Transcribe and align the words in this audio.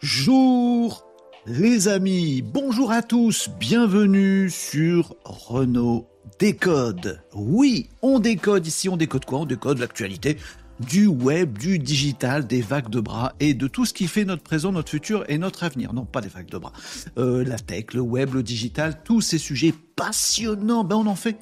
Bonjour 0.00 1.04
les 1.44 1.88
amis, 1.88 2.40
bonjour 2.40 2.92
à 2.92 3.02
tous, 3.02 3.50
bienvenue 3.60 4.48
sur 4.48 5.16
Renault 5.24 6.08
Décode. 6.38 7.22
Oui, 7.34 7.90
on 8.00 8.20
décode 8.20 8.66
ici, 8.66 8.88
on 8.88 8.96
décode 8.96 9.26
quoi? 9.26 9.40
On 9.40 9.44
décode 9.44 9.78
l'actualité 9.78 10.38
du 10.80 11.06
web, 11.06 11.58
du 11.58 11.78
digital, 11.78 12.46
des 12.46 12.62
vagues 12.62 12.88
de 12.88 13.00
bras 13.00 13.34
et 13.38 13.52
de 13.52 13.66
tout 13.66 13.84
ce 13.84 13.92
qui 13.92 14.08
fait 14.08 14.24
notre 14.24 14.42
présent, 14.42 14.72
notre 14.72 14.90
futur 14.90 15.24
et 15.28 15.36
notre 15.36 15.64
avenir. 15.64 15.92
Non, 15.92 16.06
pas 16.06 16.22
des 16.22 16.28
vagues 16.28 16.50
de 16.50 16.58
bras. 16.58 16.72
Euh, 17.18 17.44
la 17.44 17.58
tech, 17.58 17.92
le 17.92 18.00
web, 18.00 18.32
le 18.32 18.42
digital, 18.42 19.02
tous 19.04 19.20
ces 19.20 19.38
sujets 19.38 19.74
passionnants, 19.94 20.84
ben 20.84 20.96
on 20.96 21.06
en 21.06 21.16
fait 21.16 21.36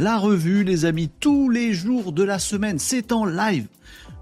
la 0.00 0.16
revue, 0.16 0.64
les 0.64 0.84
amis, 0.84 1.10
tous 1.20 1.50
les 1.50 1.72
jours 1.72 2.12
de 2.12 2.22
la 2.22 2.38
semaine. 2.38 2.78
C'est 2.78 3.12
en 3.12 3.24
live. 3.24 3.66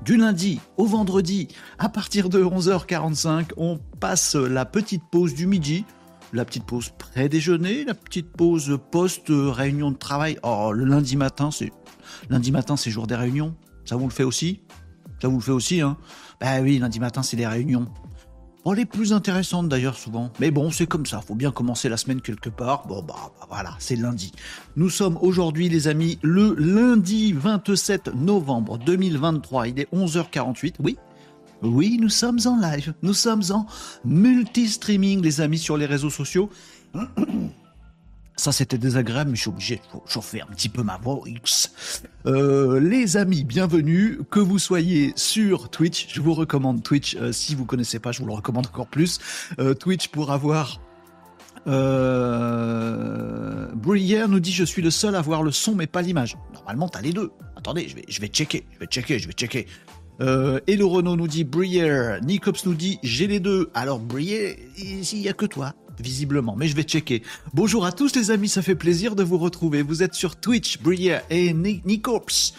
Du 0.05 0.17
lundi 0.17 0.61
au 0.77 0.87
vendredi, 0.87 1.49
à 1.79 1.89
partir 1.89 2.29
de 2.29 2.43
11h45, 2.43 3.51
on 3.57 3.79
passe 3.99 4.37
la 4.37 4.65
petite 4.65 5.03
pause 5.11 5.35
du 5.35 5.47
midi, 5.47 5.85
la 6.33 6.45
petite 6.45 6.65
pause 6.65 6.93
pré-déjeuner, 6.97 7.85
la 7.85 7.95
petite 7.95 8.31
pause 8.31 8.79
post-réunion 8.91 9.91
de 9.91 9.97
travail. 9.97 10.39
Oh, 10.43 10.71
le 10.73 10.85
lundi 10.85 11.17
matin, 11.17 11.51
c'est 11.51 11.73
lundi 12.31 12.53
matin, 12.53 12.77
c'est 12.77 12.91
jour 12.91 13.07
des 13.07 13.17
réunions. 13.17 13.55
Ça 13.85 13.97
vous 13.97 14.07
le 14.07 14.13
fait 14.13 14.25
aussi? 14.25 14.61
Ça 15.21 15.29
vous 15.29 15.37
le 15.37 15.43
fait 15.43 15.53
aussi, 15.53 15.81
hein? 15.81 15.97
Ben 16.41 16.63
oui, 16.63 16.79
lundi 16.79 17.01
matin, 17.01 17.23
c'est 17.23 17.37
les 17.37 17.47
réunions. 17.47 17.87
Oh, 18.69 18.75
les 18.75 18.85
plus 18.85 19.13
intéressantes 19.13 19.69
d'ailleurs 19.69 19.97
souvent. 19.97 20.33
Mais 20.41 20.51
bon, 20.51 20.73
c'est 20.73 20.89
comme 20.89 21.07
ça, 21.07 21.21
faut 21.21 21.37
bien 21.37 21.53
commencer 21.53 21.89
la 21.89 21.97
semaine 21.97 22.21
quelque 22.21 22.49
part. 22.49 22.85
Bon 22.89 23.01
bah, 23.01 23.15
bah 23.39 23.47
voilà, 23.49 23.77
c'est 23.79 23.95
lundi. 23.95 24.33
Nous 24.75 24.91
sommes 24.91 25.17
aujourd'hui 25.23 25.69
les 25.69 25.87
amis 25.87 26.19
le 26.23 26.53
lundi 26.59 27.33
27 27.33 28.17
novembre 28.17 28.79
2023, 28.79 29.69
il 29.69 29.79
est 29.79 29.89
11h48. 29.95 30.75
Oui, 30.81 30.97
oui, 31.63 31.97
nous 32.01 32.09
sommes 32.09 32.41
en 32.45 32.59
live, 32.61 32.93
nous 33.03 33.15
sommes 33.15 33.45
en 33.51 33.67
multi-streaming 34.05 35.23
les 35.23 35.41
amis 35.41 35.59
sur 35.59 35.77
les 35.77 35.87
réseaux 35.87 36.11
sociaux. 36.11 36.51
Ça, 38.39 38.53
c'était 38.53 38.77
désagréable, 38.77 39.31
mais 39.31 39.37
je 39.37 39.41
suis 39.41 39.49
obligé 39.49 39.77
de 39.77 39.81
chauffer 40.07 40.43
un 40.43 40.47
petit 40.47 40.69
peu 40.69 40.83
ma 40.83 40.99
voix. 40.99 41.21
Euh, 42.27 42.79
les 42.81 43.17
amis, 43.17 43.45
bienvenue. 43.45 44.21
Que 44.31 44.41
vous 44.41 44.59
soyez 44.59 45.15
sur 45.17 45.71
Twitch, 45.71 46.09
je 46.13 46.21
vous 46.21 46.35
recommande 46.35 46.83
Twitch. 46.83 47.17
Euh, 47.17 47.33
si 47.33 47.55
vous 47.55 47.65
connaissez 47.65 47.99
pas, 47.99 48.13
je 48.13 48.21
vous 48.21 48.27
le 48.27 48.35
recommande 48.35 48.67
encore 48.67 48.89
plus. 48.89 49.21
Euh, 49.59 49.73
Twitch 49.73 50.09
pour 50.09 50.33
avoir 50.33 50.81
euh, 51.67 53.69
Bruyère 53.75 54.29
nous 54.29 54.39
dit 54.39 54.53
je 54.53 54.65
suis 54.65 54.83
le 54.83 54.91
seul 54.91 55.17
à 55.17 55.21
voir 55.21 55.43
le 55.43 55.51
son 55.51 55.75
mais 55.75 55.87
pas 55.87 56.03
l'image. 56.03 56.37
Normalement 56.53 56.89
t'as 56.89 57.01
les 57.01 57.13
deux. 57.13 57.33
Attendez, 57.57 57.89
je 57.89 57.97
vais, 57.97 58.05
je 58.07 58.21
vais 58.21 58.29
checker, 58.29 58.67
je 58.75 58.79
vais 58.79 58.87
checker, 58.87 59.19
je 59.19 59.27
vais 59.27 59.33
checker. 59.33 59.67
Euh, 60.21 60.61
le 60.69 60.85
Renault 60.85 61.17
nous 61.17 61.29
dit 61.29 61.45
Bruyère. 61.45 62.21
Nicops 62.23 62.67
nous 62.67 62.75
dit 62.75 62.99
j'ai 63.03 63.27
les 63.27 63.41
deux. 63.41 63.71
Alors 63.75 63.99
Bruyère, 63.99 64.55
il 64.79 65.21
n'y 65.21 65.29
a 65.29 65.33
que 65.33 65.47
toi 65.47 65.75
visiblement, 66.01 66.57
mais 66.57 66.69
je 66.69 66.77
vais 66.77 66.83
checker. 66.83 67.23
Bonjour 67.55 67.85
à 67.85 67.93
tous 67.93 68.15
les 68.15 68.31
amis, 68.31 68.49
ça 68.49 68.63
fait 68.63 68.75
plaisir 68.75 69.17
de 69.17 69.23
vous 69.23 69.39
retrouver. 69.39 69.83
Vous 69.83 70.03
êtes 70.03 70.15
sur 70.15 70.37
Twitch, 70.37 70.81
Brière 70.81 71.23
et 71.31 71.53
Nicops. 71.53 72.55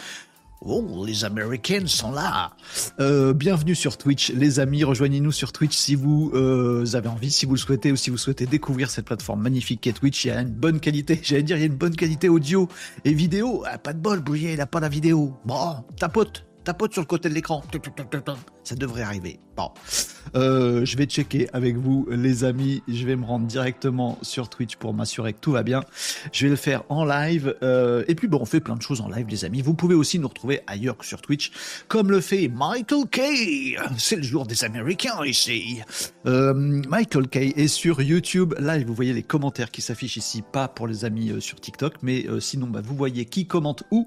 Oh, 0.60 1.04
les 1.06 1.24
Américains 1.24 1.86
sont 1.86 2.10
là. 2.10 2.50
Euh, 2.98 3.32
bienvenue 3.32 3.76
sur 3.76 3.96
Twitch, 3.96 4.32
les 4.32 4.58
amis. 4.58 4.82
Rejoignez-nous 4.82 5.30
sur 5.30 5.52
Twitch 5.52 5.76
si 5.76 5.94
vous 5.94 6.32
euh, 6.34 6.84
avez 6.94 7.08
envie, 7.08 7.30
si 7.30 7.46
vous 7.46 7.52
le 7.52 7.58
souhaitez, 7.58 7.92
ou 7.92 7.96
si 7.96 8.10
vous 8.10 8.18
souhaitez 8.18 8.46
découvrir 8.46 8.90
cette 8.90 9.04
plateforme 9.04 9.40
magnifique 9.40 9.82
qu'est 9.82 9.92
Twitch. 9.92 10.24
Il 10.24 10.28
y 10.28 10.30
a 10.32 10.40
une 10.40 10.48
bonne 10.48 10.80
qualité, 10.80 11.20
j'allais 11.22 11.44
dire, 11.44 11.56
il 11.56 11.60
y 11.60 11.62
a 11.62 11.66
une 11.66 11.76
bonne 11.76 11.94
qualité 11.94 12.28
audio 12.28 12.68
et 13.04 13.12
vidéo. 13.12 13.62
Ah, 13.66 13.78
pas 13.78 13.92
de 13.92 14.00
bol, 14.00 14.20
Brière, 14.20 14.50
il 14.50 14.58
n'a 14.58 14.66
pas 14.66 14.80
la 14.80 14.88
vidéo. 14.88 15.36
Bon, 15.44 15.84
tapote 15.96 16.47
tapote 16.68 16.92
sur 16.92 17.00
le 17.00 17.06
côté 17.06 17.30
de 17.30 17.34
l'écran. 17.34 17.64
Ça 18.62 18.74
devrait 18.74 19.00
arriver. 19.00 19.40
Bon. 19.56 19.70
Euh, 20.36 20.84
je 20.84 20.98
vais 20.98 21.06
checker 21.06 21.48
avec 21.54 21.76
vous, 21.76 22.06
les 22.10 22.44
amis. 22.44 22.82
Je 22.86 23.06
vais 23.06 23.16
me 23.16 23.24
rendre 23.24 23.46
directement 23.46 24.18
sur 24.20 24.50
Twitch 24.50 24.76
pour 24.76 24.92
m'assurer 24.92 25.32
que 25.32 25.40
tout 25.40 25.52
va 25.52 25.62
bien. 25.62 25.82
Je 26.30 26.44
vais 26.44 26.50
le 26.50 26.56
faire 26.56 26.82
en 26.90 27.06
live. 27.06 27.56
Euh, 27.62 28.04
et 28.06 28.14
puis, 28.14 28.28
bon, 28.28 28.40
on 28.42 28.44
fait 28.44 28.60
plein 28.60 28.76
de 28.76 28.82
choses 28.82 29.00
en 29.00 29.08
live, 29.08 29.26
les 29.30 29.46
amis. 29.46 29.62
Vous 29.62 29.72
pouvez 29.72 29.94
aussi 29.94 30.18
nous 30.18 30.28
retrouver 30.28 30.60
ailleurs 30.66 30.98
que 30.98 31.06
sur 31.06 31.22
Twitch, 31.22 31.52
comme 31.88 32.10
le 32.10 32.20
fait 32.20 32.48
Michael 32.48 33.08
Kay. 33.10 33.78
C'est 33.96 34.16
le 34.16 34.22
jour 34.22 34.44
des 34.44 34.62
Américains 34.62 35.24
ici. 35.24 35.80
Euh, 36.26 36.52
Michael 36.52 37.28
Kay 37.28 37.54
est 37.56 37.68
sur 37.68 38.02
YouTube 38.02 38.54
live. 38.60 38.86
Vous 38.86 38.94
voyez 38.94 39.14
les 39.14 39.22
commentaires 39.22 39.70
qui 39.70 39.80
s'affichent 39.80 40.18
ici, 40.18 40.42
pas 40.42 40.68
pour 40.68 40.86
les 40.86 41.06
amis 41.06 41.32
sur 41.40 41.58
TikTok, 41.58 41.94
mais 42.02 42.26
sinon, 42.40 42.66
bah, 42.66 42.82
vous 42.84 42.94
voyez 42.94 43.24
qui 43.24 43.46
commente 43.46 43.84
où. 43.90 44.06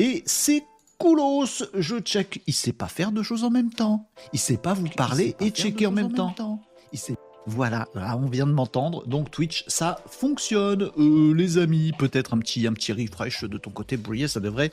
Et 0.00 0.24
c'est 0.26 0.64
Koulos, 1.00 1.64
je 1.74 1.98
check. 1.98 2.42
Il 2.46 2.52
sait 2.52 2.74
pas 2.74 2.86
faire 2.86 3.10
deux 3.10 3.22
choses 3.22 3.42
en 3.42 3.50
même 3.50 3.70
temps. 3.70 4.08
Il 4.34 4.38
sait 4.38 4.58
pas 4.58 4.74
vous 4.74 4.86
parler 4.88 5.34
et 5.40 5.50
checker 5.50 5.86
en 5.86 5.92
même, 5.92 6.12
temps. 6.12 6.62
Il 6.92 6.98
sait. 6.98 7.16
Voilà, 7.46 7.88
on 7.94 8.26
vient 8.26 8.46
de 8.46 8.52
m'entendre. 8.52 9.06
Donc 9.06 9.30
Twitch, 9.30 9.64
ça 9.66 9.98
fonctionne. 10.06 10.90
Euh, 10.98 11.32
les 11.34 11.56
amis, 11.56 11.92
peut-être 11.98 12.34
un 12.34 12.38
petit, 12.38 12.66
un 12.66 12.74
petit 12.74 12.92
refresh 12.92 13.44
de 13.44 13.56
ton 13.56 13.70
côté, 13.70 13.96
Brouillé, 13.96 14.28
ça 14.28 14.40
devrait 14.40 14.70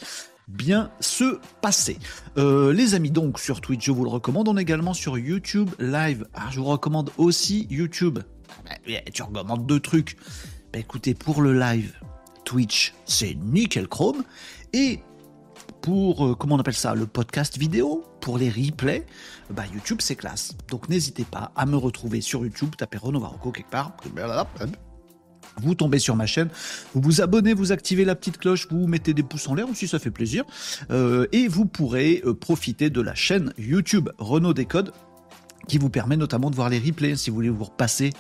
bien 0.50 0.91
se 1.00 1.39
passer. 1.62 1.97
Euh, 2.38 2.73
les 2.73 2.94
amis, 2.94 3.09
donc 3.09 3.39
sur 3.39 3.62
Twitch, 3.62 3.85
je 3.85 3.91
vous 3.91 4.03
le 4.03 4.09
recommande. 4.09 4.50
On 4.50 4.57
est 4.57 4.62
également 4.62 4.94
sur 4.94 5.18
YouTube 5.18 5.69
Live. 5.80 6.27
Ah, 6.33 6.50
je 6.51 6.59
vous 6.59 6.65
recommande 6.65 7.09
aussi 7.18 7.68
YouTube. 7.69 8.19
tu 9.13 9.23
recommandes 9.23 9.65
deux 9.65 9.80
trucs. 9.80 10.18
Bah, 10.73 10.80
écoutez, 10.80 11.13
pour 11.13 11.41
le 11.41 11.57
live, 11.57 11.94
Twitch, 12.44 12.94
c'est 13.06 13.35
nickel 13.35 13.88
chrome. 13.88 14.23
Et 14.73 15.00
pour, 15.87 16.25
euh, 16.25 16.35
comment 16.35 16.55
on 16.55 16.59
appelle 16.59 16.73
ça, 16.73 16.93
le 16.95 17.07
podcast 17.07 17.57
vidéo, 17.57 18.03
pour 18.19 18.37
les 18.37 18.49
replays, 18.49 19.05
bah 19.49 19.63
YouTube 19.73 19.99
c'est 20.01 20.17
classe. 20.17 20.53
Donc 20.69 20.89
n'hésitez 20.89 21.23
pas 21.23 21.53
à 21.55 21.65
me 21.65 21.77
retrouver 21.77 22.19
sur 22.19 22.43
YouTube, 22.43 22.71
tapez 22.77 22.97
Renaud 22.97 23.21
Varocco 23.21 23.53
quelque 23.53 23.69
part. 23.69 23.95
Vous 25.61 25.75
tombez 25.75 25.99
sur 25.99 26.17
ma 26.17 26.25
chaîne, 26.25 26.49
vous 26.93 26.99
vous 26.99 27.21
abonnez, 27.21 27.53
vous 27.53 27.71
activez 27.71 28.03
la 28.03 28.15
petite 28.15 28.37
cloche, 28.37 28.67
vous 28.69 28.85
mettez 28.85 29.13
des 29.13 29.23
pouces 29.23 29.47
en 29.47 29.55
l'air 29.55 29.69
aussi, 29.69 29.87
ça 29.87 29.97
fait 29.97 30.11
plaisir. 30.11 30.43
Euh, 30.91 31.25
et 31.31 31.47
vous 31.47 31.65
pourrez 31.65 32.21
euh, 32.25 32.33
profiter 32.33 32.89
de 32.89 32.99
la 32.99 33.15
chaîne 33.15 33.53
YouTube 33.57 34.09
Renault 34.17 34.53
Décode 34.53 34.91
qui 35.67 35.77
vous 35.77 35.89
permet 35.89 36.17
notamment 36.17 36.49
de 36.49 36.55
voir 36.55 36.69
les 36.69 36.79
replays 36.79 37.15
si 37.15 37.29
vous 37.29 37.35
voulez 37.35 37.49
vous 37.49 37.65
repasser 37.65 38.11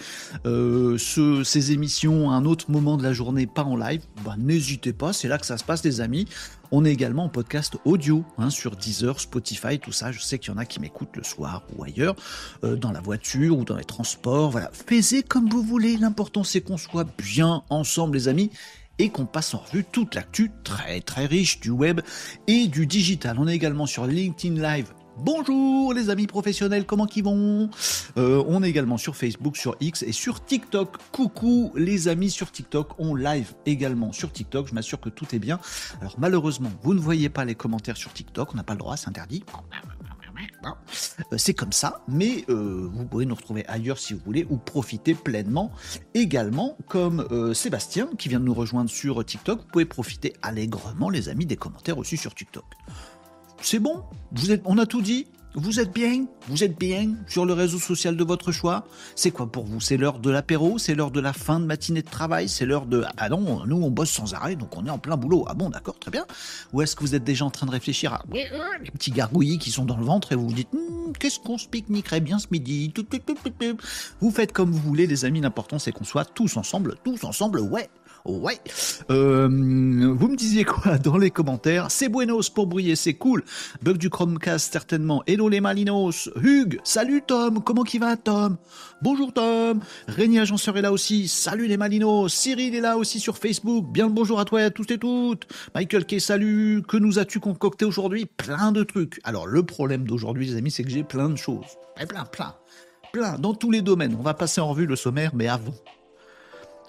euh, 0.45 0.97
ces 0.97 1.71
émissions 1.71 2.31
à 2.31 2.35
un 2.35 2.45
autre 2.45 2.69
moment 2.69 2.97
de 2.97 3.03
la 3.03 3.13
journée, 3.13 3.47
pas 3.47 3.63
en 3.63 3.75
live. 3.75 4.01
Bah, 4.23 4.35
n'hésitez 4.37 4.93
pas, 4.93 5.13
c'est 5.13 5.27
là 5.27 5.37
que 5.37 5.45
ça 5.45 5.57
se 5.57 5.63
passe, 5.63 5.83
les 5.83 6.01
amis. 6.01 6.27
On 6.71 6.83
est 6.83 6.91
également 6.91 7.25
en 7.25 7.29
podcast 7.29 7.77
audio 7.85 8.25
hein, 8.37 8.49
sur 8.49 8.75
Deezer, 8.75 9.21
Spotify, 9.21 9.79
tout 9.79 9.93
ça. 9.93 10.11
Je 10.11 10.19
sais 10.19 10.37
qu'il 10.37 10.51
y 10.51 10.55
en 10.55 10.57
a 10.57 10.65
qui 10.65 10.81
m'écoutent 10.81 11.15
le 11.15 11.23
soir 11.23 11.63
ou 11.75 11.83
ailleurs, 11.83 12.15
euh, 12.63 12.75
dans 12.75 12.91
la 12.91 12.99
voiture 12.99 13.57
ou 13.57 13.63
dans 13.63 13.77
les 13.77 13.85
transports. 13.85 14.51
Voilà, 14.51 14.69
faites 14.73 15.27
comme 15.27 15.49
vous 15.49 15.63
voulez. 15.63 15.97
L'important 15.97 16.43
c'est 16.43 16.61
qu'on 16.61 16.77
soit 16.77 17.07
bien 17.17 17.63
ensemble, 17.69 18.17
les 18.17 18.27
amis 18.27 18.51
et 18.99 19.09
qu'on 19.09 19.25
passe 19.25 19.53
en 19.53 19.59
revue 19.59 19.85
toute 19.89 20.15
l'actu 20.15 20.51
très 20.63 21.01
très 21.01 21.25
riche 21.25 21.59
du 21.59 21.69
web 21.69 22.01
et 22.47 22.67
du 22.67 22.85
digital. 22.85 23.37
On 23.39 23.47
est 23.47 23.55
également 23.55 23.85
sur 23.85 24.05
LinkedIn 24.05 24.61
Live 24.61 24.87
Bonjour 25.19 25.93
les 25.93 26.11
amis 26.11 26.27
professionnels, 26.27 26.85
comment 26.85 27.07
qu'ils 27.07 27.23
vont? 27.23 27.69
Euh, 28.17 28.43
On 28.47 28.61
est 28.61 28.69
également 28.69 28.97
sur 28.97 29.15
Facebook, 29.15 29.57
sur 29.57 29.75
X 29.79 30.03
et 30.03 30.11
sur 30.11 30.45
TikTok. 30.45 30.97
Coucou 31.11 31.71
les 31.75 32.07
amis 32.07 32.29
sur 32.29 32.51
TikTok, 32.51 32.99
on 32.99 33.15
live 33.15 33.53
également 33.65 34.11
sur 34.11 34.31
TikTok, 34.31 34.67
je 34.67 34.75
m'assure 34.75 34.99
que 34.99 35.09
tout 35.09 35.25
est 35.33 35.39
bien. 35.39 35.59
Alors 36.01 36.15
malheureusement, 36.19 36.69
vous 36.83 36.93
ne 36.93 36.99
voyez 36.99 37.29
pas 37.29 37.45
les 37.45 37.55
commentaires 37.55 37.97
sur 37.97 38.13
TikTok, 38.13 38.53
on 38.53 38.57
n'a 38.57 38.63
pas 38.63 38.73
le 38.73 38.79
droit, 38.79 38.95
c'est 38.95 39.07
interdit. 39.07 39.43
Euh, 40.63 41.37
c'est 41.37 41.55
comme 41.55 41.71
ça, 41.71 42.03
mais 42.07 42.45
euh, 42.49 42.87
vous 42.93 43.05
pouvez 43.05 43.25
nous 43.25 43.33
retrouver 43.33 43.65
ailleurs 43.67 43.97
si 43.97 44.13
vous 44.13 44.21
voulez 44.23 44.45
ou 44.51 44.57
profiter 44.57 45.15
pleinement 45.15 45.71
également, 46.13 46.77
comme 46.87 47.27
Sébastien 47.55 48.07
qui 48.19 48.29
vient 48.29 48.39
de 48.39 48.45
nous 48.45 48.53
rejoindre 48.53 48.91
sur 48.91 49.25
TikTok. 49.25 49.61
Vous 49.61 49.67
pouvez 49.71 49.85
profiter 49.85 50.33
allègrement, 50.43 51.09
les 51.09 51.27
amis, 51.27 51.47
des 51.47 51.57
commentaires 51.57 51.97
aussi 51.97 52.17
sur 52.17 52.35
TikTok. 52.35 52.65
C'est 53.61 53.79
bon? 53.79 54.03
Vous 54.31 54.51
êtes, 54.51 54.61
On 54.65 54.77
a 54.77 54.85
tout 54.85 55.01
dit? 55.01 55.27
Vous 55.59 55.79
êtes 55.79 55.91
bien? 55.91 56.27
Vous 56.47 56.63
êtes 56.63 56.77
bien 56.77 57.15
sur 57.27 57.43
le 57.43 57.53
réseau 57.53 57.79
social 57.79 58.15
de 58.15 58.23
votre 58.23 58.51
choix? 58.51 58.85
C'est 59.15 59.31
quoi 59.31 59.51
pour 59.51 59.65
vous? 59.65 59.81
C'est 59.81 59.97
l'heure 59.97 60.19
de 60.19 60.29
l'apéro? 60.29 60.77
C'est 60.77 60.93
l'heure 60.93 61.09
de 61.09 61.19
la 61.19 61.33
fin 61.33 61.59
de 61.59 61.65
matinée 61.65 62.03
de 62.03 62.09
travail? 62.09 62.47
C'est 62.47 62.67
l'heure 62.67 62.85
de... 62.85 63.03
Ah 63.17 63.29
non, 63.29 63.65
nous 63.65 63.77
on 63.77 63.89
bosse 63.89 64.11
sans 64.11 64.35
arrêt, 64.35 64.55
donc 64.55 64.77
on 64.77 64.85
est 64.85 64.91
en 64.91 64.99
plein 64.99 65.17
boulot. 65.17 65.45
Ah 65.47 65.55
bon, 65.55 65.71
d'accord, 65.71 65.97
très 65.97 66.11
bien. 66.11 66.27
Ou 66.73 66.83
est-ce 66.83 66.95
que 66.95 67.01
vous 67.01 67.15
êtes 67.15 67.23
déjà 67.23 67.43
en 67.43 67.49
train 67.49 67.65
de 67.65 67.71
réfléchir 67.71 68.13
à 68.13 68.23
les 68.31 68.91
petits 68.91 69.09
gargouillis 69.09 69.57
qui 69.57 69.71
sont 69.71 69.85
dans 69.85 69.97
le 69.97 70.05
ventre 70.05 70.31
et 70.31 70.35
vous 70.35 70.47
vous 70.47 70.53
dites 70.53 70.71
hmm, 70.73 71.13
qu'est-ce 71.19 71.39
qu'on 71.39 71.57
se 71.57 71.67
pique-niquerait 71.67 72.21
bien 72.21 72.37
ce 72.37 72.47
midi? 72.51 72.93
Vous 74.21 74.29
faites 74.29 74.53
comme 74.53 74.69
vous 74.69 74.77
voulez 74.77 75.07
les 75.07 75.25
amis, 75.25 75.41
l'important 75.41 75.79
c'est 75.79 75.91
qu'on 75.91 76.03
soit 76.03 76.25
tous 76.25 76.57
ensemble, 76.57 76.97
tous 77.03 77.23
ensemble, 77.23 77.61
ouais 77.61 77.89
Ouais. 78.25 78.59
Euh, 79.09 79.47
vous 79.47 80.27
me 80.27 80.35
disiez 80.35 80.63
quoi 80.63 80.97
dans 81.03 81.17
les 81.17 81.31
commentaires? 81.31 81.89
C'est 81.89 82.09
Buenos 82.09 82.49
pour 82.49 82.67
briller, 82.67 82.95
c'est 82.95 83.13
cool. 83.13 83.43
Bug 83.81 83.97
du 83.97 84.09
Chromecast 84.09 84.71
certainement. 84.71 85.23
Hello 85.27 85.49
les 85.49 85.61
Malinos. 85.61 86.29
Hugues, 86.41 86.79
salut 86.83 87.21
Tom. 87.25 87.63
Comment 87.63 87.83
qui 87.83 87.99
va 87.99 88.17
Tom? 88.17 88.57
Bonjour 89.01 89.31
Tom. 89.33 89.79
Régnier 90.07 90.41
Agenceur 90.41 90.77
est 90.77 90.81
là 90.81 90.91
aussi. 90.91 91.27
Salut 91.27 91.67
les 91.67 91.77
Malinos. 91.77 92.33
Cyril 92.33 92.75
est 92.75 92.81
là 92.81 92.97
aussi 92.97 93.19
sur 93.19 93.37
Facebook. 93.37 93.85
Bien 93.91 94.07
le 94.07 94.13
bonjour 94.13 94.39
à 94.39 94.45
toi 94.45 94.61
et 94.61 94.65
à 94.65 94.71
tous 94.71 94.91
et 94.91 94.97
toutes. 94.97 95.47
Michael 95.75 96.05
K, 96.05 96.19
salut. 96.19 96.83
Que 96.87 96.97
nous 96.97 97.19
as-tu 97.19 97.39
concocté 97.39 97.85
aujourd'hui? 97.85 98.25
Plein 98.25 98.71
de 98.71 98.83
trucs. 98.83 99.19
Alors 99.23 99.47
le 99.47 99.63
problème 99.63 100.05
d'aujourd'hui 100.05 100.47
les 100.47 100.57
amis, 100.57 100.71
c'est 100.71 100.83
que 100.83 100.89
j'ai 100.89 101.03
plein 101.03 101.29
de 101.29 101.37
choses. 101.37 101.65
Plein, 101.95 102.25
plein. 102.25 102.55
Plein. 103.13 103.37
Dans 103.39 103.53
tous 103.53 103.71
les 103.71 103.81
domaines. 103.81 104.15
On 104.19 104.23
va 104.23 104.33
passer 104.33 104.61
en 104.61 104.69
revue 104.69 104.85
le 104.85 104.95
sommaire, 104.95 105.31
mais 105.33 105.47
avant 105.47 105.73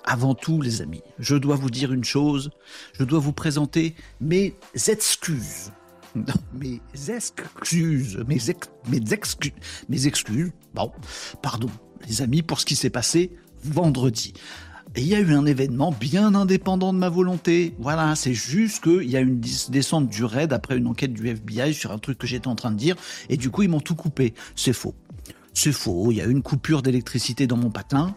avant 0.04 0.34
tout, 0.34 0.62
les 0.62 0.82
amis, 0.82 1.02
je 1.18 1.36
dois 1.36 1.56
vous 1.56 1.70
dire 1.70 1.92
une 1.92 2.04
chose, 2.04 2.50
je 2.94 3.04
dois 3.04 3.18
vous 3.18 3.32
présenter 3.32 3.94
mes 4.20 4.54
excuses. 4.86 5.72
Non, 6.14 6.24
mes 6.54 6.80
excuses, 7.08 8.16
mes, 8.26 8.38
mes 8.88 9.12
excuses, 9.12 9.52
mes 9.88 10.06
excuses, 10.06 10.52
bon, 10.74 10.90
pardon, 11.42 11.68
les 12.08 12.22
amis, 12.22 12.42
pour 12.42 12.60
ce 12.60 12.66
qui 12.66 12.76
s'est 12.76 12.90
passé 12.90 13.30
vendredi. 13.62 14.32
Il 14.96 15.06
y 15.06 15.14
a 15.14 15.20
eu 15.20 15.34
un 15.34 15.44
événement 15.44 15.92
bien 15.92 16.34
indépendant 16.34 16.92
de 16.92 16.98
ma 16.98 17.10
volonté. 17.10 17.74
Voilà, 17.78 18.14
c'est 18.16 18.32
juste 18.32 18.82
qu'il 18.82 19.08
y 19.08 19.16
a 19.16 19.20
une 19.20 19.38
descente 19.68 20.08
du 20.08 20.24
raid 20.24 20.52
après 20.52 20.76
une 20.76 20.86
enquête 20.86 21.12
du 21.12 21.28
FBI 21.28 21.74
sur 21.74 21.92
un 21.92 21.98
truc 21.98 22.18
que 22.18 22.26
j'étais 22.26 22.48
en 22.48 22.54
train 22.54 22.70
de 22.70 22.76
dire, 22.76 22.96
et 23.28 23.36
du 23.36 23.50
coup 23.50 23.62
ils 23.62 23.68
m'ont 23.68 23.80
tout 23.80 23.94
coupé. 23.94 24.34
C'est 24.56 24.72
faux. 24.72 24.94
C'est 25.52 25.72
faux, 25.72 26.10
il 26.10 26.16
y 26.16 26.20
a 26.20 26.24
une 26.24 26.42
coupure 26.42 26.82
d'électricité 26.82 27.46
dans 27.46 27.56
mon 27.56 27.70
patin, 27.70 28.16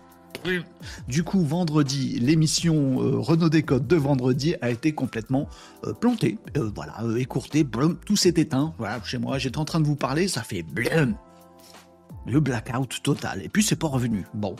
du 1.07 1.23
coup, 1.23 1.43
vendredi, 1.43 2.19
l'émission 2.19 3.01
euh, 3.01 3.19
Renault 3.19 3.49
Décode 3.49 3.87
de 3.87 3.95
vendredi 3.95 4.55
a 4.61 4.69
été 4.69 4.93
complètement 4.93 5.47
euh, 5.85 5.93
plantée, 5.93 6.37
euh, 6.57 6.71
voilà, 6.73 6.95
écourtée, 7.17 7.65
tout 8.05 8.15
s'est 8.15 8.33
éteint. 8.37 8.73
Voilà, 8.77 9.01
chez 9.03 9.17
moi, 9.17 9.37
j'étais 9.37 9.57
en 9.57 9.65
train 9.65 9.79
de 9.79 9.85
vous 9.85 9.95
parler, 9.95 10.27
ça 10.27 10.43
fait 10.43 10.63
blum, 10.63 11.15
le 12.25 12.39
blackout 12.39 13.01
total. 13.03 13.41
Et 13.43 13.49
puis 13.49 13.63
c'est 13.63 13.75
pas 13.75 13.87
revenu. 13.87 14.25
Bon, 14.33 14.55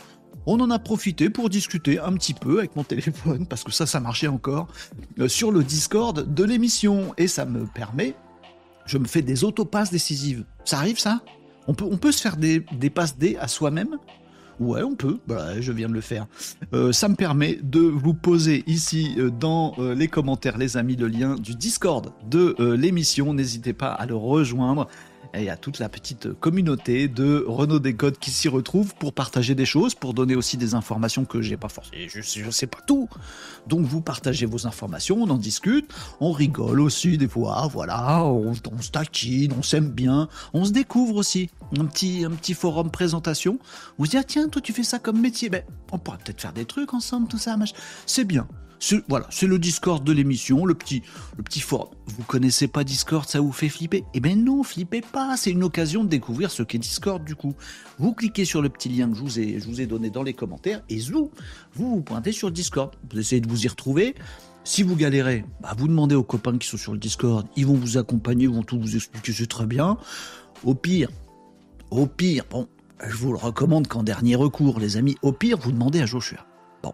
on 0.46 0.60
en 0.60 0.70
a 0.70 0.80
profité 0.80 1.30
pour 1.30 1.50
discuter 1.50 2.00
un 2.00 2.14
petit 2.14 2.34
peu 2.34 2.60
avec 2.60 2.76
mon 2.76 2.84
téléphone, 2.86 3.46
parce 3.46 3.64
que 3.64 3.72
ça, 3.72 3.86
ça 3.86 4.00
marchait 4.00 4.28
encore, 4.28 4.68
sur 5.28 5.52
le 5.52 5.64
Discord 5.64 6.34
de 6.34 6.44
l'émission. 6.44 7.14
Et 7.18 7.28
ça 7.28 7.46
me 7.46 7.66
permet, 7.66 8.16
je 8.86 8.98
me 8.98 9.06
fais 9.06 9.22
des 9.22 9.44
autopasses 9.44 9.92
décisives. 9.92 10.46
Ça 10.66 10.78
arrive 10.78 11.00
ça? 11.00 11.22
On 11.68 11.74
peut, 11.76 11.86
on 11.90 11.98
peut 11.98 12.12
se 12.12 12.22
faire 12.22 12.38
des, 12.38 12.66
des 12.72 12.90
passes 12.90 13.18
D 13.18 13.38
à 13.40 13.48
soi-même? 13.48 13.98
Ouais, 14.62 14.84
on 14.84 14.94
peut. 14.94 15.18
Bah, 15.26 15.60
je 15.60 15.72
viens 15.72 15.90
de 15.90 15.96
le 15.96 16.02
faire. 16.02 16.28
Euh, 16.76 16.92
ça 16.92 17.10
me 17.10 17.16
permet 17.16 17.58
de 17.64 17.80
vous 17.80 18.14
poser 18.14 18.64
ici 18.68 19.16
euh, 19.18 19.32
dans 19.32 19.74
euh, 19.80 19.96
les 19.96 20.08
commentaires, 20.08 20.60
les 20.60 20.78
amis, 20.78 20.96
le 20.96 21.08
lien 21.08 21.34
du 21.34 21.56
Discord 21.56 22.14
de 22.30 22.56
l'émission. 22.76 23.34
N'hésitez 23.34 23.74
pas 23.74 23.92
à 23.92 24.06
le 24.06 24.16
rejoindre 24.16 24.88
et 25.34 25.50
à 25.50 25.58
toute 25.58 25.80
la 25.80 25.90
petite 25.90 26.34
communauté 26.34 27.08
de 27.08 27.46
Renault 27.48 27.80
Décode 27.80 28.18
qui 28.18 28.32
s'y 28.32 28.50
retrouve 28.50 28.96
pour 28.96 29.14
partager 29.14 29.56
des 29.56 29.66
choses, 29.66 29.96
pour 29.96 30.14
donner 30.14 30.36
aussi 30.36 30.58
des 30.58 30.74
informations 30.74 31.26
que 31.26 31.42
j'ai 31.42 31.58
pas 31.58 31.70
forcément, 31.70 32.02
je, 32.08 32.22
je 32.22 32.50
sais 32.50 32.68
pas 32.68 32.80
tout. 32.86 33.08
Donc 33.68 33.86
vous 33.86 34.02
partagez 34.02 34.46
vos 34.46 34.68
informations, 34.68 35.18
on 35.22 35.30
en 35.30 35.38
discute, 35.38 35.92
on 36.20 36.32
rigole 36.32 36.82
aussi 36.82 37.18
des 37.18 37.28
fois, 37.28 37.68
voilà, 37.72 38.24
on, 38.26 38.54
on 38.72 38.82
se 38.82 38.92
taquine, 38.92 39.54
on 39.58 39.64
s'aime 39.64 39.90
bien, 39.90 40.28
on 40.54 40.66
se 40.66 40.72
découvre 40.72 41.16
aussi. 41.16 41.50
Un 41.78 41.86
petit, 41.86 42.26
un 42.26 42.32
petit 42.32 42.54
forum 42.54 42.92
présentation. 42.92 43.58
Vous 43.98 44.06
se 44.06 44.12
dites, 44.12 44.20
ah, 44.22 44.26
tiens, 44.28 44.50
toi 44.50 44.62
tu 44.62 44.74
fais 44.74 44.84
ça 44.84 45.00
comme 45.00 45.20
métier, 45.22 45.50
ben, 45.50 45.64
on 45.92 45.98
pourrait 45.98 46.18
peut-être 46.18 46.42
faire 46.42 46.54
des 46.54 46.66
trucs 46.66 46.94
ensemble, 46.94 47.28
tout 47.28 47.38
ça, 47.38 47.56
c'est 48.06 48.26
bien 48.26 48.48
voilà, 49.08 49.28
c'est 49.30 49.48
le 49.48 49.60
Discord 49.60 50.04
de 50.04 50.12
l'émission, 50.12 50.66
le 50.66 50.74
petit, 50.74 51.04
le 51.38 51.44
petit 51.44 51.60
forum. 51.60 51.90
Vous 52.08 52.24
connaissez 52.24 52.68
pas 52.68 52.84
Discord, 52.84 53.28
ça 53.28 53.40
vous 53.40 53.52
fait 53.52 53.70
flipper? 53.70 54.04
Eh 54.14 54.20
ben 54.20 54.44
non, 54.44 54.64
flippez 54.64 55.02
pas, 55.02 55.38
c'est 55.38 55.52
une 55.52 55.64
occasion 55.64 56.04
de 56.04 56.10
découvrir 56.10 56.50
ce 56.50 56.64
qu'est 56.64 56.80
Discord 56.80 57.24
du 57.24 57.36
coup. 57.36 57.54
Vous 58.00 58.14
cliquez 58.14 58.44
sur 58.44 58.62
le 58.62 58.70
petit 58.70 58.90
lien 58.90 59.10
que 59.10 59.16
je 59.16 59.22
vous 59.22 59.82
ai, 59.82 59.86
donné 59.86 60.10
dans 60.10 60.24
les 60.24 60.34
commentaires 60.34 60.82
et 60.90 61.00
zou, 61.00 61.32
vous 61.74 61.96
vous 61.96 62.02
pointez 62.02 62.32
sur 62.32 62.52
Discord. 62.52 62.96
Vous 63.12 63.20
essayez 63.20 63.42
de 63.42 63.48
vous 63.48 63.66
y 63.66 63.68
retrouver. 63.68 64.16
Si 64.64 64.84
vous 64.84 64.96
galérez, 64.96 65.46
bah 65.62 65.74
vous 65.78 65.88
demandez 65.88 66.16
aux 66.16 66.24
copains 66.24 66.58
qui 66.58 66.68
sont 66.68 66.78
sur 66.78 66.94
le 66.94 67.00
Discord, 67.00 67.48
ils 67.56 67.66
vont 67.66 67.76
vous 67.76 67.98
accompagner, 67.98 68.44
ils 68.44 68.50
vont 68.50 68.64
tout 68.64 68.80
vous 68.80 68.96
expliquer, 68.96 69.34
c'est 69.34 69.48
très 69.48 69.66
bien. 69.66 69.98
Au 70.64 70.76
pire, 70.76 71.10
au 71.90 72.06
pire, 72.06 72.46
bon, 72.50 72.68
je 73.08 73.16
vous 73.16 73.32
le 73.32 73.38
recommande 73.38 73.88
qu'en 73.88 74.04
dernier 74.04 74.36
recours, 74.36 74.80
les 74.80 74.98
amis, 74.98 75.18
au 75.22 75.32
pire, 75.32 75.58
vous 75.58 75.72
demandez 75.72 76.02
à 76.02 76.06
Joshua. 76.06 76.46
Bon, 76.84 76.94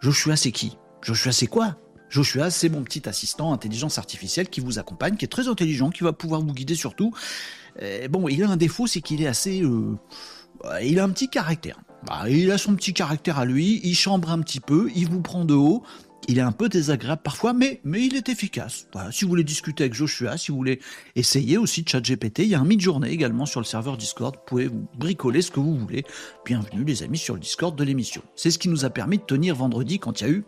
Joshua, 0.00 0.36
c'est 0.36 0.52
qui? 0.52 0.76
Joshua, 1.04 1.32
c'est 1.32 1.46
quoi? 1.46 1.76
Joshua, 2.08 2.50
c'est 2.50 2.68
mon 2.68 2.82
petit 2.82 3.08
assistant 3.08 3.52
intelligence 3.52 3.98
artificielle 3.98 4.48
qui 4.48 4.60
vous 4.60 4.78
accompagne, 4.78 5.16
qui 5.16 5.24
est 5.24 5.28
très 5.28 5.48
intelligent, 5.48 5.90
qui 5.90 6.02
va 6.02 6.12
pouvoir 6.12 6.40
vous 6.40 6.54
guider 6.54 6.74
surtout. 6.74 7.12
bon, 8.08 8.28
il 8.28 8.42
a 8.42 8.48
un 8.48 8.56
défaut, 8.56 8.86
c'est 8.86 9.00
qu'il 9.00 9.22
est 9.22 9.26
assez... 9.26 9.62
Euh, 9.62 9.98
il 10.82 10.98
a 10.98 11.04
un 11.04 11.10
petit 11.10 11.28
caractère. 11.28 11.78
Bah, 12.06 12.28
il 12.28 12.50
a 12.50 12.58
son 12.58 12.74
petit 12.74 12.94
caractère 12.94 13.38
à 13.38 13.44
lui, 13.44 13.80
il 13.84 13.94
chambre 13.94 14.30
un 14.30 14.40
petit 14.40 14.60
peu, 14.60 14.90
il 14.94 15.08
vous 15.08 15.20
prend 15.20 15.44
de 15.44 15.54
haut, 15.54 15.82
il 16.28 16.38
est 16.38 16.42
un 16.42 16.52
peu 16.52 16.68
désagréable 16.68 17.22
parfois, 17.22 17.52
mais, 17.52 17.80
il 17.84 18.16
est 18.16 18.28
efficace. 18.28 18.88
Si 19.10 19.24
vous 19.24 19.28
voulez 19.28 19.44
discuter 19.44 19.84
avec 19.84 19.94
Joshua, 19.94 20.36
si 20.36 20.50
vous 20.50 20.56
voulez 20.56 20.80
essayer 21.16 21.58
aussi 21.58 21.84
ChatGPT, 21.86 22.40
il 22.40 22.48
y 22.48 22.54
a 22.54 22.60
un 22.60 22.64
mid-journée 22.64 23.10
également 23.10 23.46
sur 23.46 23.60
le 23.60 23.66
serveur 23.66 23.96
Discord. 23.96 24.34
Vous 24.36 24.42
pouvez 24.46 24.66
vous 24.68 24.86
bricoler 24.96 25.42
ce 25.42 25.50
que 25.50 25.60
vous 25.60 25.76
voulez. 25.76 26.04
Bienvenue 26.44 26.84
les 26.84 27.02
amis 27.02 27.18
sur 27.18 27.34
le 27.34 27.40
Discord 27.40 27.76
de 27.76 27.84
l'émission. 27.84 28.22
C'est 28.36 28.50
ce 28.50 28.58
qui 28.58 28.68
nous 28.68 28.84
a 28.84 28.90
permis 28.90 29.18
de 29.18 29.24
tenir 29.24 29.54
vendredi 29.54 29.98
quand 29.98 30.20
il 30.20 30.26
y 30.26 30.30
a 30.30 30.32
eu 30.32 30.44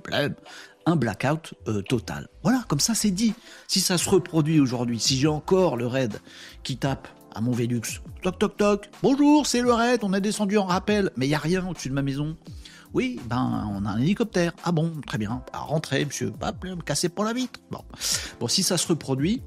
un 0.87 0.97
blackout 0.97 1.55
euh, 1.69 1.83
total. 1.83 2.29
Voilà, 2.43 2.65
comme 2.69 2.81
ça 2.81 2.95
c'est 2.95 3.11
dit. 3.11 3.35
Si 3.67 3.81
ça 3.81 3.99
se 3.99 4.09
reproduit 4.09 4.61
aujourd'hui, 4.61 5.01
si 5.01 5.19
j'ai 5.19 5.29
encore 5.29 5.77
le 5.77 5.87
raid 5.87 6.21
qui 6.63 6.77
tape 6.77 7.09
à 7.35 7.41
mon 7.41 7.53
Velux, 7.53 8.01
toc 8.23 8.39
toc 8.39 8.57
toc, 8.57 8.91
bonjour, 9.03 9.47
c'est 9.47 9.61
le 9.61 9.73
raid, 9.73 10.01
on 10.03 10.13
a 10.13 10.21
descendu 10.21 10.57
en 10.57 10.65
rappel, 10.65 11.11
mais 11.17 11.27
il 11.27 11.31
y 11.31 11.35
a 11.35 11.39
rien 11.39 11.67
au-dessus 11.69 11.91
de 11.91 11.95
ma 11.95 12.03
maison. 12.03 12.37
Oui, 12.97 13.21
ben, 13.29 13.69
on 13.75 13.85
a 13.85 13.91
un 13.91 13.99
hélicoptère. 13.99 14.55
Ah 14.65 14.73
bon, 14.73 14.91
très 15.07 15.19
bien. 15.19 15.43
À 15.53 15.59
rentrer, 15.59 16.03
monsieur. 16.07 16.31
Pas 16.31 16.55
casser 16.87 17.11
pour 17.11 17.27
la 17.27 17.35
vitre. 17.35 17.61
Bon. 17.71 17.83
Bon, 18.41 18.49
si 18.49 18.63
ça 18.63 18.79
se 18.79 18.89
reproduit, 18.89 19.43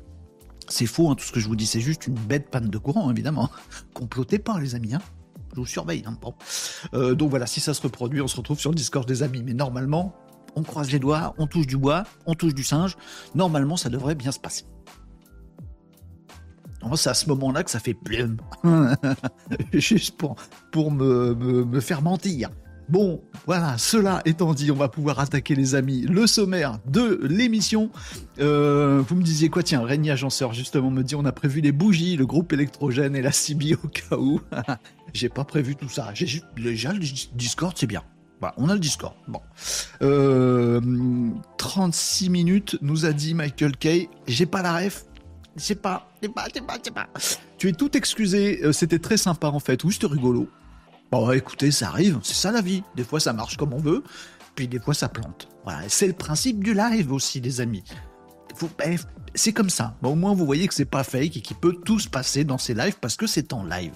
c'est 0.67 0.85
faux, 0.85 1.09
hein, 1.09 1.15
tout 1.15 1.25
ce 1.25 1.31
que 1.31 1.39
je 1.39 1.47
vous 1.47 1.55
dis, 1.55 1.65
c'est 1.65 1.79
juste 1.81 2.05
une 2.05 2.13
bête 2.13 2.51
panne 2.51 2.69
de 2.69 2.77
courant, 2.77 3.09
évidemment. 3.09 3.49
Complotez 3.95 4.37
pas, 4.37 4.59
les 4.59 4.75
amis, 4.75 4.93
hein. 4.93 5.01
Je 5.55 5.61
vous 5.61 5.65
surveille, 5.65 6.03
hein. 6.05 6.15
Euh, 6.93 7.15
donc 7.15 7.31
voilà, 7.31 7.47
si 7.47 7.59
ça 7.59 7.73
se 7.73 7.81
reproduit, 7.81 8.21
on 8.21 8.27
se 8.27 8.37
retrouve 8.37 8.59
sur 8.59 8.69
le 8.69 8.75
Discord 8.75 9.07
des 9.07 9.23
amis. 9.23 9.41
Mais 9.41 9.55
normalement, 9.55 10.13
on 10.55 10.61
croise 10.61 10.91
les 10.91 10.99
doigts, 10.99 11.33
on 11.39 11.47
touche 11.47 11.65
du 11.65 11.75
bois, 11.75 12.03
on 12.27 12.35
touche 12.35 12.53
du 12.53 12.63
singe. 12.63 12.97
Normalement, 13.33 13.77
ça 13.77 13.89
devrait 13.89 14.13
bien 14.13 14.31
se 14.31 14.39
passer. 14.39 14.65
C'est 16.95 17.09
à 17.09 17.15
ce 17.15 17.27
moment-là 17.29 17.63
que 17.63 17.71
ça 17.71 17.79
fait 17.79 17.95
plum. 17.95 18.37
Juste 19.73 20.17
pour, 20.17 20.35
pour 20.71 20.91
me, 20.91 21.33
me 21.33 21.79
faire 21.79 22.03
mentir. 22.03 22.51
Bon, 22.89 23.21
voilà, 23.45 23.77
cela 23.77 24.23
étant 24.25 24.55
dit, 24.55 24.71
on 24.71 24.75
va 24.75 24.87
pouvoir 24.87 25.19
attaquer 25.19 25.53
les 25.53 25.75
amis 25.75 26.01
le 26.01 26.25
sommaire 26.25 26.79
de 26.87 27.19
l'émission. 27.23 27.91
Euh, 28.39 29.03
vous 29.07 29.15
me 29.15 29.21
disiez 29.21 29.49
quoi? 29.49 29.61
Tiens, 29.61 29.83
Régnier 29.83 30.11
Agenceur 30.11 30.53
justement 30.53 30.89
me 30.89 31.03
dit 31.03 31.13
on 31.13 31.25
a 31.25 31.31
prévu 31.31 31.61
les 31.61 31.71
bougies, 31.71 32.17
le 32.17 32.25
groupe 32.25 32.51
électrogène 32.51 33.15
et 33.15 33.21
la 33.21 33.31
CB 33.31 33.75
au 33.83 33.87
cas 33.87 34.17
où. 34.17 34.41
J'ai 35.13 35.29
pas 35.29 35.43
prévu 35.43 35.75
tout 35.75 35.87
ça. 35.87 36.09
J'ai 36.15 36.41
déjà 36.57 36.91
le 36.91 36.99
Discord, 37.35 37.73
c'est 37.77 37.85
bien. 37.85 38.01
Voilà, 38.39 38.55
on 38.57 38.69
a 38.69 38.73
le 38.73 38.79
Discord. 38.79 39.13
Bon. 39.27 39.41
36 41.57 42.27
euh, 42.27 42.31
minutes, 42.31 42.77
nous 42.81 43.05
a 43.05 43.13
dit 43.13 43.35
Michael 43.35 43.77
Kay. 43.77 44.09
J'ai 44.27 44.47
pas 44.47 44.63
la 44.63 44.77
ref. 44.77 45.05
J'ai 45.57 45.75
pas, 45.75 46.09
j'ai 46.23 46.29
pas, 46.29 46.45
j'ai 46.53 46.61
pas, 46.61 46.77
j'ai 46.83 46.91
pas. 46.91 47.07
Tu 47.59 47.69
es 47.69 47.73
tout 47.73 47.95
excusé. 47.95 48.61
Euh, 48.63 48.71
c'était 48.71 48.99
très 48.99 49.17
sympa 49.17 49.47
en 49.47 49.59
fait. 49.59 49.83
Oui, 49.83 49.93
c'était 49.93 50.07
rigolo. 50.07 50.49
Bon, 51.11 51.31
écoutez, 51.31 51.71
ça 51.71 51.87
arrive, 51.87 52.19
c'est 52.21 52.35
ça 52.35 52.51
la 52.51 52.61
vie. 52.61 52.83
Des 52.95 53.03
fois, 53.03 53.19
ça 53.19 53.33
marche 53.33 53.57
comme 53.57 53.73
on 53.73 53.79
veut, 53.79 54.03
puis 54.53 54.67
des 54.67 54.79
fois, 54.79 54.93
ça 54.93 55.09
plante. 55.09 55.49
Voilà, 55.63 55.89
c'est 55.89 56.07
le 56.07 56.13
principe 56.13 56.63
du 56.63 56.73
live 56.73 57.11
aussi, 57.11 57.41
les 57.41 57.61
amis. 57.61 57.83
Ben, 58.77 58.97
c'est 59.35 59.53
comme 59.53 59.69
ça. 59.69 59.95
au 60.03 60.15
moins, 60.15 60.33
vous 60.33 60.45
voyez 60.45 60.67
que 60.67 60.73
c'est 60.73 60.85
pas 60.85 61.03
fake 61.03 61.37
et 61.37 61.41
qu'il 61.41 61.57
peut 61.57 61.73
tout 61.85 61.99
se 61.99 62.07
passer 62.07 62.43
dans 62.43 62.57
ces 62.57 62.73
lives 62.73 62.97
parce 62.99 63.15
que 63.15 63.25
c'est 63.25 63.53
en 63.53 63.63
live. 63.63 63.93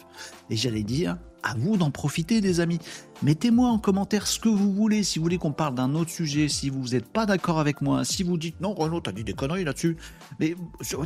Et 0.49 0.55
j'allais 0.55 0.83
dire, 0.83 1.17
à 1.43 1.53
vous 1.55 1.77
d'en 1.77 1.91
profiter, 1.91 2.41
les 2.41 2.59
amis. 2.59 2.79
Mettez-moi 3.21 3.67
en 3.69 3.77
commentaire 3.77 4.25
ce 4.25 4.39
que 4.39 4.49
vous 4.49 4.73
voulez. 4.73 5.03
Si 5.03 5.19
vous 5.19 5.23
voulez 5.23 5.37
qu'on 5.37 5.51
parle 5.51 5.75
d'un 5.75 5.93
autre 5.95 6.11
sujet, 6.11 6.47
si 6.47 6.69
vous 6.69 6.89
n'êtes 6.89 7.11
pas 7.11 7.25
d'accord 7.25 7.59
avec 7.59 7.81
moi, 7.81 8.05
si 8.05 8.23
vous 8.23 8.37
dites 8.37 8.59
non, 8.61 8.73
Renaud, 8.73 9.01
t'as 9.01 9.11
dit 9.11 9.23
des 9.23 9.33
conneries 9.33 9.65
là-dessus. 9.65 9.97
Mais 10.39 10.55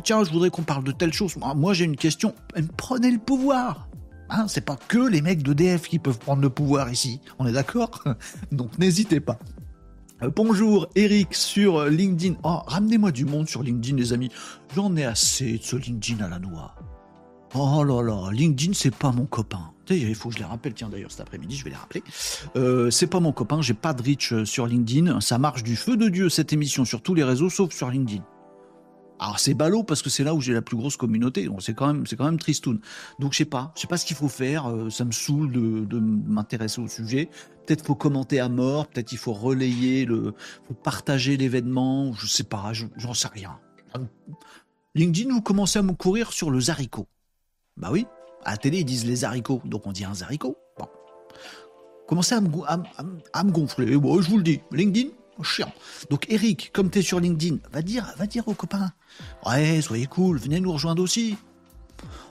tiens, 0.04 0.24
je 0.24 0.30
voudrais 0.30 0.50
qu'on 0.50 0.62
parle 0.62 0.84
de 0.84 0.92
telle 0.92 1.12
chose. 1.12 1.36
Moi, 1.56 1.74
j'ai 1.74 1.84
une 1.84 1.96
question. 1.96 2.34
Prenez 2.76 3.10
le 3.10 3.18
pouvoir. 3.18 3.88
Hein, 4.30 4.46
c'est 4.48 4.60
pas 4.60 4.76
que 4.76 4.98
les 4.98 5.22
mecs 5.22 5.42
d'EDF 5.42 5.88
qui 5.88 5.98
peuvent 5.98 6.18
prendre 6.18 6.42
le 6.42 6.50
pouvoir 6.50 6.90
ici, 6.90 7.20
on 7.38 7.46
est 7.46 7.52
d'accord 7.52 8.04
Donc 8.52 8.78
n'hésitez 8.78 9.20
pas. 9.20 9.38
Euh, 10.22 10.30
bonjour 10.34 10.88
Eric 10.94 11.34
sur 11.34 11.84
LinkedIn. 11.86 12.34
Oh, 12.42 12.60
ramenez-moi 12.66 13.10
du 13.10 13.24
monde 13.24 13.48
sur 13.48 13.62
LinkedIn 13.62 13.96
les 13.96 14.12
amis. 14.12 14.30
J'en 14.74 14.94
ai 14.96 15.04
assez 15.04 15.58
de 15.58 15.62
ce 15.62 15.76
LinkedIn 15.76 16.24
à 16.24 16.28
la 16.28 16.38
noix. 16.38 16.74
Oh 17.54 17.82
là 17.82 18.02
là, 18.02 18.30
LinkedIn 18.30 18.72
c'est 18.74 18.94
pas 18.94 19.12
mon 19.12 19.24
copain. 19.24 19.72
Il 19.90 20.14
faut 20.14 20.28
que 20.28 20.34
je 20.34 20.40
les 20.40 20.44
rappelle, 20.44 20.74
tiens 20.74 20.90
d'ailleurs 20.90 21.10
cet 21.10 21.20
après-midi, 21.20 21.56
je 21.56 21.64
vais 21.64 21.70
les 21.70 21.76
rappeler. 21.76 22.02
Euh, 22.56 22.90
c'est 22.90 23.06
pas 23.06 23.20
mon 23.20 23.32
copain, 23.32 23.62
j'ai 23.62 23.72
pas 23.72 23.94
de 23.94 24.02
reach 24.02 24.34
euh, 24.34 24.44
sur 24.44 24.66
LinkedIn. 24.66 25.22
Ça 25.22 25.38
marche 25.38 25.62
du 25.62 25.76
feu 25.76 25.96
de 25.96 26.08
Dieu 26.08 26.28
cette 26.28 26.52
émission 26.52 26.84
sur 26.84 27.00
tous 27.00 27.14
les 27.14 27.24
réseaux 27.24 27.48
sauf 27.48 27.72
sur 27.72 27.88
LinkedIn. 27.88 28.22
Alors 29.18 29.40
c'est 29.40 29.54
ballot 29.54 29.82
parce 29.82 30.02
que 30.02 30.10
c'est 30.10 30.22
là 30.22 30.34
où 30.34 30.40
j'ai 30.40 30.52
la 30.52 30.62
plus 30.62 30.76
grosse 30.76 30.96
communauté. 30.96 31.46
Donc 31.46 31.62
c'est 31.62 31.74
quand 31.74 31.86
même 31.86 32.06
c'est 32.06 32.16
quand 32.16 32.24
même 32.24 32.38
tristoun. 32.38 32.80
Donc 33.18 33.32
je 33.32 33.38
sais 33.38 33.44
pas, 33.44 33.72
je 33.74 33.80
sais 33.80 33.86
pas 33.86 33.96
ce 33.96 34.06
qu'il 34.06 34.16
faut 34.16 34.28
faire. 34.28 34.70
Euh, 34.70 34.90
ça 34.90 35.04
me 35.04 35.12
saoule 35.12 35.50
de, 35.50 35.98
m'intéresser 35.98 36.80
au 36.80 36.88
sujet. 36.88 37.28
Peut-être 37.66 37.84
faut 37.84 37.94
commenter 37.94 38.38
à 38.40 38.48
mort. 38.48 38.86
Peut-être 38.86 39.12
il 39.12 39.18
faut 39.18 39.32
relayer 39.32 40.04
le, 40.04 40.34
faut 40.66 40.74
partager 40.74 41.36
l'événement. 41.36 42.12
Je 42.14 42.26
sais 42.26 42.44
pas, 42.44 42.72
j'en 42.72 43.14
sais 43.14 43.28
rien. 43.28 43.58
LinkedIn, 44.94 45.32
vous 45.32 45.42
commencez 45.42 45.78
à 45.78 45.82
me 45.82 45.92
courir 45.92 46.32
sur 46.32 46.50
le 46.50 46.60
Zarico. 46.60 47.06
Bah 47.76 47.90
oui, 47.92 48.06
à 48.44 48.52
la 48.52 48.56
télé 48.56 48.78
ils 48.78 48.84
disent 48.84 49.06
les 49.06 49.24
haricots, 49.24 49.62
donc 49.64 49.86
on 49.86 49.92
dit 49.92 50.04
un 50.04 50.14
Zarico. 50.14 50.56
Bon. 50.78 50.86
Commencez 52.06 52.34
à 52.34 52.40
me, 52.40 52.48
à, 52.66 53.44
me 53.44 53.50
gonfler. 53.50 53.96
Bon, 53.96 54.20
je 54.20 54.30
vous 54.30 54.38
le 54.38 54.42
dis, 54.42 54.60
LinkedIn, 54.72 55.10
chiant. 55.42 55.72
Donc 56.10 56.26
Eric, 56.28 56.70
comme 56.72 56.90
tu 56.90 57.00
es 57.00 57.02
sur 57.02 57.20
LinkedIn, 57.20 57.58
va 57.72 57.82
dire, 57.82 58.12
va 58.16 58.26
dire 58.26 58.46
aux 58.48 58.54
copains, 58.54 58.92
ouais, 59.46 59.80
soyez 59.80 60.06
cool, 60.06 60.38
venez 60.38 60.60
nous 60.60 60.72
rejoindre 60.72 61.02
aussi. 61.02 61.36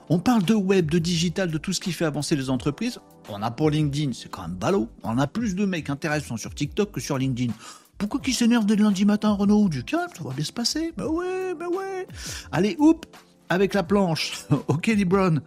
On 0.08 0.18
parle 0.18 0.42
de 0.42 0.54
web, 0.54 0.90
de 0.90 0.98
digital, 0.98 1.50
de 1.50 1.58
tout 1.58 1.72
ce 1.72 1.80
qui 1.80 1.92
fait 1.92 2.06
avancer 2.06 2.34
les 2.34 2.48
entreprises. 2.48 2.98
On 3.28 3.42
a 3.42 3.50
pour 3.50 3.68
LinkedIn, 3.68 4.12
c'est 4.14 4.30
quand 4.30 4.42
même 4.42 4.56
ballot. 4.56 4.88
On 5.02 5.18
a 5.18 5.26
plus 5.26 5.54
de 5.54 5.66
mecs 5.66 5.90
intéressants 5.90 6.38
sur 6.38 6.54
TikTok 6.54 6.92
que 6.92 7.00
sur 7.00 7.18
LinkedIn. 7.18 7.52
Pourquoi 7.98 8.20
qu'ils 8.20 8.34
s'énervent 8.34 8.64
dès 8.64 8.76
le 8.76 8.84
lundi 8.84 9.04
matin, 9.04 9.32
Renault 9.32 9.68
Du 9.68 9.84
calme, 9.84 10.08
ça 10.16 10.22
va 10.22 10.32
bien 10.32 10.44
se 10.44 10.52
passer. 10.52 10.92
Bah 10.96 11.08
ouais, 11.08 11.54
bah 11.58 11.66
ouais. 11.68 12.06
Allez, 12.52 12.76
oup, 12.78 13.04
avec 13.48 13.74
la 13.74 13.82
planche. 13.82 14.44
ok, 14.68 14.86
Libron. 14.86 15.40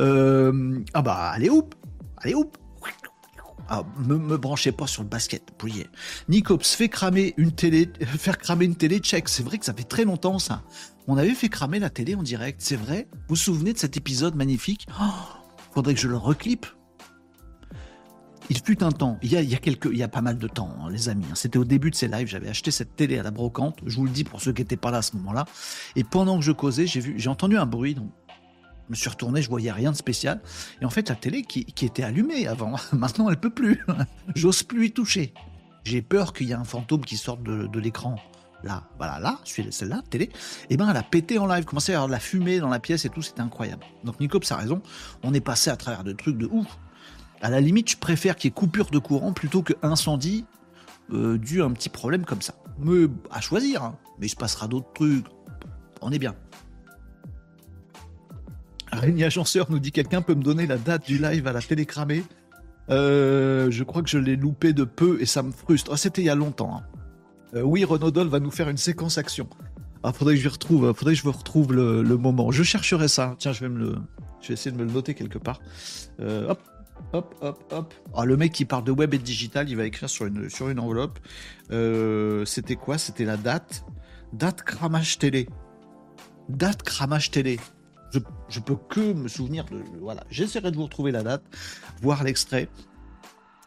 Euh, 0.00 0.80
ah 0.94 1.02
bah, 1.02 1.30
allez, 1.34 1.50
oup. 1.50 1.74
Allez, 2.16 2.34
oup. 2.34 2.56
Ah, 3.68 3.82
me, 3.98 4.16
me 4.16 4.36
branchez 4.36 4.72
pas 4.72 4.86
sur 4.86 5.02
le 5.02 5.08
basket, 5.08 5.42
brillez. 5.58 5.86
Nicops 6.28 6.74
fait 6.74 6.88
cramer 6.88 7.34
une 7.36 7.52
télé, 7.52 7.90
faire 8.18 8.38
cramer 8.38 8.64
une 8.64 8.76
télé 8.76 8.98
check. 8.98 9.28
C'est 9.28 9.42
vrai 9.42 9.58
que 9.58 9.64
ça 9.64 9.74
fait 9.74 9.84
très 9.84 10.04
longtemps 10.04 10.38
ça. 10.38 10.62
On 11.06 11.16
avait 11.16 11.34
fait 11.34 11.48
cramer 11.48 11.78
la 11.78 11.90
télé 11.90 12.14
en 12.14 12.22
direct, 12.22 12.60
c'est 12.62 12.76
vrai. 12.76 13.08
Vous 13.12 13.20
vous 13.30 13.36
souvenez 13.36 13.72
de 13.72 13.78
cet 13.78 13.96
épisode 13.96 14.34
magnifique? 14.34 14.86
Oh, 15.00 15.04
Faudrait 15.72 15.94
que 15.94 16.00
je 16.00 16.08
le 16.08 16.16
reclipe. 16.16 16.66
Il 18.50 18.58
fut 18.58 18.82
un 18.82 18.92
temps, 18.92 19.18
il 19.22 19.30
y 19.32 19.36
a, 19.36 19.42
y 19.42 20.08
pas 20.08 20.22
mal 20.22 20.38
de 20.38 20.48
temps, 20.48 20.74
hein, 20.80 20.88
les 20.90 21.10
amis. 21.10 21.26
Hein. 21.30 21.34
C'était 21.34 21.58
au 21.58 21.66
début 21.66 21.90
de 21.90 21.94
ces 21.94 22.08
lives, 22.08 22.28
j'avais 22.28 22.48
acheté 22.48 22.70
cette 22.70 22.96
télé 22.96 23.18
à 23.18 23.22
la 23.22 23.30
brocante. 23.30 23.78
Je 23.84 23.96
vous 23.96 24.04
le 24.04 24.10
dis 24.10 24.24
pour 24.24 24.40
ceux 24.40 24.52
qui 24.52 24.62
n'étaient 24.62 24.78
pas 24.78 24.90
là 24.90 24.98
à 24.98 25.02
ce 25.02 25.16
moment-là. 25.16 25.44
Et 25.96 26.04
pendant 26.04 26.38
que 26.38 26.44
je 26.44 26.52
causais, 26.52 26.86
j'ai 26.86 27.18
j'ai 27.18 27.28
entendu 27.28 27.58
un 27.58 27.66
bruit. 27.66 27.94
Donc 27.94 28.10
je 28.88 28.92
me 28.92 28.96
suis 28.96 29.10
retourné, 29.10 29.42
je 29.42 29.50
voyais 29.50 29.70
rien 29.70 29.92
de 29.92 29.96
spécial. 29.96 30.40
Et 30.80 30.86
en 30.86 30.90
fait, 30.90 31.10
la 31.10 31.14
télé 31.14 31.42
qui, 31.42 31.66
était 31.82 32.02
allumée 32.02 32.46
avant, 32.46 32.76
maintenant 32.92 33.28
elle 33.28 33.38
peut 33.38 33.50
plus. 33.50 33.84
J'ose 34.34 34.62
plus 34.62 34.86
y 34.86 34.92
toucher. 34.92 35.34
J'ai 35.84 36.00
peur 36.00 36.32
qu'il 36.32 36.48
y 36.48 36.52
ait 36.52 36.54
un 36.54 36.64
fantôme 36.64 37.04
qui 37.04 37.18
sorte 37.18 37.42
de, 37.42 37.78
l'écran. 37.78 38.16
Là, 38.64 38.84
voilà, 38.96 39.20
là, 39.20 39.38
celle-là, 39.44 40.02
télé. 40.08 40.30
Eh 40.70 40.76
ben, 40.76 40.88
elle 40.88 40.96
a 40.96 41.02
pété 41.02 41.38
en 41.38 41.46
live, 41.46 41.64
commençait 41.64 41.92
à 41.92 41.96
avoir 41.96 42.08
de 42.08 42.12
la 42.12 42.18
fumée 42.18 42.60
dans 42.60 42.68
la 42.68 42.80
pièce 42.80 43.04
et 43.04 43.10
tout, 43.10 43.22
c'était 43.22 43.42
incroyable. 43.42 43.84
Donc 44.04 44.18
Nicops 44.20 44.50
a 44.50 44.56
raison, 44.56 44.82
on 45.22 45.32
est 45.34 45.40
passé 45.40 45.70
à 45.70 45.76
travers 45.76 46.02
de 46.02 46.12
trucs 46.12 46.38
de 46.38 46.46
ouf. 46.46 46.66
À 47.40 47.50
la 47.50 47.60
limite, 47.60 47.90
je 47.90 47.96
préfère 47.98 48.36
qu'il 48.36 48.48
y 48.48 48.50
ait 48.50 48.54
coupure 48.54 48.90
de 48.90 48.98
courant 48.98 49.32
plutôt 49.32 49.62
que 49.62 49.74
incendie 49.82 50.44
euh, 51.12 51.38
dû 51.38 51.62
à 51.62 51.66
un 51.66 51.70
petit 51.70 51.88
problème 51.88 52.24
comme 52.24 52.42
ça. 52.42 52.54
Mais 52.78 53.06
à 53.30 53.40
choisir, 53.40 53.84
hein. 53.84 53.96
mais 54.18 54.26
il 54.26 54.30
se 54.30 54.36
passera 54.36 54.66
d'autres 54.66 54.92
trucs. 54.94 55.26
On 56.00 56.10
est 56.10 56.18
bien. 56.18 56.34
Régnier 58.92 59.24
Agenceur 59.24 59.70
nous 59.70 59.78
dit 59.78 59.92
quelqu'un 59.92 60.22
peut 60.22 60.34
me 60.34 60.42
donner 60.42 60.66
la 60.66 60.78
date 60.78 61.06
du 61.06 61.18
live 61.18 61.46
à 61.46 61.52
la 61.52 61.60
télé 61.60 61.86
cramée? 61.86 62.24
Euh, 62.90 63.70
Je 63.70 63.84
crois 63.84 64.02
que 64.02 64.08
je 64.08 64.18
l'ai 64.18 64.36
loupé 64.36 64.72
de 64.72 64.84
peu 64.84 65.20
et 65.20 65.26
ça 65.26 65.42
me 65.42 65.52
frustre. 65.52 65.90
Ah, 65.92 65.96
c'était 65.96 66.22
il 66.22 66.26
y 66.26 66.30
a 66.30 66.34
longtemps. 66.34 66.76
Hein. 66.76 66.82
Euh, 67.54 67.62
oui, 67.62 67.84
Renaudol 67.84 68.28
va 68.28 68.40
nous 68.40 68.50
faire 68.50 68.68
une 68.68 68.76
séquence 68.76 69.18
action. 69.18 69.48
Ah, 70.02 70.12
faudrait 70.12 70.34
que 70.34 70.40
je 70.40 70.48
retrouve, 70.48 70.92
faudrait 70.94 71.14
que 71.14 71.20
je 71.20 71.28
retrouve 71.28 71.72
le, 71.72 72.02
moment. 72.16 72.50
Je 72.50 72.62
chercherai 72.62 73.08
ça. 73.08 73.34
Tiens, 73.38 73.52
je 73.52 73.64
vais 73.64 73.94
essayer 74.48 74.70
de 74.70 74.76
me 74.76 74.84
le 74.84 74.92
noter 74.92 75.14
quelque 75.14 75.38
part. 75.38 75.60
Euh, 76.20 76.48
hop, 76.48 76.62
hop, 77.12 77.34
hop, 77.40 77.72
hop. 77.72 77.94
Ah, 78.14 78.24
le 78.24 78.36
mec 78.36 78.52
qui 78.52 78.64
parle 78.64 78.84
de 78.84 78.92
web 78.92 79.12
et 79.12 79.18
de 79.18 79.22
digital, 79.22 79.68
il 79.68 79.76
va 79.76 79.84
écrire 79.84 80.08
sur 80.08 80.26
une, 80.26 80.48
sur 80.48 80.68
une 80.68 80.78
enveloppe. 80.78 81.18
C'était 82.46 82.76
quoi? 82.76 82.96
C'était 82.96 83.24
la 83.24 83.36
date? 83.36 83.84
Date 84.32 84.62
cramage 84.62 85.18
télé. 85.18 85.48
Date 86.48 86.82
cramage 86.82 87.30
télé 87.30 87.58
je, 88.48 88.60
peux 88.60 88.76
que 88.76 89.12
me 89.12 89.28
souvenir 89.28 89.64
de. 89.66 89.82
Voilà, 90.00 90.24
j'essaierai 90.30 90.70
de 90.70 90.76
vous 90.76 90.84
retrouver 90.84 91.12
la 91.12 91.22
date, 91.22 91.42
voir 92.00 92.24
l'extrait. 92.24 92.68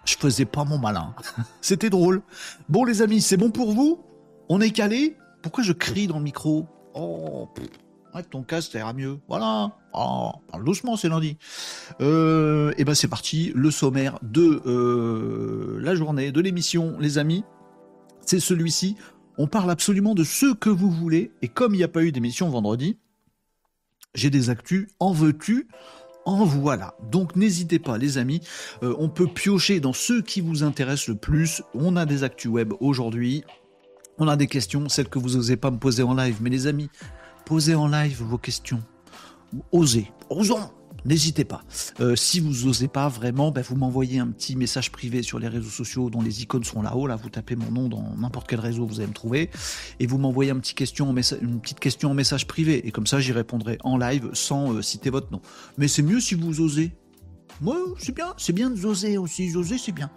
Je 0.05 0.15
faisais 0.15 0.45
pas 0.45 0.63
mon 0.63 0.79
malin. 0.79 1.13
C'était 1.61 1.89
drôle. 1.89 2.21
Bon, 2.69 2.83
les 2.83 3.01
amis, 3.01 3.21
c'est 3.21 3.37
bon 3.37 3.51
pour 3.51 3.71
vous? 3.71 4.03
On 4.49 4.59
est 4.59 4.71
calé? 4.71 5.15
Pourquoi 5.41 5.63
je 5.63 5.73
crie 5.73 6.07
dans 6.07 6.17
le 6.17 6.23
micro? 6.23 6.67
Oh, 6.93 7.49
ton 8.29 8.43
casque, 8.43 8.73
ça 8.73 8.79
ira 8.79 8.93
mieux. 8.93 9.19
Voilà. 9.27 9.77
Oh, 9.93 10.31
parle 10.49 10.63
doucement, 10.63 10.97
c'est 10.97 11.09
lundi. 11.09 11.37
Euh, 12.01 12.73
et 12.77 12.83
ben 12.83 12.93
c'est 12.93 13.07
parti, 13.07 13.51
le 13.55 13.71
sommaire 13.71 14.19
de 14.21 14.61
euh, 14.65 15.79
la 15.81 15.95
journée, 15.95 16.31
de 16.31 16.41
l'émission, 16.41 16.97
les 16.99 17.17
amis. 17.17 17.43
C'est 18.25 18.39
celui-ci. 18.39 18.95
On 19.37 19.47
parle 19.47 19.71
absolument 19.71 20.13
de 20.13 20.23
ce 20.23 20.53
que 20.53 20.69
vous 20.69 20.91
voulez. 20.91 21.31
Et 21.41 21.47
comme 21.47 21.73
il 21.73 21.77
n'y 21.77 21.83
a 21.83 21.87
pas 21.87 22.03
eu 22.03 22.11
d'émission 22.11 22.49
vendredi, 22.49 22.97
j'ai 24.15 24.29
des 24.29 24.49
actus, 24.49 24.87
en 24.99 25.11
veux-tu? 25.11 25.67
En 26.25 26.45
voilà. 26.45 26.95
Donc 27.09 27.35
n'hésitez 27.35 27.79
pas 27.79 27.97
les 27.97 28.17
amis, 28.17 28.41
euh, 28.83 28.95
on 28.99 29.09
peut 29.09 29.27
piocher 29.27 29.79
dans 29.79 29.93
ceux 29.93 30.21
qui 30.21 30.41
vous 30.41 30.63
intéressent 30.63 31.09
le 31.09 31.15
plus. 31.15 31.63
On 31.73 31.95
a 31.95 32.05
des 32.05 32.23
actus 32.23 32.51
web 32.51 32.73
aujourd'hui, 32.79 33.43
on 34.17 34.27
a 34.27 34.35
des 34.35 34.47
questions, 34.47 34.87
celles 34.89 35.09
que 35.09 35.19
vous 35.19 35.35
n'osez 35.35 35.57
pas 35.57 35.71
me 35.71 35.79
poser 35.79 36.03
en 36.03 36.13
live. 36.13 36.37
Mais 36.41 36.49
les 36.49 36.67
amis, 36.67 36.89
posez 37.45 37.75
en 37.75 37.87
live 37.87 38.21
vos 38.21 38.37
questions. 38.37 38.83
Osez, 39.71 40.11
osons 40.29 40.69
N'hésitez 41.05 41.45
pas. 41.45 41.63
Euh, 41.99 42.15
si 42.15 42.39
vous 42.39 42.65
n'osez 42.65 42.87
pas 42.87 43.07
vraiment, 43.09 43.51
ben, 43.51 43.61
vous 43.61 43.75
m'envoyez 43.75 44.19
un 44.19 44.27
petit 44.27 44.55
message 44.55 44.91
privé 44.91 45.23
sur 45.23 45.39
les 45.39 45.47
réseaux 45.47 45.69
sociaux 45.69 46.09
dont 46.09 46.21
les 46.21 46.43
icônes 46.43 46.63
sont 46.63 46.81
là-haut. 46.81 47.07
Là, 47.07 47.15
vous 47.15 47.29
tapez 47.29 47.55
mon 47.55 47.71
nom 47.71 47.89
dans 47.89 48.15
n'importe 48.17 48.47
quel 48.47 48.59
réseau, 48.59 48.85
vous 48.85 48.99
allez 48.99 49.07
me 49.07 49.13
trouver. 49.13 49.49
Et 49.99 50.07
vous 50.07 50.17
m'envoyez 50.17 50.51
une 50.51 50.61
petite 50.61 50.77
question 50.77 51.09
en 51.09 52.13
message 52.13 52.47
privé. 52.47 52.87
Et 52.87 52.91
comme 52.91 53.07
ça, 53.07 53.19
j'y 53.19 53.31
répondrai 53.31 53.77
en 53.83 53.97
live 53.97 54.29
sans 54.33 54.73
euh, 54.73 54.81
citer 54.81 55.09
votre 55.09 55.31
nom. 55.31 55.41
Mais 55.77 55.87
c'est 55.87 56.03
mieux 56.03 56.19
si 56.19 56.35
vous 56.35 56.61
osez. 56.61 56.91
Moi, 57.61 57.77
c'est 57.99 58.13
bien. 58.13 58.33
C'est 58.37 58.53
bien 58.53 58.69
d'oser 58.69 59.17
aussi. 59.17 59.55
Oser, 59.55 59.77
c'est 59.77 59.91
bien. 59.91 60.09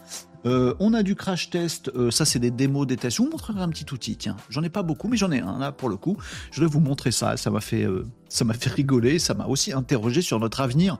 Euh, 0.47 0.75
on 0.79 0.93
a 0.93 1.03
du 1.03 1.15
crash 1.15 1.49
test, 1.49 1.91
ça 2.11 2.27
c'est 2.27 2.39
des 2.39 2.51
démos 2.51 2.87
des 2.87 2.99
tests. 2.99 3.17
Je 3.17 3.23
vous 3.23 3.31
montrerai 3.31 3.61
un 3.61 3.69
petit 3.71 3.87
outil, 3.95 4.17
tiens. 4.17 4.37
J'en 4.51 4.63
ai 4.63 4.69
pas 4.69 4.83
beaucoup, 4.83 5.09
mais 5.09 5.17
j'en 5.17 5.31
ai 5.31 5.41
un 5.41 5.59
là 5.59 5.73
pour 5.73 5.89
le 5.89 5.97
coup. 5.97 6.19
Je 6.51 6.61
vais 6.61 6.67
vous 6.67 6.81
montrer 6.81 7.13
ça. 7.13 7.39
Ça 7.39 7.51
m'a 7.51 7.63
fait, 7.63 7.87
ça 8.29 8.45
m'a 8.45 8.53
fait 8.53 8.69
rigoler, 8.69 9.19
ça 9.19 9.33
m'a 9.33 9.47
aussi 9.47 9.73
interrogé 9.73 10.21
sur 10.21 10.39
notre 10.41 10.61
avenir 10.61 10.99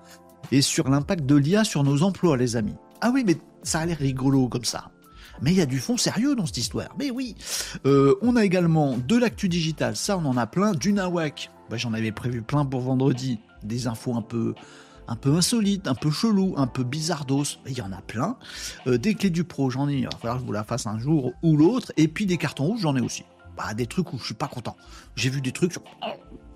et 0.51 0.63
sur 0.63 0.89
l'impact 0.89 1.27
de 1.27 1.35
l'IA 1.35 1.65
sur 1.65 1.83
nos 1.85 2.03
emplois, 2.03 2.37
les 2.37 2.57
amis. 2.57 2.75
Ah 3.01 3.11
oui, 3.13 3.23
mais 3.27 3.37
ça 3.63 3.81
a 3.81 3.87
l'air 3.87 3.99
rigolo 3.99 4.49
comme 4.49 4.65
ça. 4.65 4.91
Mais 5.43 5.51
il 5.51 5.57
y 5.57 5.61
a 5.61 5.67
du 5.67 5.79
fond 5.79 5.97
sérieux 5.97 6.35
dans 6.37 6.47
cette 6.47 6.59
histoire. 6.59 6.89
Mais 6.99 7.11
oui. 7.11 7.35
Euh, 7.87 8.15
on 8.23 8.37
a 8.37 8.45
également 8.45 8.97
de 8.97 9.17
l'actu 9.17 9.49
digital, 9.49 9.97
ça 9.97 10.17
on 10.17 10.25
en 10.25 10.37
a 10.37 10.47
plein. 10.47 10.73
Du 10.73 10.93
nawak, 10.93 11.51
bah, 11.71 11.77
j'en 11.77 11.93
avais 11.93 12.13
prévu 12.13 12.43
plein 12.43 12.65
pour 12.65 12.81
vendredi. 12.81 13.41
Des 13.63 13.87
infos 13.87 14.15
un 14.15 14.23
peu, 14.23 14.55
un 15.09 15.17
peu 15.17 15.35
insolites, 15.35 15.87
un 15.89 15.95
peu 15.95 16.11
chelou, 16.11 16.55
un 16.57 16.67
peu 16.67 16.85
bizardos. 16.85 17.59
Il 17.67 17.77
y 17.77 17.83
en 17.83 17.93
a 17.93 18.01
plein. 18.01 18.37
Euh, 18.87 18.99
des 18.99 19.15
clés 19.15 19.31
du 19.31 19.45
pro, 19.45 19.71
j'en 19.71 19.89
ai. 19.89 19.99
Il 19.99 20.05
va 20.05 20.11
falloir 20.11 20.37
que 20.37 20.43
je 20.43 20.47
vous 20.47 20.53
la 20.53 20.65
fasse 20.65 20.87
un 20.87 20.99
jour 20.99 21.33
ou 21.43 21.57
l'autre. 21.57 21.93
Et 21.97 22.09
puis 22.09 22.27
des 22.27 22.37
cartons 22.37 22.65
rouges, 22.65 22.81
j'en 22.81 22.97
ai 22.97 23.01
aussi. 23.01 23.25
Bah, 23.57 23.75
des 23.75 23.87
trucs 23.87 24.13
où 24.13 24.19
je 24.19 24.25
suis 24.25 24.35
pas 24.35 24.49
content. 24.49 24.77
J'ai 25.17 25.31
vu 25.31 25.41
des 25.41 25.53
trucs 25.53 25.73
sur 25.73 25.83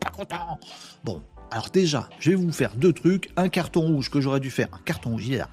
pas 0.01 0.11
content. 0.11 0.59
Bon, 1.05 1.23
alors 1.51 1.71
déjà, 1.71 2.09
je 2.19 2.31
vais 2.31 2.37
vous 2.37 2.53
faire 2.53 2.75
deux 2.77 2.93
trucs. 2.93 3.31
Un 3.37 3.49
carton 3.49 3.81
rouge 3.83 4.11
que 4.11 4.21
j'aurais 4.21 4.41
dû 4.41 4.51
faire, 4.51 4.69
un 4.73 4.81
carton 4.85 5.11
rouge, 5.11 5.27
hier 5.27 5.49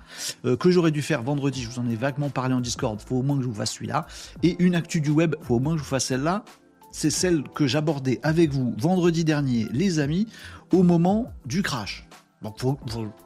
euh, 0.46 0.58
que 0.58 0.72
j'aurais 0.72 0.92
dû 0.92 1.02
faire 1.02 1.24
vendredi, 1.24 1.64
je 1.64 1.70
vous 1.70 1.80
en 1.80 1.90
ai 1.90 1.96
vaguement 1.96 2.30
parlé 2.30 2.54
en 2.54 2.62
Discord, 2.62 3.00
faut 3.00 3.18
au 3.18 3.22
moins 3.22 3.38
que 3.38 3.44
je 3.44 3.48
vous 3.48 3.56
fasse 3.56 3.74
celui-là. 3.74 4.08
Et 4.44 4.56
une 4.60 4.76
actu 4.76 5.02
du 5.02 5.10
web, 5.10 5.36
faut 5.42 5.56
au 5.56 5.60
moins 5.60 5.74
que 5.74 5.80
je 5.80 5.84
vous 5.84 5.90
fasse 5.90 6.06
celle-là. 6.06 6.44
C'est 6.92 7.10
celle 7.10 7.44
que 7.44 7.68
j'abordais 7.68 8.20
avec 8.24 8.52
vous 8.52 8.74
vendredi 8.78 9.26
dernier, 9.26 9.68
les 9.72 10.00
amis, 10.00 10.28
au 10.72 10.82
moment 10.82 11.32
du 11.46 11.62
crash. 11.62 12.08
Donc 12.42 12.60
faut, 12.60 12.78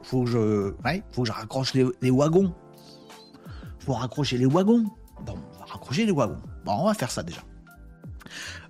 faut, 0.04 0.24
que, 0.24 0.30
je, 0.30 0.74
faut 1.12 1.24
que 1.24 1.28
je 1.28 1.34
raccroche 1.34 1.74
les, 1.74 1.86
les 2.02 2.12
wagons. 2.12 2.54
Faut 3.80 3.94
raccrocher 3.94 4.38
les 4.38 4.46
wagons. 4.46 4.86
Bon, 5.26 5.36
on 5.56 5.60
va 5.60 5.66
raccrocher 5.66 6.06
les 6.06 6.12
wagons. 6.12 6.40
Bon, 6.66 6.74
on 6.74 6.86
va 6.86 6.94
faire 6.94 7.12
ça 7.12 7.24
déjà. 7.24 7.42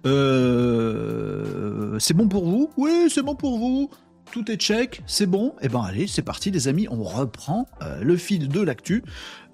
Euh, 0.05 1.99
c'est 1.99 2.13
bon 2.13 2.27
pour 2.27 2.45
vous? 2.45 2.69
Oui, 2.77 3.09
c'est 3.09 3.21
bon 3.21 3.35
pour 3.35 3.57
vous. 3.59 3.89
Tout 4.31 4.49
est 4.51 4.57
check, 4.57 5.01
c'est 5.07 5.25
bon. 5.25 5.55
Eh 5.61 5.67
ben 5.67 5.81
allez, 5.81 6.07
c'est 6.07 6.21
parti 6.21 6.51
les 6.51 6.67
amis, 6.67 6.87
on 6.89 7.03
reprend 7.03 7.67
euh, 7.81 8.01
le 8.01 8.15
fil 8.15 8.47
de 8.47 8.61
l'actu. 8.61 9.03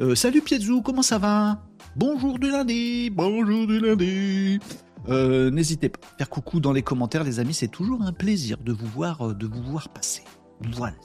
Euh, 0.01 0.15
salut 0.15 0.41
Pietzu, 0.41 0.81
comment 0.83 1.01
ça 1.01 1.17
va? 1.17 1.63
Bonjour 1.95 2.37
du 2.37 2.51
lundi, 2.51 3.09
bonjour 3.09 3.67
du 3.67 3.79
lundi. 3.79 4.59
N'hésitez 5.07 5.89
pas 5.89 5.99
à 6.13 6.17
faire 6.17 6.29
coucou 6.29 6.59
dans 6.59 6.73
les 6.73 6.81
commentaires 6.81 7.23
les 7.23 7.39
amis, 7.39 7.53
c'est 7.53 7.69
toujours 7.69 8.01
un 8.01 8.11
plaisir 8.11 8.57
de 8.57 8.73
vous 8.73 8.87
voir, 8.87 9.33
de 9.33 9.47
vous 9.47 9.63
voir 9.63 9.87
passer. 9.89 10.23
Voilà. 10.61 10.95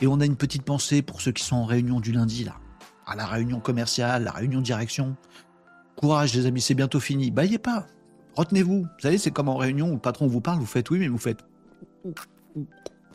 Et 0.00 0.06
on 0.06 0.20
a 0.20 0.26
une 0.26 0.36
petite 0.36 0.62
pensée 0.62 1.02
pour 1.02 1.20
ceux 1.20 1.32
qui 1.32 1.44
sont 1.44 1.56
en 1.56 1.64
réunion 1.64 2.00
du 2.00 2.12
lundi, 2.12 2.44
là. 2.44 2.56
À 3.06 3.14
la 3.14 3.26
réunion 3.26 3.60
commerciale, 3.60 4.24
la 4.24 4.32
réunion 4.32 4.60
direction. 4.60 5.16
Courage, 5.96 6.34
les 6.34 6.46
amis, 6.46 6.60
c'est 6.60 6.74
bientôt 6.74 7.00
fini. 7.00 7.30
Baillez 7.30 7.58
pas. 7.58 7.86
Retenez-vous. 8.36 8.82
Vous 8.82 9.00
savez, 9.00 9.18
c'est 9.18 9.30
comme 9.30 9.48
en 9.48 9.56
réunion 9.56 9.90
où 9.90 9.94
le 9.94 10.00
patron 10.00 10.26
vous 10.26 10.40
parle, 10.40 10.58
vous 10.58 10.66
faites 10.66 10.90
oui, 10.90 10.98
mais 10.98 11.08
vous 11.08 11.18
faites. 11.18 11.44
Vous 12.04 12.14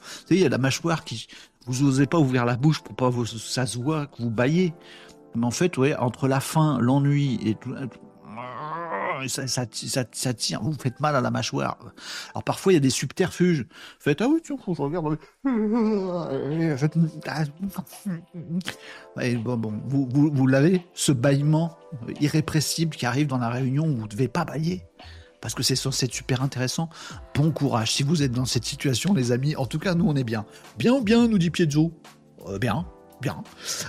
savez, 0.01 0.39
il 0.39 0.39
y 0.39 0.45
a 0.45 0.49
la 0.49 0.57
mâchoire 0.57 1.03
qui. 1.03 1.27
Vous 1.67 1.85
n'osez 1.85 2.07
pas 2.07 2.17
ouvrir 2.17 2.45
la 2.45 2.55
bouche 2.55 2.81
pour 2.81 2.95
pas 2.95 3.09
vous, 3.09 3.25
ça 3.25 3.67
se 3.67 3.77
voit 3.77 4.07
que 4.07 4.23
vous 4.23 4.31
baillez. 4.31 4.73
Mais 5.35 5.45
en 5.45 5.51
fait, 5.51 5.77
ouais, 5.77 5.95
entre 5.95 6.27
la 6.27 6.39
faim, 6.39 6.79
l'ennui 6.81 7.39
et 7.47 7.55
tout, 7.55 7.73
ça, 9.27 10.33
tire, 10.33 10.61
vous 10.61 10.73
faites 10.73 10.99
mal 10.99 11.15
à 11.15 11.21
la 11.21 11.31
mâchoire. 11.31 11.77
Alors 12.33 12.43
parfois 12.43 12.73
il 12.73 12.75
y 12.75 12.77
a 12.77 12.81
des 12.81 12.89
subterfuges. 12.89 13.65
Faites 13.99 14.21
ah 14.21 14.27
oui 14.27 14.41
tiens, 14.43 14.57
je 14.65 14.81
regarde. 14.81 15.17
bon, 19.43 19.57
bon, 19.57 19.81
vous, 19.85 20.31
vous, 20.33 20.47
l'avez, 20.47 20.85
ce 20.93 21.11
bâillement 21.11 21.77
irrépressible 22.19 22.95
qui 22.95 23.05
arrive 23.05 23.27
dans 23.27 23.37
la 23.37 23.49
réunion 23.49 23.85
où 23.85 23.95
vous 23.95 24.03
ne 24.03 24.07
devez 24.07 24.27
pas 24.27 24.45
bailler. 24.45 24.83
Parce 25.41 25.55
que 25.55 25.63
c'est 25.63 25.75
censé 25.75 26.05
être 26.05 26.13
super 26.13 26.43
intéressant. 26.43 26.89
Bon 27.33 27.51
courage 27.51 27.93
si 27.93 28.03
vous 28.03 28.21
êtes 28.21 28.31
dans 28.31 28.45
cette 28.45 28.65
situation, 28.65 29.13
les 29.13 29.31
amis. 29.31 29.55
En 29.55 29.65
tout 29.65 29.79
cas, 29.79 29.95
nous, 29.95 30.07
on 30.07 30.15
est 30.15 30.23
bien. 30.23 30.45
Bien 30.77 31.01
bien, 31.01 31.27
nous 31.27 31.39
dit 31.39 31.49
Piezo. 31.49 31.91
Euh, 32.47 32.59
bien 32.59 32.85
bien. 33.21 33.43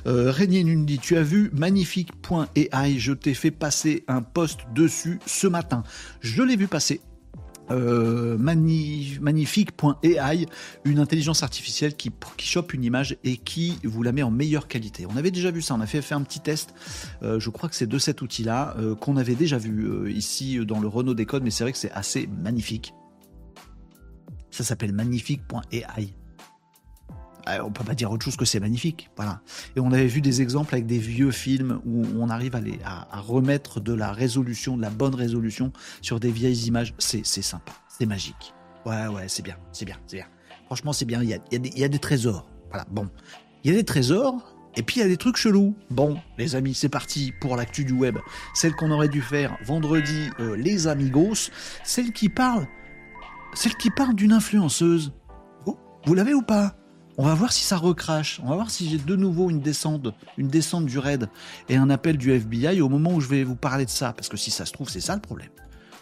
Euh, 0.07 0.31
Régnier 0.31 0.65
Nundi, 0.65 0.99
tu 0.99 1.17
as 1.17 1.23
vu 1.23 1.51
magnifique.ai, 1.53 2.99
je 2.99 3.13
t'ai 3.13 3.35
fait 3.35 3.51
passer 3.51 4.05
un 4.09 4.23
post 4.23 4.61
dessus 4.75 5.21
ce 5.27 5.47
matin. 5.47 5.83
Je 6.21 6.43
l'ai 6.43 6.57
vu 6.57 6.69
passer. 6.69 7.01
Euh, 7.71 8.37
magnifique.ai, 8.39 10.47
une 10.85 10.99
intelligence 10.99 11.43
artificielle 11.43 11.95
qui, 11.95 12.11
qui 12.37 12.47
chope 12.47 12.75
une 12.75 12.85
image 12.85 13.17
et 13.25 13.39
qui 13.39 13.79
vous 13.85 14.03
la 14.03 14.13
met 14.13 14.23
en 14.23 14.31
meilleure 14.31 14.69
qualité. 14.69 15.07
On 15.07 15.17
avait 15.17 15.31
déjà 15.31 15.51
vu 15.51 15.63
ça, 15.63 15.75
on 15.75 15.81
a 15.81 15.87
fait, 15.87 16.13
un 16.13 16.21
petit 16.23 16.41
test, 16.41 16.75
euh, 17.23 17.41
je 17.41 17.51
crois 17.51 17.69
que 17.69 17.75
c'est 17.75 17.87
de 17.87 17.99
cet 17.99 18.21
outil-là, 18.21 18.75
euh, 18.79 18.95
qu'on 18.95 19.17
avait 19.17 19.37
déjà 19.37 19.59
vu 19.59 20.13
ici 20.13 20.65
dans 20.67 20.81
le 20.81 20.89
Renault 20.89 21.15
Décode, 21.15 21.45
mais 21.45 21.51
c'est 21.51 21.65
vrai 21.65 21.73
que 21.73 21.79
c'est 21.79 21.93
assez 21.93 22.27
magnifique. 22.27 22.93
Ça 24.51 24.65
s'appelle 24.65 24.93
magnifique.ai. 24.93 26.15
Euh, 27.49 27.59
on 27.65 27.71
peut 27.71 27.85
pas 27.85 27.95
dire 27.95 28.11
autre 28.11 28.25
chose 28.25 28.37
que 28.37 28.45
c'est 28.45 28.61
magnifique. 28.61 29.11
Voilà. 29.17 29.41
Et 29.77 29.81
on 29.81 29.93
avait 29.93 30.07
vu 30.07 30.21
des 30.21 30.43
exemples 30.43 30.75
avec 30.75 30.87
des 30.87 30.99
vieux 30.99 31.31
films 31.31 31.81
où 31.85 32.05
on 32.19 32.29
arrive 32.29 32.55
à, 32.85 33.21
remettre 33.21 33.81
de 33.81 33.93
la 33.93 34.13
résolution, 34.13 34.77
de 34.77 34.83
la 34.83 34.91
bonne 34.91 35.15
résolution 35.15 35.73
sur 36.01 36.21
des 36.21 36.31
vieilles 36.31 36.67
images. 36.67 36.95
C'est 36.99 37.25
sympa, 37.25 37.73
c'est 37.89 38.07
magique. 38.07 38.55
Ouais, 38.87 39.07
ouais, 39.07 39.25
c'est 39.29 39.43
bien, 39.43 39.57
c'est 39.73 39.85
bien, 39.85 39.97
c'est 40.07 40.17
bien. 40.17 40.27
Franchement, 40.67 40.93
c'est 40.93 41.05
bien. 41.05 41.23
Il 41.23 41.29
y, 41.29 41.35
a, 41.35 41.39
y 41.53 41.85
a 41.85 41.89
des, 41.89 41.99
trésors. 41.99 42.49
Voilà, 42.71 42.87
bon. 42.91 43.09
Il 43.63 43.71
y 43.71 43.75
a 43.75 43.77
des 43.77 43.85
trésors, 43.85 44.57
et 44.77 44.83
puis 44.83 44.97
il 44.97 45.03
y 45.03 45.05
a 45.05 45.09
des 45.09 45.17
trucs 45.17 45.37
chelous. 45.37 45.77
Bon, 45.91 46.19
les 46.39 46.57
amis, 46.57 46.75
c'est 46.75 46.89
parti 46.89 47.33
pour 47.41 47.57
l'actu 47.57 47.85
du 47.85 47.93
web. 47.93 48.19
Celle 48.55 48.75
qu'on 48.75 48.91
aurait 48.91 49.09
dû 49.09 49.21
faire 49.21 49.57
vendredi, 49.65 50.31
euh, 50.41 50.57
les 50.57 50.87
amigos. 50.87 51.51
Celle 51.85 52.13
qui 52.13 52.29
parle, 52.29 52.67
celle 53.55 53.77
qui 53.77 53.91
parle 53.91 54.15
d'une 54.15 54.33
influenceuse. 54.33 55.13
Vous 56.05 56.15
l'avez 56.15 56.35
ou 56.35 56.43
pas? 56.43 56.75
On 57.23 57.27
va 57.27 57.35
voir 57.35 57.53
si 57.53 57.63
ça 57.63 57.77
recrache. 57.77 58.41
On 58.43 58.49
va 58.49 58.57
voir 58.57 58.69
si 58.69 58.91
j'ai 58.91 58.99
de 58.99 59.15
nouveau 59.15 59.49
une 59.49 59.61
descente, 59.61 60.09
une 60.39 60.49
descente 60.49 60.87
du 60.87 60.99
raid 60.99 61.29
et 61.69 61.77
un 61.77 61.89
appel 61.89 62.19
du 62.19 62.33
FBI 62.33 62.81
au 62.81 62.89
moment 62.89 63.13
où 63.15 63.21
je 63.21 63.29
vais 63.29 63.45
vous 63.45 63.55
parler 63.55 63.85
de 63.85 63.91
ça. 63.91 64.13
Parce 64.13 64.29
que 64.29 64.37
si 64.37 64.51
ça 64.51 64.67
se 64.67 64.73
trouve, 64.73 64.89
c'est 64.89 65.01
ça 65.01 65.15
le 65.15 65.21
problème. 65.21 65.51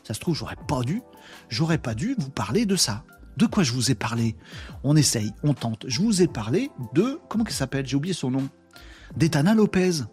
Ça 0.03 0.15
se 0.15 0.21
trouve, 0.21 0.35
j'aurais 0.35 0.57
pas 0.57 0.81
dû, 0.81 1.03
j'aurais 1.51 1.77
pas 1.77 1.93
dû 1.93 2.17
vous 2.19 2.31
parler 2.31 2.65
de 2.65 2.75
ça. 2.75 3.05
De 3.37 3.45
quoi 3.45 3.65
je 3.65 3.75
vous 3.75 3.91
ai 3.91 3.95
parlé? 3.95 4.35
On 4.83 4.97
essaye, 4.97 5.35
on 5.43 5.53
tente. 5.53 5.85
Je 5.89 6.01
vous 6.01 6.23
ai 6.23 6.27
parlé 6.27 6.71
de 6.95 7.21
comment 7.29 7.45
qu'elle 7.45 7.53
s'appelle? 7.53 7.87
J'ai 7.87 7.97
oublié 7.97 8.15
son 8.15 8.31
nom. 8.31 8.49
D'Etana 9.15 9.55
Lopez. 9.55 10.05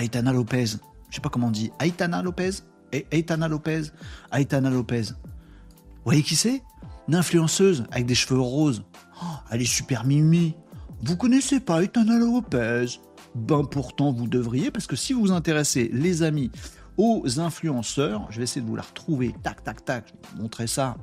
Aitana 0.00 0.32
Lopez. 0.32 0.66
Je 1.10 1.16
sais 1.16 1.20
pas 1.20 1.28
comment 1.28 1.48
on 1.48 1.50
dit. 1.50 1.72
Aitana 1.80 2.22
Lopez? 2.22 2.50
Aitana 2.92 3.48
Lopez. 3.48 3.82
Aitana 4.32 4.70
Lopez. 4.70 5.06
Vous 5.10 6.04
voyez 6.04 6.22
qui 6.22 6.36
c'est? 6.36 6.62
Une 7.08 7.16
influenceuse 7.16 7.84
avec 7.90 8.06
des 8.06 8.14
cheveux 8.14 8.38
roses. 8.38 8.84
Oh, 9.22 9.26
elle 9.50 9.62
est 9.62 9.64
super 9.64 10.04
mimi. 10.04 10.54
Vous 11.02 11.16
connaissez 11.16 11.60
pas 11.60 11.82
Etana 11.82 12.18
Lopez? 12.18 12.86
Ben 13.34 13.64
pourtant 13.64 14.12
vous 14.12 14.28
devriez, 14.28 14.70
parce 14.70 14.86
que 14.86 14.96
si 14.96 15.12
vous 15.12 15.20
vous 15.20 15.32
intéressez, 15.32 15.90
les 15.92 16.22
amis, 16.22 16.50
aux 16.96 17.38
influenceurs, 17.38 18.26
je 18.30 18.38
vais 18.38 18.44
essayer 18.44 18.62
de 18.62 18.66
vous 18.66 18.76
la 18.76 18.82
retrouver. 18.82 19.34
Tac, 19.42 19.62
tac, 19.62 19.84
tac. 19.84 20.08
Je 20.08 20.12
vais 20.12 20.36
vous 20.36 20.42
montrer 20.42 20.66
ça. 20.66 20.96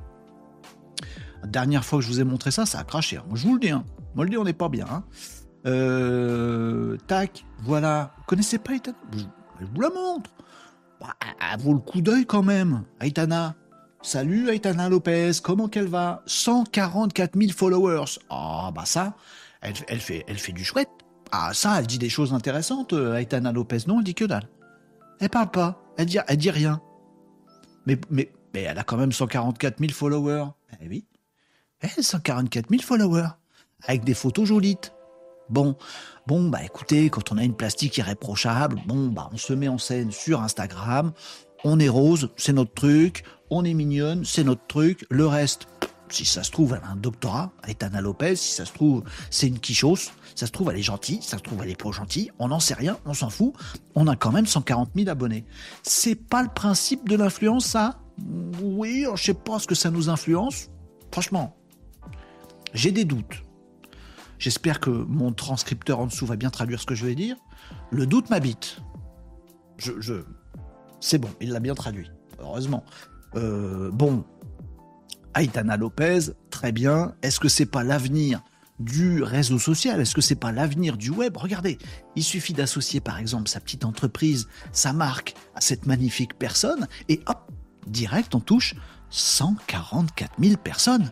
La 1.42 1.48
dernière 1.48 1.84
fois 1.84 1.98
que 1.98 2.04
je 2.04 2.08
vous 2.08 2.20
ai 2.20 2.24
montré 2.24 2.50
ça, 2.50 2.66
ça 2.66 2.80
a 2.80 2.84
craché. 2.84 3.18
Moi, 3.28 3.36
je 3.36 3.46
vous 3.46 3.54
le 3.54 3.60
dis. 3.60 3.70
Hein. 3.70 3.84
Moi, 4.14 4.24
le 4.24 4.30
dis, 4.30 4.36
on 4.36 4.44
n'est 4.44 4.52
pas 4.52 4.68
bien. 4.68 4.86
Hein. 4.90 5.04
Euh, 5.66 6.96
tac, 7.06 7.44
voilà. 7.62 8.12
Vous 8.18 8.24
connaissez 8.24 8.58
pas 8.58 8.74
Aitana 8.74 8.96
je, 9.12 9.66
vous 9.72 9.80
la 9.80 9.90
montre. 9.90 10.30
Bah, 11.00 11.14
elle 11.20 11.60
vaut 11.60 11.74
le 11.74 11.80
coup 11.80 12.00
d'œil 12.00 12.26
quand 12.26 12.42
même. 12.42 12.82
Aitana, 13.00 13.54
Salut 14.04 14.50
Aitana 14.50 14.90
Lopez, 14.90 15.30
comment 15.42 15.66
qu'elle 15.66 15.86
va? 15.86 16.22
144 16.26 17.40
000 17.40 17.52
followers. 17.52 18.18
Ah 18.28 18.70
bah 18.74 18.84
ça, 18.84 19.16
elle, 19.62 19.74
fait, 19.98 20.52
du 20.52 20.62
chouette. 20.62 20.90
Ah 21.32 21.54
ça, 21.54 21.78
elle 21.78 21.86
dit 21.86 21.98
des 21.98 22.10
choses 22.10 22.34
intéressantes, 22.34 22.92
euh, 22.92 23.16
Aitana 23.16 23.50
Lopez. 23.50 23.78
Non, 23.86 24.00
elle 24.00 24.04
dit 24.04 24.14
que 24.14 24.26
dalle. 24.26 24.46
Elle 25.20 25.30
parle 25.30 25.50
pas, 25.50 25.82
elle 25.96 26.04
dit, 26.04 26.18
dit 26.36 26.50
rien. 26.50 26.82
Mais, 27.86 27.98
mais, 28.10 28.30
elle 28.52 28.78
a 28.78 28.84
quand 28.84 28.98
même 28.98 29.10
144 29.10 29.78
000 29.78 29.92
followers. 29.92 30.48
Eh 30.82 30.88
oui, 30.88 31.06
elle 31.80 32.04
144 32.04 32.68
000 32.68 32.82
followers. 32.82 33.30
Avec 33.86 34.04
des 34.04 34.14
photos 34.14 34.46
jolies. 34.46 34.76
Bon, 35.48 35.76
bon, 36.26 36.50
bah 36.50 36.62
écoutez, 36.62 37.08
quand 37.08 37.32
on 37.32 37.38
a 37.38 37.42
une 37.42 37.56
plastique 37.56 37.96
irréprochable, 37.96 38.82
bon, 38.86 39.06
bah 39.08 39.30
on 39.32 39.38
se 39.38 39.54
met 39.54 39.68
en 39.68 39.78
scène 39.78 40.12
sur 40.12 40.42
Instagram, 40.42 41.12
on 41.64 41.80
est 41.80 41.88
rose, 41.88 42.28
c'est 42.36 42.52
notre 42.52 42.74
truc, 42.74 43.24
on 43.50 43.64
est 43.64 43.74
mignonne, 43.74 44.24
c'est 44.24 44.44
notre 44.44 44.66
truc, 44.66 45.06
le 45.10 45.26
reste, 45.26 45.66
si 46.08 46.24
ça 46.24 46.42
se 46.42 46.50
trouve, 46.50 46.74
elle 46.74 46.86
a 46.86 46.92
un 46.92 46.96
doctorat, 46.96 47.52
Aitana 47.66 48.00
Lopez, 48.00 48.36
si 48.36 48.52
ça 48.52 48.64
se 48.64 48.72
trouve, 48.72 49.04
c'est 49.30 49.48
une 49.48 49.58
quichose, 49.58 50.10
ça 50.34 50.46
se 50.46 50.52
trouve, 50.52 50.70
elle 50.70 50.78
est 50.78 50.82
gentille, 50.82 51.22
ça 51.22 51.38
se 51.38 51.42
trouve, 51.42 51.62
elle 51.62 51.70
est 51.70 51.80
pas 51.80 51.90
gentille, 51.90 52.30
on 52.38 52.48
n'en 52.48 52.60
sait 52.60 52.74
rien, 52.74 52.98
on 53.04 53.14
s'en 53.14 53.30
fout, 53.30 53.54
on 53.94 54.06
a 54.06 54.16
quand 54.16 54.32
même 54.32 54.46
140 54.46 54.90
000 54.94 55.08
abonnés. 55.08 55.44
C'est 55.82 56.14
pas 56.14 56.42
le 56.42 56.48
principe 56.48 57.08
de 57.08 57.16
l'influence, 57.16 57.66
ça? 57.66 58.00
Oui, 58.62 59.06
je 59.14 59.22
sais 59.22 59.34
pas 59.34 59.58
ce 59.58 59.66
que 59.66 59.74
ça 59.74 59.90
nous 59.90 60.08
influence. 60.08 60.70
Franchement, 61.10 61.56
j'ai 62.72 62.92
des 62.92 63.04
doutes. 63.04 63.42
J'espère 64.38 64.80
que 64.80 64.90
mon 64.90 65.32
transcripteur 65.32 66.00
en 66.00 66.06
dessous 66.06 66.26
va 66.26 66.36
bien 66.36 66.50
traduire 66.50 66.80
ce 66.80 66.86
que 66.86 66.94
je 66.94 67.06
vais 67.06 67.14
dire. 67.14 67.36
Le 67.90 68.06
doute 68.06 68.30
m'habite. 68.30 68.78
Je, 69.78 70.22
c'est 71.00 71.18
bon, 71.18 71.30
il 71.40 71.50
l'a 71.50 71.60
bien 71.60 71.74
traduit, 71.74 72.10
heureusement. 72.38 72.84
Euh, 73.36 73.90
bon, 73.92 74.24
Aitana 75.36 75.76
Lopez, 75.76 76.30
très 76.50 76.72
bien. 76.72 77.14
Est-ce 77.22 77.40
que 77.40 77.48
c'est 77.48 77.66
pas 77.66 77.82
l'avenir 77.82 78.42
du 78.78 79.22
réseau 79.22 79.58
social? 79.58 80.00
Est-ce 80.00 80.14
que 80.14 80.20
c'est 80.20 80.34
pas 80.34 80.52
l'avenir 80.52 80.96
du 80.96 81.10
web? 81.10 81.36
Regardez, 81.36 81.78
il 82.16 82.24
suffit 82.24 82.52
d'associer 82.52 83.00
par 83.00 83.18
exemple 83.18 83.48
sa 83.48 83.60
petite 83.60 83.84
entreprise, 83.84 84.48
sa 84.72 84.92
marque 84.92 85.34
à 85.54 85.60
cette 85.60 85.86
magnifique 85.86 86.38
personne 86.38 86.86
et 87.08 87.20
hop, 87.26 87.50
direct 87.86 88.34
on 88.34 88.40
touche 88.40 88.74
144 89.10 90.32
000 90.40 90.56
personnes 90.56 91.10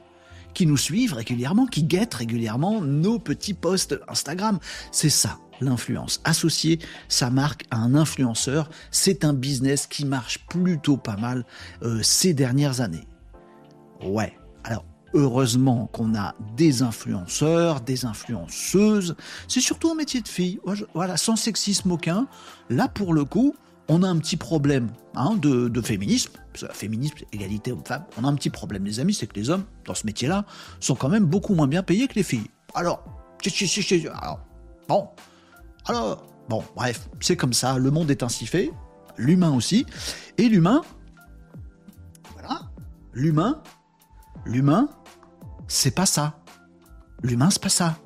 qui 0.55 0.67
nous 0.67 0.77
suivent 0.77 1.15
régulièrement, 1.15 1.67
qui 1.67 1.83
guettent 1.85 2.15
régulièrement 2.15 2.81
nos 2.81 3.19
petits 3.19 3.55
posts 3.55 3.99
Instagram. 4.09 4.59
C'est 4.91 5.09
ça, 5.09 5.39
l'influence. 5.63 6.21
Associer 6.25 6.79
sa 7.09 7.31
marque 7.31 7.65
à 7.71 7.77
un 7.77 7.95
influenceur, 7.95 8.69
c'est 8.91 9.25
un 9.25 9.33
business 9.33 9.87
qui 9.87 10.05
marche 10.05 10.39
plutôt 10.47 10.97
pas 10.97 11.17
mal 11.17 11.45
euh, 11.83 12.03
ces 12.03 12.35
dernières 12.35 12.81
années. 12.81 13.07
Ouais, 14.05 14.37
alors 14.65 14.85
heureusement 15.15 15.89
qu'on 15.93 16.15
a 16.15 16.35
des 16.57 16.83
influenceurs, 16.83 17.81
des 17.81 18.05
influenceuses. 18.05 19.15
C'est 19.49 19.61
surtout 19.61 19.91
un 19.91 19.95
métier 19.95 20.21
de 20.21 20.29
fille. 20.29 20.59
Voilà, 20.95 21.17
sans 21.17 21.37
sexisme 21.37 21.93
aucun. 21.93 22.27
Là, 22.71 22.89
pour 22.89 23.15
le 23.15 23.25
coup, 23.25 23.55
on 23.89 24.03
a 24.03 24.09
un 24.09 24.19
petit 24.19 24.37
problème 24.37 24.91
hein, 25.15 25.37
de, 25.37 25.81
féminisme. 25.83 26.33
Féminisme, 26.73 27.17
égalité 27.33 27.73
homme-femme. 27.73 28.05
On 28.19 28.25
a 28.25 28.29
un 28.29 28.35
petit 28.35 28.51
problème, 28.51 28.85
les 28.85 29.01
amis, 29.01 29.15
c'est 29.15 29.27
que 29.27 29.39
les 29.39 29.51
hommes, 29.51 29.65
dans 29.87 29.95
ce 29.95 30.07
métier-là, 30.07 30.45
sont 30.81 30.95
quand 30.95 31.09
même 31.09 31.25
beaucoup 31.25 31.55
moins 31.55 31.69
bien 31.69 31.83
payés 31.83 32.09
que 32.09 32.15
les 32.15 32.23
filles. 32.23 32.49
Alors 32.75 34.41
bon, 34.89 35.09
alors, 35.87 36.27
bon, 36.49 36.63
bref, 36.77 37.09
c'est 37.21 37.37
comme 37.37 37.53
ça, 37.53 37.79
le 37.79 37.91
monde 37.91 38.11
est 38.11 38.23
ainsi 38.23 38.47
fait, 38.47 38.71
l'humain 39.17 39.53
aussi, 39.53 39.87
et 40.39 40.49
l'humain, 40.49 40.83
voilà, 42.35 42.63
l'humain, 43.13 43.63
l'humain, 44.45 44.89
c'est 45.69 45.95
pas 45.95 46.07
ça. 46.07 46.39
L'humain, 47.23 47.51
c'est 47.51 47.63
pas 47.63 47.69
ça. 47.69 47.99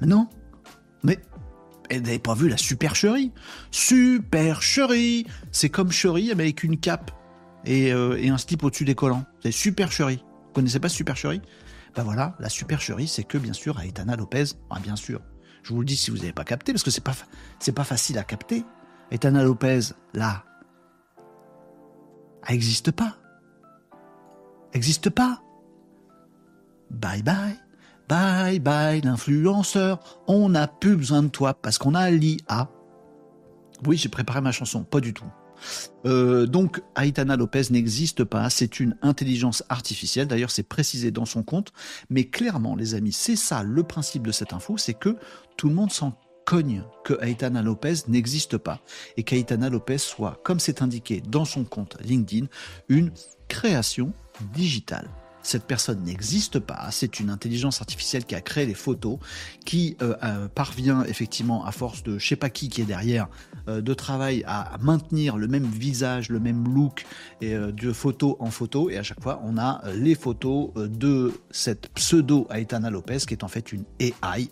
Non. 0.00 0.28
Mais, 1.02 1.18
elle 1.90 2.02
n'avait 2.02 2.18
pas 2.18 2.34
vu 2.34 2.48
la 2.48 2.56
supercherie? 2.56 3.32
Supercherie 3.70 5.26
C'est 5.52 5.70
comme 5.70 5.90
cherie, 5.90 6.32
mais 6.36 6.44
avec 6.44 6.62
une 6.62 6.78
cape 6.78 7.10
et, 7.64 7.92
euh, 7.92 8.18
et 8.20 8.28
un 8.28 8.38
slip 8.38 8.62
au-dessus 8.62 8.84
des 8.84 8.94
collants. 8.94 9.24
C'est 9.42 9.52
supercherie. 9.52 10.22
Vous 10.46 10.52
connaissez 10.52 10.80
pas 10.80 10.88
supercherie? 10.88 11.40
Ben 11.94 12.02
voilà, 12.02 12.36
la 12.38 12.48
supercherie, 12.48 13.08
c'est 13.08 13.24
que 13.24 13.38
bien 13.38 13.52
sûr, 13.52 13.80
Aitana 13.80 14.16
Lopez, 14.16 14.44
ah, 14.70 14.78
bien 14.80 14.96
sûr, 14.96 15.20
je 15.68 15.74
vous 15.74 15.80
le 15.80 15.86
dis 15.86 15.96
si 15.96 16.10
vous 16.10 16.16
n'avez 16.16 16.32
pas 16.32 16.44
capté, 16.44 16.72
parce 16.72 16.82
que 16.82 16.90
c'est 16.90 17.04
pas, 17.04 17.12
c'est 17.58 17.72
pas 17.72 17.84
facile 17.84 18.16
à 18.16 18.24
capter. 18.24 18.64
Aitana 19.10 19.42
Lopez, 19.42 19.80
là, 20.14 20.44
elle 22.46 22.54
n'existe 22.54 22.90
pas. 22.90 23.16
Existe 24.72 25.10
pas. 25.10 25.42
Bye 26.90 27.22
bye. 27.22 27.58
Bye 28.08 28.60
bye 28.60 29.02
l'influenceur, 29.02 30.00
on 30.26 30.48
n'a 30.48 30.68
plus 30.68 30.96
besoin 30.96 31.22
de 31.22 31.28
toi 31.28 31.52
parce 31.52 31.76
qu'on 31.76 31.94
a 31.94 32.10
l'IA. 32.10 32.70
Oui, 33.86 33.98
j'ai 33.98 34.08
préparé 34.08 34.40
ma 34.40 34.52
chanson, 34.52 34.84
pas 34.84 35.00
du 35.00 35.12
tout. 35.12 35.30
Euh, 36.06 36.46
donc, 36.46 36.82
Aitana 36.96 37.36
Lopez 37.36 37.64
n'existe 37.70 38.24
pas, 38.24 38.48
c'est 38.50 38.80
une 38.80 38.96
intelligence 39.02 39.64
artificielle, 39.68 40.28
d'ailleurs 40.28 40.50
c'est 40.50 40.62
précisé 40.62 41.10
dans 41.10 41.24
son 41.24 41.42
compte, 41.42 41.72
mais 42.10 42.24
clairement 42.24 42.76
les 42.76 42.94
amis, 42.94 43.12
c'est 43.12 43.36
ça 43.36 43.62
le 43.62 43.82
principe 43.82 44.26
de 44.26 44.32
cette 44.32 44.52
info, 44.52 44.76
c'est 44.76 44.94
que 44.94 45.16
tout 45.56 45.68
le 45.68 45.74
monde 45.74 45.92
s'en 45.92 46.18
cogne 46.44 46.82
que 47.04 47.22
Aitana 47.22 47.62
Lopez 47.62 47.94
n'existe 48.08 48.56
pas 48.56 48.80
et 49.16 49.22
qu'Aitana 49.22 49.68
Lopez 49.68 49.98
soit, 49.98 50.40
comme 50.44 50.60
c'est 50.60 50.80
indiqué 50.80 51.20
dans 51.20 51.44
son 51.44 51.64
compte 51.64 51.98
LinkedIn, 52.02 52.46
une 52.88 53.10
création 53.48 54.12
digitale 54.54 55.10
cette 55.48 55.64
personne 55.64 56.04
n'existe 56.04 56.58
pas, 56.58 56.88
c'est 56.90 57.20
une 57.20 57.30
intelligence 57.30 57.80
artificielle 57.80 58.26
qui 58.26 58.34
a 58.34 58.42
créé 58.42 58.66
les 58.66 58.74
photos, 58.74 59.18
qui 59.64 59.96
euh, 60.02 60.14
euh, 60.22 60.46
parvient 60.46 61.04
effectivement 61.04 61.64
à 61.64 61.72
force 61.72 62.02
de 62.02 62.18
je 62.18 62.28
sais 62.28 62.36
pas 62.36 62.50
qui 62.50 62.68
qui 62.68 62.82
est 62.82 62.84
derrière 62.84 63.28
euh, 63.66 63.80
de 63.80 63.94
travail 63.94 64.44
à 64.46 64.76
maintenir 64.82 65.38
le 65.38 65.48
même 65.48 65.64
visage, 65.64 66.28
le 66.28 66.38
même 66.38 66.68
look 66.74 67.06
et 67.40 67.56
de 67.56 67.92
photo 67.92 68.36
en 68.40 68.50
photo 68.50 68.90
et 68.90 68.98
à 68.98 69.02
chaque 69.02 69.22
fois 69.22 69.40
on 69.42 69.56
a 69.56 69.80
les 69.94 70.14
photos 70.14 70.70
de 70.74 71.32
cette 71.50 71.88
pseudo 71.94 72.46
Aitana 72.50 72.90
Lopez 72.90 73.18
qui 73.26 73.32
est 73.32 73.42
en 73.42 73.48
fait 73.48 73.72
une 73.72 73.84
AI 74.00 74.50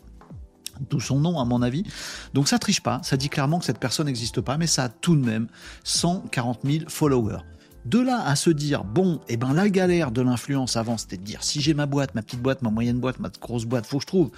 tout 0.88 1.00
son 1.00 1.20
nom 1.20 1.40
à 1.40 1.44
mon 1.44 1.62
avis. 1.62 1.85
Donc 2.32 2.48
ça 2.48 2.59
triche 2.59 2.82
pas, 2.82 3.00
ça 3.02 3.16
dit 3.16 3.28
clairement 3.28 3.59
que 3.59 3.64
cette 3.64 3.78
personne 3.78 4.06
n'existe 4.06 4.40
pas, 4.40 4.56
mais 4.56 4.66
ça 4.66 4.85
a 4.85 4.88
tout 4.88 5.16
de 5.16 5.24
même 5.24 5.48
140 5.85 6.61
000 6.64 6.85
followers. 6.88 7.40
De 7.87 8.01
là 8.01 8.20
à 8.27 8.35
se 8.35 8.51
dire, 8.51 8.83
bon, 8.83 9.20
eh 9.29 9.37
ben 9.37 9.55
la 9.55 9.68
galère 9.68 10.11
de 10.11 10.20
l'influence 10.20 10.77
avant, 10.77 10.99
c'était 10.99 11.18
de 11.18 11.22
dire, 11.22 11.44
si 11.44 11.61
j'ai 11.61 11.72
ma 11.72 11.87
boîte, 11.87 12.16
ma 12.16 12.22
petite 12.22 12.42
boîte, 12.42 12.62
ma 12.62 12.70
moyenne 12.70 12.99
boîte, 12.99 13.20
ma 13.20 13.29
grosse 13.40 13.64
boîte, 13.64 13.87
faut 13.87 13.99
que 13.99 14.03
je 14.03 14.09
trouve 14.09 14.33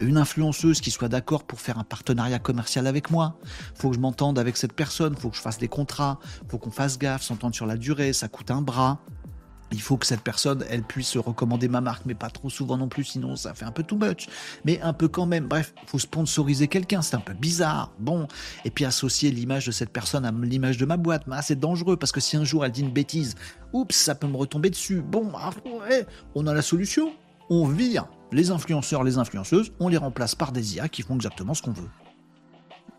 une 0.00 0.16
influenceuse 0.16 0.80
qui 0.80 0.90
soit 0.90 1.08
d'accord 1.08 1.44
pour 1.44 1.60
faire 1.60 1.78
un 1.78 1.84
partenariat 1.84 2.40
commercial 2.40 2.88
avec 2.88 3.12
moi. 3.12 3.38
Faut 3.76 3.90
que 3.90 3.94
je 3.94 4.00
m'entende 4.00 4.36
avec 4.36 4.56
cette 4.56 4.72
personne, 4.72 5.14
faut 5.14 5.30
que 5.30 5.36
je 5.36 5.40
fasse 5.40 5.58
des 5.58 5.68
contrats, 5.68 6.18
faut 6.48 6.58
qu'on 6.58 6.72
fasse 6.72 6.98
gaffe, 6.98 7.22
s'entendre 7.22 7.54
sur 7.54 7.66
la 7.66 7.76
durée, 7.76 8.12
ça 8.12 8.26
coûte 8.26 8.50
un 8.50 8.62
bras 8.62 8.98
il 9.72 9.80
faut 9.80 9.96
que 9.96 10.06
cette 10.06 10.22
personne, 10.22 10.64
elle 10.70 10.82
puisse 10.82 11.16
recommander 11.16 11.68
ma 11.68 11.80
marque, 11.80 12.06
mais 12.06 12.14
pas 12.14 12.30
trop 12.30 12.50
souvent 12.50 12.76
non 12.76 12.88
plus, 12.88 13.04
sinon 13.04 13.36
ça 13.36 13.54
fait 13.54 13.64
un 13.64 13.72
peu 13.72 13.82
too 13.82 13.96
much. 13.96 14.28
Mais 14.64 14.80
un 14.80 14.92
peu 14.92 15.08
quand 15.08 15.26
même. 15.26 15.46
Bref, 15.46 15.74
faut 15.86 15.98
sponsoriser 15.98 16.68
quelqu'un, 16.68 17.02
c'est 17.02 17.16
un 17.16 17.20
peu 17.20 17.34
bizarre. 17.34 17.92
Bon, 17.98 18.26
et 18.64 18.70
puis 18.70 18.84
associer 18.84 19.30
l'image 19.30 19.66
de 19.66 19.72
cette 19.72 19.90
personne 19.90 20.24
à 20.24 20.30
l'image 20.30 20.78
de 20.78 20.86
ma 20.86 20.96
boîte, 20.96 21.24
ah, 21.30 21.42
c'est 21.42 21.58
dangereux 21.58 21.96
parce 21.96 22.12
que 22.12 22.20
si 22.20 22.36
un 22.36 22.44
jour 22.44 22.64
elle 22.64 22.72
dit 22.72 22.80
une 22.80 22.92
bêtise, 22.92 23.34
oups, 23.72 23.94
ça 23.94 24.14
peut 24.14 24.26
me 24.26 24.36
retomber 24.36 24.70
dessus. 24.70 25.02
Bon, 25.02 25.30
ah, 25.36 25.50
on 26.34 26.46
a 26.46 26.54
la 26.54 26.62
solution. 26.62 27.12
On 27.50 27.66
vire 27.66 28.06
les 28.30 28.50
influenceurs, 28.50 29.04
les 29.04 29.16
influenceuses, 29.16 29.72
on 29.80 29.88
les 29.88 29.96
remplace 29.96 30.34
par 30.34 30.52
des 30.52 30.76
IA 30.76 30.88
qui 30.88 31.02
font 31.02 31.14
exactement 31.14 31.54
ce 31.54 31.62
qu'on 31.62 31.72
veut. 31.72 31.88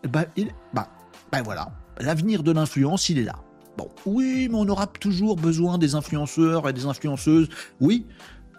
Bah, 0.08 0.24
bah, 0.72 0.88
bah 1.30 1.42
voilà, 1.42 1.70
l'avenir 2.00 2.42
de 2.42 2.50
l'influence, 2.50 3.08
il 3.10 3.18
est 3.18 3.24
là. 3.24 3.36
Bon, 3.76 3.88
oui, 4.06 4.48
mais 4.50 4.56
on 4.56 4.68
aura 4.68 4.86
toujours 4.86 5.36
besoin 5.36 5.78
des 5.78 5.94
influenceurs 5.94 6.68
et 6.68 6.72
des 6.72 6.86
influenceuses. 6.86 7.48
Oui, 7.80 8.06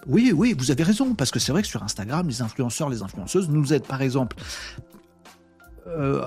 oui, 0.07 0.33
oui, 0.35 0.55
vous 0.57 0.71
avez 0.71 0.83
raison, 0.83 1.13
parce 1.13 1.31
que 1.31 1.39
c'est 1.39 1.51
vrai 1.51 1.61
que 1.61 1.67
sur 1.67 1.83
Instagram, 1.83 2.27
les 2.27 2.41
influenceurs, 2.41 2.89
les 2.89 3.03
influenceuses 3.03 3.49
nous 3.49 3.73
aident, 3.73 3.85
par 3.85 4.01
exemple, 4.01 4.37
euh, 5.87 6.21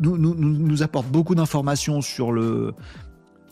nous, 0.00 0.82
apportent 0.82 1.08
beaucoup 1.08 1.34
d'informations 1.34 2.00
sur 2.00 2.32
le. 2.32 2.74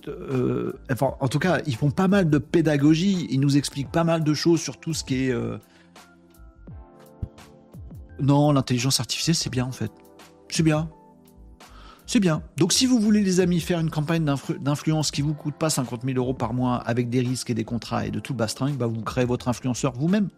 Euh, 0.08 0.72
enfin, 0.90 1.14
en 1.20 1.28
tout 1.28 1.38
cas, 1.38 1.60
ils 1.66 1.76
font 1.76 1.90
pas 1.90 2.08
mal 2.08 2.28
de 2.28 2.38
pédagogie, 2.38 3.28
ils 3.30 3.40
nous 3.40 3.56
expliquent 3.56 3.90
pas 3.90 4.04
mal 4.04 4.24
de 4.24 4.34
choses 4.34 4.60
sur 4.60 4.78
tout 4.78 4.94
ce 4.94 5.04
qui 5.04 5.26
est. 5.26 5.32
Euh, 5.32 5.58
non, 8.20 8.52
l'intelligence 8.52 9.00
artificielle, 9.00 9.36
c'est 9.36 9.50
bien 9.50 9.64
en 9.64 9.72
fait. 9.72 9.92
C'est 10.48 10.62
bien. 10.62 10.90
C'est 12.12 12.20
bien. 12.20 12.42
Donc 12.58 12.74
si 12.74 12.84
vous 12.84 13.00
voulez 13.00 13.22
les 13.22 13.40
amis 13.40 13.58
faire 13.58 13.80
une 13.80 13.88
campagne 13.88 14.22
d'influence 14.60 15.10
qui 15.10 15.22
vous 15.22 15.32
coûte 15.32 15.54
pas 15.54 15.70
50 15.70 16.02
000 16.04 16.18
euros 16.18 16.34
par 16.34 16.52
mois 16.52 16.76
avec 16.76 17.08
des 17.08 17.20
risques 17.20 17.48
et 17.48 17.54
des 17.54 17.64
contrats 17.64 18.04
et 18.04 18.10
de 18.10 18.20
tout 18.20 18.34
le 18.34 18.36
bastring, 18.36 18.76
bah 18.76 18.84
vous 18.84 19.00
créez 19.00 19.24
votre 19.24 19.48
influenceur 19.48 19.94
vous-même. 19.94 20.28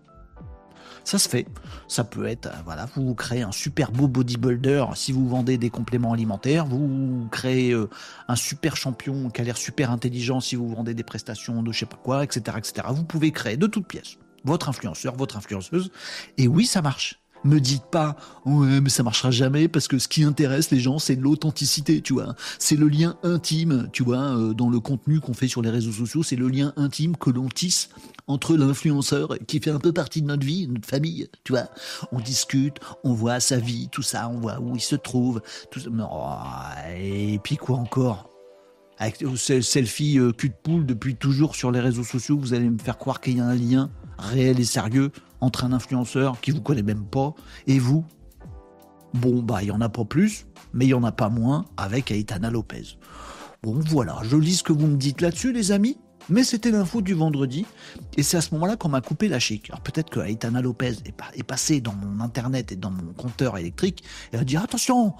Ça 1.02 1.18
se 1.18 1.28
fait. 1.28 1.48
Ça 1.88 2.04
peut 2.04 2.26
être, 2.26 2.46
euh, 2.46 2.62
voilà, 2.64 2.86
vous 2.94 3.16
créez 3.16 3.42
un 3.42 3.50
super 3.50 3.90
beau 3.90 4.06
bodybuilder 4.06 4.84
si 4.94 5.10
vous 5.10 5.28
vendez 5.28 5.58
des 5.58 5.68
compléments 5.68 6.12
alimentaires. 6.12 6.64
Vous 6.64 7.26
créez 7.32 7.72
euh, 7.72 7.90
un 8.28 8.36
super 8.36 8.76
champion 8.76 9.28
qui 9.30 9.40
a 9.40 9.44
l'air 9.44 9.56
super 9.56 9.90
intelligent 9.90 10.38
si 10.38 10.54
vous 10.54 10.68
vendez 10.68 10.94
des 10.94 11.02
prestations 11.02 11.60
de 11.64 11.72
je 11.72 11.80
sais 11.80 11.86
pas 11.86 11.98
quoi, 12.00 12.22
etc., 12.22 12.56
etc. 12.56 12.86
Vous 12.90 13.02
pouvez 13.02 13.32
créer 13.32 13.56
de 13.56 13.66
toutes 13.66 13.88
pièces 13.88 14.16
votre 14.44 14.68
influenceur, 14.68 15.16
votre 15.16 15.36
influenceuse. 15.36 15.90
Et 16.38 16.46
oui, 16.46 16.66
ça 16.66 16.82
marche 16.82 17.23
me 17.44 17.60
dites 17.60 17.84
pas 17.84 18.16
ouais 18.44 18.80
mais 18.80 18.88
ça 18.88 19.02
marchera 19.02 19.30
jamais 19.30 19.68
parce 19.68 19.88
que 19.88 19.98
ce 19.98 20.08
qui 20.08 20.24
intéresse 20.24 20.70
les 20.70 20.80
gens 20.80 20.98
c'est 20.98 21.16
l'authenticité 21.16 22.00
tu 22.00 22.14
vois. 22.14 22.34
C'est 22.58 22.76
le 22.76 22.88
lien 22.88 23.16
intime 23.22 23.88
tu 23.92 24.02
vois 24.02 24.36
euh, 24.36 24.54
dans 24.54 24.70
le 24.70 24.80
contenu 24.80 25.20
qu'on 25.20 25.34
fait 25.34 25.48
sur 25.48 25.62
les 25.62 25.70
réseaux 25.70 25.92
sociaux 25.92 26.22
c'est 26.22 26.36
le 26.36 26.48
lien 26.48 26.72
intime 26.76 27.16
que 27.16 27.30
l'on 27.30 27.48
tisse 27.48 27.88
entre 28.26 28.56
l'influenceur 28.56 29.36
qui 29.46 29.60
fait 29.60 29.70
un 29.70 29.78
peu 29.78 29.92
partie 29.92 30.22
de 30.22 30.26
notre 30.26 30.46
vie 30.46 30.66
notre 30.68 30.88
famille 30.88 31.28
tu 31.44 31.52
vois. 31.52 31.68
On 32.12 32.20
discute 32.20 32.76
on 33.04 33.12
voit 33.12 33.40
sa 33.40 33.58
vie 33.58 33.88
tout 33.90 34.02
ça 34.02 34.28
on 34.28 34.40
voit 34.40 34.60
où 34.60 34.74
il 34.74 34.80
se 34.80 34.96
trouve 34.96 35.40
tout 35.70 35.80
ça. 35.80 35.90
et 36.98 37.38
puis 37.42 37.56
quoi 37.56 37.76
encore? 37.76 38.30
Avec 38.98 39.24
selfie 39.36 40.18
euh, 40.18 40.32
cul 40.32 40.50
de 40.50 40.54
poule 40.54 40.86
depuis 40.86 41.16
toujours 41.16 41.56
sur 41.56 41.72
les 41.72 41.80
réseaux 41.80 42.04
sociaux, 42.04 42.38
vous 42.38 42.54
allez 42.54 42.70
me 42.70 42.78
faire 42.78 42.96
croire 42.96 43.20
qu'il 43.20 43.36
y 43.36 43.40
a 43.40 43.44
un 43.44 43.54
lien 43.54 43.90
réel 44.18 44.60
et 44.60 44.64
sérieux 44.64 45.10
entre 45.44 45.64
un 45.64 45.72
influenceur 45.72 46.40
qui 46.40 46.50
vous 46.50 46.62
connaît 46.62 46.82
même 46.82 47.04
pas 47.04 47.34
et 47.66 47.78
vous 47.78 48.04
Bon, 49.12 49.42
bah, 49.42 49.62
il 49.62 49.68
y 49.68 49.70
en 49.70 49.80
a 49.80 49.88
pas 49.88 50.04
plus, 50.04 50.46
mais 50.72 50.86
il 50.86 50.88
y 50.88 50.94
en 50.94 51.04
a 51.04 51.12
pas 51.12 51.28
moins 51.28 51.66
avec 51.76 52.10
Aitana 52.10 52.50
Lopez. 52.50 52.98
Bon, 53.62 53.78
voilà, 53.86 54.18
je 54.24 54.36
lis 54.36 54.56
ce 54.56 54.62
que 54.64 54.72
vous 54.72 54.88
me 54.88 54.96
dites 54.96 55.20
là-dessus, 55.20 55.52
les 55.52 55.70
amis. 55.70 55.98
Mais 56.30 56.42
c'était 56.42 56.70
l'info 56.70 57.02
du 57.02 57.12
vendredi, 57.12 57.66
et 58.16 58.22
c'est 58.22 58.38
à 58.38 58.40
ce 58.40 58.54
moment-là 58.54 58.76
qu'on 58.76 58.88
m'a 58.88 59.02
coupé 59.02 59.28
la 59.28 59.38
chic. 59.38 59.68
Alors 59.68 59.82
peut-être 59.82 60.08
que 60.08 60.20
Aitana 60.20 60.62
Lopez 60.62 60.96
est, 61.04 61.14
est 61.34 61.42
passé 61.42 61.82
dans 61.82 61.92
mon 61.92 62.18
internet 62.20 62.72
et 62.72 62.76
dans 62.76 62.90
mon 62.90 63.12
compteur 63.12 63.58
électrique, 63.58 64.02
et 64.32 64.38
a 64.38 64.42
dit 64.42 64.56
attention, 64.56 65.12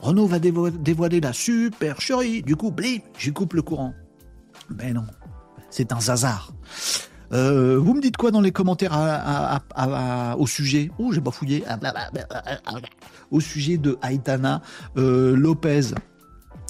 Renault 0.00 0.26
va 0.26 0.38
dévoiler 0.38 1.20
la 1.20 1.32
super 1.32 2.00
chérie. 2.00 2.42
Du 2.42 2.54
coup, 2.54 2.70
blim, 2.70 3.00
j'y 3.18 3.32
coupe 3.32 3.54
le 3.54 3.62
courant. 3.62 3.92
Mais 4.70 4.92
non, 4.92 5.06
c'est 5.68 5.92
un 5.92 6.00
zazar. 6.00 6.52
Euh, 7.32 7.78
vous 7.78 7.94
me 7.94 8.00
dites 8.00 8.16
quoi 8.16 8.30
dans 8.30 8.40
les 8.40 8.52
commentaires 8.52 8.92
au 10.38 10.46
sujet 10.46 10.90
Oh, 10.98 11.12
j'ai 11.12 11.20
pas 11.20 11.30
fouillé. 11.30 11.64
Au 13.30 13.40
sujet 13.40 13.78
de 13.78 13.98
Aitana 14.02 14.62
euh, 14.96 15.36
Lopez. 15.36 15.92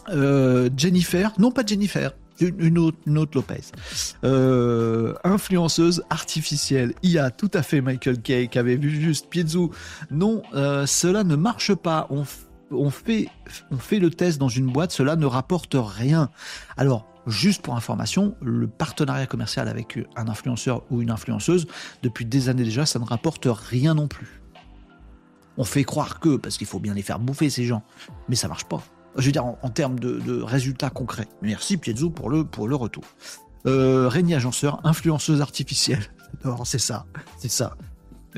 Euh, 0.08 0.70
Jennifer, 0.76 1.32
non 1.38 1.50
pas 1.50 1.66
Jennifer, 1.66 2.12
une 2.40 2.78
autre, 2.78 2.98
Lopez. 3.06 3.72
influenceuse 5.24 6.04
artificielle. 6.10 6.94
Il 7.02 7.10
y 7.10 7.18
a 7.18 7.30
tout 7.30 7.50
à 7.54 7.62
fait 7.62 7.80
Michael 7.80 8.20
Kay 8.22 8.48
qui 8.48 8.58
avait 8.58 8.76
vu 8.76 8.90
juste 8.90 9.28
Piezu. 9.28 9.68
Non, 10.10 10.42
cela 10.86 11.24
ne 11.24 11.36
marche 11.36 11.74
pas. 11.74 12.08
On, 12.10 12.90
fait, 12.90 13.28
on 13.70 13.78
fait 13.78 13.98
le 13.98 14.10
test 14.10 14.38
dans 14.38 14.48
une 14.48 14.70
boîte, 14.70 14.92
cela 14.92 15.16
ne 15.16 15.26
rapporte 15.26 15.76
rien. 15.76 16.30
Alors, 16.76 17.15
Juste 17.26 17.62
pour 17.62 17.76
information, 17.76 18.36
le 18.40 18.68
partenariat 18.68 19.26
commercial 19.26 19.68
avec 19.68 19.98
un 20.14 20.28
influenceur 20.28 20.82
ou 20.90 21.02
une 21.02 21.10
influenceuse, 21.10 21.66
depuis 22.02 22.24
des 22.24 22.48
années 22.48 22.64
déjà, 22.64 22.86
ça 22.86 22.98
ne 22.98 23.04
rapporte 23.04 23.48
rien 23.50 23.94
non 23.94 24.06
plus. 24.06 24.40
On 25.58 25.64
fait 25.64 25.84
croire 25.84 26.20
que, 26.20 26.36
parce 26.36 26.56
qu'il 26.56 26.66
faut 26.66 26.78
bien 26.78 26.94
les 26.94 27.02
faire 27.02 27.18
bouffer 27.18 27.50
ces 27.50 27.64
gens, 27.64 27.82
mais 28.28 28.36
ça 28.36 28.46
marche 28.46 28.64
pas. 28.64 28.82
Je 29.16 29.26
veux 29.26 29.32
dire, 29.32 29.44
en, 29.44 29.70
termes 29.70 29.98
de, 29.98 30.42
résultats 30.42 30.90
concrets. 30.90 31.28
Merci 31.42 31.78
Piezzo 31.78 32.10
pour 32.10 32.28
le, 32.28 32.44
pour 32.44 32.68
le 32.68 32.76
retour. 32.76 33.04
Euh, 33.66 34.10
Agenceur, 34.10 34.80
influenceuse 34.84 35.40
artificielle. 35.40 36.04
c'est 36.64 36.78
ça, 36.78 37.06
c'est 37.38 37.50
ça. 37.50 37.76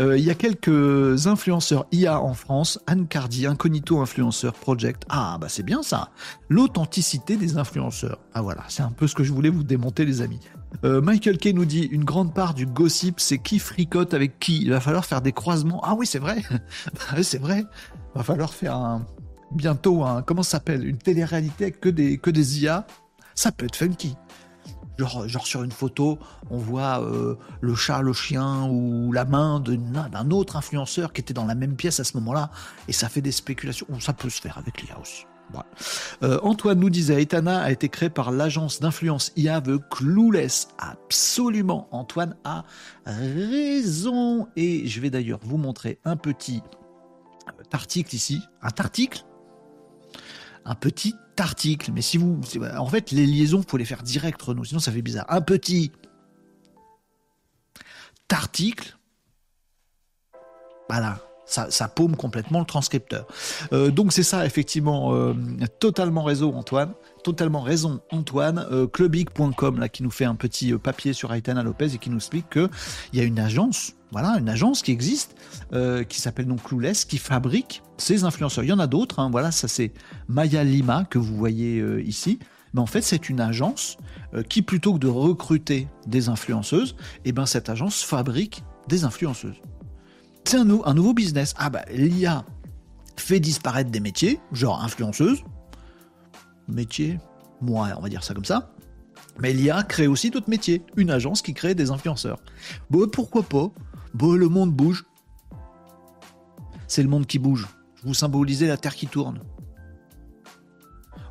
Euh, 0.01 0.17
il 0.17 0.25
y 0.25 0.31
a 0.31 0.35
quelques 0.35 1.27
influenceurs 1.27 1.87
IA 1.91 2.21
en 2.21 2.35
France. 2.35 2.79
Anne 2.87 3.09
Cardi, 3.09 3.47
Incognito 3.47 3.99
Influenceur 4.01 4.55
Project. 4.55 5.03
Ah, 5.09 5.39
bah 5.41 5.49
c'est 5.49 5.63
bien 5.63 5.83
ça. 5.83 6.11
L'authenticité 6.49 7.37
des 7.37 7.57
influenceurs. 7.57 8.19
Ah 8.35 8.43
voilà, 8.43 8.65
c'est 8.69 8.83
un 8.83 8.93
peu 8.93 9.07
ce 9.07 9.15
que 9.15 9.25
je 9.25 9.33
voulais 9.33 9.49
vous 9.49 9.65
démonter, 9.65 10.05
les 10.05 10.23
amis. 10.23 10.41
Euh, 10.85 11.01
Michael 11.01 11.39
Kay 11.39 11.53
nous 11.53 11.65
dit 11.65 11.85
une 11.85 12.05
grande 12.05 12.35
part 12.35 12.55
du 12.55 12.67
gossip, 12.67 13.19
c'est 13.19 13.39
qui 13.39 13.59
fricote 13.59 14.15
avec 14.15 14.39
qui. 14.39 14.61
Il 14.63 14.71
va 14.71 14.81
falloir 14.81 15.05
faire 15.05 15.23
des 15.23 15.33
croisements. 15.33 15.81
Ah 15.83 15.95
oui, 15.97 16.07
c'est 16.07 16.19
vrai. 16.19 16.43
Bah 16.95 17.23
c'est 17.23 17.41
vrai. 17.41 17.65
Il 18.15 18.19
va 18.19 18.23
falloir 18.23 18.53
faire 18.53 18.77
un 18.77 19.07
bientôt 19.51 20.05
un 20.05 20.23
comment 20.23 20.43
ça 20.43 20.53
s'appelle? 20.53 20.87
Une 20.87 20.99
télé-réalité 20.99 21.65
avec 21.65 21.81
que 21.81 21.89
des 21.89 22.19
que 22.19 22.31
des 22.31 22.63
IA. 22.63 22.87
Ça 23.35 23.53
peut 23.53 23.67
être 23.67 23.77
funky. 23.77 24.17
Genre, 24.99 25.47
sur 25.47 25.63
une 25.63 25.71
photo, 25.71 26.19
on 26.51 26.59
voit 26.59 27.01
euh, 27.03 27.37
le 27.61 27.75
chat, 27.77 28.03
le 28.03 28.13
chien 28.13 28.69
ou 28.69 29.13
la 29.13 29.25
main 29.25 29.61
d'un 29.61 30.31
autre 30.31 30.57
influenceur 30.57 31.13
qui 31.13 31.21
était 31.21 31.35
dans 31.35 31.47
la 31.47 31.55
même 31.55 31.77
pièce 31.77 32.01
à 32.01 32.05
ce 32.05 32.17
moment-là, 32.17 32.51
et 32.89 32.93
ça 32.93 33.09
fait 33.09 33.21
des 33.21 33.33
spéculations. 33.33 33.87
ça 34.01 34.13
peut 34.13 34.31
se 34.31 34.41
faire 34.41 34.59
avec 34.59 34.83
l'IA 34.83 34.99
aussi. 34.99 35.25
Euh, 36.23 36.39
Antoine 36.43 36.79
nous 36.79 36.91
disait, 36.91 37.23
Etana 37.23 37.63
a 37.63 37.71
été 37.71 37.89
créé 37.89 38.11
par 38.11 38.31
l'agence 38.31 38.81
d'influence 38.81 39.33
IA 39.37 39.61
The 39.61 39.79
Clueless. 39.91 40.69
Absolument, 40.79 41.89
Antoine 41.91 42.37
a 42.45 42.65
raison. 43.07 44.49
Et 44.57 44.87
je 44.87 45.01
vais 45.01 45.11
d'ailleurs 45.11 45.41
vous 45.43 45.57
montrer 45.57 46.01
un 46.05 46.17
petit 46.17 46.63
article 47.73 48.15
ici. 48.15 48.41
Un 48.63 48.71
article 48.79 49.25
Un 50.65 50.75
petit 50.75 51.15
article. 51.41 51.93
Mais 51.93 52.03
si 52.03 52.19
vous... 52.19 52.41
En 52.79 52.87
fait, 52.87 53.11
les 53.11 53.27
liaisons, 53.27 53.63
faut 53.67 53.77
les 53.77 53.85
faire 53.85 54.03
direct, 54.03 54.41
Renaud, 54.41 54.65
sinon 54.65 54.81
ça 54.81 54.93
fait 54.93 55.03
bizarre. 55.03 55.27
Un 55.29 55.41
petit 55.41 55.93
article. 58.35 58.97
Voilà, 60.89 61.21
ça, 61.45 61.89
paume 61.89 62.17
complètement 62.17 62.61
le 62.61 62.65
transcripteur. 62.65 63.27
Euh, 63.73 63.91
donc 63.91 64.13
c'est 64.13 64.23
ça, 64.23 64.47
effectivement, 64.47 65.15
euh, 65.15 65.35
totalement 65.81 66.23
raison, 66.23 66.55
Antoine. 66.57 66.93
Totalement 67.25 67.61
raison, 67.61 68.01
Antoine. 68.11 68.67
Euh, 68.71 68.87
clubic.com, 68.87 69.79
là, 69.79 69.89
qui 69.89 70.03
nous 70.03 70.11
fait 70.11 70.25
un 70.25 70.35
petit 70.35 70.73
papier 70.75 71.13
sur 71.13 71.33
Aitana 71.35 71.63
Lopez 71.63 71.95
et 71.95 71.99
qui 71.99 72.11
nous 72.11 72.17
explique 72.17 72.49
qu'il 72.51 72.69
y 73.13 73.21
a 73.21 73.25
une 73.25 73.39
agence, 73.39 73.95
voilà, 74.13 74.37
une 74.39 74.49
agence 74.49 74.83
qui 74.83 74.91
existe, 74.93 75.37
qui 76.09 76.21
s'appelle 76.21 76.47
donc 76.47 76.63
Clueless, 76.63 77.05
qui 77.05 77.19
fabrique 77.19 77.83
ces 77.99 78.25
influenceurs. 78.25 78.65
Il 78.65 78.69
y 78.69 78.73
en 78.73 78.79
a 78.79 78.87
d'autres, 78.87 79.19
hein, 79.19 79.29
voilà, 79.31 79.51
ça 79.51 79.69
c'est 79.69 79.93
Maya 80.29 80.65
Lima, 80.65 81.05
que 81.05 81.19
vous 81.19 81.37
voyez 81.37 81.85
ici. 82.01 82.39
Mais 82.73 82.81
en 82.81 82.87
fait, 82.87 83.03
c'est 83.03 83.29
une 83.29 83.41
agence 83.41 83.99
qui, 84.49 84.63
plutôt 84.63 84.95
que 84.95 84.99
de 84.99 85.09
recruter 85.09 85.89
des 86.07 86.29
influenceuses, 86.29 86.97
eh 87.25 87.33
ben, 87.33 87.45
cette 87.45 87.69
agence 87.69 88.03
fabrique 88.03 88.63
des 88.89 89.05
influenceuses 89.05 89.61
c'est 90.49 90.57
un, 90.57 90.95
nouveau 90.95 91.13
business. 91.13 91.55
Ah 91.59 91.69
bah 91.69 91.85
l'IA 91.91 92.45
fait 93.17 93.39
disparaître 93.39 93.91
des 93.91 94.01
métiers, 94.01 94.41
genre 94.53 94.83
influenceuse, 94.83 95.43
métier, 96.69 97.19
moi 97.61 97.91
on 97.99 98.01
va 98.01 98.09
dire 98.09 98.25
ça 98.25 98.33
comme 98.33 98.47
ça. 98.47 98.73
Mais 99.41 99.53
l'IA 99.53 99.83
crée 99.83 100.07
aussi 100.07 100.31
d'autres 100.31 100.49
métiers, 100.49 100.83
une 100.97 101.11
agence 101.11 101.43
qui 101.43 101.53
crée 101.53 101.75
des 101.75 101.91
influenceurs. 101.91 102.39
Bon, 102.89 103.07
pourquoi 103.09 103.43
pas 103.43 103.71
Bon, 104.15 104.33
le 104.33 104.49
monde 104.49 104.73
bouge. 104.73 105.05
C'est 106.87 107.03
le 107.03 107.09
monde 107.09 107.27
qui 107.27 107.39
bouge. 107.39 107.67
Vous 108.05 108.15
symbolisez 108.15 108.67
la 108.67 108.77
Terre 108.77 108.95
qui 108.95 109.07
tourne. 109.07 109.41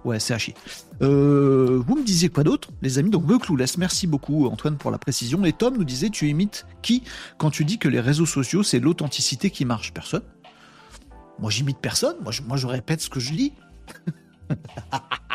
Ouais, 0.04 0.20
c'est 0.20 0.34
à 0.34 0.38
chier. 0.38 0.54
Euh, 1.02 1.82
vous 1.86 1.96
me 1.96 2.04
disiez 2.04 2.30
quoi 2.30 2.44
d'autre, 2.44 2.70
les 2.82 2.98
amis? 2.98 3.10
Donc, 3.10 3.26
laisse 3.58 3.78
Merci 3.78 4.08
beaucoup, 4.08 4.48
Antoine, 4.48 4.78
pour 4.78 4.92
la 4.92 4.98
précision. 4.98 5.44
Et 5.44 5.54
Tom 5.54 5.76
nous 5.78 5.84
disait 5.84 6.10
Tu 6.10 6.30
imites 6.30 6.66
qui 6.82 7.04
quand 7.38 7.50
tu 7.50 7.66
dis 7.66 7.78
que 7.78 7.90
les 7.90 8.00
réseaux 8.00 8.26
sociaux, 8.26 8.63
c'est 8.63 8.80
l'authenticité 8.80 9.50
qui 9.50 9.66
marche? 9.66 9.94
Personne. 9.94 10.24
Moi, 11.40 11.52
j'imite 11.52 11.80
personne. 11.80 12.16
Moi 12.22 12.32
je, 12.32 12.42
moi, 12.42 12.58
je 12.58 12.68
répète 12.68 13.02
ce 13.02 13.10
que 13.10 13.20
je 13.20 13.34
lis. 13.34 13.54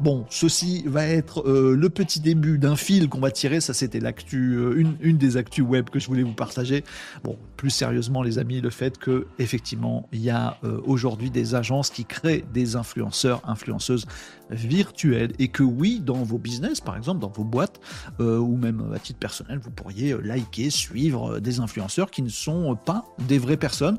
Bon, 0.00 0.26
ceci 0.30 0.84
va 0.86 1.04
être 1.06 1.42
euh, 1.48 1.74
le 1.74 1.90
petit 1.90 2.20
début 2.20 2.58
d'un 2.58 2.76
fil 2.76 3.08
qu'on 3.08 3.18
va 3.18 3.32
tirer. 3.32 3.60
Ça, 3.60 3.74
c'était 3.74 3.98
l'actu, 3.98 4.54
euh, 4.54 4.84
une, 5.00 5.18
des 5.18 5.36
actus 5.36 5.64
web 5.64 5.90
que 5.90 5.98
je 5.98 6.06
voulais 6.06 6.22
vous 6.22 6.34
partager. 6.34 6.84
Bon, 7.24 7.36
plus 7.56 7.70
sérieusement, 7.70 8.22
les 8.22 8.38
amis, 8.38 8.60
le 8.60 8.70
fait 8.70 8.96
que 8.96 9.26
effectivement, 9.40 10.08
il 10.12 10.20
y 10.20 10.30
a 10.30 10.56
euh, 10.62 10.80
aujourd'hui 10.84 11.30
des 11.30 11.56
agences 11.56 11.90
qui 11.90 12.04
créent 12.04 12.44
des 12.54 12.76
influenceurs, 12.76 13.40
influenceuses 13.44 14.06
virtuelles, 14.50 15.32
et 15.40 15.48
que 15.48 15.64
oui, 15.64 16.00
dans 16.00 16.22
vos 16.22 16.38
business, 16.38 16.80
par 16.80 16.96
exemple, 16.96 17.20
dans 17.20 17.28
vos 17.28 17.44
boîtes, 17.44 17.80
ou 18.18 18.56
même 18.56 18.92
à 18.94 18.98
titre 18.98 19.18
personnel, 19.18 19.58
vous 19.58 19.70
pourriez 19.70 20.16
liker, 20.22 20.70
suivre 20.70 21.38
des 21.38 21.60
influenceurs 21.60 22.10
qui 22.10 22.22
ne 22.22 22.30
sont 22.30 22.74
pas 22.76 23.04
des 23.26 23.38
vraies 23.38 23.58
personnes. 23.58 23.98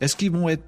Est-ce 0.00 0.16
qu'ils 0.16 0.30
vont 0.30 0.48
être 0.48 0.64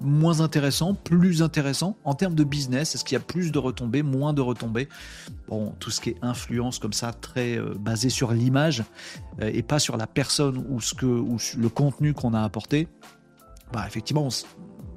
moins 0.00 0.40
intéressant, 0.40 0.94
plus 0.94 1.42
intéressant 1.42 1.96
en 2.04 2.14
termes 2.14 2.34
de 2.34 2.44
business? 2.44 2.94
Est-ce 2.94 3.04
qu'il 3.04 3.14
y 3.14 3.20
a 3.20 3.24
plus 3.24 3.52
de 3.52 3.58
retombées, 3.58 4.02
moins 4.02 4.32
de 4.32 4.40
retombées? 4.40 4.88
Bon, 5.48 5.74
tout 5.78 5.90
ce 5.90 6.00
qui 6.00 6.10
est 6.10 6.16
influence 6.22 6.78
comme 6.78 6.92
ça, 6.92 7.12
très 7.12 7.58
euh, 7.58 7.74
basé 7.78 8.10
sur 8.10 8.32
l'image 8.32 8.84
euh, 9.40 9.50
et 9.52 9.62
pas 9.62 9.78
sur 9.78 9.96
la 9.96 10.06
personne 10.06 10.64
ou, 10.68 10.80
ce 10.80 10.94
que, 10.94 11.06
le 11.06 11.68
contenu 11.68 12.14
qu'on 12.14 12.34
a 12.34 12.42
apporté, 12.42 12.88
bah 13.72 13.84
effectivement, 13.86 14.28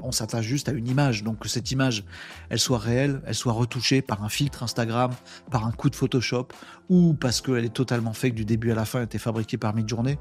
on, 0.01 0.11
s'attache 0.11 0.45
juste 0.45 0.69
à 0.69 0.71
une 0.71 0.87
image. 0.87 1.23
Donc 1.23 1.39
que 1.39 1.49
cette 1.49 1.71
image, 1.71 2.03
elle 2.49 2.59
soit 2.59 2.79
réelle, 2.79 3.21
elle 3.25 3.35
soit 3.35 3.53
retouchée 3.53 4.01
par 4.01 4.23
un 4.23 4.29
filtre 4.29 4.63
Instagram, 4.63 5.11
par 5.49 5.65
un 5.65 5.71
coup 5.71 5.89
de 5.89 5.95
Photoshop, 5.95 6.47
ou 6.89 7.13
parce 7.13 7.41
qu'elle 7.41 7.65
est 7.65 7.73
totalement 7.73 8.13
fake 8.13 8.33
du 8.33 8.45
début 8.45 8.71
à 8.71 8.75
la 8.75 8.85
fin, 8.85 8.99
elle 8.99 9.05
été 9.05 9.17
fabriquée 9.17 9.57
par 9.57 9.75
Midjourney. 9.75 10.17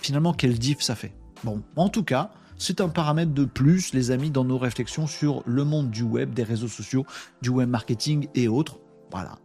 Finalement, 0.00 0.32
quel 0.32 0.58
diff 0.58 0.80
ça 0.80 0.94
fait? 0.94 1.12
Bon, 1.44 1.62
en 1.76 1.88
tout 1.88 2.04
cas, 2.04 2.30
c'est 2.60 2.82
un 2.82 2.90
paramètre 2.90 3.32
de 3.32 3.46
plus, 3.46 3.94
les 3.94 4.10
amis, 4.10 4.30
dans 4.30 4.44
nos 4.44 4.58
réflexions 4.58 5.06
sur 5.06 5.42
le 5.46 5.64
monde 5.64 5.90
du 5.90 6.02
web, 6.02 6.34
des 6.34 6.42
réseaux 6.42 6.68
sociaux, 6.68 7.06
du 7.40 7.48
web 7.48 7.70
marketing 7.70 8.28
et 8.34 8.48
autres. 8.48 8.78
Voilà. 9.10 9.38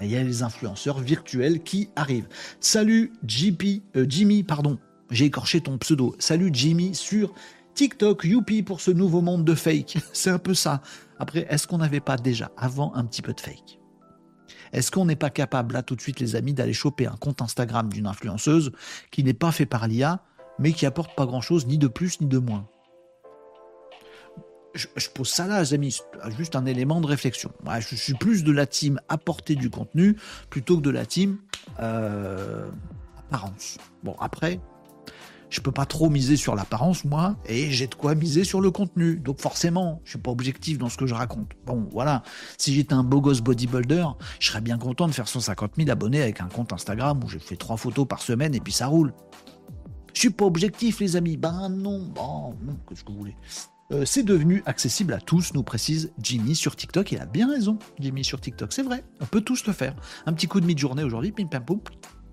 Il 0.00 0.08
y 0.08 0.16
a 0.16 0.22
les 0.22 0.42
influenceurs 0.42 0.98
virtuels 0.98 1.62
qui 1.62 1.90
arrivent. 1.94 2.26
Salut 2.60 3.12
JP, 3.26 3.82
euh, 3.96 4.06
Jimmy, 4.08 4.42
pardon, 4.44 4.78
j'ai 5.10 5.26
écorché 5.26 5.60
ton 5.60 5.76
pseudo. 5.76 6.16
Salut 6.18 6.48
Jimmy 6.54 6.94
sur 6.94 7.34
TikTok, 7.74 8.24
youpi 8.24 8.62
pour 8.62 8.80
ce 8.80 8.90
nouveau 8.90 9.20
monde 9.20 9.44
de 9.44 9.54
fake. 9.54 9.98
C'est 10.14 10.30
un 10.30 10.38
peu 10.38 10.54
ça. 10.54 10.80
Après, 11.18 11.46
est-ce 11.50 11.66
qu'on 11.66 11.78
n'avait 11.78 12.00
pas 12.00 12.16
déjà 12.16 12.50
avant 12.56 12.94
un 12.94 13.04
petit 13.04 13.20
peu 13.20 13.34
de 13.34 13.40
fake? 13.40 13.78
Est-ce 14.72 14.90
qu'on 14.90 15.04
n'est 15.04 15.16
pas 15.16 15.30
capable, 15.30 15.74
là 15.74 15.82
tout 15.82 15.96
de 15.96 16.00
suite 16.00 16.18
les 16.18 16.34
amis, 16.34 16.54
d'aller 16.54 16.72
choper 16.72 17.06
un 17.06 17.16
compte 17.16 17.42
Instagram 17.42 17.92
d'une 17.92 18.06
influenceuse 18.06 18.72
qui 19.10 19.22
n'est 19.22 19.34
pas 19.34 19.52
fait 19.52 19.66
par 19.66 19.86
l'IA 19.86 20.24
mais 20.58 20.72
qui 20.72 20.86
apporte 20.86 21.14
pas 21.14 21.26
grand-chose, 21.26 21.66
ni 21.66 21.78
de 21.78 21.88
plus 21.88 22.20
ni 22.20 22.26
de 22.26 22.38
moins. 22.38 22.66
Je, 24.74 25.08
pose 25.08 25.28
ça 25.28 25.46
là, 25.46 25.60
les 25.60 25.72
amis, 25.72 26.00
juste 26.36 26.56
un 26.56 26.66
élément 26.66 27.00
de 27.00 27.06
réflexion. 27.06 27.52
je 27.78 27.94
suis 27.94 28.14
plus 28.14 28.42
de 28.42 28.50
la 28.50 28.66
team 28.66 29.00
apporter 29.08 29.54
du 29.54 29.70
contenu 29.70 30.16
plutôt 30.50 30.78
que 30.78 30.82
de 30.82 30.90
la 30.90 31.06
team 31.06 31.38
euh, 31.78 32.68
apparence. 33.16 33.78
Bon, 34.02 34.16
après, 34.18 34.58
je 35.54 35.60
peux 35.60 35.70
pas 35.70 35.86
trop 35.86 36.10
miser 36.10 36.36
sur 36.36 36.56
l'apparence, 36.56 37.04
moi, 37.04 37.36
et 37.46 37.70
j'ai 37.70 37.86
de 37.86 37.94
quoi 37.94 38.16
miser 38.16 38.42
sur 38.42 38.60
le 38.60 38.72
contenu. 38.72 39.16
Donc 39.16 39.40
forcément, 39.40 40.00
je 40.04 40.10
suis 40.10 40.18
pas 40.18 40.32
objectif 40.32 40.78
dans 40.78 40.88
ce 40.88 40.96
que 40.96 41.06
je 41.06 41.14
raconte. 41.14 41.52
Bon, 41.64 41.88
voilà. 41.92 42.24
Si 42.58 42.74
j'étais 42.74 42.94
un 42.94 43.04
beau 43.04 43.20
gosse 43.20 43.40
bodybuilder, 43.40 44.06
je 44.40 44.48
serais 44.48 44.60
bien 44.60 44.78
content 44.78 45.06
de 45.06 45.12
faire 45.12 45.28
150 45.28 45.76
000 45.76 45.90
abonnés 45.90 46.22
avec 46.22 46.40
un 46.40 46.48
compte 46.48 46.72
Instagram 46.72 47.22
où 47.22 47.28
je 47.28 47.38
fais 47.38 47.54
trois 47.54 47.76
photos 47.76 48.08
par 48.08 48.20
semaine 48.20 48.52
et 48.56 48.60
puis 48.60 48.72
ça 48.72 48.88
roule. 48.88 49.12
Je 50.14 50.20
suis 50.20 50.30
pas 50.30 50.44
objectif, 50.44 51.00
les 51.00 51.16
amis. 51.16 51.36
Ben 51.36 51.68
non, 51.68 52.12
bon, 52.14 52.54
qu'est-ce 52.88 53.04
que 53.04 53.12
vous 53.12 53.18
voulez 53.18 53.36
euh, 53.92 54.06
c'est 54.06 54.22
devenu 54.22 54.62
accessible 54.64 55.12
à 55.12 55.20
tous, 55.20 55.52
nous 55.52 55.62
précise 55.62 56.10
Jimmy 56.18 56.54
sur 56.54 56.74
TikTok. 56.74 57.12
Il 57.12 57.20
a 57.20 57.26
bien 57.26 57.50
raison, 57.50 57.78
Jimmy 58.00 58.24
sur 58.24 58.40
TikTok. 58.40 58.72
C'est 58.72 58.82
vrai, 58.82 59.04
on 59.20 59.26
peut 59.26 59.42
tous 59.42 59.66
le 59.66 59.74
faire. 59.74 59.94
Un 60.24 60.32
petit 60.32 60.46
coup 60.46 60.58
de 60.58 60.64
mi-journée 60.64 61.04
aujourd'hui, 61.04 61.32
pim 61.32 61.46
pam 61.46 61.62
poum, 61.62 61.80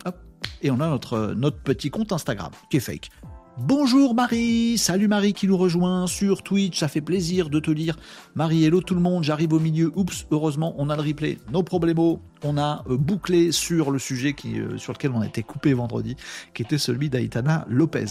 hop, 0.06 0.18
et 0.62 0.72
on 0.72 0.80
a 0.80 0.88
notre, 0.88 1.34
notre 1.36 1.62
petit 1.62 1.90
compte 1.90 2.14
Instagram 2.14 2.52
qui 2.70 2.78
est 2.78 2.80
fake. 2.80 3.10
Bonjour 3.58 4.16
Marie, 4.16 4.78
salut 4.78 5.10
Marie 5.10 5.34
qui 5.34 5.46
nous 5.46 5.58
rejoint 5.58 6.08
sur 6.08 6.42
Twitch, 6.42 6.80
ça 6.80 6.88
fait 6.88 7.02
plaisir 7.02 7.50
de 7.50 7.60
te 7.60 7.70
lire. 7.70 7.98
Marie, 8.34 8.64
hello 8.64 8.82
tout 8.82 8.96
le 8.96 9.02
monde, 9.02 9.26
j'arrive 9.26 9.52
au 9.52 9.60
milieu, 9.60 9.92
oups, 9.96 10.26
heureusement 10.32 10.74
on 10.78 10.90
a 10.90 10.96
le 10.96 11.02
replay, 11.02 11.38
no 11.52 11.62
problemo, 11.62 12.22
on 12.44 12.58
a 12.58 12.86
euh, 12.90 12.96
bouclé 12.96 13.52
sur 13.52 13.92
le 13.92 14.00
sujet 14.00 14.34
euh, 14.46 14.78
sur 14.78 14.94
lequel 14.94 15.12
on 15.12 15.20
a 15.20 15.28
été 15.28 15.44
coupé 15.44 15.74
vendredi, 15.74 16.16
qui 16.54 16.62
était 16.62 16.78
celui 16.78 17.10
d'Aitana 17.10 17.66
Lopez. 17.70 18.06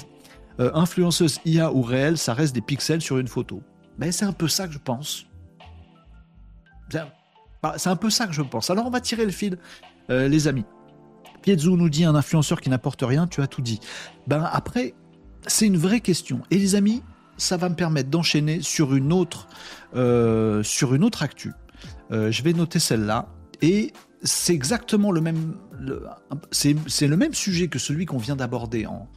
Euh, 0.60 0.70
influenceuse 0.74 1.40
IA 1.46 1.72
ou 1.72 1.80
réelle, 1.80 2.18
ça 2.18 2.34
reste 2.34 2.54
des 2.54 2.60
pixels 2.60 3.00
sur 3.00 3.16
une 3.16 3.28
photo. 3.28 3.62
Mais 3.98 4.12
c'est 4.12 4.26
un 4.26 4.32
peu 4.32 4.46
ça 4.46 4.66
que 4.66 4.74
je 4.74 4.78
pense. 4.78 5.24
Bah, 7.62 7.74
c'est 7.78 7.88
un 7.88 7.96
peu 7.96 8.10
ça 8.10 8.26
que 8.26 8.34
je 8.34 8.42
pense. 8.42 8.68
Alors 8.68 8.86
on 8.86 8.90
va 8.90 9.00
tirer 9.00 9.24
le 9.24 9.32
fil, 9.32 9.56
les 10.08 10.48
amis. 10.48 10.64
Piezzo 11.42 11.76
nous 11.76 11.88
dit 11.88 12.04
un 12.04 12.14
influenceur 12.14 12.60
qui 12.60 12.68
n'apporte 12.68 13.02
rien, 13.02 13.26
tu 13.26 13.40
as 13.40 13.46
tout 13.46 13.62
dit. 13.62 13.80
Ben 14.26 14.46
après, 14.52 14.94
c'est 15.46 15.66
une 15.66 15.76
vraie 15.76 16.00
question. 16.00 16.42
Et 16.50 16.58
les 16.58 16.74
amis, 16.74 17.02
ça 17.36 17.56
va 17.56 17.68
me 17.68 17.74
permettre 17.74 18.10
d'enchaîner 18.10 18.62
sur 18.62 18.94
une 18.94 19.12
autre, 19.12 19.48
euh, 19.94 20.62
sur 20.62 20.94
une 20.94 21.04
autre 21.04 21.22
actu. 21.22 21.52
Euh, 22.12 22.30
je 22.30 22.42
vais 22.42 22.52
noter 22.52 22.78
celle-là. 22.78 23.28
Et 23.62 23.92
c'est 24.22 24.54
exactement 24.54 25.12
le 25.12 25.20
même, 25.20 25.54
le 25.78 27.16
même 27.16 27.34
sujet 27.34 27.68
que 27.68 27.78
celui 27.78 28.06
qu'on 28.06 28.18
vient 28.18 28.36
d'aborder 28.36 28.86
en, 28.86 29.08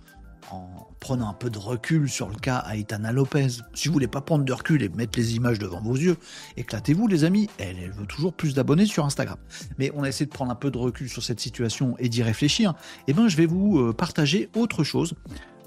prenez 1.04 1.26
un 1.26 1.34
peu 1.34 1.50
de 1.50 1.58
recul 1.58 2.10
sur 2.10 2.30
le 2.30 2.36
cas 2.36 2.64
Aitana 2.74 3.12
Lopez. 3.12 3.48
Si 3.74 3.90
vous 3.90 3.94
voulez 3.94 4.08
pas 4.08 4.22
prendre 4.22 4.46
de 4.46 4.54
recul 4.54 4.82
et 4.84 4.88
mettre 4.88 5.20
les 5.20 5.36
images 5.36 5.60
devant 5.60 5.82
vos 5.82 5.98
yeux, 5.98 6.16
éclatez-vous 6.56 7.10
les 7.10 7.26
amis. 7.26 7.50
Elle, 7.58 7.92
veut 7.92 8.06
toujours 8.06 8.32
plus 8.32 8.54
d'abonnés 8.54 8.86
sur 8.86 9.04
Instagram. 9.04 9.38
Mais 9.78 9.92
on 9.96 10.04
a 10.04 10.08
essayé 10.08 10.26
de 10.26 10.32
prendre 10.32 10.54
un 10.54 10.56
peu 10.56 10.72
de 10.72 10.78
recul 10.78 11.10
sur 11.10 11.22
cette 11.22 11.42
situation 11.42 11.98
et 12.00 12.08
d'y 12.08 12.24
réfléchir. 12.24 12.74
Eh 13.10 13.14
ben, 13.14 13.28
je 13.28 13.36
vais 13.36 13.46
vous 13.46 13.80
euh, 13.80 13.92
partager 13.92 14.50
autre 14.56 14.86
chose. 14.86 15.14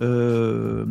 Euh, 0.01 0.87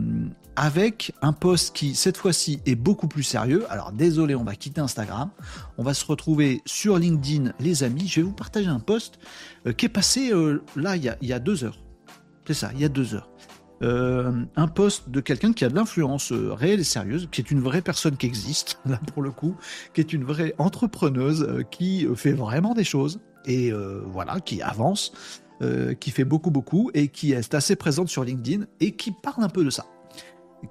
avec 0.55 1.11
un 1.23 1.33
post 1.33 1.75
qui, 1.75 1.95
cette 1.95 2.17
fois-ci, 2.17 2.61
est 2.67 2.75
beaucoup 2.75 3.07
plus 3.07 3.23
sérieux. 3.23 3.65
Alors, 3.71 3.93
désolé, 3.93 4.35
on 4.35 4.43
va 4.43 4.55
quitter 4.55 4.79
Instagram. 4.79 5.31
On 5.79 5.83
va 5.83 5.95
se 5.95 6.05
retrouver 6.05 6.61
sur 6.67 6.99
LinkedIn, 6.99 7.51
les 7.59 7.81
amis. 7.81 8.07
Je 8.07 8.17
vais 8.17 8.27
vous 8.27 8.31
partager 8.31 8.67
un 8.67 8.79
post 8.79 9.17
euh, 9.65 9.73
qui 9.73 9.87
est 9.87 9.89
passé 9.89 10.31
là, 10.75 10.95
il 10.97 11.03
y 11.03 11.33
a 11.33 11.39
deux 11.39 11.63
heures. 11.63 11.79
C'est 12.45 12.53
ça, 12.53 12.69
il 12.75 12.79
y 12.81 12.85
a 12.85 12.89
deux 12.89 13.15
heures. 13.15 13.27
Euh, 13.85 14.31
un 14.55 14.67
poste 14.67 15.09
de 15.09 15.19
quelqu'un 15.19 15.53
qui 15.53 15.63
a 15.63 15.69
de 15.69 15.75
l'influence 15.75 16.31
euh, 16.31 16.53
réelle 16.53 16.79
et 16.79 16.85
sérieuse, 16.85 17.29
qui 17.31 17.39
est 17.39 17.51
une 17.51 17.59
vraie 17.59 17.83
personne 17.83 18.17
qui 18.17 18.25
existe, 18.25 18.79
là 18.85 18.99
pour 19.13 19.21
le 19.21 19.31
coup, 19.31 19.55
qui 19.93 20.01
est 20.01 20.11
une 20.11 20.23
vraie 20.23 20.55
entrepreneuse, 20.57 21.43
euh, 21.43 21.61
qui 21.61 22.07
fait 22.15 22.31
vraiment 22.31 22.73
des 22.73 22.83
choses, 22.83 23.19
et 23.47 23.71
voilà, 24.07 24.39
qui 24.39 24.63
avance, 24.63 25.13
qui 25.99 26.09
fait 26.09 26.23
beaucoup, 26.23 26.49
beaucoup, 26.49 26.89
et 26.95 27.09
qui 27.09 27.33
est 27.33 27.53
assez 27.53 27.75
présente 27.75 28.09
sur 28.09 28.23
LinkedIn, 28.23 28.65
et 28.79 28.93
qui 28.93 29.11
parle 29.11 29.43
un 29.43 29.49
peu 29.49 29.63
de 29.63 29.69
ça. 29.69 29.85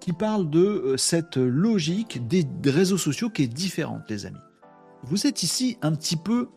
Qui 0.00 0.12
parle 0.12 0.50
de 0.50 0.96
cette 0.98 1.36
logique 1.36 2.26
des 2.26 2.44
réseaux 2.64 2.98
sociaux 2.98 3.30
qui 3.30 3.44
est 3.44 3.46
différente, 3.46 4.02
les 4.08 4.26
amis. 4.26 4.40
Vous 5.04 5.28
êtes 5.28 5.44
ici 5.44 5.78
un 5.82 5.92
petit 5.92 6.16
peu 6.16 6.48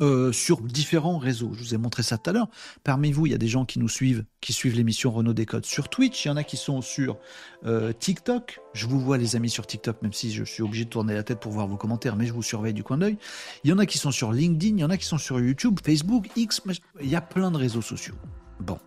euh, 0.00 0.32
sur 0.32 0.60
différents 0.60 1.18
réseaux. 1.18 1.50
Je 1.54 1.60
vous 1.60 1.74
ai 1.74 1.76
montré 1.76 2.02
ça 2.02 2.18
tout 2.18 2.30
à 2.30 2.32
l'heure. 2.32 2.48
Parmi 2.84 3.10
vous, 3.10 3.26
il 3.26 3.32
y 3.32 3.34
a 3.34 3.38
des 3.38 3.48
gens 3.48 3.64
qui 3.64 3.78
nous 3.78 3.88
suivent, 3.88 4.24
qui 4.40 4.52
suivent 4.52 4.76
l'émission 4.76 5.10
Renault 5.10 5.32
Décode 5.32 5.66
sur 5.66 5.88
Twitch. 5.88 6.24
Il 6.24 6.28
y 6.28 6.30
en 6.30 6.36
a 6.36 6.44
qui 6.44 6.56
sont 6.56 6.80
sur 6.82 7.18
euh, 7.66 7.92
TikTok. 7.92 8.60
Je 8.74 8.86
vous 8.86 9.00
vois, 9.00 9.18
les 9.18 9.34
amis, 9.34 9.50
sur 9.50 9.66
TikTok, 9.66 10.00
même 10.02 10.12
si 10.12 10.32
je 10.32 10.44
suis 10.44 10.62
obligé 10.62 10.84
de 10.84 10.90
tourner 10.90 11.14
la 11.14 11.22
tête 11.22 11.40
pour 11.40 11.52
voir 11.52 11.66
vos 11.66 11.76
commentaires, 11.76 12.16
mais 12.16 12.26
je 12.26 12.32
vous 12.32 12.42
surveille 12.42 12.74
du 12.74 12.84
coin 12.84 12.98
d'œil. 12.98 13.18
Il 13.64 13.70
y 13.70 13.72
en 13.72 13.78
a 13.78 13.86
qui 13.86 13.98
sont 13.98 14.12
sur 14.12 14.32
LinkedIn, 14.32 14.76
il 14.76 14.80
y 14.80 14.84
en 14.84 14.90
a 14.90 14.96
qui 14.96 15.06
sont 15.06 15.18
sur 15.18 15.40
YouTube, 15.40 15.80
Facebook, 15.84 16.28
X. 16.36 16.62
Il 17.00 17.08
y 17.08 17.16
a 17.16 17.20
plein 17.20 17.50
de 17.50 17.56
réseaux 17.56 17.82
sociaux. 17.82 18.14
Bon, 18.60 18.78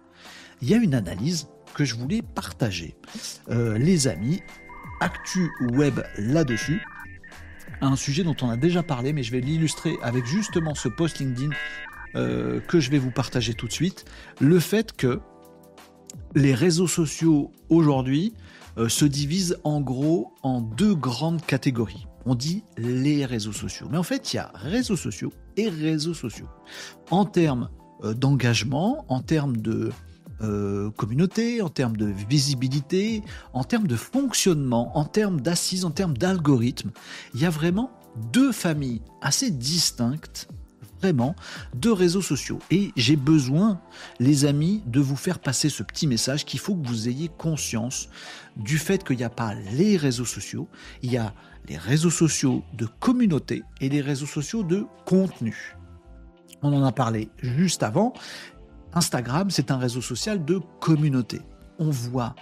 il 0.61 0.69
y 0.69 0.73
a 0.73 0.77
une 0.77 0.93
analyse 0.93 1.47
que 1.73 1.83
je 1.83 1.95
voulais 1.95 2.21
partager. 2.21 2.95
Euh, 3.49 3.77
les 3.77 4.07
amis, 4.07 4.41
Actu 5.01 5.49
Web 5.73 5.99
là-dessus 6.17 6.81
un 7.81 7.95
sujet 7.95 8.23
dont 8.23 8.35
on 8.41 8.49
a 8.49 8.57
déjà 8.57 8.83
parlé, 8.83 9.13
mais 9.13 9.23
je 9.23 9.31
vais 9.31 9.41
l'illustrer 9.41 9.97
avec 10.01 10.25
justement 10.25 10.75
ce 10.75 10.87
post 10.87 11.19
LinkedIn 11.19 11.49
euh, 12.15 12.59
que 12.59 12.79
je 12.79 12.91
vais 12.91 12.99
vous 12.99 13.11
partager 13.11 13.53
tout 13.53 13.67
de 13.67 13.71
suite. 13.71 14.05
Le 14.39 14.59
fait 14.59 14.93
que 14.93 15.19
les 16.35 16.53
réseaux 16.53 16.87
sociaux 16.87 17.51
aujourd'hui 17.69 18.33
euh, 18.77 18.89
se 18.89 19.05
divisent 19.05 19.57
en 19.63 19.81
gros 19.81 20.33
en 20.43 20.61
deux 20.61 20.95
grandes 20.95 21.45
catégories. 21.45 22.07
On 22.25 22.35
dit 22.35 22.63
les 22.77 23.25
réseaux 23.25 23.53
sociaux. 23.53 23.87
Mais 23.89 23.97
en 23.97 24.03
fait, 24.03 24.33
il 24.33 24.37
y 24.37 24.39
a 24.39 24.51
réseaux 24.53 24.95
sociaux 24.95 25.33
et 25.57 25.69
réseaux 25.69 26.13
sociaux. 26.13 26.47
En 27.09 27.25
termes 27.25 27.69
euh, 28.03 28.13
d'engagement, 28.13 29.05
en 29.09 29.21
termes 29.21 29.57
de 29.57 29.91
euh, 30.43 30.89
communauté, 30.91 31.61
en 31.61 31.69
termes 31.69 31.97
de 31.97 32.05
visibilité, 32.05 33.23
en 33.53 33.63
termes 33.63 33.87
de 33.87 33.95
fonctionnement, 33.95 34.97
en 34.97 35.05
termes 35.05 35.41
d'assises, 35.41 35.85
en 35.85 35.91
termes 35.91 36.17
d'algorithmes. 36.17 36.91
Il 37.33 37.41
y 37.41 37.45
a 37.45 37.49
vraiment 37.49 37.91
deux 38.33 38.51
familles 38.51 39.01
assez 39.21 39.51
distinctes 39.51 40.47
vraiment 41.01 41.35
de 41.73 41.89
réseaux 41.89 42.21
sociaux. 42.21 42.59
Et 42.69 42.91
j'ai 42.95 43.15
besoin, 43.15 43.81
les 44.19 44.45
amis, 44.45 44.83
de 44.85 44.99
vous 44.99 45.15
faire 45.15 45.39
passer 45.39 45.69
ce 45.69 45.83
petit 45.83 46.07
message 46.07 46.45
qu'il 46.45 46.59
faut 46.59 46.75
que 46.75 46.87
vous 46.87 47.09
ayez 47.09 47.27
conscience 47.27 48.09
du 48.55 48.77
fait 48.77 49.03
qu'il 49.03 49.17
n'y 49.17 49.23
a 49.23 49.29
pas 49.29 49.53
les 49.73 49.97
réseaux 49.97 50.25
sociaux, 50.25 50.67
il 51.01 51.11
y 51.11 51.17
a 51.17 51.33
les 51.67 51.77
réseaux 51.77 52.11
sociaux 52.11 52.63
de 52.73 52.85
communauté 52.85 53.63
et 53.79 53.89
les 53.89 54.01
réseaux 54.01 54.25
sociaux 54.25 54.63
de 54.63 54.85
contenu. 55.05 55.75
On 56.63 56.73
en 56.73 56.83
a 56.83 56.91
parlé 56.91 57.29
juste 57.41 57.81
avant. 57.81 58.13
Instagram, 58.93 59.49
c'est 59.49 59.71
un 59.71 59.77
réseau 59.77 60.01
social 60.01 60.43
de 60.43 60.59
communauté. 60.79 61.41
On 61.79 61.89
voit 61.89 62.35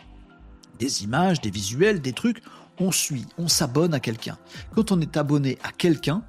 des 0.80 1.04
images, 1.04 1.42
des 1.42 1.52
visuels, 1.52 2.02
des 2.02 2.14
trucs, 2.14 2.42
on 2.80 2.92
suit, 2.92 3.26
on 3.38 3.48
s'abonne 3.48 3.94
à 3.94 4.00
quelqu'un. 4.00 4.38
Quand 4.74 4.92
on 4.92 5.02
est 5.02 5.18
abonné 5.18 5.58
à 5.64 5.72
quelqu'un, 5.72 6.24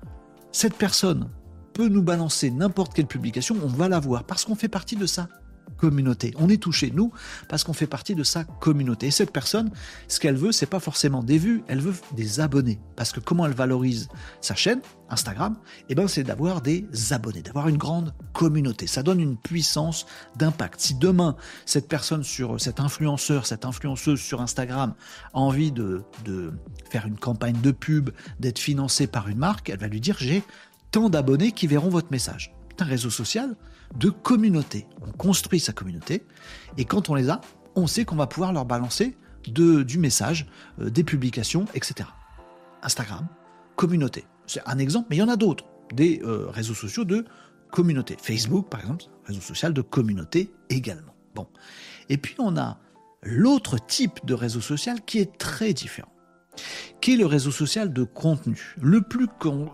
cette 0.53 0.75
personne 0.75 1.29
peut 1.73 1.89
nous 1.89 2.03
balancer 2.03 2.51
n'importe 2.51 2.95
quelle 2.95 3.07
publication, 3.07 3.57
on 3.63 3.69
va 3.69 3.89
la 3.89 4.01
voir 4.01 4.25
parce 4.25 4.45
qu'on 4.45 4.57
fait 4.57 4.69
partie 4.69 4.97
de 4.97 5.07
ça 5.07 5.29
communauté. 5.77 6.35
On 6.37 6.49
est 6.49 6.63
touché, 6.63 6.93
nous, 6.95 7.13
parce 7.49 7.65
qu'on 7.65 7.73
fait 7.73 7.87
partie 7.87 8.15
de 8.15 8.23
sa 8.23 8.45
communauté. 8.45 9.09
Et 9.09 9.11
cette 9.11 9.33
personne, 9.33 9.71
ce 10.09 10.21
qu'elle 10.21 10.37
veut, 10.37 10.53
c'est 10.53 10.67
pas 10.67 10.81
forcément 10.81 11.23
des 11.23 11.39
vues, 11.39 11.63
elle 11.69 11.81
veut 11.81 11.95
des 12.17 12.41
abonnés. 12.41 12.79
Parce 12.97 13.13
que 13.13 13.21
comment 13.21 13.47
elle 13.47 13.55
valorise 13.55 14.09
sa 14.41 14.55
chaîne, 14.55 14.81
Instagram, 15.09 15.57
eh 15.89 15.95
ben, 15.95 16.07
c'est 16.07 16.23
d'avoir 16.23 16.61
des 16.61 16.87
abonnés, 17.11 17.43
d'avoir 17.43 17.69
une 17.69 17.77
grande 17.77 18.15
communauté. 18.33 18.87
Ça 18.87 19.03
donne 19.03 19.21
une 19.21 19.37
puissance 19.37 20.07
d'impact. 20.37 20.81
Si 20.81 20.95
demain, 20.95 21.37
cette 21.67 21.89
personne 21.89 22.23
sur, 22.23 22.61
cet 22.61 22.81
influenceur, 22.81 23.47
cette 23.47 23.65
influenceuse 23.65 24.21
sur 24.21 24.41
Instagram 24.41 24.95
a 25.35 25.39
envie 25.39 25.73
de, 25.73 26.03
de 26.25 26.53
faire 26.91 27.07
une 27.07 27.19
campagne 27.19 27.61
de 27.61 27.73
pub, 27.73 28.11
d'être 28.39 28.59
financée 28.59 29.07
par 29.07 29.29
une 29.29 29.39
marque, 29.39 29.71
elle 29.71 29.79
va 29.79 29.89
lui 29.89 30.01
dire, 30.01 30.17
j'ai 30.19 30.45
tant 30.91 31.09
d'abonnés 31.09 31.53
qui 31.53 31.67
verront 31.67 31.89
votre 31.89 32.11
message. 32.11 32.55
Un 32.79 32.85
réseau 32.85 33.11
social, 33.11 33.57
de 33.97 34.11
communauté. 34.11 34.87
On 35.07 35.13
construit 35.13 35.61
sa 35.61 35.73
communauté 35.73 36.25
et 36.77 36.85
quand 36.85 37.11
on 37.11 37.15
les 37.15 37.31
a, 37.31 37.41
on 37.75 37.87
sait 37.87 38.05
qu'on 38.05 38.17
va 38.17 38.27
pouvoir 38.27 38.53
leur 38.53 38.65
balancer 38.65 39.17
du 39.47 39.99
message, 39.99 40.47
euh, 40.81 40.91
des 40.91 41.05
publications, 41.05 41.65
etc. 41.75 42.09
Instagram, 42.83 43.27
communauté. 43.77 44.25
C'est 44.47 44.63
un 44.67 44.79
exemple, 44.79 45.09
mais 45.11 45.17
il 45.17 45.21
y 45.21 45.23
en 45.23 45.29
a 45.29 45.37
d'autres. 45.37 45.65
Des 45.95 46.21
euh, 46.25 46.47
réseaux 46.49 46.75
sociaux 46.75 47.05
de 47.05 47.25
communauté. 47.71 48.17
Facebook, 48.21 48.69
par 48.69 48.81
exemple, 48.81 49.05
réseau 49.25 49.41
social 49.41 49.73
de 49.73 49.81
communauté 49.81 50.53
également. 50.69 51.15
Bon. 51.35 51.47
Et 52.09 52.17
puis 52.17 52.35
on 52.39 52.57
a 52.57 52.79
l'autre 53.23 53.79
type 53.85 54.25
de 54.25 54.35
réseau 54.35 54.61
social 54.61 55.01
qui 55.05 55.19
est 55.19 55.39
très 55.39 55.73
différent, 55.73 56.13
qui 57.01 57.15
est 57.15 57.17
le 57.17 57.27
réseau 57.27 57.51
social 57.51 57.93
de 57.93 58.05
contenu. 58.05 58.75
Le 58.81 59.03
plus, 59.03 59.29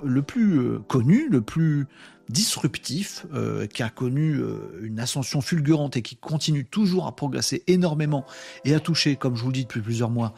le 0.05 0.23
plus 0.23 0.59
euh, 0.59 0.79
connu, 0.89 1.29
le 1.29 1.41
plus 1.41 1.87
disruptif, 2.29 3.27
euh, 3.35 3.67
qui 3.67 3.83
a 3.83 3.89
connu 3.89 4.35
euh, 4.35 4.81
une 4.83 4.99
ascension 5.01 5.41
fulgurante 5.41 5.97
et 5.97 6.03
qui 6.03 6.17
continue 6.17 6.65
toujours 6.65 7.07
à 7.07 7.15
progresser 7.15 7.63
énormément 7.67 8.25
et 8.65 8.75
à 8.75 8.81
toucher, 8.81 9.17
comme 9.17 9.37
je 9.37 9.43
vous 9.43 9.49
le 9.49 9.55
dis 9.55 9.63
depuis 9.63 9.81
plusieurs 9.81 10.11
mois, 10.11 10.35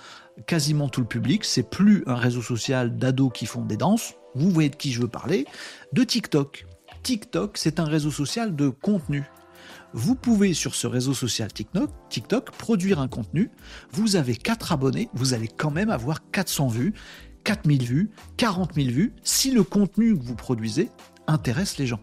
quasiment 0.46 0.88
tout 0.88 1.00
le 1.00 1.06
public. 1.06 1.44
C'est 1.44 1.68
plus 1.68 2.02
un 2.06 2.14
réseau 2.14 2.42
social 2.42 2.96
d'ados 2.96 3.32
qui 3.32 3.46
font 3.46 3.64
des 3.64 3.76
danses. 3.76 4.14
Vous 4.34 4.50
voyez 4.50 4.68
de 4.68 4.76
qui 4.76 4.92
je 4.92 5.00
veux 5.00 5.08
parler. 5.08 5.46
De 5.92 6.04
TikTok. 6.04 6.66
TikTok, 7.02 7.56
c'est 7.56 7.80
un 7.80 7.84
réseau 7.84 8.10
social 8.10 8.54
de 8.54 8.68
contenu. 8.68 9.24
Vous 9.94 10.14
pouvez 10.14 10.52
sur 10.52 10.74
ce 10.74 10.86
réseau 10.86 11.14
social 11.14 11.50
TikTok, 11.52 12.50
produire 12.52 13.00
un 13.00 13.08
contenu. 13.08 13.50
Vous 13.92 14.16
avez 14.16 14.36
4 14.36 14.72
abonnés, 14.72 15.08
vous 15.14 15.32
allez 15.32 15.48
quand 15.48 15.70
même 15.70 15.88
avoir 15.88 16.30
400 16.30 16.68
vues, 16.68 16.92
4000 17.44 17.84
vues, 17.84 18.10
40 18.36 18.74
000 18.74 18.88
vues, 18.88 19.14
si 19.22 19.50
le 19.50 19.62
contenu 19.62 20.16
que 20.16 20.22
vous 20.22 20.34
produisez 20.34 20.90
intéresse 21.28 21.78
les 21.78 21.86
gens. 21.86 22.00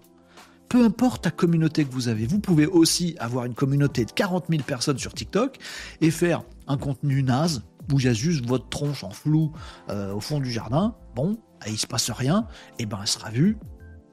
Peu 0.69 0.83
importe 0.83 1.25
la 1.25 1.31
communauté 1.31 1.85
que 1.85 1.91
vous 1.91 2.07
avez, 2.07 2.25
vous 2.25 2.39
pouvez 2.39 2.65
aussi 2.65 3.15
avoir 3.19 3.45
une 3.45 3.53
communauté 3.53 4.05
de 4.05 4.11
40 4.11 4.45
000 4.49 4.63
personnes 4.63 4.97
sur 4.97 5.13
TikTok 5.13 5.57
et 6.01 6.11
faire 6.11 6.43
un 6.67 6.77
contenu 6.77 7.21
naze 7.21 7.63
où 7.91 7.99
il 7.99 8.07
y 8.07 8.15
juste 8.15 8.45
votre 8.45 8.67
tronche 8.69 9.03
en 9.03 9.11
flou 9.11 9.51
euh, 9.89 10.13
au 10.13 10.19
fond 10.19 10.39
du 10.39 10.51
jardin. 10.51 10.95
Bon, 11.15 11.37
il 11.67 11.77
se 11.77 11.87
passe 11.87 12.09
rien, 12.09 12.47
et 12.79 12.85
ben 12.85 12.97
elle 13.01 13.07
sera 13.07 13.29
vue 13.29 13.57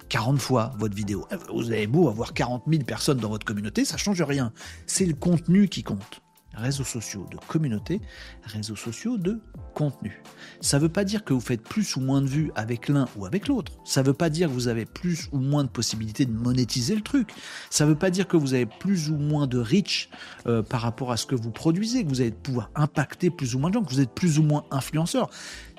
40 0.09 0.39
fois 0.39 0.73
votre 0.79 0.95
vidéo. 0.95 1.27
Vous 1.53 1.71
avez 1.71 1.87
beau 1.87 2.09
avoir 2.09 2.35
40 2.35 2.65
000 2.69 2.85
personnes 2.85 3.19
dans 3.19 3.31
votre 3.31 3.47
communauté, 3.47 3.85
ça 3.85 3.97
change 3.97 4.21
rien. 4.21 4.53
C'est 4.87 5.07
le 5.07 5.15
contenu 5.15 5.69
qui 5.69 5.83
compte 5.83 6.22
réseaux 6.55 6.85
sociaux 6.85 7.27
de 7.31 7.37
communauté, 7.47 8.01
réseaux 8.45 8.77
sociaux 8.77 9.17
de 9.17 9.41
contenu. 9.75 10.23
Ça 10.61 10.79
ne 10.79 10.83
veut 10.83 10.89
pas 10.89 11.05
dire 11.05 11.25
que 11.25 11.33
vous 11.33 11.41
faites 11.41 11.63
plus 11.63 11.97
ou 11.97 12.01
moins 12.01 12.21
de 12.21 12.27
vues 12.27 12.53
avec 12.55 12.89
l'un 12.89 13.07
ou 13.17 13.27
avec 13.27 13.49
l'autre. 13.49 13.73
Ça 13.85 14.03
ne 14.03 14.07
veut 14.07 14.15
pas 14.15 14.31
dire 14.31 14.49
que 14.49 14.53
vous 14.53 14.69
avez 14.69 14.85
plus 14.85 15.29
ou 15.33 15.39
moins 15.39 15.65
de 15.65 15.69
possibilités 15.69 16.27
de 16.27 16.33
monétiser 16.33 16.95
le 16.95 17.01
truc. 17.01 17.31
Ça 17.71 17.85
ne 17.85 17.91
veut 17.91 17.99
pas 17.99 18.11
dire 18.11 18.29
que 18.29 18.37
vous 18.37 18.55
avez 18.55 18.67
plus 18.67 19.11
ou 19.11 19.17
moins 19.17 19.47
de 19.47 19.59
reach 19.59 20.11
euh, 20.47 20.63
par 20.63 20.81
rapport 20.81 21.13
à 21.13 21.17
ce 21.17 21.27
que 21.27 21.35
vous 21.35 21.51
produisez, 21.51 22.05
que 22.05 22.09
vous 22.09 22.21
allez 22.21 22.31
pouvoir 22.31 22.71
impacter 22.75 23.31
plus 23.31 23.55
ou 23.55 23.59
moins 23.59 23.71
de 23.71 23.75
gens, 23.75 23.83
que 23.83 23.91
vous 23.91 24.01
êtes 24.01 24.15
plus 24.15 24.39
ou 24.39 24.43
moins 24.43 24.65
influenceur. 24.71 25.31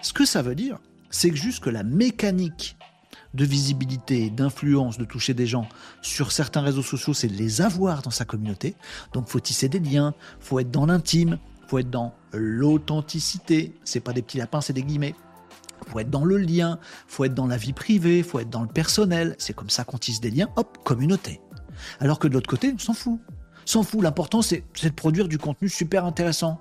Ce 0.02 0.14
que 0.14 0.26
ça 0.26 0.42
veut 0.42 0.56
dire, 0.56 0.80
c'est 1.10 1.30
que 1.30 1.36
juste 1.36 1.64
que 1.64 1.70
la 1.70 1.84
mécanique 1.84 2.76
de 3.34 3.46
visibilité, 3.46 4.30
d'influence, 4.30 4.98
de 4.98 5.06
toucher 5.06 5.34
des 5.34 5.48
gens 5.48 5.68
sur 6.02 6.32
certains 6.32 6.62
réseaux 6.62 6.84
sociaux, 6.84 7.14
c'est 7.14 7.28
de 7.28 7.34
les 7.34 7.62
avoir 7.62 8.02
dans 8.02 8.12
sa 8.12 8.26
communauté. 8.26 8.76
Donc 9.14 9.28
faut 9.28 9.40
tisser 9.40 9.70
des 9.70 9.80
liens, 9.80 10.14
faut 10.40 10.60
être 10.60 10.72
dans 10.72 10.86
l'intime, 10.86 11.40
faut 11.68 11.80
être 11.80 11.90
dans 11.90 12.14
l'authenticité. 12.32 13.74
C'est 13.84 14.00
pas 14.00 14.14
des 14.14 14.22
petits 14.22 14.38
lapins, 14.38 14.62
c'est 14.62 14.74
des 14.74 14.84
guillemets. 14.84 15.16
Faut 15.88 16.00
être 16.00 16.10
dans 16.10 16.24
le 16.24 16.38
lien, 16.38 16.80
faut 17.08 17.26
être 17.26 17.34
dans 17.34 17.48
la 17.48 17.58
vie 17.58 17.74
privée, 17.74 18.24
faut 18.24 18.40
être 18.40 18.50
dans 18.50 18.62
le 18.62 18.68
personnel. 18.68 19.36
C'est 19.38 19.54
comme 19.54 19.70
ça 19.70 19.84
qu'on 19.84 19.98
tisse 19.98 20.22
des 20.22 20.32
liens. 20.32 20.50
Hop, 20.56 20.78
communauté. 20.84 21.42
Alors 22.00 22.20
que 22.20 22.28
de 22.28 22.34
l'autre 22.34 22.50
côté, 22.50 22.72
on 22.74 22.80
s'en 22.80 22.94
fout. 22.94 23.20
S'en 23.66 23.84
fout, 23.84 24.02
l'important 24.02 24.42
c'est 24.42 24.64
de 24.84 24.90
produire 24.90 25.28
du 25.28 25.38
contenu 25.38 25.70
super 25.70 26.06
intéressant. 26.06 26.60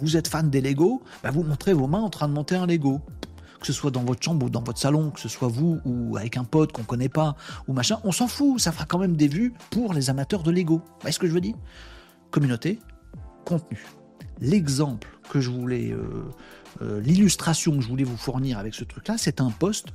Vous 0.00 0.16
êtes 0.16 0.28
fan 0.28 0.50
des 0.50 0.60
Lego, 0.60 1.02
bah, 1.22 1.30
vous 1.30 1.42
montrez 1.42 1.74
vos 1.74 1.88
mains 1.88 2.00
en 2.00 2.10
train 2.10 2.28
de 2.28 2.32
monter 2.32 2.54
un 2.54 2.66
Lego. 2.66 3.00
Que 3.64 3.72
ce 3.72 3.72
soit 3.72 3.90
dans 3.90 4.04
votre 4.04 4.22
chambre 4.22 4.44
ou 4.44 4.50
dans 4.50 4.62
votre 4.62 4.78
salon, 4.78 5.10
que 5.10 5.18
ce 5.18 5.28
soit 5.30 5.48
vous 5.48 5.80
ou 5.86 6.18
avec 6.18 6.36
un 6.36 6.44
pote 6.44 6.72
qu'on 6.72 6.82
connaît 6.82 7.08
pas 7.08 7.34
ou 7.66 7.72
machin, 7.72 7.98
on 8.04 8.12
s'en 8.12 8.28
fout, 8.28 8.60
ça 8.60 8.72
fera 8.72 8.84
quand 8.84 8.98
même 8.98 9.16
des 9.16 9.26
vues 9.26 9.54
pour 9.70 9.94
les 9.94 10.10
amateurs 10.10 10.42
de 10.42 10.50
Lego. 10.50 10.82
Vous 10.84 11.00
voyez 11.00 11.14
ce 11.14 11.18
que 11.18 11.26
je 11.26 11.32
veux 11.32 11.40
dire? 11.40 11.54
Communauté, 12.30 12.78
contenu. 13.46 13.82
L'exemple 14.42 15.08
que 15.30 15.40
je 15.40 15.48
voulais, 15.48 15.92
euh, 15.92 16.24
euh, 16.82 17.00
l'illustration 17.00 17.74
que 17.74 17.80
je 17.80 17.88
voulais 17.88 18.04
vous 18.04 18.18
fournir 18.18 18.58
avec 18.58 18.74
ce 18.74 18.84
truc-là, 18.84 19.16
c'est 19.16 19.40
un 19.40 19.50
post 19.50 19.86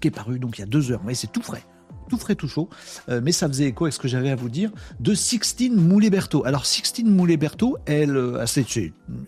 qui 0.00 0.08
est 0.08 0.10
paru 0.10 0.38
donc 0.38 0.56
il 0.56 0.62
y 0.62 0.64
a 0.64 0.66
deux 0.66 0.90
heures. 0.90 1.02
Vous 1.04 1.12
c'est 1.12 1.30
tout 1.30 1.42
frais 1.42 1.64
tout 2.08 2.18
frais, 2.18 2.34
tout 2.34 2.48
chaud, 2.48 2.68
euh, 3.08 3.20
mais 3.22 3.32
ça 3.32 3.48
faisait 3.48 3.66
écho 3.66 3.84
avec 3.84 3.94
ce 3.94 3.98
que 3.98 4.08
j'avais 4.08 4.30
à 4.30 4.36
vous 4.36 4.48
dire, 4.48 4.70
de 5.00 5.14
Sixtine 5.14 5.76
Moulet-Berthaud. 5.76 6.44
Alors 6.44 6.66
Sixtine 6.66 7.10
Moulet-Berthaud, 7.10 7.78
elle, 7.86 8.16
euh, 8.16 8.46
c'est 8.46 8.76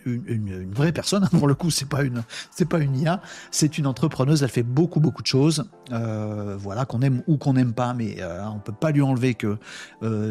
une, 0.05 0.71
vraie 0.73 0.91
personne, 0.91 1.23
hein, 1.23 1.29
pour 1.37 1.47
le 1.47 1.55
coup, 1.55 1.71
c'est 1.71 1.87
pas 1.87 2.03
une, 2.03 2.23
c'est 2.51 2.67
pas 2.67 2.79
une 2.79 2.97
IA, 2.97 3.21
c'est 3.51 3.77
une 3.77 3.87
entrepreneuse, 3.87 4.43
elle 4.43 4.49
fait 4.49 4.63
beaucoup, 4.63 4.99
beaucoup 4.99 5.21
de 5.21 5.27
choses, 5.27 5.65
euh, 5.91 6.55
voilà, 6.57 6.85
qu'on 6.85 7.01
aime 7.01 7.23
ou 7.27 7.37
qu'on 7.37 7.53
n'aime 7.53 7.73
pas, 7.73 7.93
mais 7.93 8.17
on 8.53 8.59
peut 8.59 8.73
pas 8.73 8.91
lui 8.91 9.01
enlever 9.01 9.35
que 9.35 9.57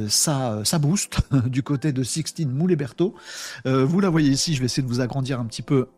ça, 0.09 0.61
ça 0.65 0.79
booste 0.79 1.21
du 1.47 1.63
côté 1.63 1.93
de 1.93 2.03
Sixtine 2.03 2.51
Moulet-Berthaud. 2.51 3.15
vous 3.65 4.01
la 4.01 4.11
voyez 4.11 4.31
ici, 4.31 4.55
je 4.55 4.61
vais 4.61 4.67
essayer 4.67 4.83
de 4.83 4.89
vous 4.89 5.01
agrandir 5.01 5.41
un 5.41 5.47
petit 5.47 5.63
peu 5.63 5.89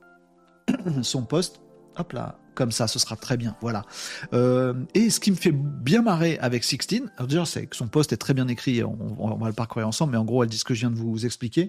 son 1.03 1.23
poste. 1.23 1.61
Hop 1.99 2.13
là, 2.13 2.39
comme 2.55 2.71
ça, 2.71 2.87
ce 2.87 2.99
sera 2.99 3.17
très 3.17 3.37
bien. 3.37 3.57
Voilà. 3.61 3.85
Euh, 4.33 4.75
et 4.95 5.11
ce 5.11 5.21
qui 5.21 5.31
me 5.31 5.37
fait 5.37 5.53
bien 5.53 6.03
marrer 6.03 6.39
avec 6.39 6.65
Sixteen, 6.65 7.11
déjà, 7.27 7.45
c'est 7.45 7.67
que 7.67 7.77
son 7.77 7.89
poste 7.89 8.13
est 8.13 8.17
très 8.17 8.35
bien 8.35 8.49
écrit, 8.49 8.83
on, 8.85 9.37
va 9.37 9.49
le 9.49 9.55
parcourir 9.55 9.89
ensemble, 9.89 10.13
mais 10.13 10.19
en 10.19 10.25
gros, 10.25 10.43
elle 10.43 10.49
dit 10.49 10.59
ce 10.59 10.65
que 10.65 10.75
je 10.75 10.81
viens 10.81 10.91
de 10.91 10.97
vous 10.97 11.25
expliquer. 11.27 11.69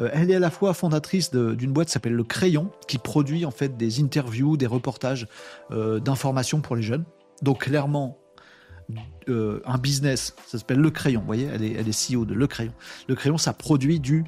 Euh, 0.00 0.10
elle 0.12 0.30
est 0.30 0.34
à 0.34 0.40
la 0.40 0.50
fois 0.50 0.74
fondatrice 0.74 1.30
d'une 1.30 1.72
boîte 1.72 1.88
qui 1.88 1.92
s'appelle 1.92 2.14
Le 2.14 2.24
Crayon, 2.24 2.70
qui 2.86 2.98
produit 2.98 3.44
en 3.44 3.50
fait 3.50 3.76
des 3.76 4.00
interviews, 4.00 4.56
des 4.56 4.66
reportages 4.66 5.28
euh, 5.70 6.00
d'informations 6.00 6.60
pour 6.60 6.76
les 6.76 6.82
jeunes. 6.82 7.04
Donc 7.42 7.64
clairement, 7.64 8.18
un 9.26 9.78
business, 9.78 10.34
ça 10.46 10.58
s'appelle 10.58 10.78
Le 10.78 10.90
Crayon, 10.90 11.20
vous 11.20 11.26
voyez, 11.26 11.48
elle 11.52 11.62
est, 11.62 11.72
elle 11.72 11.88
est 11.88 12.14
CEO 12.14 12.24
de 12.24 12.34
Le 12.34 12.46
Crayon. 12.46 12.72
Le 13.08 13.14
Crayon, 13.14 13.36
ça 13.36 13.52
produit 13.52 14.00
du 14.00 14.24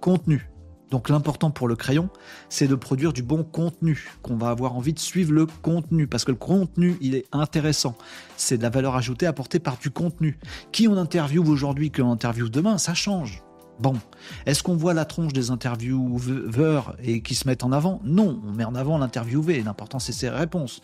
contenu. 0.00 0.49
Donc 0.90 1.08
l'important 1.08 1.50
pour 1.50 1.68
le 1.68 1.76
crayon, 1.76 2.10
c'est 2.48 2.66
de 2.66 2.74
produire 2.74 3.12
du 3.12 3.22
bon 3.22 3.44
contenu, 3.44 4.08
qu'on 4.22 4.36
va 4.36 4.50
avoir 4.50 4.74
envie 4.74 4.92
de 4.92 4.98
suivre 4.98 5.32
le 5.32 5.46
contenu, 5.46 6.06
parce 6.06 6.24
que 6.24 6.32
le 6.32 6.36
contenu, 6.36 6.96
il 7.00 7.14
est 7.14 7.26
intéressant. 7.32 7.96
C'est 8.36 8.58
de 8.58 8.62
la 8.62 8.70
valeur 8.70 8.96
ajoutée 8.96 9.26
apportée 9.26 9.60
par 9.60 9.78
du 9.78 9.90
contenu. 9.90 10.38
Qui 10.72 10.88
on 10.88 10.96
interviewe 10.96 11.48
aujourd'hui, 11.48 11.90
qu'on 11.90 12.10
interviewe 12.10 12.48
demain, 12.48 12.78
ça 12.78 12.94
change. 12.94 13.42
Bon, 13.78 13.96
est-ce 14.44 14.62
qu'on 14.62 14.76
voit 14.76 14.92
la 14.92 15.06
tronche 15.06 15.32
des 15.32 15.50
intervieweurs 15.50 16.96
et 17.02 17.22
qui 17.22 17.34
se 17.34 17.48
mettent 17.48 17.64
en 17.64 17.72
avant? 17.72 18.00
Non, 18.04 18.42
on 18.46 18.52
met 18.52 18.64
en 18.64 18.74
avant 18.74 18.98
l'interviewé, 18.98 19.62
l'important 19.62 19.98
c'est 19.98 20.12
ses 20.12 20.28
réponses. 20.28 20.82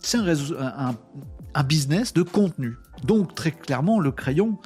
C'est 0.00 0.18
un 0.18 1.62
business 1.64 2.14
de 2.14 2.22
contenu. 2.22 2.76
Donc 3.04 3.34
très 3.34 3.52
clairement, 3.52 4.00
le 4.00 4.10
crayon, 4.10 4.58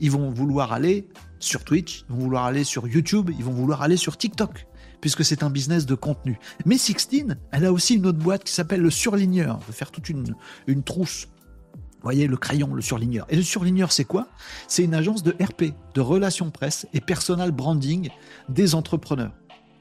ils 0.00 0.10
vont 0.10 0.30
vouloir 0.30 0.72
aller 0.72 1.08
sur 1.40 1.64
Twitch, 1.64 2.04
ils 2.08 2.14
vont 2.14 2.22
vouloir 2.22 2.44
aller 2.44 2.64
sur 2.64 2.88
YouTube, 2.88 3.30
ils 3.36 3.44
vont 3.44 3.52
vouloir 3.52 3.82
aller 3.82 3.96
sur 3.96 4.16
TikTok, 4.16 4.66
puisque 5.00 5.24
c'est 5.24 5.42
un 5.42 5.50
business 5.50 5.86
de 5.86 5.94
contenu. 5.94 6.38
Mais 6.64 6.78
Sixteen, 6.78 7.38
elle 7.52 7.64
a 7.64 7.72
aussi 7.72 7.94
une 7.94 8.06
autre 8.06 8.18
boîte 8.18 8.44
qui 8.44 8.52
s'appelle 8.52 8.80
le 8.80 8.90
surligneur, 8.90 9.60
de 9.66 9.72
faire 9.72 9.90
toute 9.90 10.08
une, 10.08 10.34
une 10.66 10.82
trousse. 10.82 11.28
Vous 11.72 12.04
voyez, 12.04 12.28
le 12.28 12.36
crayon, 12.36 12.74
le 12.74 12.82
surligneur. 12.82 13.26
Et 13.28 13.36
le 13.36 13.42
surligneur, 13.42 13.90
c'est 13.90 14.04
quoi? 14.04 14.28
C'est 14.68 14.84
une 14.84 14.94
agence 14.94 15.24
de 15.24 15.32
RP, 15.32 15.74
de 15.94 16.00
relations 16.00 16.50
presse 16.50 16.86
et 16.92 17.00
personal 17.00 17.50
branding 17.50 18.10
des 18.48 18.76
entrepreneurs. 18.76 19.32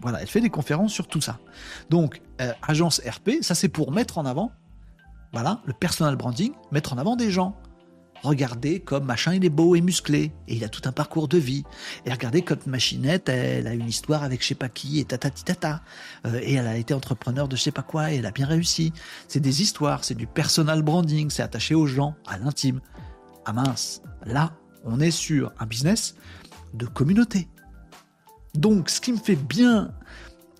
Voilà, 0.02 0.22
elle 0.22 0.28
fait 0.28 0.42
des 0.42 0.50
conférences 0.50 0.94
sur 0.94 1.08
tout 1.08 1.22
ça. 1.22 1.40
Donc, 1.90 2.22
euh, 2.42 2.54
agence 2.62 3.02
RP, 3.08 3.42
ça 3.42 3.56
c'est 3.56 3.68
pour 3.68 3.92
mettre 3.92 4.18
en 4.18 4.26
avant, 4.26 4.52
voilà, 5.34 5.62
le 5.66 5.74
personal 5.74 6.16
branding, 6.16 6.52
mettre 6.72 6.94
en 6.94 6.98
avant 6.98 7.16
des 7.16 7.32
gens, 7.32 7.56
regardez 8.24 8.80
comme 8.80 9.06
machin 9.06 9.34
il 9.34 9.46
est 9.46 9.50
beau 9.50 9.76
et 9.76 9.82
musclé 9.82 10.32
et 10.48 10.56
il 10.56 10.64
a 10.64 10.70
tout 10.70 10.82
un 10.86 10.92
parcours 10.92 11.28
de 11.28 11.38
vie. 11.38 11.64
Et 12.06 12.12
regardez 12.12 12.42
comme 12.42 12.60
machinette 12.66 13.30
elle 13.30 13.68
a 13.68 13.74
une 13.74 13.88
histoire 13.88 14.24
avec 14.24 14.42
je 14.42 14.48
sais 14.48 14.56
pas 14.56 14.70
qui 14.70 15.00
et 15.00 15.06
tata 15.06 15.30
tata 15.30 15.82
euh, 16.26 16.40
et 16.42 16.54
elle 16.54 16.68
a 16.68 16.78
été 16.78 16.94
entrepreneur 16.94 17.48
de 17.48 17.56
je 17.56 17.64
sais 17.64 17.72
pas 17.72 17.84
quoi 17.84 18.12
et 18.12 18.18
elle 18.18 18.26
a 18.26 18.32
bien 18.32 18.48
réussi. 18.48 18.94
C'est 19.28 19.40
des 19.40 19.62
histoires 19.62 20.04
c'est 20.04 20.16
du 20.16 20.28
personal 20.28 20.82
branding 20.82 21.30
c'est 21.30 21.44
attaché 21.44 21.76
aux 21.76 21.88
gens 21.88 22.16
à 22.28 22.38
l'intime. 22.38 22.82
Ah 23.46 23.54
mince 23.54 24.02
là 24.26 24.54
on 24.84 25.00
est 25.00 25.12
sur 25.12 25.52
un 25.60 25.66
business 25.66 26.16
de 26.74 26.86
communauté. 26.86 27.48
Donc 28.56 28.90
ce 28.90 29.00
qui 29.00 29.12
me 29.12 29.18
fait 29.18 29.36
bien 29.36 29.94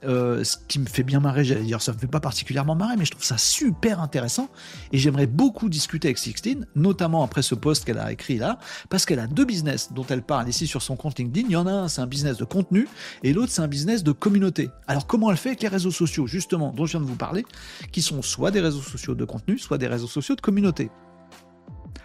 euh, 0.04 0.44
ce 0.44 0.58
qui 0.68 0.80
me 0.80 0.86
fait 0.86 1.04
bien 1.04 1.20
marrer, 1.20 1.44
dire, 1.44 1.82
ça 1.82 1.94
me 1.94 1.98
fait 1.98 2.08
pas 2.08 2.20
particulièrement 2.20 2.76
marrer, 2.76 2.96
mais 2.98 3.06
je 3.06 3.12
trouve 3.12 3.24
ça 3.24 3.38
super 3.38 4.00
intéressant 4.00 4.50
et 4.92 4.98
j'aimerais 4.98 5.28
beaucoup 5.28 5.70
discuter 5.70 6.10
avec 6.10 6.18
Sixtine, 6.18 6.68
notamment 6.76 7.24
après 7.24 7.42
ce 7.42 7.56
post 7.56 7.86
qu'elle 7.86 7.98
a 7.98 8.12
écrit 8.12 8.38
là, 8.38 8.60
parce 8.90 9.06
qu'elle 9.06 9.20
a 9.20 9.28
deux 9.28 9.46
business 9.46 9.92
dont 9.94 10.06
elle 10.10 10.22
parle 10.22 10.48
ici 10.50 10.68
sur 10.68 10.82
son 10.82 10.96
compte 10.96 11.18
LinkedIn. 11.18 11.48
Il 11.48 11.54
y 11.54 11.56
en 11.56 11.68
a 11.68 11.72
un, 11.72 11.88
c'est 11.88 12.02
un 12.02 12.08
business 12.08 12.38
de 12.38 12.46
contenu 12.46 12.88
et 13.24 13.34
l'autre, 13.34 13.52
c'est 13.52 13.62
un 13.62 13.68
business 13.68 14.04
de 14.04 14.12
communauté. 14.12 14.70
Alors, 14.88 15.08
comment 15.08 15.32
elle 15.32 15.38
fait 15.38 15.50
avec 15.50 15.62
les 15.62 15.68
réseaux 15.68 15.92
sociaux, 15.92 16.28
justement, 16.28 16.72
dont 16.74 16.86
je 16.86 16.92
viens 16.92 17.02
de 17.02 17.06
vous 17.06 17.16
parler, 17.16 17.46
qui 17.92 18.02
sont 18.02 18.22
soit 18.22 18.52
des 18.52 18.62
réseaux 18.62 18.82
sociaux 18.82 19.16
de 19.16 19.26
contenu, 19.26 19.58
soit 19.58 19.78
des 19.78 19.88
réseaux 19.88 20.08
sociaux 20.08 20.36
de 20.36 20.42
communauté? 20.42 20.90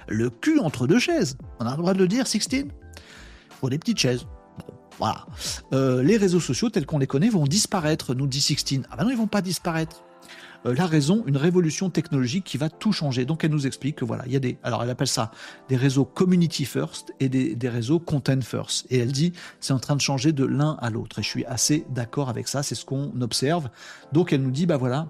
Le 0.08 0.30
cul 0.30 0.58
entre 0.58 0.86
deux 0.86 0.98
chaises. 0.98 1.36
On 1.60 1.66
a 1.66 1.70
le 1.72 1.76
droit 1.76 1.94
de 1.94 1.98
le 1.98 2.08
dire, 2.08 2.26
Sixtine? 2.26 2.70
Pour 3.60 3.70
des 3.70 3.78
petites 3.78 3.98
chaises. 3.98 4.26
Voilà. 4.98 5.26
Euh, 5.72 6.02
les 6.02 6.16
réseaux 6.16 6.40
sociaux 6.40 6.70
tels 6.70 6.86
qu'on 6.86 6.98
les 6.98 7.06
connaît 7.06 7.28
vont 7.28 7.44
disparaître, 7.44 8.14
nous 8.14 8.26
dit 8.26 8.40
Sixtine. 8.40 8.86
Ah 8.90 8.96
ben 8.96 9.04
non, 9.04 9.10
ils 9.10 9.16
vont 9.16 9.26
pas 9.26 9.42
disparaître. 9.42 10.02
Euh, 10.66 10.74
la 10.74 10.86
raison, 10.86 11.24
une 11.26 11.36
révolution 11.36 11.90
technologique 11.90 12.44
qui 12.44 12.58
va 12.58 12.70
tout 12.70 12.92
changer. 12.92 13.24
Donc 13.24 13.44
elle 13.44 13.50
nous 13.50 13.66
explique 13.66 13.96
que 13.96 14.04
voilà, 14.04 14.24
il 14.26 14.32
y 14.32 14.36
a 14.36 14.40
des, 14.40 14.58
alors 14.62 14.82
elle 14.82 14.90
appelle 14.90 15.08
ça 15.08 15.32
des 15.68 15.76
réseaux 15.76 16.04
community 16.04 16.64
first 16.64 17.12
et 17.20 17.28
des, 17.28 17.68
réseaux 17.68 17.98
content 17.98 18.40
first. 18.40 18.86
Et 18.90 18.98
elle 18.98 19.12
dit 19.12 19.32
c'est 19.60 19.72
en 19.72 19.78
train 19.78 19.96
de 19.96 20.00
changer 20.00 20.32
de 20.32 20.44
l'un 20.44 20.76
à 20.80 20.90
l'autre. 20.90 21.18
Et 21.18 21.22
je 21.22 21.28
suis 21.28 21.44
assez 21.46 21.84
d'accord 21.90 22.28
avec 22.28 22.48
ça, 22.48 22.62
c'est 22.62 22.74
ce 22.74 22.84
qu'on 22.84 23.12
observe. 23.20 23.68
Donc 24.12 24.32
elle 24.32 24.42
nous 24.42 24.50
dit 24.50 24.66
bah 24.66 24.76
voilà, 24.76 25.08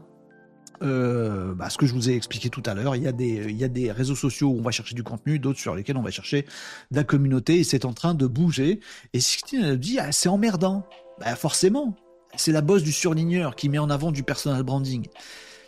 euh, 0.82 1.54
bah, 1.54 1.70
ce 1.70 1.78
que 1.78 1.86
je 1.86 1.94
vous 1.94 2.10
ai 2.10 2.14
expliqué 2.14 2.48
tout 2.48 2.62
à 2.66 2.74
l'heure, 2.74 2.96
il 2.96 3.02
y, 3.02 3.08
a 3.08 3.12
des, 3.12 3.68
des 3.68 3.92
réseaux 3.92 4.14
sociaux 4.14 4.48
où 4.48 4.58
on 4.58 4.62
va 4.62 4.70
chercher 4.70 4.94
du 4.94 5.02
contenu, 5.02 5.38
d'autres 5.38 5.58
sur 5.58 5.74
lesquels 5.74 5.96
on 5.96 6.02
va 6.02 6.10
chercher 6.10 6.42
de 6.90 6.96
la 6.96 7.04
communauté, 7.04 7.60
et 7.60 7.64
c'est 7.64 7.84
en 7.84 7.92
train 7.92 8.14
de 8.14 8.26
bouger. 8.26 8.80
Et 9.12 9.20
Sixtine, 9.20 9.76
dit, 9.76 9.98
ah, 9.98 10.12
c'est 10.12 10.28
emmerdant. 10.28 10.86
Bah, 11.20 11.34
forcément, 11.36 11.96
c'est 12.36 12.52
la 12.52 12.62
bosse 12.62 12.82
du 12.82 12.92
surligneur 12.92 13.56
qui 13.56 13.68
met 13.68 13.78
en 13.78 13.90
avant 13.90 14.12
du 14.12 14.22
personal 14.22 14.62
branding. 14.62 15.06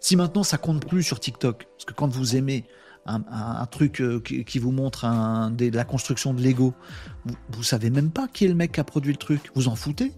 Si 0.01 0.17
maintenant 0.17 0.43
ça 0.43 0.59
compte 0.59 0.87
plus 0.87 1.03
sur 1.03 1.21
TikTok, 1.21 1.67
parce 1.77 1.85
que 1.87 1.95
quand 1.95 2.09
vous 2.09 2.37
aimez 2.37 2.65
un, 3.07 3.67
truc 3.67 4.01
euh, 4.01 4.21
qui, 4.21 4.59
vous 4.59 4.73
montre 4.73 5.05
un, 5.05 5.51
de 5.51 5.69
la 5.75 5.85
construction 5.85 6.33
de 6.33 6.43
Lego, 6.43 6.75
vous, 7.25 7.35
vous 7.51 7.63
savez 7.63 7.91
même 7.91 8.11
pas 8.11 8.29
qui 8.29 8.47
est 8.47 8.49
le 8.49 8.55
mec 8.55 8.73
qui 8.73 8.81
a 8.81 8.85
produit 8.85 9.13
le 9.13 9.19
truc, 9.19 9.51
vous 9.55 9.69
en 9.69 9.77
foutez, 9.77 10.13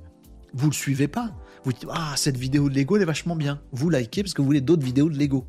vous 0.54 0.68
le 0.68 0.74
suivez 0.74 1.08
pas. 1.08 1.32
Vous 1.66 1.72
dites, 1.72 1.86
ah, 1.90 2.12
cette 2.14 2.36
vidéo 2.36 2.70
de 2.70 2.76
Lego, 2.76 2.94
elle 2.94 3.02
est 3.02 3.06
vachement 3.06 3.34
bien. 3.34 3.60
Vous 3.72 3.90
likez 3.90 4.22
parce 4.22 4.34
que 4.34 4.40
vous 4.40 4.46
voulez 4.46 4.60
d'autres 4.60 4.84
vidéos 4.84 5.10
de 5.10 5.18
Lego. 5.18 5.48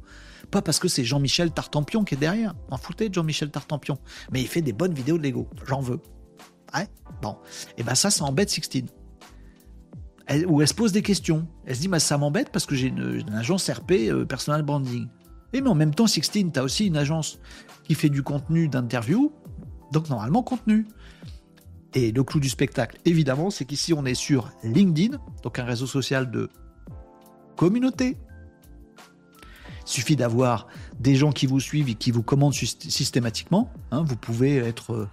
Pas 0.50 0.64
parce 0.64 0.80
que 0.80 0.88
c'est 0.88 1.04
Jean-Michel 1.04 1.52
Tartampion 1.52 2.04
qui 2.04 2.16
est 2.16 2.18
derrière. 2.18 2.56
En 2.72 2.78
foutez 2.78 3.10
de 3.10 3.14
Jean-Michel 3.14 3.52
Tartampion. 3.52 4.00
Mais 4.32 4.42
il 4.42 4.48
fait 4.48 4.64
des 4.64 4.74
bonnes 4.74 4.96
vidéos 4.96 5.20
de 5.20 5.24
Lego. 5.24 5.48
J'en 5.68 5.80
veux. 5.80 6.00
Ouais 6.74 6.88
Bon. 7.22 7.38
Et 7.78 7.84
ben 7.84 7.94
ça, 7.94 8.10
ça 8.10 8.26
embête 8.26 8.50
Sixtine. 8.50 8.88
Elle, 10.26 10.48
ou 10.48 10.60
elle 10.60 10.68
se 10.68 10.74
pose 10.74 10.92
des 10.92 11.04
questions. 11.04 11.48
Elle 11.68 11.76
se 11.76 11.82
dit, 11.82 11.88
bah, 11.88 12.00
ça 12.00 12.18
m'embête 12.18 12.50
parce 12.52 12.66
que 12.66 12.74
j'ai 12.74 12.88
une, 12.88 13.32
agence 13.36 13.70
RP, 13.70 13.92
euh, 13.92 14.26
Personal 14.26 14.64
Branding. 14.64 15.08
Et 15.54 15.62
mais 15.62 15.70
en 15.70 15.76
même 15.76 15.94
temps, 15.94 16.08
Sixtine, 16.08 16.52
tu 16.52 16.58
as 16.58 16.64
aussi 16.64 16.88
une 16.88 16.98
agence 16.98 17.38
qui 17.84 17.94
fait 17.94 18.10
du 18.10 18.24
contenu 18.24 18.70
d'interview. 18.70 19.32
Donc 19.92 20.10
normalement, 20.10 20.42
contenu. 20.42 20.88
Et 21.98 22.12
le 22.12 22.24
clou 22.24 22.40
du 22.40 22.48
spectacle, 22.48 23.00
évidemment, 23.06 23.50
c'est 23.50 23.66
qu'ici 23.66 23.92
on 23.92 24.06
est 24.06 24.14
sur 24.14 24.52
LinkedIn, 24.64 25.18
donc 25.42 25.58
un 25.58 25.64
réseau 25.64 25.88
social 25.88 26.30
de 26.30 26.48
communauté. 27.56 28.18
Il 29.00 29.90
suffit 29.90 30.16
d'avoir 30.16 30.68
des 31.00 31.16
gens 31.16 31.32
qui 31.32 31.48
vous 31.48 31.60
suivent 31.60 31.90
et 31.90 31.96
qui 31.96 32.12
vous 32.12 32.22
commandent 32.22 32.54
systématiquement. 32.54 33.72
Hein. 33.90 34.04
vous 34.04 34.16
pouvez 34.16 34.58
être 34.58 34.94
euh, 34.94 35.10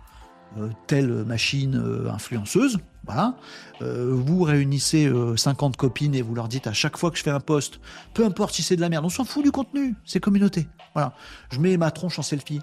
euh, 0.59 0.68
telle 0.87 1.24
machine 1.24 1.76
euh, 1.82 2.12
influenceuse. 2.12 2.78
Voilà. 3.07 3.37
vous 3.80 4.43
réunissez 4.43 5.12
50 5.37 5.76
copines 5.76 6.14
et 6.14 6.22
vous 6.22 6.35
leur 6.35 6.49
dites 6.49 6.66
à 6.66 6.72
chaque 6.72 6.97
fois 6.97 7.11
que 7.11 7.18
je 7.18 7.22
fais 7.22 7.30
un 7.30 7.41
post, 7.41 7.78
peu 8.14 8.24
importe 8.24 8.55
si 8.55 8.62
c'est 8.62 8.76
de 8.76 8.80
la 8.80 8.89
merde, 8.89 9.05
on 9.05 9.11
s'en 9.11 9.24
fout 9.24 9.45
du 9.45 9.53
contenu, 9.53 9.95
c'est 10.07 10.20
communauté. 10.20 10.66
Voilà. 10.95 11.14
Je 11.51 11.61
mets 11.61 11.76
ma 11.76 11.91
tronche 11.91 12.18
en 12.18 12.22
selfie. 12.22 12.61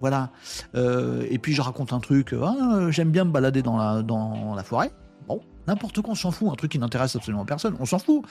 Voilà. 0.00 0.30
Euh, 0.74 1.26
et 1.30 1.38
puis 1.38 1.52
je 1.52 1.62
raconte 1.62 1.92
un 1.92 2.00
truc, 2.00 2.34
ah, 2.40 2.90
j'aime 2.90 3.10
bien 3.10 3.24
me 3.24 3.30
balader 3.30 3.62
dans 3.62 3.76
la, 3.76 4.64
forêt. 4.64 4.92
Bon, 5.28 5.40
n'importe 5.66 6.02
quoi, 6.02 6.12
on 6.12 6.16
s'en 6.16 6.30
fout, 6.30 6.48
un 6.50 6.54
truc 6.54 6.72
qui 6.72 6.78
n'intéresse 6.78 7.16
absolument 7.16 7.44
personne, 7.44 7.76
on 7.80 7.86
s'en 7.86 7.98
fout. 7.98 8.22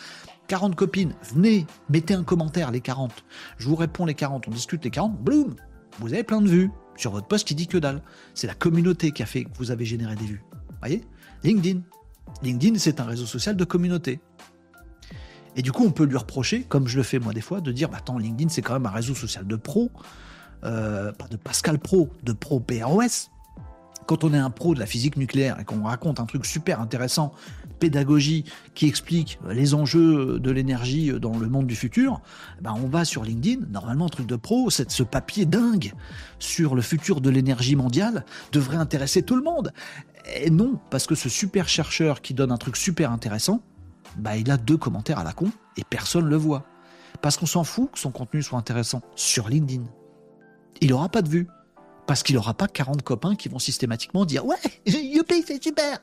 40 0.48 0.76
copines, 0.76 1.16
venez, 1.34 1.66
mettez 1.90 2.14
un 2.14 2.24
commentaire, 2.24 2.70
les 2.72 2.82
40. 2.82 3.24
Je 3.58 3.68
vous 3.68 3.76
réponds 3.76 4.06
les 4.06 4.14
40, 4.14 4.48
on 4.48 4.52
discute 4.52 4.84
les 4.84 4.92
40, 4.92 5.18
boum 5.20 5.56
vous 6.00 6.14
avez 6.14 6.24
plein 6.24 6.42
de 6.42 6.48
vues 6.48 6.72
sur 6.96 7.12
votre 7.12 7.28
post 7.28 7.48
qui 7.48 7.56
dit 7.56 7.68
que 7.68 7.78
dalle. 7.78 8.02
C'est 8.34 8.48
la 8.48 8.56
communauté 8.56 9.12
qui 9.12 9.24
a 9.24 9.26
fait 9.26 9.44
que 9.44 9.50
vous 9.58 9.72
avez 9.72 9.86
généré 9.86 10.16
des 10.16 10.26
vues. 10.26 10.44
Voyez? 10.80 11.04
LinkedIn. 11.44 11.82
LinkedIn, 12.42 12.78
c'est 12.78 13.00
un 13.00 13.06
réseau 13.06 13.26
social 13.26 13.56
de 13.56 13.64
communauté. 13.64 14.20
Et 15.56 15.62
du 15.62 15.72
coup, 15.72 15.84
on 15.86 15.92
peut 15.92 16.06
lui 16.06 16.18
reprocher, 16.18 16.64
comme 16.64 16.88
je 16.88 16.98
le 16.98 17.04
fais 17.04 17.20
moi 17.20 17.34
des 17.34 17.42
fois, 17.42 17.62
de 17.62 17.72
dire 17.72 17.90
bah, 17.90 17.98
attends, 18.00 18.18
LinkedIn, 18.18 18.50
c'est 18.50 18.62
quand 18.62 18.74
même 18.74 18.86
un 18.86 18.92
réseau 18.92 19.14
social 19.14 19.46
de 19.46 19.56
pro, 19.56 19.92
euh, 20.64 21.12
pas 21.12 21.28
de 21.28 21.38
Pascal 21.38 21.80
Pro, 21.80 22.10
de 22.24 22.34
pro 22.34 22.60
PROS. 22.60 23.30
Quand 24.06 24.24
on 24.24 24.34
est 24.34 24.38
un 24.38 24.50
pro 24.50 24.74
de 24.74 24.80
la 24.80 24.86
physique 24.86 25.16
nucléaire 25.16 25.60
et 25.60 25.64
qu'on 25.64 25.84
raconte 25.84 26.20
un 26.20 26.26
truc 26.26 26.46
super 26.46 26.82
intéressant, 26.82 27.32
pédagogie, 27.80 28.46
qui 28.76 28.88
explique 28.88 29.40
les 29.50 29.74
enjeux 29.74 30.40
de 30.40 30.52
l'énergie 30.52 31.12
dans 31.20 31.38
le 31.38 31.48
monde 31.48 31.68
du 31.68 31.76
futur, 31.76 32.22
ben 32.62 32.74
on 32.82 32.88
va 32.88 33.06
sur 33.06 33.24
LinkedIn. 33.24 33.66
Normalement, 33.72 34.10
truc 34.10 34.28
de 34.28 34.36
pro, 34.36 34.70
ce 34.70 35.04
papier 35.04 35.46
dingue 35.46 35.94
sur 36.40 36.76
le 36.76 36.82
futur 36.82 37.22
de 37.22 37.30
l'énergie 37.30 37.76
mondiale 37.76 38.26
devrait 38.52 38.78
intéresser 38.78 39.24
tout 39.24 39.36
le 39.36 39.44
monde. 39.44 39.74
Et 40.36 40.50
non, 40.50 40.80
parce 40.90 41.08
que 41.08 41.16
ce 41.16 41.30
super 41.30 41.68
chercheur 41.68 42.22
qui 42.22 42.34
donne 42.34 42.52
un 42.52 42.58
truc 42.58 42.78
super 42.78 43.12
intéressant, 43.12 43.62
bah, 44.18 44.38
il 44.38 44.50
a 44.52 44.58
deux 44.58 44.78
commentaires 44.78 45.20
à 45.20 45.24
la 45.24 45.34
con 45.34 45.52
et 45.78 45.84
personne 45.84 46.28
le 46.28 46.38
voit. 46.38 46.66
Parce 47.22 47.38
qu'on 47.38 47.46
s'en 47.46 47.64
fout 47.64 47.92
que 47.92 48.00
son 48.00 48.12
contenu 48.12 48.42
soit 48.42 48.58
intéressant 48.58 49.02
sur 49.16 49.48
LinkedIn. 49.50 49.84
Il 50.82 50.90
n'aura 50.90 51.10
pas 51.10 51.22
de 51.22 51.30
vue. 51.30 51.48
Parce 52.06 52.22
qu'il 52.22 52.36
n'aura 52.36 52.54
pas 52.54 52.68
40 52.68 53.02
copains 53.02 53.36
qui 53.36 53.48
vont 53.48 53.60
systématiquement 53.60 54.26
dire 54.26 54.46
Ouais, 54.46 54.58
youpi, 54.86 55.44
c'est 55.48 55.64
super 55.64 56.00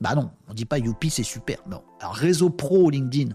Bah 0.00 0.14
non, 0.14 0.30
on 0.48 0.54
dit 0.54 0.64
pas 0.64 0.78
youpi, 0.78 1.10
c'est 1.10 1.22
super. 1.22 1.58
Non. 1.68 1.82
Alors, 2.00 2.14
réseau 2.14 2.50
pro 2.50 2.90
LinkedIn, 2.90 3.34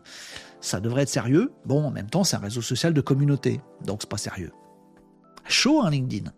ça 0.59 0.79
devrait 0.81 1.03
être 1.03 1.09
sérieux. 1.09 1.53
Bon, 1.65 1.85
en 1.85 1.91
même 1.91 2.09
temps, 2.09 2.23
c'est 2.23 2.35
un 2.35 2.39
réseau 2.39 2.61
social 2.61 2.93
de 2.93 3.01
communauté. 3.01 3.61
Donc, 3.85 4.01
c'est 4.01 4.09
pas 4.09 4.17
sérieux. 4.17 4.51
Chaud, 5.45 5.81
hein, 5.81 5.89
LinkedIn 5.89 6.31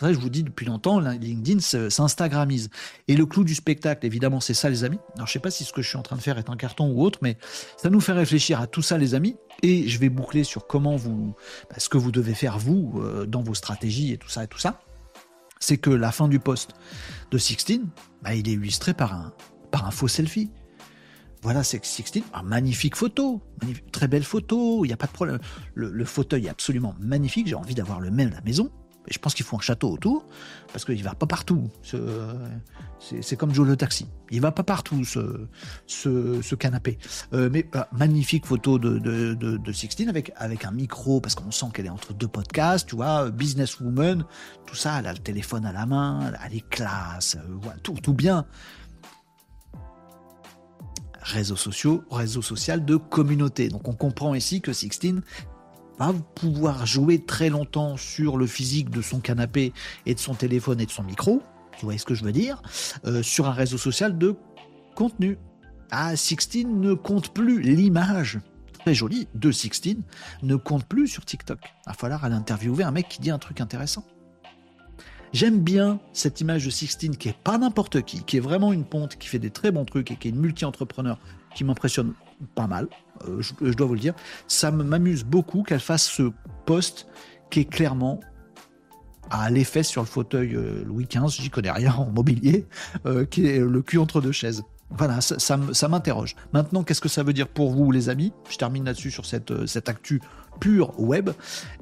ça, 0.00 0.12
je 0.12 0.18
vous 0.18 0.28
dis 0.28 0.42
depuis 0.42 0.66
longtemps, 0.66 1.00
LinkedIn 1.00 1.60
s'instagrammise. 1.90 2.70
Et 3.08 3.16
le 3.16 3.26
clou 3.26 3.44
du 3.44 3.54
spectacle, 3.54 4.06
évidemment, 4.06 4.40
c'est 4.40 4.54
ça, 4.54 4.70
les 4.70 4.84
amis. 4.84 4.98
Alors, 5.16 5.26
je 5.26 5.32
sais 5.32 5.38
pas 5.38 5.50
si 5.50 5.64
ce 5.64 5.72
que 5.72 5.82
je 5.82 5.88
suis 5.88 5.98
en 5.98 6.02
train 6.02 6.16
de 6.16 6.20
faire 6.20 6.38
est 6.38 6.50
un 6.50 6.56
carton 6.56 6.90
ou 6.90 7.02
autre, 7.02 7.18
mais 7.22 7.36
ça 7.76 7.90
nous 7.90 8.00
fait 8.00 8.12
réfléchir 8.12 8.60
à 8.60 8.66
tout 8.66 8.82
ça, 8.82 8.98
les 8.98 9.14
amis. 9.14 9.36
Et 9.62 9.88
je 9.88 9.98
vais 9.98 10.08
boucler 10.08 10.44
sur 10.44 10.66
comment 10.66 10.96
vous, 10.96 11.34
bah, 11.70 11.76
ce 11.78 11.88
que 11.88 11.98
vous 11.98 12.12
devez 12.12 12.34
faire 12.34 12.58
vous 12.58 13.00
euh, 13.02 13.26
dans 13.26 13.42
vos 13.42 13.54
stratégies 13.54 14.12
et 14.12 14.18
tout 14.18 14.28
ça 14.28 14.44
et 14.44 14.48
tout 14.48 14.58
ça. 14.58 14.80
C'est 15.60 15.78
que 15.78 15.90
la 15.90 16.12
fin 16.12 16.28
du 16.28 16.38
poste 16.38 16.74
de 17.30 17.38
Sixteen, 17.38 17.88
bah, 18.22 18.34
il 18.34 18.48
est 18.48 18.52
illustré 18.52 18.94
par 18.94 19.12
un, 19.12 19.32
par 19.70 19.86
un 19.86 19.90
faux 19.90 20.08
selfie. 20.08 20.50
Voilà, 21.42 21.64
c'est 21.64 21.84
Sixteen, 21.84 22.24
magnifique 22.44 22.96
photo, 22.96 23.40
très 23.92 24.08
belle 24.08 24.24
photo, 24.24 24.84
il 24.84 24.88
n'y 24.88 24.94
a 24.94 24.96
pas 24.96 25.06
de 25.06 25.12
problème. 25.12 25.38
Le, 25.74 25.90
le 25.90 26.04
fauteuil 26.04 26.46
est 26.46 26.50
absolument 26.50 26.94
magnifique, 27.00 27.46
j'ai 27.46 27.54
envie 27.54 27.74
d'avoir 27.74 28.00
le 28.00 28.10
même 28.10 28.28
à 28.32 28.36
la 28.36 28.40
maison 28.40 28.70
je 29.10 29.18
pense 29.18 29.34
qu'il 29.34 29.44
faut 29.44 29.56
un 29.56 29.60
château 29.60 29.90
autour, 29.90 30.24
parce 30.72 30.84
qu'il 30.84 31.02
va 31.02 31.14
pas 31.14 31.26
partout. 31.26 31.70
C'est 33.00 33.36
comme 33.36 33.54
Joe 33.54 33.66
le 33.66 33.76
taxi. 33.76 34.06
Il 34.30 34.40
va 34.40 34.52
pas 34.52 34.62
partout, 34.62 35.04
ce, 35.04 35.46
ce, 35.86 36.54
canapé. 36.54 36.98
Euh, 37.32 37.48
mais 37.52 37.62
bah, 37.62 37.88
magnifique 37.92 38.46
photo 38.46 38.78
de, 38.78 38.98
de, 38.98 39.34
de, 39.34 39.72
Sixtine 39.72 40.08
avec, 40.08 40.32
avec 40.36 40.64
un 40.64 40.70
micro, 40.70 41.20
parce 41.20 41.34
qu'on 41.34 41.50
sent 41.50 41.66
qu'elle 41.72 41.86
est 41.86 41.90
entre 41.90 42.12
deux 42.12 42.28
podcasts, 42.28 42.88
tu 42.88 42.96
vois, 42.96 43.30
businesswoman, 43.30 44.24
tout 44.66 44.76
ça, 44.76 44.98
elle 44.98 45.06
a 45.06 45.12
le 45.12 45.18
téléphone 45.18 45.64
à 45.64 45.72
la 45.72 45.86
main, 45.86 46.32
elle 46.44 46.56
est 46.56 46.68
classe, 46.68 47.36
euh, 47.36 47.70
tout, 47.82 47.94
tout 47.94 48.14
bien 48.14 48.46
réseaux 51.20 51.56
sociaux, 51.56 52.04
réseau 52.10 52.42
social 52.42 52.84
de 52.84 52.96
communauté. 52.96 53.68
Donc 53.68 53.86
on 53.88 53.92
comprend 53.92 54.34
ici 54.34 54.60
que 54.60 54.72
Sixtine 54.72 55.22
va 55.98 56.12
pouvoir 56.34 56.86
jouer 56.86 57.24
très 57.24 57.50
longtemps 57.50 57.96
sur 57.96 58.36
le 58.36 58.46
physique 58.46 58.90
de 58.90 59.02
son 59.02 59.20
canapé 59.20 59.72
et 60.06 60.14
de 60.14 60.20
son 60.20 60.34
téléphone 60.34 60.80
et 60.80 60.86
de 60.86 60.90
son 60.90 61.02
micro, 61.02 61.42
vous 61.80 61.86
voyez 61.86 61.98
ce 61.98 62.04
que 62.04 62.14
je 62.14 62.24
veux 62.24 62.32
dire, 62.32 62.62
euh, 63.04 63.22
sur 63.22 63.46
un 63.46 63.52
réseau 63.52 63.78
social 63.78 64.18
de 64.18 64.36
contenu. 64.94 65.38
Ah, 65.90 66.16
Sixteen 66.16 66.80
ne 66.80 66.94
compte 66.94 67.32
plus 67.32 67.60
l'image 67.62 68.40
très 68.78 68.94
jolie 68.94 69.28
de 69.34 69.50
Sixteen, 69.50 70.02
ne 70.42 70.56
compte 70.56 70.84
plus 70.84 71.08
sur 71.08 71.24
TikTok. 71.24 71.58
Va 71.86 71.92
falloir 71.92 72.24
aller 72.24 72.34
interviewer 72.34 72.84
un 72.84 72.90
mec 72.90 73.08
qui 73.08 73.20
dit 73.20 73.30
un 73.30 73.38
truc 73.38 73.60
intéressant. 73.60 74.04
J'aime 75.32 75.60
bien 75.60 76.00
cette 76.12 76.40
image 76.40 76.64
de 76.64 76.70
Sixteen 76.70 77.16
qui 77.16 77.28
est 77.28 77.36
pas 77.36 77.58
n'importe 77.58 78.02
qui, 78.02 78.22
qui 78.22 78.38
est 78.38 78.40
vraiment 78.40 78.72
une 78.72 78.84
ponte, 78.84 79.16
qui 79.16 79.28
fait 79.28 79.38
des 79.38 79.50
très 79.50 79.70
bons 79.70 79.84
trucs 79.84 80.10
et 80.10 80.16
qui 80.16 80.28
est 80.28 80.30
une 80.30 80.40
multi-entrepreneur 80.40 81.18
qui 81.54 81.64
m'impressionne 81.64 82.14
pas 82.54 82.66
mal, 82.66 82.88
euh, 83.26 83.40
je, 83.40 83.72
dois 83.72 83.86
vous 83.86 83.94
le 83.94 84.00
dire. 84.00 84.14
Ça 84.46 84.70
m'amuse 84.70 85.24
beaucoup 85.24 85.62
qu'elle 85.62 85.80
fasse 85.80 86.04
ce 86.04 86.30
poste 86.66 87.06
qui 87.50 87.60
est 87.60 87.64
clairement 87.64 88.20
à 89.30 89.50
l'effet 89.50 89.82
sur 89.82 90.02
le 90.02 90.06
fauteuil 90.06 90.54
euh, 90.54 90.84
Louis 90.86 91.06
XV, 91.06 91.28
j'y 91.28 91.50
connais 91.50 91.70
rien 91.70 91.92
en 91.92 92.10
mobilier, 92.10 92.66
euh, 93.06 93.24
qui 93.26 93.46
est 93.46 93.58
le 93.58 93.82
cul 93.82 93.98
entre 93.98 94.20
deux 94.20 94.32
chaises. 94.32 94.62
Voilà, 94.90 95.20
ça, 95.20 95.88
m'interroge. 95.88 96.34
Maintenant, 96.54 96.82
qu'est-ce 96.82 97.02
que 97.02 97.10
ça 97.10 97.22
veut 97.22 97.34
dire 97.34 97.46
pour 97.46 97.72
vous, 97.72 97.92
les 97.92 98.08
amis? 98.08 98.32
Je 98.48 98.56
termine 98.56 98.86
là-dessus 98.86 99.10
sur 99.10 99.26
cette, 99.26 99.66
cette 99.66 99.90
actu 99.90 100.22
pure 100.60 100.98
web. 100.98 101.28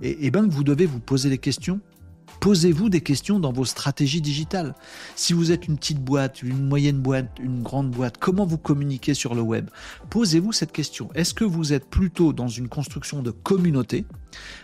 Et, 0.03 0.27
et 0.27 0.31
bien 0.33 0.45
vous 0.49 0.65
devez 0.65 0.87
vous 0.87 0.99
poser 0.99 1.31
des 1.31 1.39
questions 1.39 1.81
Posez-vous 2.41 2.89
des 2.89 3.01
questions 3.01 3.41
dans 3.41 3.53
vos 3.53 3.65
stratégies 3.65 4.21
digitales. 4.21 4.75
Si 5.15 5.33
vous 5.33 5.53
êtes 5.53 5.67
une 5.67 5.77
petite 5.77 6.01
boîte, 6.01 6.43
une 6.43 6.67
moyenne 6.67 6.99
boîte, 6.99 7.31
une 7.41 7.63
grande 7.63 7.91
boîte, 7.91 8.19
comment 8.19 8.47
vous 8.47 8.59
communiquez 8.59 9.15
sur 9.15 9.35
le 9.35 9.43
web? 9.43 9.71
Posez-vous 10.11 10.53
cette 10.53 10.73
question. 10.73 11.09
Est-ce 11.15 11.35
que 11.35 11.45
vous 11.45 11.73
êtes 11.73 11.89
plutôt 11.89 12.33
dans 12.33 12.49
une 12.49 12.69
construction 12.69 13.23
de 13.23 13.31
communauté? 13.31 14.05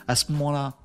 À 0.09 0.17
ce 0.17 0.31
moment-là, 0.33 0.77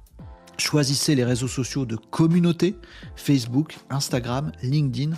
choisissez 0.58 1.16
les 1.16 1.24
réseaux 1.24 1.48
sociaux 1.48 1.86
de 1.86 1.96
communauté, 1.96 2.76
Facebook, 3.16 3.78
Instagram, 3.90 4.52
LinkedIn, 4.64 5.16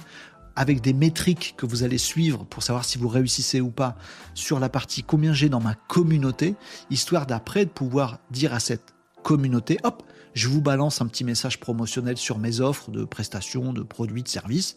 avec 0.55 0.81
des 0.81 0.91
métriques 0.91 1.55
que 1.57 1.65
vous 1.65 1.83
allez 1.83 1.97
suivre 1.97 2.43
pour 2.43 2.63
savoir 2.63 2.83
si 2.83 2.97
vous 2.97 3.07
réussissez 3.07 3.61
ou 3.61 3.69
pas 3.69 3.95
sur 4.33 4.59
la 4.59 4.67
partie 4.67 5.03
combien 5.03 5.31
j'ai 5.31 5.47
dans 5.47 5.61
ma 5.61 5.75
communauté, 5.75 6.55
histoire 6.89 7.25
d'après 7.25 7.63
de 7.63 7.69
pouvoir 7.69 8.19
dire 8.29 8.53
à 8.53 8.59
cette 8.59 8.93
communauté, 9.23 9.77
hop, 9.83 10.03
je 10.33 10.47
vous 10.47 10.61
balance 10.61 11.01
un 11.01 11.07
petit 11.07 11.23
message 11.23 11.59
promotionnel 11.59 12.17
sur 12.17 12.37
mes 12.37 12.59
offres 12.59 12.91
de 12.91 13.03
prestations, 13.03 13.73
de 13.73 13.81
produits, 13.81 14.23
de 14.23 14.27
services 14.27 14.75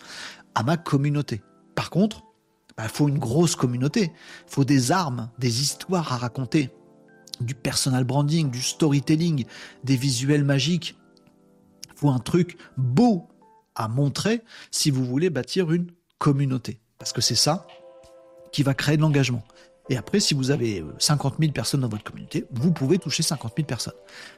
à 0.54 0.62
ma 0.62 0.76
communauté. 0.76 1.42
Par 1.74 1.90
contre, 1.90 2.22
il 2.70 2.74
bah, 2.76 2.88
faut 2.88 3.08
une 3.08 3.18
grosse 3.18 3.56
communauté, 3.56 4.12
il 4.14 4.50
faut 4.52 4.64
des 4.64 4.92
armes, 4.92 5.30
des 5.38 5.62
histoires 5.62 6.12
à 6.12 6.16
raconter, 6.16 6.70
du 7.40 7.54
personal 7.54 8.04
branding, 8.04 8.50
du 8.50 8.62
storytelling, 8.62 9.44
des 9.84 9.96
visuels 9.96 10.44
magiques. 10.44 10.96
Il 11.88 11.98
faut 11.98 12.10
un 12.10 12.18
truc 12.18 12.56
beau 12.76 13.28
à 13.74 13.88
montrer 13.88 14.42
si 14.70 14.90
vous 14.90 15.04
voulez 15.04 15.30
bâtir 15.30 15.70
une 15.72 15.90
communauté. 16.18 16.80
Parce 16.98 17.12
que 17.12 17.20
c'est 17.20 17.34
ça 17.34 17.66
qui 18.52 18.62
va 18.62 18.74
créer 18.74 18.96
de 18.96 19.02
l'engagement. 19.02 19.42
Et 19.92 19.98
après, 19.98 20.20
si 20.20 20.32
vous 20.32 20.50
avez 20.50 20.82
50 20.98 21.34
euh, 21.34 21.36
000 21.40 21.52
personnes 21.52 21.82
dans 21.82 21.88
votre 21.90 22.02
communauté, 22.02 22.46
vous 22.50 22.72
pouvez 22.72 22.96
toucher 22.96 23.22
50 23.22 23.52
000 23.54 23.66
personnes. 23.66 23.92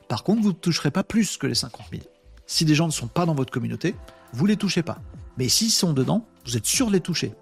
Par 0.09 0.25
contre, 0.25 0.43
vous 0.43 0.49
ne 0.49 0.55
toucherez 0.55 0.91
pas 0.91 1.05
plus 1.05 1.37
que 1.37 1.47
les 1.47 1.55
50 1.55 1.87
000. 1.93 2.03
Si 2.45 2.65
des 2.65 2.75
gens 2.75 2.87
ne 2.87 2.93
sont 2.93 3.07
pas 3.07 3.25
dans 3.25 3.37
votre 3.37 3.53
communauté, 3.53 3.95
vous 4.33 4.47
ne 4.47 4.49
les 4.49 4.57
touchez 4.57 4.83
pas. 4.83 4.99
Mais 5.39 5.49
s'ils 5.49 5.71
sont 5.71 5.93
dedans, 5.93 6.27
vous 6.45 6.57
êtes 6.57 6.67
sûr 6.67 6.89
de 6.89 6.93
les 6.93 7.01
toucher. 7.01 7.35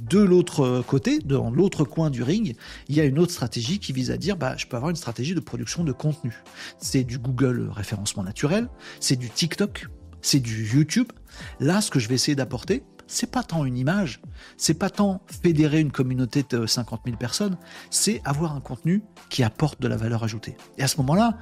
De 0.00 0.18
l'autre 0.18 0.82
côté, 0.84 1.20
dans 1.20 1.48
l'autre 1.48 1.84
coin 1.84 2.10
du 2.10 2.24
ring, 2.24 2.56
il 2.88 2.96
y 2.96 3.00
a 3.00 3.04
une 3.04 3.20
autre 3.20 3.30
stratégie 3.30 3.78
qui 3.78 3.92
vise 3.92 4.10
à 4.10 4.16
dire 4.16 4.36
bah, 4.36 4.56
je 4.56 4.66
peux 4.66 4.76
avoir 4.76 4.90
une 4.90 4.96
stratégie 4.96 5.36
de 5.36 5.40
production 5.40 5.84
de 5.84 5.92
contenu. 5.92 6.42
C'est 6.78 7.04
du 7.04 7.20
Google 7.20 7.70
référencement 7.72 8.24
naturel, 8.24 8.68
c'est 8.98 9.14
du 9.14 9.30
TikTok, 9.30 9.86
c'est 10.22 10.40
du 10.40 10.68
YouTube. 10.74 11.12
Là, 11.60 11.80
ce 11.80 11.92
que 11.92 12.00
je 12.00 12.08
vais 12.08 12.16
essayer 12.16 12.34
d'apporter, 12.34 12.82
c'est 13.10 13.30
pas 13.30 13.42
tant 13.42 13.64
une 13.64 13.76
image, 13.76 14.22
c'est 14.56 14.74
pas 14.74 14.88
tant 14.88 15.20
fédérer 15.42 15.80
une 15.80 15.90
communauté 15.90 16.44
de 16.48 16.64
50 16.64 17.02
000 17.04 17.16
personnes, 17.16 17.56
c'est 17.90 18.22
avoir 18.24 18.54
un 18.54 18.60
contenu 18.60 19.02
qui 19.28 19.42
apporte 19.42 19.82
de 19.82 19.88
la 19.88 19.96
valeur 19.96 20.22
ajoutée. 20.22 20.56
Et 20.78 20.82
à 20.84 20.88
ce 20.88 20.96
moment-là, 20.98 21.36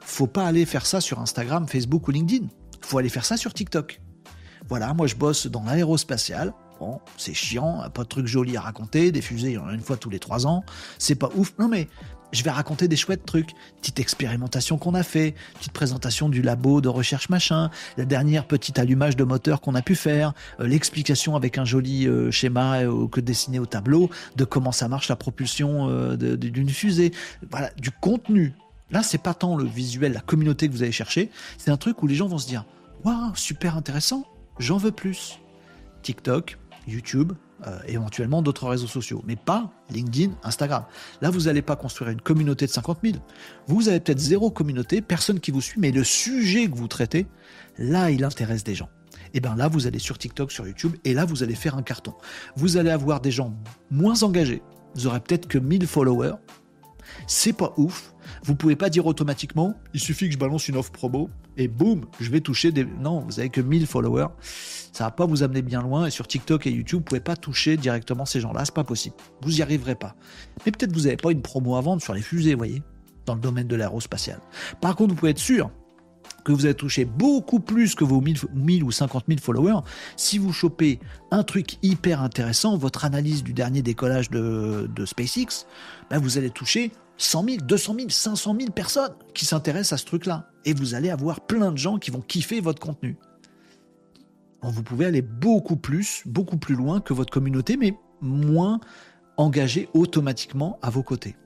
faut 0.00 0.26
pas 0.26 0.46
aller 0.46 0.64
faire 0.64 0.86
ça 0.86 1.00
sur 1.02 1.20
Instagram, 1.20 1.68
Facebook 1.68 2.08
ou 2.08 2.12
LinkedIn. 2.12 2.46
Faut 2.80 2.96
aller 2.96 3.10
faire 3.10 3.26
ça 3.26 3.36
sur 3.36 3.52
TikTok. 3.52 4.00
Voilà, 4.68 4.94
moi 4.94 5.06
je 5.06 5.14
bosse 5.14 5.46
dans 5.46 5.62
l'aérospatial. 5.64 6.54
Bon, 6.80 6.98
c'est 7.18 7.34
chiant, 7.34 7.88
pas 7.90 8.02
de 8.04 8.08
trucs 8.08 8.26
jolis 8.26 8.56
à 8.56 8.62
raconter, 8.62 9.12
des 9.12 9.20
fusées, 9.20 9.58
en 9.58 9.70
une 9.70 9.80
fois 9.80 9.98
tous 9.98 10.10
les 10.10 10.18
trois 10.18 10.46
ans. 10.46 10.64
C'est 10.98 11.14
pas 11.14 11.30
ouf. 11.36 11.52
Non 11.58 11.68
mais 11.68 11.88
je 12.32 12.42
vais 12.42 12.50
raconter 12.50 12.88
des 12.88 12.96
chouettes 12.96 13.24
trucs. 13.24 13.50
Petite 13.80 14.00
expérimentation 14.00 14.78
qu'on 14.78 14.94
a 14.94 15.02
fait, 15.02 15.34
petite 15.54 15.72
présentation 15.72 16.28
du 16.28 16.42
labo 16.42 16.80
de 16.80 16.88
recherche 16.88 17.28
machin, 17.28 17.70
la 17.96 18.04
dernière 18.04 18.46
petite 18.46 18.78
allumage 18.78 19.16
de 19.16 19.24
moteur 19.24 19.60
qu'on 19.60 19.74
a 19.74 19.82
pu 19.82 19.94
faire, 19.94 20.32
euh, 20.60 20.66
l'explication 20.66 21.36
avec 21.36 21.58
un 21.58 21.64
joli 21.64 22.06
euh, 22.06 22.30
schéma 22.30 22.80
euh, 22.80 23.06
que 23.06 23.20
dessiné 23.20 23.58
au 23.58 23.66
tableau 23.66 24.10
de 24.36 24.44
comment 24.44 24.72
ça 24.72 24.88
marche 24.88 25.08
la 25.08 25.16
propulsion 25.16 26.16
d'une 26.16 26.68
fusée. 26.70 27.12
Voilà, 27.50 27.70
du 27.76 27.90
contenu. 27.90 28.54
Là, 28.90 29.02
c'est 29.02 29.18
pas 29.18 29.34
tant 29.34 29.56
le 29.56 29.64
visuel, 29.64 30.12
la 30.12 30.20
communauté 30.20 30.68
que 30.68 30.72
vous 30.72 30.82
allez 30.82 30.92
chercher, 30.92 31.30
c'est 31.58 31.70
un 31.70 31.76
truc 31.76 32.02
où 32.02 32.06
les 32.06 32.14
gens 32.14 32.26
vont 32.26 32.38
se 32.38 32.46
dire 32.46 32.64
Waouh, 33.04 33.34
super 33.34 33.76
intéressant, 33.76 34.24
j'en 34.58 34.76
veux 34.76 34.92
plus. 34.92 35.38
TikTok, 36.02 36.58
YouTube, 36.86 37.32
euh, 37.66 37.78
éventuellement 37.86 38.42
d'autres 38.42 38.68
réseaux 38.68 38.86
sociaux, 38.86 39.22
mais 39.26 39.36
pas 39.36 39.70
LinkedIn, 39.90 40.32
Instagram. 40.42 40.84
Là, 41.20 41.30
vous 41.30 41.42
n'allez 41.42 41.62
pas 41.62 41.76
construire 41.76 42.10
une 42.10 42.20
communauté 42.20 42.66
de 42.66 42.70
50 42.70 42.98
000. 43.04 43.16
Vous 43.66 43.88
avez 43.88 44.00
peut-être 44.00 44.18
zéro 44.18 44.50
communauté, 44.50 45.00
personne 45.00 45.40
qui 45.40 45.50
vous 45.50 45.60
suit, 45.60 45.78
mais 45.80 45.92
le 45.92 46.04
sujet 46.04 46.68
que 46.68 46.76
vous 46.76 46.88
traitez, 46.88 47.26
là, 47.78 48.10
il 48.10 48.24
intéresse 48.24 48.64
des 48.64 48.74
gens. 48.74 48.88
Et 49.34 49.40
bien 49.40 49.54
là, 49.54 49.68
vous 49.68 49.86
allez 49.86 49.98
sur 49.98 50.18
TikTok, 50.18 50.50
sur 50.52 50.66
YouTube, 50.66 50.96
et 51.04 51.14
là, 51.14 51.24
vous 51.24 51.42
allez 51.42 51.54
faire 51.54 51.76
un 51.76 51.82
carton. 51.82 52.14
Vous 52.56 52.76
allez 52.76 52.90
avoir 52.90 53.20
des 53.20 53.30
gens 53.30 53.54
moins 53.90 54.22
engagés. 54.22 54.62
Vous 54.94 55.06
aurez 55.06 55.20
peut-être 55.20 55.46
que 55.46 55.58
1000 55.58 55.86
followers. 55.86 56.34
C'est 57.26 57.52
pas 57.52 57.72
ouf. 57.76 58.11
Vous 58.44 58.54
pouvez 58.54 58.76
pas 58.76 58.90
dire 58.90 59.06
automatiquement, 59.06 59.74
il 59.94 60.00
suffit 60.00 60.26
que 60.26 60.34
je 60.34 60.38
balance 60.38 60.68
une 60.68 60.76
offre 60.76 60.90
promo 60.90 61.30
et 61.56 61.68
boum, 61.68 62.06
je 62.20 62.30
vais 62.30 62.40
toucher 62.40 62.72
des. 62.72 62.84
Non, 62.84 63.20
vous 63.20 63.38
avez 63.38 63.50
que 63.50 63.60
1000 63.60 63.86
followers 63.86 64.28
ça 64.92 65.04
va 65.04 65.10
pas 65.10 65.26
vous 65.26 65.42
amener 65.42 65.62
bien 65.62 65.82
loin. 65.82 66.06
Et 66.06 66.10
sur 66.10 66.28
TikTok 66.28 66.66
et 66.66 66.70
YouTube, 66.70 67.00
vous 67.00 67.04
pouvez 67.04 67.20
pas 67.20 67.36
toucher 67.36 67.76
directement 67.76 68.26
ces 68.26 68.40
gens-là. 68.40 68.64
C'est 68.64 68.74
pas 68.74 68.84
possible. 68.84 69.16
Vous 69.40 69.58
y 69.58 69.62
arriverez 69.62 69.94
pas. 69.94 70.14
Mais 70.64 70.72
peut-être 70.72 70.92
vous 70.92 71.02
n'avez 71.02 71.16
pas 71.16 71.32
une 71.32 71.42
promo 71.42 71.76
à 71.76 71.80
vendre 71.80 72.02
sur 72.02 72.14
les 72.14 72.22
fusées, 72.22 72.52
vous 72.52 72.58
voyez, 72.58 72.82
dans 73.26 73.34
le 73.34 73.40
domaine 73.40 73.66
de 73.66 73.76
l'aérospatial. 73.76 74.38
Par 74.80 74.94
contre, 74.94 75.10
vous 75.10 75.16
pouvez 75.16 75.30
être 75.30 75.38
sûr 75.38 75.70
que 76.44 76.52
vous 76.52 76.64
avez 76.64 76.74
touché 76.74 77.04
beaucoup 77.04 77.60
plus 77.60 77.94
que 77.94 78.04
vos 78.04 78.20
1000, 78.20 78.82
ou 78.82 78.90
50 78.90 79.24
000 79.28 79.40
followers, 79.40 79.80
si 80.16 80.38
vous 80.38 80.52
chopez 80.52 80.98
un 81.30 81.44
truc 81.44 81.78
hyper 81.82 82.20
intéressant, 82.20 82.76
votre 82.76 83.04
analyse 83.04 83.44
du 83.44 83.52
dernier 83.52 83.80
décollage 83.80 84.28
de, 84.28 84.88
SpaceX, 85.06 85.66
ben 86.10 86.18
vous 86.18 86.38
allez 86.38 86.50
toucher 86.50 86.90
100 87.22 87.44
000, 87.44 87.56
200 87.58 87.94
000, 87.96 88.08
500 88.10 88.56
000 88.58 88.72
personnes 88.72 89.14
qui 89.34 89.44
s'intéressent 89.44 89.92
à 89.92 89.96
ce 89.98 90.06
truc-là. 90.06 90.48
Et 90.64 90.74
vous 90.74 90.94
allez 90.94 91.10
avoir 91.10 91.40
plein 91.40 91.72
de 91.72 91.78
gens 91.78 91.98
qui 91.98 92.10
vont 92.10 92.20
kiffer 92.20 92.60
votre 92.60 92.80
contenu 92.80 93.16
vous 94.70 94.82
pouvez 94.82 95.06
aller 95.06 95.22
beaucoup 95.22 95.76
plus, 95.76 96.22
beaucoup 96.26 96.56
plus 96.56 96.74
loin 96.74 97.00
que 97.00 97.12
votre 97.12 97.32
communauté, 97.32 97.76
mais 97.76 97.94
moins 98.20 98.80
engagé 99.36 99.88
automatiquement 99.94 100.78
à 100.82 100.90
vos 100.90 101.02
côtés. 101.02 101.36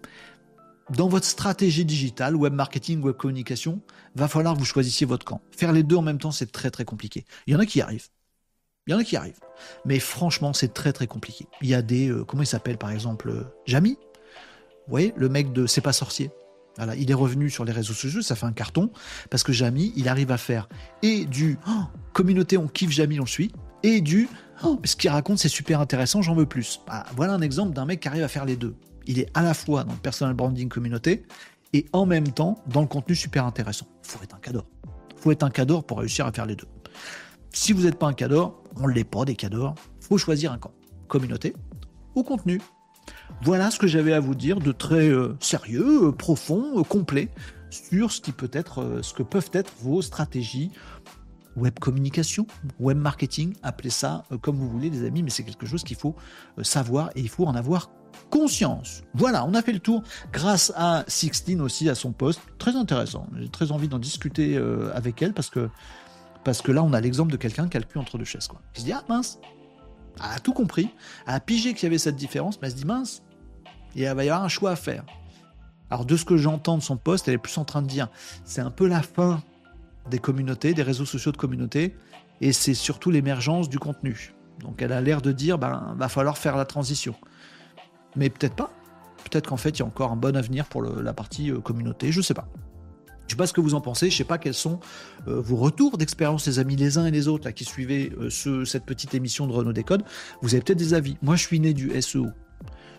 Dans 0.91 1.09
votre 1.09 1.27
stratégie 1.27 1.85
digitale, 1.85 2.37
web 2.37 2.53
marketing, 2.53 3.03
web 3.03 3.16
communication, 3.16 3.81
va 4.14 4.29
falloir 4.29 4.55
que 4.55 4.59
vous 4.59 4.64
choisissiez 4.64 5.07
votre 5.07 5.24
camp. 5.24 5.41
Faire 5.51 5.72
les 5.72 5.83
deux 5.83 5.97
en 5.97 6.03
même 6.03 6.18
temps, 6.18 6.31
c'est 6.31 6.53
très 6.53 6.70
très 6.70 6.85
compliqué. 6.85 7.24
Il 7.47 7.55
y 7.55 7.57
en 7.57 7.59
a 7.59 7.66
qui 7.66 7.81
arrivent. 7.81 8.09
Il 8.87 8.93
y 8.93 8.95
en 8.95 8.99
a 8.99 9.05
qui 9.05 9.16
arrivent. 9.16 9.41
Mais 9.85 9.99
franchement, 9.99 10.53
c'est 10.53 10.72
très 10.72 10.93
très 10.93 11.09
compliqué. 11.09 11.47
Il 11.61 11.68
y 11.68 11.74
a 11.74 11.83
des, 11.83 12.09
euh, 12.09 12.24
comment 12.24 12.43
il 12.43 12.47
s'appelle 12.47 12.79
par 12.79 12.91
exemple, 12.91 13.31
euh, 13.31 13.43
Jamy? 13.66 13.99
Vous 14.87 14.91
voyez, 14.91 15.12
le 15.16 15.28
mec 15.28 15.53
de 15.53 15.66
C'est 15.66 15.80
pas 15.80 15.93
sorcier 15.93 16.30
il 16.97 17.11
est 17.11 17.14
revenu 17.14 17.51
sur 17.51 17.64
les 17.64 17.72
réseaux 17.72 17.95
sociaux, 17.95 18.22
ça 18.22 18.37
fait 18.37 18.47
un 18.47 18.53
carton, 18.53 18.91
parce 19.30 19.43
que 19.43 19.53
Jamy, 19.53 19.93
il 19.97 20.09
arrive 20.09 20.30
à 20.30 20.37
faire 20.37 20.68
et 21.03 21.24
du 21.24 21.59
oh, 21.68 21.84
communauté, 22.12 22.57
on 22.57 22.68
kiffe 22.68 22.91
Jamy, 22.91 23.18
on 23.18 23.24
le 23.24 23.28
suit, 23.28 23.53
et 23.82 24.01
du 24.01 24.28
oh, 24.64 24.78
ce 24.84 24.97
qu'il 24.97 25.11
raconte, 25.11 25.39
c'est 25.39 25.49
super 25.49 25.80
intéressant, 25.80 26.22
j'en 26.22 26.34
veux 26.34 26.47
plus. 26.47 26.80
Bah, 26.87 27.05
voilà 27.14 27.34
un 27.34 27.41
exemple 27.41 27.72
d'un 27.72 27.87
mec 27.87 28.01
qui 28.01 28.09
arrive 28.09 28.22
à 28.22 28.28
faire 28.28 28.45
les 28.45 28.57
deux. 28.57 28.74
Il 29.07 29.18
est 29.18 29.28
à 29.34 29.43
la 29.43 29.55
fois 29.55 29.84
dans 29.84 29.93
le 29.93 29.99
personal 29.99 30.34
branding 30.34 30.68
communauté 30.68 31.24
et 31.72 31.87
en 31.93 32.07
même 32.07 32.28
temps 32.32 32.59
dans 32.66 32.80
le 32.80 32.89
contenu 32.89 33.14
super 33.14 33.47
intéressant. 33.47 33.87
Faut 34.03 34.22
être 34.22 34.34
un 34.34 34.41
cador. 34.41 34.66
Faut 35.16 35.30
être 35.30 35.45
un 35.45 35.51
cador 35.51 35.84
pour 35.84 36.01
réussir 36.01 36.26
à 36.26 36.32
faire 36.32 36.47
les 36.47 36.57
deux. 36.57 36.66
Si 37.53 37.72
vous 37.72 37.84
n'êtes 37.84 37.99
pas 37.99 38.07
un 38.07 38.12
cador, 38.12 38.62
on 38.76 38.89
ne 38.89 38.93
l'est 38.93 39.05
pas 39.05 39.24
des 39.24 39.37
cadors, 39.37 39.74
faut 40.01 40.18
choisir 40.18 40.53
un 40.53 40.59
camp. 40.59 40.72
Communauté 41.09 41.55
ou 42.14 42.22
contenu. 42.22 42.61
Voilà 43.43 43.71
ce 43.71 43.79
que 43.79 43.87
j'avais 43.87 44.13
à 44.13 44.21
vous 44.21 44.35
dire 44.35 44.61
de 44.61 44.73
très 44.73 45.09
euh, 45.09 45.37
sérieux, 45.41 46.09
euh, 46.09 46.13
profond, 46.13 46.79
euh, 46.79 46.83
complet 46.83 47.29
sur 47.71 48.11
ce 48.11 48.21
qui 48.21 48.33
peut 48.33 48.51
être, 48.53 49.01
ce 49.03 49.13
que 49.13 49.23
peuvent 49.23 49.51
être 49.53 49.73
vos 49.81 50.01
stratégies 50.01 50.71
web 51.57 51.79
communication, 51.79 52.47
web 52.79 52.99
marketing, 52.99 53.55
appelez 53.63 53.91
ça 53.91 54.25
comme 54.43 54.57
vous 54.57 54.69
voulez 54.69 54.91
les 54.91 55.05
amis, 55.05 55.23
mais 55.23 55.31
c'est 55.31 55.43
quelque 55.43 55.67
chose 55.67 55.83
qu'il 55.83 55.97
faut 55.97 56.15
savoir 56.63 57.11
et 57.17 57.21
il 57.21 57.29
faut 57.29 57.47
en 57.47 57.55
avoir 57.55 57.91
conscience. 58.31 59.03
Voilà, 59.15 59.45
on 59.45 59.55
a 59.55 59.63
fait 59.63 59.73
le 59.73 59.81
tour 59.81 60.03
grâce 60.33 60.73
à 60.77 61.05
Sixtine 61.09 61.61
aussi 61.61 61.89
à 61.89 61.95
son 61.95 62.13
poste, 62.13 62.41
très 62.59 62.77
intéressant. 62.77 63.27
J'ai 63.39 63.49
très 63.49 63.73
envie 63.73 63.89
d'en 63.89 63.99
discuter 63.99 64.57
avec 64.95 65.21
elle 65.23 65.33
parce 65.33 65.51
que 65.51 65.69
parce 66.45 66.63
que 66.63 66.73
là 66.73 66.83
on 66.83 66.93
a 66.93 67.01
l'exemple 67.01 67.33
de 67.33 67.37
quelqu'un 67.37 67.69
qui 67.69 67.77
a 67.77 67.81
le 67.81 67.87
cul 67.87 67.99
entre 67.99 68.17
deux 68.17 68.25
chaises 68.25 68.47
quoi. 68.47 68.61
Il 68.77 68.81
se 68.81 68.85
dit 68.85 68.93
ah 68.93 69.03
mince, 69.09 69.41
a 70.21 70.39
tout 70.39 70.53
compris, 70.53 70.91
a 71.27 71.41
pigé 71.41 71.75
qu'il 71.75 71.85
y 71.85 71.87
avait 71.87 71.99
cette 71.99 72.17
différence, 72.17 72.61
mais 72.61 72.69
elle 72.69 72.73
se 72.73 72.79
dit 72.79 72.87
mince, 72.87 73.23
il 73.95 74.05
va 74.05 74.25
y 74.25 74.29
avoir 74.29 74.45
un 74.45 74.49
choix 74.49 74.73
à 74.73 74.77
faire. 74.77 75.05
Alors 75.91 76.05
de 76.05 76.17
ce 76.17 76.25
que 76.25 76.37
j'entends 76.37 76.79
de 76.79 76.83
son 76.83 76.97
poste, 76.97 77.29
elle 77.29 77.35
est 77.35 77.39
plus 77.39 77.57
en 77.59 77.64
train 77.64 77.83
de 77.83 77.87
dire, 77.87 78.09
c'est 78.45 78.61
un 78.61 78.71
peu 78.71 78.87
la 78.87 79.03
fin 79.03 79.43
des 80.11 80.19
communautés, 80.19 80.75
des 80.75 80.83
réseaux 80.83 81.05
sociaux 81.05 81.33
de 81.33 81.37
communautés, 81.37 81.97
et 82.41 82.53
c'est 82.53 82.75
surtout 82.75 83.11
l'émergence 83.11 83.69
du 83.69 83.79
contenu. 83.79 84.35
Donc 84.61 84.83
elle 84.83 84.93
a 84.93 85.01
l'air 85.01 85.23
de 85.23 85.33
dire, 85.33 85.59
ben, 85.59 85.95
va 85.97 86.09
falloir 86.09 86.39
faire 86.39 86.57
la 86.57 86.64
transition. 86.64 87.14
Mais 88.17 88.31
peut-être 88.31 88.55
pas. 88.55 88.71
Peut-être 89.25 89.49
qu'en 89.49 89.57
fait, 89.57 89.71
il 89.71 89.81
y 89.81 89.83
a 89.83 89.87
encore 89.87 90.12
un 90.12 90.17
bon 90.17 90.37
avenir 90.37 90.67
pour 90.67 90.83
la 90.83 91.12
partie 91.12 91.51
euh, 91.51 91.61
communauté, 91.61 92.12
je 92.12 92.21
sais 92.21 92.35
pas. 92.35 92.49
Je 93.27 93.33
sais 93.33 93.37
pas 93.37 93.47
ce 93.47 93.53
que 93.53 93.61
vous 93.61 93.74
en 93.74 93.81
pensez, 93.81 94.11
je 94.11 94.16
sais 94.16 94.24
pas 94.24 94.39
quels 94.39 94.55
sont 94.55 94.79
euh, 95.27 95.41
vos 95.41 95.57
retours 95.57 95.99
d'expérience, 95.99 96.47
les 96.47 96.59
amis, 96.59 96.77
les 96.77 96.97
uns 96.99 97.07
et 97.07 97.11
les 97.11 97.29
autres, 97.29 97.45
là, 97.45 97.53
qui 97.53 97.64
suivaient 97.64 98.12
euh, 98.20 98.64
cette 98.64 98.85
petite 98.85 99.14
émission 99.14 99.47
de 99.47 99.53
Renault 99.53 99.72
Décode. 99.72 100.05
Vous 100.43 100.55
avez 100.55 100.62
peut-être 100.62 100.79
des 100.79 100.95
avis. 100.95 101.16
Moi, 101.22 101.37
je 101.37 101.43
suis 101.43 101.59
né 101.59 101.74
du 101.74 102.01
SEO. 102.01 102.27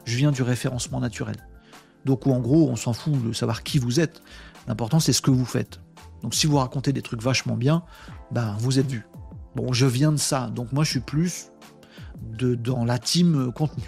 Je 0.06 0.18
viens 0.18 0.32
du 0.32 0.42
référencement 0.42 1.00
naturel. 1.00 1.38
Donc, 2.06 2.28
en 2.28 2.40
gros, 2.40 2.70
on 2.70 2.76
s'en 2.76 2.94
fout 2.94 3.14
de 3.22 3.34
savoir 3.34 3.64
qui 3.64 3.80
vous 3.80 4.00
êtes. 4.00 4.22
L'important, 4.68 5.00
c'est 5.00 5.14
ce 5.14 5.22
que 5.22 5.32
vous 5.32 5.46
faites. 5.46 5.80
Donc, 6.24 6.36
si 6.36 6.48
vous 6.48 6.58
racontez 6.58 6.94
des 6.94 7.02
trucs 7.02 7.22
vachement 7.22 7.56
bien, 7.56 7.84
ben, 8.32 8.56
vous 8.60 8.80
êtes 8.80 8.90
vu. 8.90 9.06
Bon, 9.56 9.72
je 9.72 9.86
viens 9.86 10.12
de 10.12 10.18
ça. 10.18 10.48
Donc, 10.48 10.72
moi, 10.74 10.84
je 10.84 10.92
suis 10.92 11.00
plus 11.00 11.52
de, 12.22 12.56
dans 12.56 12.86
la 12.86 13.00
team 13.00 13.52
contenu 13.54 13.84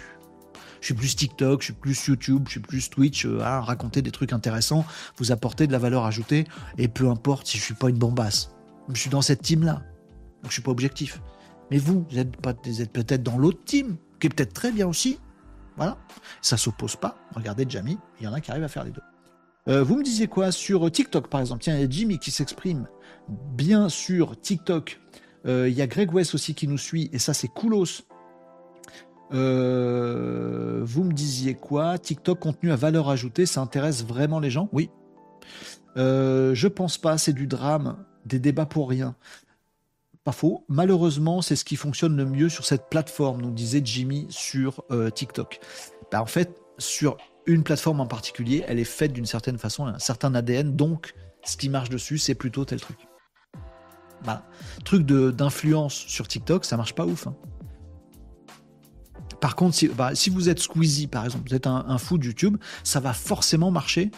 je 0.80 0.86
suis 0.86 0.94
plus 0.94 1.14
TikTok, 1.14 1.60
je 1.60 1.66
suis 1.66 1.72
plus 1.74 2.06
YouTube, 2.06 2.44
je 2.46 2.52
suis 2.52 2.60
plus 2.60 2.90
Twitch 2.90 3.26
euh, 3.26 3.40
à 3.40 3.60
raconter 3.60 4.02
des 4.02 4.10
trucs 4.10 4.32
intéressants, 4.32 4.84
vous 5.18 5.32
apporter 5.32 5.66
de 5.66 5.72
la 5.72 5.78
valeur 5.78 6.04
ajoutée, 6.04 6.46
et 6.78 6.88
peu 6.88 7.08
importe 7.08 7.46
si 7.46 7.58
je 7.58 7.62
suis 7.62 7.74
pas 7.74 7.88
une 7.88 7.98
bombasse. 7.98 8.52
Je 8.92 9.00
suis 9.00 9.10
dans 9.10 9.22
cette 9.22 9.42
team-là, 9.42 9.82
donc 10.42 10.46
je 10.46 10.52
suis 10.52 10.62
pas 10.62 10.70
objectif. 10.70 11.20
Mais 11.70 11.78
vous, 11.78 12.06
vous 12.10 12.18
êtes, 12.18 12.92
peut-être 12.92 13.22
dans 13.22 13.38
l'autre 13.38 13.64
team, 13.64 13.96
qui 14.18 14.26
est 14.26 14.30
peut-être 14.30 14.52
très 14.52 14.72
bien 14.72 14.88
aussi. 14.88 15.18
Voilà, 15.76 15.98
ça 16.42 16.56
s'oppose 16.56 16.96
pas. 16.96 17.16
Regardez 17.34 17.64
Jamie, 17.68 17.98
il 18.20 18.24
y 18.24 18.28
en 18.28 18.32
a 18.32 18.40
qui 18.40 18.50
arrivent 18.50 18.64
à 18.64 18.68
faire 18.68 18.84
les 18.84 18.90
deux. 18.90 19.02
Euh, 19.68 19.84
vous 19.84 19.96
me 19.96 20.02
disiez 20.02 20.26
quoi 20.26 20.52
sur 20.52 20.90
TikTok 20.90 21.28
par 21.28 21.40
exemple? 21.40 21.62
Tiens, 21.62 21.76
il 21.76 21.80
y 21.80 21.84
a 21.84 21.88
Jimmy 21.88 22.18
qui 22.18 22.30
s'exprime 22.30 22.88
bien 23.28 23.88
sur 23.88 24.40
TikTok. 24.40 25.00
Euh, 25.46 25.68
il 25.68 25.74
y 25.74 25.82
a 25.82 25.86
Greg 25.86 26.12
West 26.12 26.34
aussi 26.34 26.54
qui 26.54 26.66
nous 26.66 26.78
suit, 26.78 27.08
et 27.12 27.18
ça 27.18 27.34
c'est 27.34 27.48
coolos. 27.48 28.02
Euh, 29.32 30.80
vous 30.84 31.04
me 31.04 31.12
disiez 31.12 31.54
quoi? 31.54 31.98
TikTok 31.98 32.40
contenu 32.40 32.72
à 32.72 32.76
valeur 32.76 33.08
ajoutée, 33.08 33.46
ça 33.46 33.60
intéresse 33.60 34.04
vraiment 34.04 34.40
les 34.40 34.50
gens? 34.50 34.68
Oui. 34.72 34.90
Euh, 35.96 36.54
je 36.54 36.68
pense 36.68 36.98
pas, 36.98 37.18
c'est 37.18 37.32
du 37.32 37.46
drame, 37.46 38.04
des 38.26 38.38
débats 38.38 38.66
pour 38.66 38.88
rien. 38.88 39.16
Pas 40.24 40.32
faux. 40.32 40.64
Malheureusement, 40.68 41.42
c'est 41.42 41.56
ce 41.56 41.64
qui 41.64 41.76
fonctionne 41.76 42.16
le 42.16 42.24
mieux 42.24 42.48
sur 42.48 42.64
cette 42.64 42.88
plateforme, 42.90 43.40
nous 43.40 43.50
disait 43.50 43.80
Jimmy 43.84 44.26
sur 44.30 44.84
euh, 44.90 45.10
TikTok. 45.10 45.60
Bah, 46.12 46.20
en 46.22 46.26
fait, 46.26 46.60
sur 46.78 47.16
une 47.46 47.62
plateforme 47.62 48.00
en 48.00 48.06
particulier, 48.06 48.64
elle 48.68 48.78
est 48.78 48.84
faite 48.84 49.12
d'une 49.12 49.26
certaine 49.26 49.58
façon, 49.58 49.86
un 49.86 49.98
certain 49.98 50.34
ADN, 50.34 50.76
donc 50.76 51.14
ce 51.44 51.56
qui 51.56 51.68
marche 51.68 51.88
dessus, 51.88 52.18
c'est 52.18 52.34
plutôt 52.34 52.64
tel 52.64 52.80
truc. 52.80 52.98
Voilà. 54.22 54.44
Truc 54.84 55.06
d'influence 55.06 55.94
sur 55.94 56.28
TikTok, 56.28 56.64
ça 56.64 56.76
marche 56.76 56.94
pas 56.94 57.06
ouf. 57.06 57.26
Hein. 57.26 57.34
Par 59.40 59.56
contre, 59.56 59.78
bah, 59.96 60.14
si, 60.14 60.30
vous 60.30 60.48
êtes 60.48 60.58
Squeezie, 60.58 61.06
par 61.06 61.24
exemple, 61.24 61.48
vous 61.48 61.54
êtes 61.54 61.66
un, 61.66 61.98
fou 61.98 62.18
de 62.18 62.26
YouTube, 62.26 62.56
ça 62.84 63.00
va 63.00 63.12
forcément 63.12 63.70
marcher 63.70 64.10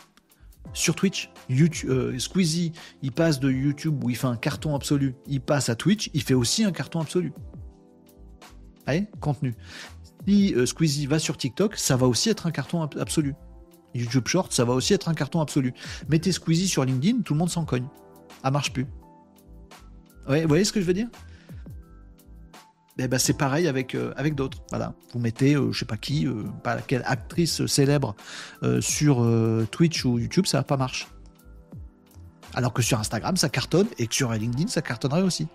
sur 0.73 0.95
Twitch. 0.95 1.31
YouTube, 1.49 1.91
euh, 1.91 2.19
Squeezie, 2.19 2.73
il 3.03 3.13
passe 3.13 3.39
de 3.39 3.51
YouTube 3.51 4.03
où 4.03 4.11
il 4.11 4.17
fait 4.17 4.27
un 4.27 4.37
carton 4.37 4.75
absolu, 4.75 5.15
il 5.27 5.41
passe 5.41 5.69
à 5.69 5.77
Twitch, 5.77 6.11
il 6.15 6.23
fait 6.23 6.35
aussi 6.35 6.65
un 6.65 6.73
carton 6.73 7.01
absolu. 7.01 7.33
Allez, 8.87 9.07
contenu. 9.21 9.55
Si 10.27 10.55
euh, 10.55 10.67
Squeezie 10.67 11.07
va 11.07 11.19
sur 11.19 11.37
TikTok, 11.37 11.77
ça 11.77 11.97
va 11.97 12.07
aussi 12.07 12.29
être 12.29 12.47
un 12.47 12.51
carton 12.51 12.83
absolu. 12.83 13.35
YouTube 13.95 14.27
Short, 14.27 14.53
ça 14.53 14.65
va 14.65 14.73
aussi 14.73 14.95
être 14.95 15.09
un 15.09 15.15
carton 15.15 15.41
absolu. 15.41 15.73
Mettez 16.09 16.33
Squeezie 16.33 16.69
sur 16.69 16.85
LinkedIn, 16.85 17.21
tout 17.23 17.35
le 17.35 17.39
monde 17.39 17.51
s'en 17.51 17.65
cogne. 17.65 17.87
Ça 18.43 18.51
marche 18.51 18.73
plus. 18.73 18.87
Vous 20.27 20.49
voyez 20.49 20.65
ce 20.65 20.73
que 20.73 20.81
je 20.81 20.87
veux 20.87 20.95
dire? 20.95 21.09
Eh 22.99 23.09
ben, 23.09 23.19
c'est 23.19 23.37
pareil 23.37 23.69
avec, 23.69 23.95
euh, 23.95 24.13
avec 24.17 24.35
d'autres. 24.35 24.59
Voilà. 24.71 24.95
Vous 25.13 25.19
mettez, 25.19 25.55
euh, 25.55 25.73
je 25.73 25.79
sais 25.79 25.85
pas 25.85 25.97
qui, 25.97 26.27
euh, 26.27 26.45
pas 26.63 26.77
quelle 26.83 27.03
actrice 27.07 27.65
célèbre 27.67 28.15
sur 28.81 29.27
Twitch 29.71 30.05
ou 30.05 30.19
YouTube, 30.19 30.47
ça 30.47 30.63
pas 30.63 30.77
marcher. 30.77 31.07
Alors 32.55 32.73
que 32.75 32.83
sur 32.83 33.01
Instagram, 33.01 33.37
ça 33.37 33.49
cartonne 33.49 33.87
et 33.99 34.07
que 34.07 34.15
sur 34.15 34.31
LinkedIn, 34.31 34.69
ça 34.69 34.83
cartonnerait 34.83 35.23
aussi. 35.23 35.49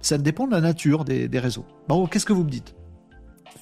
Ça 0.00 0.18
dépend 0.18 0.46
de 0.46 0.52
la 0.52 0.60
nature 0.60 1.04
des, 1.04 1.28
réseaux. 1.38 1.64
Bon, 1.88 2.06
qu'est-ce 2.06 2.26
que 2.26 2.32
vous 2.32 2.44
me 2.44 2.50
dites 2.50 2.74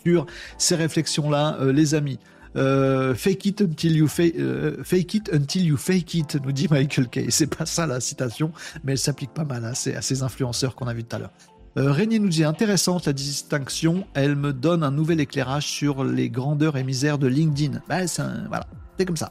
sur 0.05 0.27
ces 0.57 0.75
réflexions-là, 0.75 1.59
les 1.67 1.95
amis? 1.95 2.19
Fake 2.55 3.45
it 3.45 3.61
until 3.61 3.95
you 3.95 4.09
fake 4.09 5.15
it 5.15 5.31
until 5.33 5.63
you 5.65 5.77
fake 5.77 6.15
it, 6.15 6.35
nous 6.43 6.53
dit 6.53 6.67
Michael 6.71 7.09
Kay. 7.09 7.27
C'est 7.31 7.55
pas 7.55 7.67
ça 7.67 7.87
la 7.87 8.01
citation, 8.01 8.53
mais 8.83 8.93
elle 8.93 8.99
s'applique 8.99 9.35
pas 9.35 9.45
mal 9.45 9.65
à 9.67 9.75
ces, 9.75 9.95
à 9.95 10.01
ces 10.01 10.23
influenceurs 10.23 10.75
qu'on 10.75 10.87
a 10.87 10.95
vu 10.95 11.05
tout 11.05 11.15
à 11.15 11.19
l'heure. 11.19 11.33
Euh, 11.79 11.93
Régnier 11.93 12.19
nous 12.19 12.29
dit 12.29 12.43
intéressante 12.43 13.07
la 13.07 13.13
distinction, 13.13 14.05
elle 14.15 14.35
me 14.35 14.53
donne 14.53 14.83
un 14.83 14.91
nouvel 14.91 15.21
éclairage 15.21 15.69
sur 15.69 16.03
les 16.03 16.29
grandeurs 16.29 16.77
et 16.77 16.83
misères 16.83 17.19
de 17.19 17.29
LinkedIn. 17.29 17.81
Bah, 17.89 18.05
c'est 18.09 18.23
voilà, 18.49 18.67
c'est 18.99 19.05
comme 19.05 19.17
ça. 19.17 19.31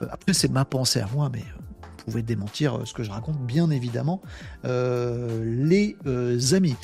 Euh, 0.00 0.06
après, 0.12 0.32
c'est 0.32 0.50
ma 0.50 0.64
pensée 0.64 1.00
à 1.00 1.08
moi, 1.12 1.28
mais 1.32 1.40
euh, 1.40 1.58
vous 1.82 2.04
pouvez 2.04 2.22
démentir 2.22 2.78
ce 2.84 2.94
que 2.94 3.02
je 3.02 3.10
raconte, 3.10 3.44
bien 3.44 3.70
évidemment, 3.70 4.22
les 4.64 5.96
amis. 6.54 6.76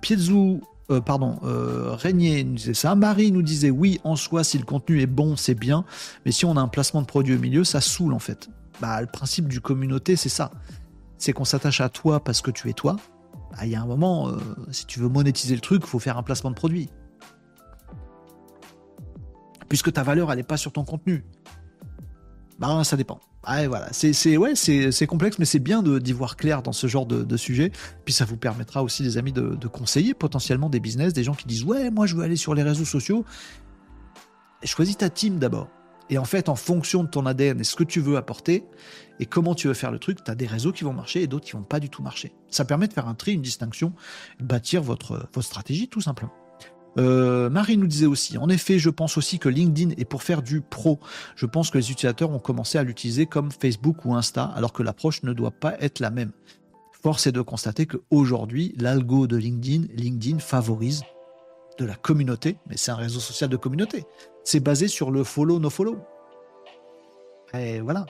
Piezou 0.00 0.60
pardon, 1.04 1.40
Régnier 1.42 2.44
nous 2.44 2.54
disait 2.54 2.74
ça. 2.74 2.94
Marie 2.94 3.32
nous 3.32 3.42
disait 3.42 3.70
oui, 3.70 4.00
en 4.04 4.14
soi, 4.16 4.44
si 4.44 4.58
le 4.58 4.64
contenu 4.64 5.00
est 5.00 5.06
bon, 5.06 5.36
c'est 5.36 5.54
bien, 5.54 5.84
mais 6.24 6.30
si 6.32 6.44
on 6.44 6.56
a 6.56 6.60
un 6.60 6.68
placement 6.68 7.00
de 7.00 7.06
produit 7.06 7.34
au 7.34 7.38
milieu, 7.38 7.64
ça 7.64 7.80
saoule 7.80 8.12
en 8.12 8.18
fait. 8.18 8.48
Bah, 8.80 9.00
le 9.00 9.08
principe 9.08 9.48
du 9.48 9.60
communauté, 9.60 10.14
c'est 10.14 10.28
ça. 10.28 10.52
C'est 11.16 11.32
qu'on 11.32 11.44
s'attache 11.44 11.80
à 11.80 11.88
toi 11.88 12.20
parce 12.22 12.40
que 12.40 12.52
tu 12.52 12.68
es 12.70 12.72
toi, 12.72 12.96
bah, 13.50 13.58
il 13.64 13.70
y 13.70 13.74
a 13.74 13.82
un 13.82 13.86
moment, 13.86 14.28
euh, 14.28 14.38
si 14.70 14.86
tu 14.86 15.00
veux 15.00 15.08
monétiser 15.08 15.54
le 15.54 15.60
truc, 15.60 15.82
il 15.84 15.88
faut 15.88 15.98
faire 15.98 16.18
un 16.18 16.22
placement 16.22 16.50
de 16.50 16.56
produit. 16.56 16.88
Puisque 19.68 19.92
ta 19.92 20.02
valeur, 20.02 20.30
elle 20.30 20.38
n'est 20.38 20.44
pas 20.44 20.56
sur 20.56 20.72
ton 20.72 20.84
contenu. 20.84 21.24
Bah, 22.58 22.82
ça 22.84 22.96
dépend. 22.96 23.20
voilà, 23.44 23.88
c'est 23.92 24.36
ouais, 24.36 24.54
c'est 24.54 25.06
complexe, 25.06 25.38
mais 25.38 25.44
c'est 25.44 25.58
bien 25.58 25.82
d'y 25.82 26.12
voir 26.12 26.36
clair 26.36 26.62
dans 26.62 26.72
ce 26.72 26.86
genre 26.86 27.06
de, 27.06 27.36
sujet. 27.36 27.70
Puis 28.04 28.14
ça 28.14 28.24
vous 28.24 28.36
permettra 28.36 28.82
aussi, 28.82 29.02
les 29.02 29.18
amis, 29.18 29.32
de, 29.32 29.54
de, 29.54 29.68
conseiller 29.68 30.14
potentiellement 30.14 30.68
des 30.68 30.80
business, 30.80 31.12
des 31.12 31.24
gens 31.24 31.34
qui 31.34 31.46
disent 31.46 31.64
ouais, 31.64 31.90
moi 31.90 32.06
je 32.06 32.16
veux 32.16 32.22
aller 32.22 32.36
sur 32.36 32.54
les 32.54 32.62
réseaux 32.62 32.84
sociaux. 32.84 33.24
choisis 34.64 34.96
ta 34.96 35.10
team 35.10 35.38
d'abord. 35.38 35.68
Et 36.10 36.18
en 36.18 36.24
fait, 36.24 36.48
en 36.48 36.54
fonction 36.54 37.04
de 37.04 37.08
ton 37.08 37.26
ADN 37.26 37.60
et 37.60 37.64
ce 37.64 37.76
que 37.76 37.84
tu 37.84 38.00
veux 38.00 38.16
apporter 38.16 38.64
et 39.20 39.26
comment 39.26 39.54
tu 39.54 39.68
veux 39.68 39.74
faire 39.74 39.90
le 39.90 39.98
truc, 39.98 40.22
tu 40.24 40.30
as 40.30 40.34
des 40.34 40.46
réseaux 40.46 40.72
qui 40.72 40.84
vont 40.84 40.92
marcher 40.92 41.22
et 41.22 41.26
d'autres 41.26 41.46
qui 41.46 41.52
vont 41.52 41.62
pas 41.62 41.80
du 41.80 41.90
tout 41.90 42.02
marcher. 42.02 42.32
Ça 42.50 42.64
permet 42.64 42.88
de 42.88 42.92
faire 42.92 43.08
un 43.08 43.14
tri, 43.14 43.32
une 43.32 43.42
distinction, 43.42 43.92
de 44.40 44.44
bâtir 44.44 44.82
votre, 44.82 45.28
stratégie 45.40 45.88
tout 45.88 46.00
simplement. 46.00 46.32
Euh, 46.96 47.48
Marie 47.50 47.76
nous 47.76 47.86
disait 47.86 48.06
aussi, 48.06 48.38
en 48.38 48.48
effet, 48.48 48.78
je 48.78 48.90
pense 48.90 49.18
aussi 49.18 49.38
que 49.38 49.48
LinkedIn 49.48 49.94
est 49.98 50.04
pour 50.04 50.22
faire 50.22 50.42
du 50.42 50.60
pro. 50.60 50.98
Je 51.36 51.46
pense 51.46 51.70
que 51.70 51.78
les 51.78 51.90
utilisateurs 51.92 52.30
ont 52.30 52.40
commencé 52.40 52.78
à 52.78 52.82
l'utiliser 52.82 53.26
comme 53.26 53.50
Facebook 53.52 54.04
ou 54.04 54.14
Insta, 54.14 54.44
alors 54.44 54.72
que 54.72 54.82
l'approche 54.82 55.22
ne 55.22 55.32
doit 55.32 55.52
pas 55.52 55.76
être 55.80 56.00
la 56.00 56.10
même. 56.10 56.32
Force 56.90 57.28
est 57.28 57.32
de 57.32 57.40
constater 57.40 57.86
qu'aujourd'hui, 57.86 58.74
l'algo 58.78 59.28
de 59.28 59.36
LinkedIn, 59.36 59.86
LinkedIn 59.94 60.40
favorise 60.40 61.02
de 61.78 61.84
la 61.84 61.94
communauté, 61.94 62.58
mais 62.68 62.76
c'est 62.76 62.90
un 62.90 62.96
réseau 62.96 63.20
social 63.20 63.48
de 63.48 63.56
communauté. 63.56 64.04
C'est 64.44 64.60
basé 64.60 64.88
sur 64.88 65.10
le 65.10 65.24
follow, 65.24 65.58
no 65.58 65.70
follow. 65.70 65.98
Et 67.54 67.80
voilà. 67.80 68.04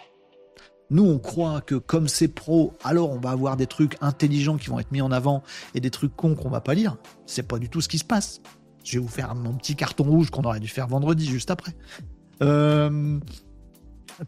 Nous, 0.90 1.04
on 1.04 1.18
croit 1.18 1.60
que 1.60 1.74
comme 1.74 2.08
c'est 2.08 2.28
pro, 2.28 2.72
alors 2.82 3.10
on 3.10 3.20
va 3.20 3.30
avoir 3.30 3.56
des 3.56 3.66
trucs 3.66 3.96
intelligents 4.00 4.56
qui 4.56 4.70
vont 4.70 4.78
être 4.78 4.90
mis 4.90 5.02
en 5.02 5.12
avant 5.12 5.42
et 5.74 5.80
des 5.80 5.90
trucs 5.90 6.16
cons 6.16 6.34
qu'on 6.34 6.48
va 6.48 6.62
pas 6.62 6.74
lire. 6.74 6.96
C'est 7.26 7.46
pas 7.46 7.58
du 7.58 7.68
tout 7.68 7.82
ce 7.82 7.88
qui 7.88 7.98
se 7.98 8.04
passe. 8.04 8.40
Je 8.84 8.94
vais 8.94 8.98
vous 9.04 9.08
faire 9.08 9.34
mon 9.34 9.52
petit 9.54 9.76
carton 9.76 10.04
rouge 10.04 10.30
qu'on 10.30 10.42
aurait 10.42 10.60
dû 10.60 10.68
faire 10.68 10.86
vendredi 10.86 11.26
juste 11.26 11.50
après. 11.50 11.72
Euh, 12.42 13.20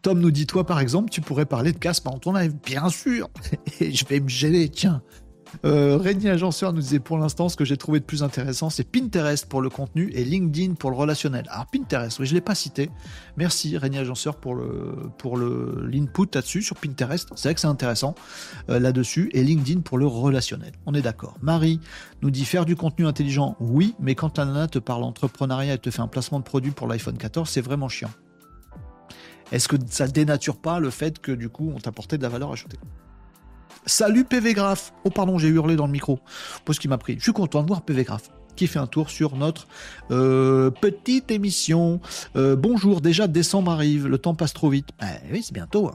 Tom 0.03 0.21
nous 0.21 0.31
dit 0.31 0.47
toi 0.47 0.67
par 0.67 0.81
exemple, 0.81 1.09
tu 1.09 1.23
pourrais 1.23 1.47
parler 1.47 1.73
de 1.73 1.79
casse 1.79 2.01
pendant 2.01 2.19
ton 2.19 2.35
live. 2.35 2.55
Bien 2.63 2.91
sûr. 2.91 3.31
Et 3.81 3.93
je 3.93 4.05
vais 4.05 4.21
me 4.21 4.29
gêner. 4.29 4.69
Tiens, 4.69 5.03
euh, 5.65 5.99
Agenceur 6.25 6.73
nous 6.73 6.81
disait 6.81 6.99
pour 6.99 7.19
l'instant 7.19 7.49
ce 7.49 7.57
que 7.57 7.65
j'ai 7.65 7.77
trouvé 7.77 8.01
de 8.01 8.05
plus 8.05 8.23
intéressant, 8.23 8.71
c'est 8.71 8.85
Pinterest 8.85 9.47
pour 9.47 9.63
le 9.63 9.71
contenu 9.71 10.11
et 10.15 10.25
LinkedIn 10.25 10.75
pour 10.75 10.91
le 10.91 10.97
relationnel. 10.97 11.47
Alors 11.51 11.67
Pinterest, 11.67 12.19
oui, 12.19 12.27
je 12.27 12.33
ne 12.33 12.37
l'ai 12.37 12.41
pas 12.41 12.55
cité. 12.55 12.91
Merci 13.37 13.77
Régnier 13.77 14.01
Agenceur 14.01 14.37
pour 14.37 14.55
l'input 14.57 16.29
là-dessus 16.35 16.63
sur 16.63 16.77
Pinterest. 16.77 17.29
C'est 17.35 17.49
vrai 17.49 17.55
que 17.55 17.61
c'est 17.61 17.67
intéressant 17.67 18.15
euh, 18.69 18.79
là-dessus 18.79 19.31
et 19.33 19.43
LinkedIn 19.43 19.81
pour 19.81 19.99
le 19.99 20.07
relationnel. 20.07 20.73
On 20.87 20.95
est 20.95 21.03
d'accord. 21.03 21.37
Marie 21.43 21.81
nous 22.23 22.31
dit 22.31 22.45
faire 22.45 22.65
du 22.65 22.77
contenu 22.77 23.07
intelligent, 23.07 23.57
oui, 23.61 23.95
mais 23.99 24.15
quand 24.15 24.39
la 24.39 24.45
nana 24.45 24.69
te 24.69 24.79
parle 24.79 25.05
entrepreneuriat 25.05 25.75
et 25.75 25.79
te 25.79 25.91
fait 25.91 26.03
un 26.03 26.09
placement 26.09 26.39
de 26.39 26.45
produit 26.45 26.71
pour 26.71 26.87
l'iPhone 26.87 27.17
14, 27.17 27.49
c'est 27.49 27.61
vraiment 27.61 27.89
chiant. 27.89 28.11
Est-ce 29.53 29.69
que 29.69 29.77
ça 29.89 30.07
dénature 30.07 30.59
pas 30.59 30.79
le 30.79 30.91
fait 30.91 31.19
que 31.19 31.33
du 31.33 31.49
coup 31.49 31.73
on 31.75 31.79
t'apportait 31.79 32.19
de 32.19 32.23
la 32.23 32.29
valeur 32.29 32.53
ajoutée? 32.53 32.79
Salut 33.87 34.25
PV 34.25 34.55
Graph. 34.55 34.93
Oh 35.05 35.11
pardon, 35.11 35.39
j'ai 35.39 35.49
hurlé 35.49 35.77
dans 35.77 35.87
le 35.87 35.93
micro. 35.93 36.21
Parce 36.65 36.79
qu'il 36.79 36.91
m'a 36.91 36.99
pris. 36.99 37.17
Je 37.19 37.23
suis 37.23 37.33
content 37.33 37.63
de 37.63 37.69
voir 37.69 37.83
PV 37.83 38.05
Graph 38.05 38.31
qui 38.57 38.67
fait 38.67 38.79
un 38.79 38.87
tour 38.87 39.09
sur 39.09 39.37
notre 39.37 39.67
euh, 40.11 40.71
petite 40.71 41.31
émission. 41.31 42.01
Euh, 42.37 42.57
bonjour, 42.57 43.01
déjà 43.01 43.27
décembre 43.27 43.71
arrive, 43.71 44.07
le 44.07 44.19
temps 44.19 44.35
passe 44.35 44.53
trop 44.53 44.69
vite. 44.69 44.89
Eh 45.03 45.33
oui, 45.33 45.43
c'est 45.43 45.55
bientôt. 45.55 45.89
Hein. 45.89 45.95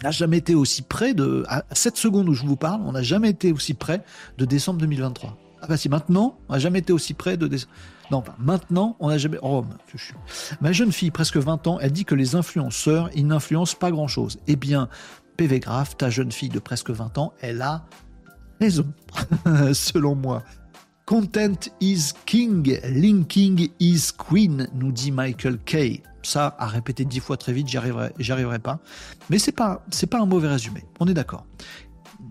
On 0.00 0.04
n'a 0.04 0.10
jamais 0.10 0.38
été 0.38 0.54
aussi 0.54 0.82
près 0.82 1.12
de... 1.12 1.44
À 1.48 1.64
7 1.72 1.96
secondes 1.98 2.28
où 2.28 2.34
je 2.34 2.46
vous 2.46 2.56
parle, 2.56 2.80
on 2.86 2.92
n'a 2.92 3.02
jamais 3.02 3.30
été 3.30 3.52
aussi 3.52 3.74
près 3.74 4.02
de 4.38 4.44
décembre 4.44 4.80
2023. 4.80 5.36
Ah 5.60 5.66
bah 5.66 5.76
si, 5.76 5.88
maintenant, 5.88 6.38
on 6.48 6.54
n'a 6.54 6.58
jamais 6.58 6.78
été 6.78 6.92
aussi 6.92 7.12
près 7.12 7.36
de 7.36 7.46
décembre... 7.46 7.72
Non, 8.10 8.22
maintenant, 8.38 8.96
on 9.00 9.08
n'a 9.08 9.18
jamais... 9.18 9.38
Oh, 9.42 9.64
ma 10.60 10.72
jeune 10.72 10.92
fille, 10.92 11.10
presque 11.10 11.36
20 11.36 11.66
ans, 11.66 11.78
elle 11.80 11.92
dit 11.92 12.04
que 12.04 12.14
les 12.14 12.36
influenceurs, 12.36 13.10
ils 13.14 13.26
n'influencent 13.26 13.76
pas 13.76 13.90
grand-chose. 13.90 14.38
Eh 14.46 14.56
bien, 14.56 14.88
PV 15.36 15.60
Graph, 15.60 15.96
ta 15.96 16.10
jeune 16.10 16.32
fille 16.32 16.48
de 16.48 16.58
presque 16.58 16.90
20 16.90 17.18
ans, 17.18 17.32
elle 17.40 17.62
a 17.62 17.86
raison, 18.60 18.86
selon 19.72 20.14
moi. 20.14 20.42
Content 21.06 21.68
is 21.80 22.12
king, 22.24 22.80
linking 22.84 23.68
is 23.78 24.10
queen, 24.18 24.68
nous 24.74 24.90
dit 24.90 25.12
Michael 25.12 25.58
Kay. 25.58 26.02
Ça, 26.24 26.56
à 26.58 26.66
répéter 26.66 27.04
dix 27.04 27.20
fois 27.20 27.36
très 27.36 27.52
vite, 27.52 27.68
j'y 27.68 27.76
arriverai, 27.76 28.58
pas. 28.58 28.80
Mais 29.30 29.38
c'est 29.38 29.52
pas, 29.52 29.84
c'est 29.90 30.08
pas 30.08 30.18
un 30.18 30.26
mauvais 30.26 30.48
résumé. 30.48 30.82
On 30.98 31.06
est 31.06 31.14
d'accord. 31.14 31.46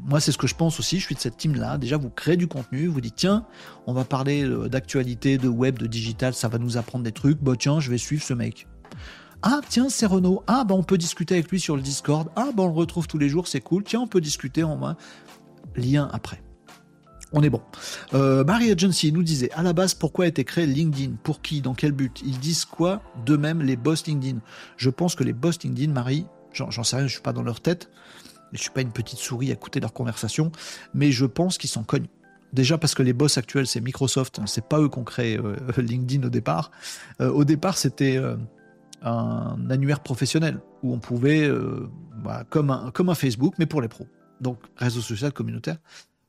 Moi, 0.06 0.20
c'est 0.20 0.34
ce 0.34 0.38
que 0.38 0.47
je 0.47 0.56
pense 0.56 0.78
aussi. 0.80 0.99
Je 0.99 1.06
suis 1.06 1.16
de 1.16 1.22
cette 1.22 1.38
team-là. 1.38 1.78
Déjà, 1.78 1.95
vous 1.95 2.10
créez 2.10 2.36
du 2.36 2.47
contenu, 2.47 2.88
vous 2.88 2.99
dites 2.99 3.16
tiens, 3.16 3.45
on 3.88 3.93
va 3.93 4.03
parler 4.03 4.43
euh, 4.43 4.68
d'actualité, 4.68 5.38
de 5.38 5.47
web, 5.47 5.80
de 5.80 5.88
digital, 5.88 6.34
ça 6.34 6.49
va 6.49 6.58
nous 6.58 6.76
apprendre 6.76 7.06
des 7.06 7.14
trucs. 7.14 7.41
Bah 7.41 7.53
tiens, 7.58 7.80
je 7.80 7.89
vais 7.89 7.97
suivre 7.97 8.24
ce 8.24 8.34
mec. 8.34 8.68
Ah, 9.47 9.61
tiens, 9.69 9.89
c'est 9.89 10.07
Renault. 10.07 10.41
Ah, 10.47 10.63
bah, 10.63 10.73
on 10.73 10.81
peut 10.81 10.97
discuter 10.97 11.35
avec 11.35 11.51
lui 11.51 11.59
sur 11.59 11.75
le 11.75 11.83
Discord. 11.83 12.29
Ah, 12.35 12.49
bah, 12.51 12.63
on 12.63 12.67
le 12.67 12.73
retrouve 12.73 13.05
tous 13.05 13.19
les 13.19 13.29
jours, 13.29 13.47
c'est 13.47 13.61
cool. 13.61 13.83
Tiens, 13.83 13.99
on 14.01 14.07
peut 14.07 14.19
discuter 14.19 14.63
en 14.63 14.75
main. 14.75 14.97
Lien 15.75 16.09
après. 16.11 16.41
On 17.31 17.43
est 17.43 17.51
bon. 17.51 17.61
Euh, 18.15 18.43
Marie 18.43 18.71
Agency 18.71 19.11
nous 19.11 19.21
disait 19.21 19.51
à 19.51 19.61
la 19.61 19.73
base 19.73 19.93
pourquoi 19.93 20.25
a 20.25 20.27
été 20.29 20.43
créé 20.43 20.65
LinkedIn? 20.65 21.17
Pour 21.21 21.43
qui? 21.43 21.61
Dans 21.61 21.75
quel 21.75 21.91
but? 21.91 22.23
Ils 22.25 22.39
disent 22.39 22.65
quoi 22.65 23.03
De 23.23 23.37
même 23.37 23.61
les 23.61 23.75
boss 23.75 24.07
LinkedIn? 24.07 24.39
Je 24.77 24.89
pense 24.89 25.13
que 25.13 25.23
les 25.23 25.33
boss 25.33 25.61
LinkedIn, 25.61 25.93
Marie, 25.93 26.25
j'en 26.51 26.71
sais 26.71 26.95
rien, 26.95 27.05
je 27.05 27.13
suis 27.13 27.21
pas 27.21 27.33
dans 27.33 27.43
leur 27.43 27.61
tête. 27.61 27.91
Je 28.51 28.59
suis 28.59 28.71
pas 28.71 28.81
une 28.81 28.93
petite 28.93 29.19
souris 29.19 29.51
à 29.51 29.53
écouter 29.53 29.79
leur 29.79 29.93
conversation, 29.93 30.51
mais 30.95 31.11
je 31.11 31.25
pense 31.25 31.59
qu'ils 31.59 31.69
s'en 31.69 31.83
cognent. 31.83 32.07
Déjà 32.53 32.79
parce 32.79 32.95
que 32.95 33.03
les 33.03 33.13
boss 33.13 33.37
actuels 33.37 33.67
c'est 33.67 33.81
Microsoft, 33.81 34.39
c'est 34.47 34.65
pas 34.67 34.79
eux 34.79 34.89
qui 34.89 34.97
ont 34.97 35.03
créé 35.03 35.37
euh, 35.37 35.55
LinkedIn 35.77 36.25
au 36.25 36.31
départ. 36.31 36.71
Euh, 37.21 37.29
au 37.29 37.43
départ 37.43 37.77
c'était 37.77 38.19
un 39.06 39.70
annuaire 39.70 39.99
professionnel 40.01 40.60
où 40.84 40.93
on 40.93 40.99
pouvait, 40.99 41.47
euh, 41.47 41.89
bah, 42.24 42.43
comme, 42.49 42.72
un, 42.72 43.16
Facebook, 43.16 43.53
mais 43.60 43.66
pour 43.66 43.82
les 43.82 43.88
pros. 43.88 44.08
Donc, 44.41 44.60
réseau 44.76 45.01
social 45.01 45.32
communautaire, 45.32 45.78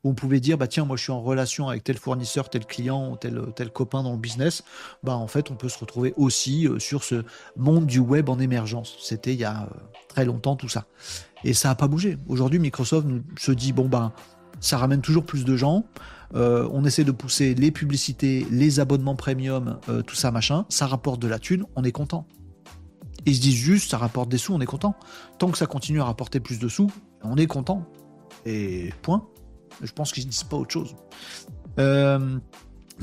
où 0.04 0.10
on 0.10 0.14
pouvait 0.14 0.40
dire, 0.40 0.58
bah 0.58 0.68
tiens, 0.68 0.84
moi 0.84 0.96
je 0.96 1.02
suis 1.02 1.12
en 1.12 1.20
relation 1.20 1.68
avec 1.68 1.82
tel 1.82 1.96
fournisseur, 1.96 2.48
tel 2.48 2.64
client, 2.64 3.16
tel, 3.16 3.70
copain 3.70 4.02
dans 4.02 4.12
le 4.12 4.18
business. 4.18 4.62
Bah 5.02 5.16
en 5.16 5.26
fait, 5.26 5.50
on 5.50 5.56
peut 5.56 5.68
se 5.68 5.78
retrouver 5.78 6.14
aussi 6.16 6.68
euh, 6.68 6.78
sur 6.78 7.02
ce 7.02 7.24
monde 7.56 7.86
du 7.86 7.98
web 7.98 8.28
en 8.28 8.38
émergence. 8.38 8.96
C'était 9.00 9.32
il 9.32 9.40
y 9.40 9.44
a 9.44 9.62
euh, 9.62 9.66
très 10.08 10.24
longtemps 10.24 10.54
tout 10.54 10.68
ça. 10.68 10.86
Et 11.42 11.54
ça 11.54 11.70
n'a 11.70 11.74
pas 11.74 11.88
bougé. 11.88 12.18
Aujourd'hui, 12.28 12.60
Microsoft 12.60 13.08
se 13.38 13.52
dit, 13.52 13.72
bon 13.72 13.88
ben, 13.88 14.12
ça 14.60 14.76
ramène 14.76 15.00
toujours 15.00 15.24
plus 15.24 15.44
de 15.44 15.56
gens. 15.56 15.84
on 16.34 16.84
essaie 16.84 17.04
de 17.04 17.12
pousser 17.12 17.54
les 17.54 17.70
publicités, 17.70 18.46
les 18.50 18.80
abonnements 18.80 19.16
premium, 19.16 19.78
tout 20.06 20.16
ça 20.16 20.30
machin. 20.30 20.66
Ça 20.68 20.86
rapporte 20.86 21.20
de 21.20 21.28
la 21.28 21.38
thune, 21.38 21.64
on 21.74 21.84
est 21.84 21.92
content. 21.92 22.26
Ils 23.26 23.34
se 23.34 23.40
disent 23.40 23.56
juste, 23.56 23.90
ça 23.90 23.98
rapporte 23.98 24.28
des 24.28 24.38
sous, 24.38 24.54
on 24.54 24.60
est 24.60 24.66
content. 24.66 24.94
Tant 25.38 25.50
que 25.50 25.58
ça 25.58 25.66
continue 25.66 26.00
à 26.00 26.04
rapporter 26.04 26.40
plus 26.40 26.58
de 26.58 26.68
sous, 26.68 26.90
on 27.22 27.36
est 27.36 27.46
content. 27.46 27.84
Et 28.46 28.90
point. 29.02 29.26
Je 29.82 29.92
pense 29.92 30.12
qu'ils 30.12 30.24
ne 30.24 30.30
disent 30.30 30.44
pas 30.44 30.56
autre 30.56 30.70
chose. 30.70 30.94
Euh, 31.78 32.38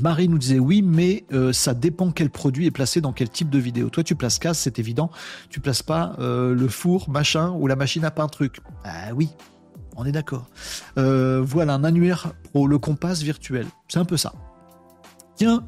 Marie 0.00 0.28
nous 0.28 0.38
disait 0.38 0.58
oui, 0.58 0.82
mais 0.82 1.24
euh, 1.32 1.52
ça 1.52 1.74
dépend 1.74 2.10
quel 2.10 2.30
produit 2.30 2.66
est 2.66 2.70
placé 2.70 3.00
dans 3.00 3.12
quel 3.12 3.28
type 3.28 3.50
de 3.50 3.58
vidéo. 3.58 3.90
Toi, 3.90 4.02
tu 4.02 4.16
places 4.16 4.38
casse, 4.38 4.58
c'est 4.58 4.78
évident. 4.78 5.10
Tu 5.50 5.60
places 5.60 5.82
pas 5.82 6.16
euh, 6.18 6.54
le 6.54 6.68
four, 6.68 7.10
machin, 7.10 7.50
ou 7.50 7.66
la 7.66 7.76
machine 7.76 8.04
à 8.04 8.10
pain 8.10 8.26
truc. 8.26 8.60
Ah 8.82 9.12
oui, 9.14 9.28
on 9.96 10.04
est 10.04 10.12
d'accord. 10.12 10.46
voilà, 10.96 11.74
un 11.74 11.84
annuaire 11.84 12.32
pro, 12.44 12.66
le 12.66 12.78
compas 12.78 13.14
virtuel. 13.14 13.66
C'est 13.88 13.98
un 13.98 14.04
peu 14.04 14.16
ça. 14.16 14.32
Tiens, 15.36 15.64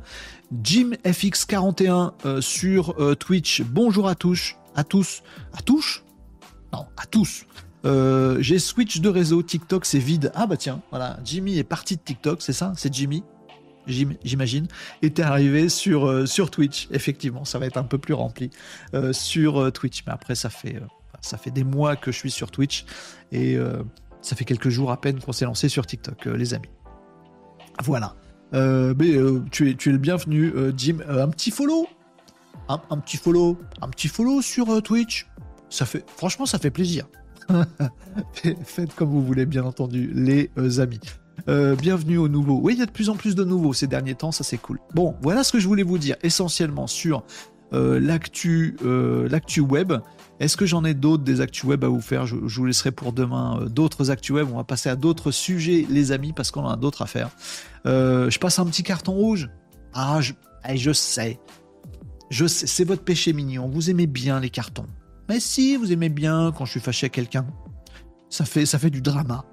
Jim 0.62 0.92
FX41 1.04 2.12
euh, 2.24 2.40
sur 2.40 3.00
euh, 3.00 3.14
Twitch. 3.14 3.62
Bonjour 3.62 4.08
à 4.08 4.14
tous. 4.14 4.54
À 4.74 4.84
tous. 4.84 5.22
À 5.52 5.62
tous 5.62 6.04
Non, 6.72 6.86
à 6.96 7.06
tous. 7.06 7.46
Euh, 7.84 8.38
j'ai 8.40 8.58
switch 8.58 9.00
de 9.00 9.08
réseau. 9.08 9.42
TikTok, 9.42 9.84
c'est 9.84 9.98
vide. 9.98 10.30
Ah 10.34 10.46
bah 10.46 10.56
tiens, 10.56 10.82
voilà. 10.90 11.18
Jimmy 11.24 11.58
est 11.58 11.64
parti 11.64 11.96
de 11.96 12.00
TikTok, 12.00 12.42
c'est 12.42 12.52
ça 12.52 12.72
C'est 12.76 12.92
Jimmy? 12.92 13.24
J'imagine, 13.88 14.66
était 15.00 15.22
arrivé 15.22 15.68
sur, 15.68 16.26
sur 16.26 16.50
Twitch. 16.50 16.88
Effectivement, 16.90 17.44
ça 17.44 17.60
va 17.60 17.66
être 17.66 17.76
un 17.76 17.84
peu 17.84 17.98
plus 17.98 18.14
rempli 18.14 18.50
sur 19.12 19.72
Twitch. 19.72 20.02
Mais 20.04 20.12
après, 20.12 20.34
ça 20.34 20.50
fait, 20.50 20.82
ça 21.20 21.38
fait 21.38 21.52
des 21.52 21.62
mois 21.62 21.94
que 21.94 22.10
je 22.10 22.18
suis 22.18 22.32
sur 22.32 22.50
Twitch 22.50 22.84
et 23.30 23.56
ça 24.22 24.34
fait 24.34 24.44
quelques 24.44 24.70
jours 24.70 24.90
à 24.90 25.00
peine 25.00 25.20
qu'on 25.20 25.30
s'est 25.30 25.44
lancé 25.44 25.68
sur 25.68 25.86
TikTok, 25.86 26.24
les 26.24 26.52
amis. 26.52 26.68
Voilà. 27.84 28.16
Euh, 28.54 28.94
euh, 29.00 29.42
tu, 29.50 29.70
es, 29.70 29.74
tu 29.74 29.88
es 29.88 29.92
le 29.92 29.98
bienvenu, 29.98 30.52
euh, 30.54 30.72
Jim. 30.76 30.98
un 31.08 31.28
petit 31.28 31.50
follow 31.50 31.86
un, 32.68 32.78
petit 32.98 33.16
follow 33.16 33.56
Un 33.80 33.88
petit 33.88 34.08
follow 34.08 34.42
sur 34.42 34.82
Twitch 34.82 35.28
ça 35.68 35.84
fait, 35.84 36.04
Franchement, 36.16 36.46
ça 36.46 36.58
fait 36.58 36.70
plaisir. 36.70 37.06
Faites 38.64 38.94
comme 38.94 39.10
vous 39.10 39.22
voulez, 39.22 39.46
bien 39.46 39.64
entendu, 39.64 40.12
les 40.14 40.50
amis. 40.80 41.00
bienvenue 41.46 42.18
aux 42.18 42.28
nouveaux. 42.28 42.60
Oui, 42.60 42.74
il 42.74 42.78
y 42.78 42.82
a 42.82 42.86
de 42.86 42.90
plus 42.90 43.08
en 43.08 43.16
plus 43.16 43.34
de 43.34 43.44
nouveaux 43.44 43.72
ces 43.72 43.86
derniers 43.86 44.14
temps, 44.14 44.32
ça 44.32 44.42
c'est 44.44 44.58
cool. 44.58 44.78
Bon, 44.94 45.16
voilà 45.22 45.44
ce 45.44 45.52
que 45.52 45.60
je 45.60 45.66
voulais 45.66 45.82
vous 45.82 45.98
dire 45.98 46.16
essentiellement 46.22 46.86
sur 46.86 47.24
l'actu 47.72 48.76
web. 49.60 49.92
Est-ce 50.38 50.56
que 50.56 50.66
j'en 50.66 50.84
ai 50.84 50.92
d'autres 50.92 51.24
des 51.24 51.40
actus 51.40 51.64
web 51.64 51.82
à 51.84 51.88
vous 51.88 52.00
faire? 52.00 52.26
Je, 52.26 52.36
vous 52.36 52.66
laisserai 52.66 52.92
pour 52.92 53.12
demain 53.12 53.60
euh, 53.60 53.68
d'autres 53.68 54.10
actus 54.10 54.34
web. 54.34 54.48
On 54.52 54.56
va 54.56 54.64
passer 54.64 54.90
à 54.90 54.96
d'autres 54.96 55.30
sujets, 55.30 55.86
les 55.88 56.12
amis, 56.12 56.32
parce 56.32 56.50
qu'on 56.50 56.64
en 56.64 56.70
a 56.70 56.76
d'autres 56.76 57.02
à 57.02 57.06
faire. 57.06 57.30
Euh, 57.86 58.28
je 58.28 58.38
passe 58.38 58.58
un 58.58 58.66
petit 58.66 58.82
carton 58.82 59.12
rouge. 59.12 59.48
Ah, 59.94 60.20
je, 60.20 60.34
eh, 60.68 60.76
je 60.76 60.92
sais. 60.92 61.40
Je 62.28 62.46
sais, 62.46 62.66
c'est 62.66 62.84
votre 62.84 63.02
péché 63.02 63.32
mignon. 63.32 63.68
Vous 63.68 63.88
aimez 63.88 64.06
bien 64.06 64.40
les 64.40 64.50
cartons. 64.50 64.86
Mais 65.28 65.40
si, 65.40 65.76
vous 65.76 65.90
aimez 65.90 66.10
bien 66.10 66.52
quand 66.56 66.66
je 66.66 66.72
suis 66.72 66.80
fâché 66.80 67.06
à 67.06 67.08
quelqu'un. 67.08 67.46
Ça 68.28 68.44
fait, 68.44 68.66
ça 68.66 68.78
fait 68.78 68.90
du 68.90 69.00
drama. 69.00 69.44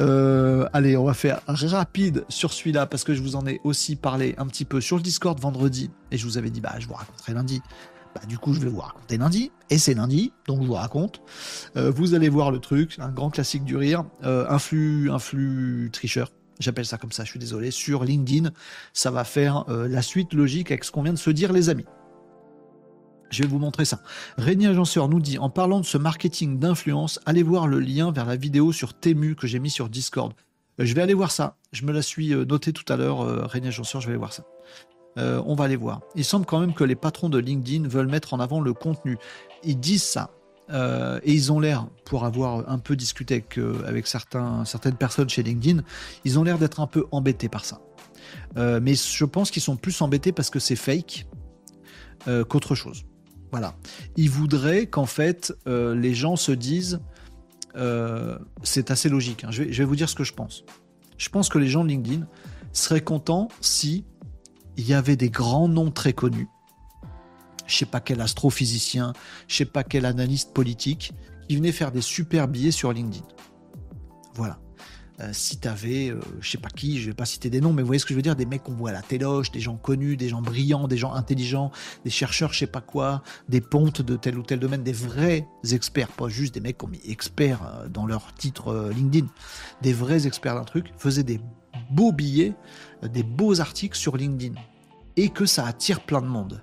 Euh, 0.00 0.68
allez, 0.72 0.96
on 0.96 1.04
va 1.04 1.14
faire 1.14 1.40
rapide 1.46 2.24
sur 2.28 2.52
celui-là 2.52 2.86
parce 2.86 3.04
que 3.04 3.14
je 3.14 3.22
vous 3.22 3.36
en 3.36 3.46
ai 3.46 3.60
aussi 3.64 3.96
parlé 3.96 4.34
un 4.38 4.46
petit 4.46 4.64
peu 4.64 4.80
sur 4.80 4.96
le 4.96 5.02
Discord 5.02 5.38
vendredi 5.38 5.90
et 6.10 6.18
je 6.18 6.24
vous 6.24 6.38
avais 6.38 6.50
dit 6.50 6.60
bah 6.60 6.74
je 6.78 6.86
vous 6.86 6.94
raconterai 6.94 7.32
lundi. 7.34 7.62
Bah, 8.14 8.20
du 8.28 8.38
coup, 8.38 8.54
je 8.54 8.60
vais 8.60 8.68
vous 8.68 8.80
raconter 8.80 9.16
lundi. 9.16 9.50
Et 9.70 9.78
c'est 9.78 9.94
lundi, 9.94 10.32
donc 10.46 10.62
je 10.62 10.66
vous 10.66 10.74
raconte. 10.74 11.20
Euh, 11.76 11.90
vous 11.90 12.14
allez 12.14 12.28
voir 12.28 12.50
le 12.50 12.60
truc, 12.60 12.96
un 13.00 13.08
grand 13.08 13.30
classique 13.30 13.64
du 13.64 13.76
rire. 13.76 14.04
Euh, 14.22 14.46
un, 14.48 14.58
flux, 14.58 15.10
un 15.10 15.18
flux 15.18 15.90
tricheur, 15.92 16.30
j'appelle 16.60 16.86
ça 16.86 16.96
comme 16.96 17.12
ça, 17.12 17.24
je 17.24 17.30
suis 17.30 17.40
désolé. 17.40 17.70
Sur 17.70 18.04
LinkedIn, 18.04 18.50
ça 18.92 19.10
va 19.10 19.24
faire 19.24 19.64
euh, 19.68 19.88
la 19.88 20.02
suite 20.02 20.32
logique 20.32 20.70
avec 20.70 20.84
ce 20.84 20.92
qu'on 20.92 21.02
vient 21.02 21.12
de 21.12 21.18
se 21.18 21.30
dire, 21.30 21.52
les 21.52 21.70
amis. 21.70 21.86
Je 23.34 23.42
vais 23.42 23.48
vous 23.48 23.58
montrer 23.58 23.84
ça. 23.84 24.00
Régnier 24.38 24.68
Agenceur 24.68 25.08
nous 25.08 25.20
dit, 25.20 25.38
en 25.38 25.50
parlant 25.50 25.80
de 25.80 25.84
ce 25.84 25.98
marketing 25.98 26.58
d'influence, 26.58 27.20
allez 27.26 27.42
voir 27.42 27.66
le 27.66 27.80
lien 27.80 28.12
vers 28.12 28.26
la 28.26 28.36
vidéo 28.36 28.72
sur 28.72 28.94
Temu 28.94 29.34
que 29.34 29.46
j'ai 29.46 29.58
mis 29.58 29.70
sur 29.70 29.88
Discord. 29.88 30.32
je 30.78 30.94
vais 30.94 31.02
aller 31.02 31.14
voir 31.14 31.30
ça. 31.30 31.56
Je 31.72 31.84
me 31.84 31.92
la 31.92 32.02
suis 32.02 32.34
noté 32.34 32.72
tout 32.72 32.90
à 32.92 32.96
l'heure, 32.96 33.48
Régnier 33.50 33.68
Agenceur, 33.68 34.00
je 34.00 34.06
vais 34.06 34.12
aller 34.12 34.18
voir 34.18 34.32
ça. 34.32 34.44
Euh, 35.18 35.42
on 35.46 35.54
va 35.54 35.64
aller 35.64 35.76
voir. 35.76 36.00
Il 36.14 36.24
semble 36.24 36.46
quand 36.46 36.60
même 36.60 36.74
que 36.74 36.84
les 36.84 36.96
patrons 36.96 37.28
de 37.28 37.38
LinkedIn 37.38 37.88
veulent 37.88 38.08
mettre 38.08 38.34
en 38.34 38.40
avant 38.40 38.60
le 38.60 38.72
contenu. 38.72 39.18
Ils 39.62 39.78
disent 39.78 40.02
ça. 40.02 40.30
Euh, 40.70 41.20
et 41.22 41.32
ils 41.32 41.52
ont 41.52 41.60
l'air, 41.60 41.86
pour 42.06 42.24
avoir 42.24 42.68
un 42.70 42.78
peu 42.78 42.96
discuté 42.96 43.34
avec, 43.34 43.58
euh, 43.58 44.64
certaines 44.64 44.96
personnes 44.96 45.28
chez 45.28 45.42
LinkedIn, 45.42 45.82
ils 46.24 46.38
ont 46.38 46.42
l'air 46.42 46.58
d'être 46.58 46.80
un 46.80 46.86
peu 46.86 47.04
embêtés 47.12 47.48
par 47.48 47.64
ça. 47.64 47.80
mais 48.56 48.94
je 48.94 49.24
pense 49.24 49.50
qu'ils 49.50 49.62
sont 49.62 49.76
plus 49.76 50.00
embêtés 50.00 50.32
parce 50.32 50.48
que 50.48 50.58
c'est 50.58 50.76
fake 50.76 51.26
qu'autre 52.48 52.74
chose. 52.74 53.04
Voilà. 53.54 53.76
Ils 54.16 54.30
voudraient 54.30 54.86
qu'en 54.86 55.06
fait 55.06 55.54
les 55.64 56.12
gens 56.12 56.34
se 56.34 56.50
disent, 56.50 57.00
c'est 58.64 58.90
assez 58.90 59.08
logique. 59.08 59.44
Hein. 59.44 59.52
je 59.52 59.62
vais 59.62 59.84
vous 59.84 59.94
dire 59.94 60.08
ce 60.08 60.16
que 60.16 60.24
je 60.24 60.32
pense. 60.32 60.64
Je 61.18 61.28
pense 61.28 61.48
que 61.48 61.58
les 61.58 61.68
gens 61.68 61.84
de 61.84 61.90
LinkedIn 61.90 62.26
seraient 62.72 63.00
contents 63.00 63.46
si 63.60 64.04
il 64.76 64.88
y 64.88 64.92
avait 64.92 65.14
des 65.14 65.30
grands 65.30 65.68
noms 65.68 65.92
très 65.92 66.12
connus. 66.12 66.48
Je 67.68 67.76
sais 67.76 67.86
pas 67.86 68.00
quel 68.00 68.20
astrophysicien, 68.20 69.12
je 69.46 69.54
sais 69.54 69.64
pas 69.64 69.84
quel 69.84 70.04
analyste 70.04 70.52
politique 70.52 71.12
qui 71.48 71.54
venait 71.54 71.70
faire 71.70 71.92
des 71.92 72.00
super 72.00 72.48
billets 72.48 72.72
sur 72.72 72.92
LinkedIn. 72.92 73.24
Voilà. 74.34 74.58
Euh, 75.20 75.30
si 75.32 75.58
tu 75.58 75.68
avais, 75.68 76.10
euh, 76.10 76.18
je 76.40 76.50
sais 76.50 76.58
pas 76.58 76.70
qui, 76.70 77.00
je 77.00 77.06
vais 77.06 77.14
pas 77.14 77.24
citer 77.24 77.48
des 77.48 77.60
noms, 77.60 77.72
mais 77.72 77.82
vous 77.82 77.86
voyez 77.86 78.00
ce 78.00 78.04
que 78.04 78.12
je 78.12 78.16
veux 78.16 78.22
dire, 78.22 78.34
des 78.34 78.46
mecs 78.46 78.64
qu'on 78.64 78.72
voit 78.72 78.90
à 78.90 78.92
la 78.92 79.02
téloche, 79.02 79.52
des 79.52 79.60
gens 79.60 79.76
connus, 79.76 80.16
des 80.16 80.28
gens 80.28 80.42
brillants, 80.42 80.88
des 80.88 80.96
gens 80.96 81.12
intelligents, 81.12 81.70
des 82.04 82.10
chercheurs, 82.10 82.52
je 82.52 82.58
sais 82.58 82.66
pas 82.66 82.80
quoi, 82.80 83.22
des 83.48 83.60
pontes 83.60 84.02
de 84.02 84.16
tel 84.16 84.36
ou 84.36 84.42
tel 84.42 84.58
domaine, 84.58 84.82
des 84.82 84.92
vrais 84.92 85.46
experts, 85.70 86.08
pas 86.08 86.28
juste 86.28 86.54
des 86.54 86.60
mecs 86.60 86.78
qui 86.78 86.84
ont 86.84 86.88
mis 86.88 87.00
experts 87.06 87.60
euh, 87.64 87.88
dans 87.88 88.06
leur 88.06 88.34
titre 88.34 88.90
LinkedIn, 88.94 89.28
des 89.82 89.92
vrais 89.92 90.26
experts 90.26 90.56
d'un 90.56 90.64
truc, 90.64 90.92
faisaient 90.98 91.22
des 91.22 91.40
beaux 91.90 92.12
billets, 92.12 92.54
des 93.02 93.22
beaux 93.22 93.60
articles 93.60 93.96
sur 93.96 94.16
LinkedIn. 94.16 94.54
Et 95.16 95.28
que 95.28 95.46
ça 95.46 95.64
attire 95.64 96.00
plein 96.00 96.20
de 96.22 96.26
monde. 96.26 96.60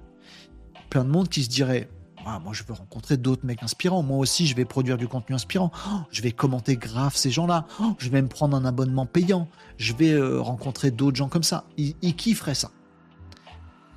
Plein 0.90 1.06
de 1.06 1.10
monde 1.10 1.30
qui 1.30 1.44
se 1.44 1.50
dirait 1.50 1.88
ah, 2.26 2.40
moi 2.40 2.54
je 2.54 2.64
veux 2.64 2.74
rencontrer 2.74 3.18
d'autres 3.18 3.46
mecs 3.46 3.64
inspirants. 3.64 4.04
Moi 4.04 4.18
aussi 4.18 4.48
je 4.48 4.56
vais 4.56 4.66
produire 4.66 4.98
du 4.98 5.08
contenu 5.08 5.36
inspirant. 5.36 5.72
Oh, 5.90 6.00
je 6.12 6.22
vais 6.22 6.32
commenter 6.32 6.78
grave 6.78 7.16
ces 7.16 7.32
gens-là. 7.32 7.66
Oh, 7.80 7.96
je 7.98 8.10
vais 8.10 8.22
me 8.22 8.28
prendre 8.28 8.56
un 8.56 8.66
abonnement 8.66 9.06
payant. 9.06 9.48
Je 9.78 9.94
vais 9.94 10.12
euh, 10.12 10.40
rencontrer 10.40 10.92
d'autres 10.92 11.18
gens 11.18 11.30
comme 11.30 11.44
ça. 11.44 11.66
Ils, 11.78 11.96
ils 12.02 12.16
kifferaient 12.16 12.56
ça. 12.56 12.72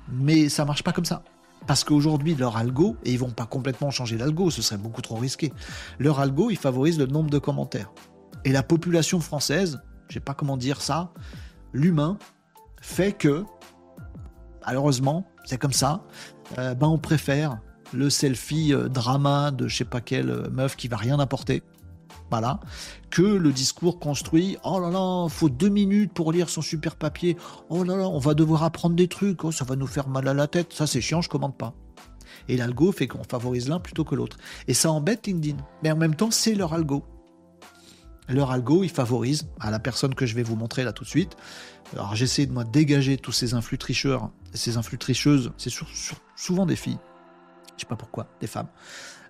Mais 0.09 0.49
ça 0.49 0.65
marche 0.65 0.83
pas 0.83 0.91
comme 0.91 1.05
ça. 1.05 1.23
Parce 1.67 1.83
qu'aujourd'hui, 1.83 2.35
leur 2.35 2.57
algo, 2.57 2.95
et 3.03 3.11
ils 3.11 3.19
vont 3.19 3.31
pas 3.31 3.45
complètement 3.45 3.89
changer 3.89 4.17
l'algo, 4.17 4.51
ce 4.51 4.61
serait 4.61 4.77
beaucoup 4.77 5.01
trop 5.01 5.15
risqué. 5.15 5.51
Leur 5.97 6.19
algo, 6.19 6.51
il 6.51 6.57
favorise 6.57 6.99
le 6.99 7.07
nombre 7.07 7.31
de 7.31 7.39
commentaires. 7.39 7.91
Et 8.43 8.51
la 8.51 8.61
population 8.61 9.19
française, 9.19 9.81
je 10.07 10.13
sais 10.13 10.19
pas 10.19 10.35
comment 10.35 10.57
dire 10.57 10.81
ça, 10.81 11.11
l'humain 11.73 12.19
fait 12.81 13.13
que, 13.13 13.43
malheureusement, 14.65 15.25
c'est 15.45 15.57
comme 15.57 15.73
ça, 15.73 16.03
euh, 16.59 16.75
ben 16.75 16.87
on 16.87 16.99
préfère 16.99 17.57
le 17.95 18.09
selfie 18.09 18.73
euh, 18.73 18.87
drama 18.87 19.51
de 19.51 19.67
je 19.67 19.77
sais 19.77 19.85
pas 19.85 20.01
quelle 20.01 20.29
euh, 20.29 20.49
meuf 20.49 20.75
qui 20.75 20.87
va 20.87 20.97
rien 20.97 21.19
apporter, 21.19 21.63
voilà, 22.29 22.59
que 23.09 23.21
le 23.21 23.51
discours 23.51 23.99
construit, 23.99 24.57
oh 24.63 24.79
là 24.79 24.89
là, 24.89 25.27
faut 25.29 25.49
deux 25.49 25.69
minutes 25.69 26.13
pour 26.13 26.31
lire 26.31 26.49
son 26.49 26.61
super 26.61 26.95
papier, 26.95 27.37
oh 27.69 27.83
là 27.83 27.95
là, 27.95 28.07
on 28.07 28.19
va 28.19 28.33
devoir 28.33 28.63
apprendre 28.63 28.95
des 28.95 29.07
trucs, 29.07 29.43
oh, 29.43 29.51
ça 29.51 29.65
va 29.65 29.75
nous 29.75 29.87
faire 29.87 30.07
mal 30.07 30.27
à 30.27 30.33
la 30.33 30.47
tête, 30.47 30.73
ça 30.73 30.87
c'est 30.87 31.01
chiant, 31.01 31.21
je 31.21 31.29
commande 31.29 31.57
pas. 31.57 31.73
Et 32.47 32.57
l'algo 32.57 32.91
fait 32.91 33.07
qu'on 33.07 33.23
favorise 33.23 33.69
l'un 33.69 33.79
plutôt 33.79 34.03
que 34.03 34.13
l'autre. 34.13 34.37
Et 34.67 34.73
ça 34.73 34.91
embête 34.91 35.25
LinkedIn. 35.25 35.57
Mais 35.81 35.91
en 35.91 35.95
même 35.95 36.15
temps, 36.15 36.29
c'est 36.29 36.53
leur 36.53 36.73
algo 36.73 37.03
leur 38.27 38.51
algo, 38.51 38.83
il 38.83 38.89
favorise 38.89 39.47
à 39.59 39.71
la 39.71 39.79
personne 39.79 40.15
que 40.15 40.25
je 40.25 40.35
vais 40.35 40.43
vous 40.43 40.55
montrer 40.55 40.83
là 40.83 40.93
tout 40.93 41.03
de 41.03 41.09
suite. 41.09 41.35
Alors 41.93 42.15
j'essaie 42.15 42.45
de 42.45 42.51
moi 42.51 42.63
dégager 42.63 43.17
tous 43.17 43.31
ces 43.31 43.53
influx 43.53 43.77
tricheurs, 43.77 44.31
ces 44.53 44.77
influx 44.77 44.97
tricheuses, 44.97 45.51
c'est 45.57 45.71
souvent 46.35 46.65
des 46.65 46.75
filles. 46.75 46.97
Je 47.77 47.81
sais 47.81 47.87
pas 47.87 47.95
pourquoi, 47.95 48.27
des 48.39 48.47
femmes. 48.47 48.67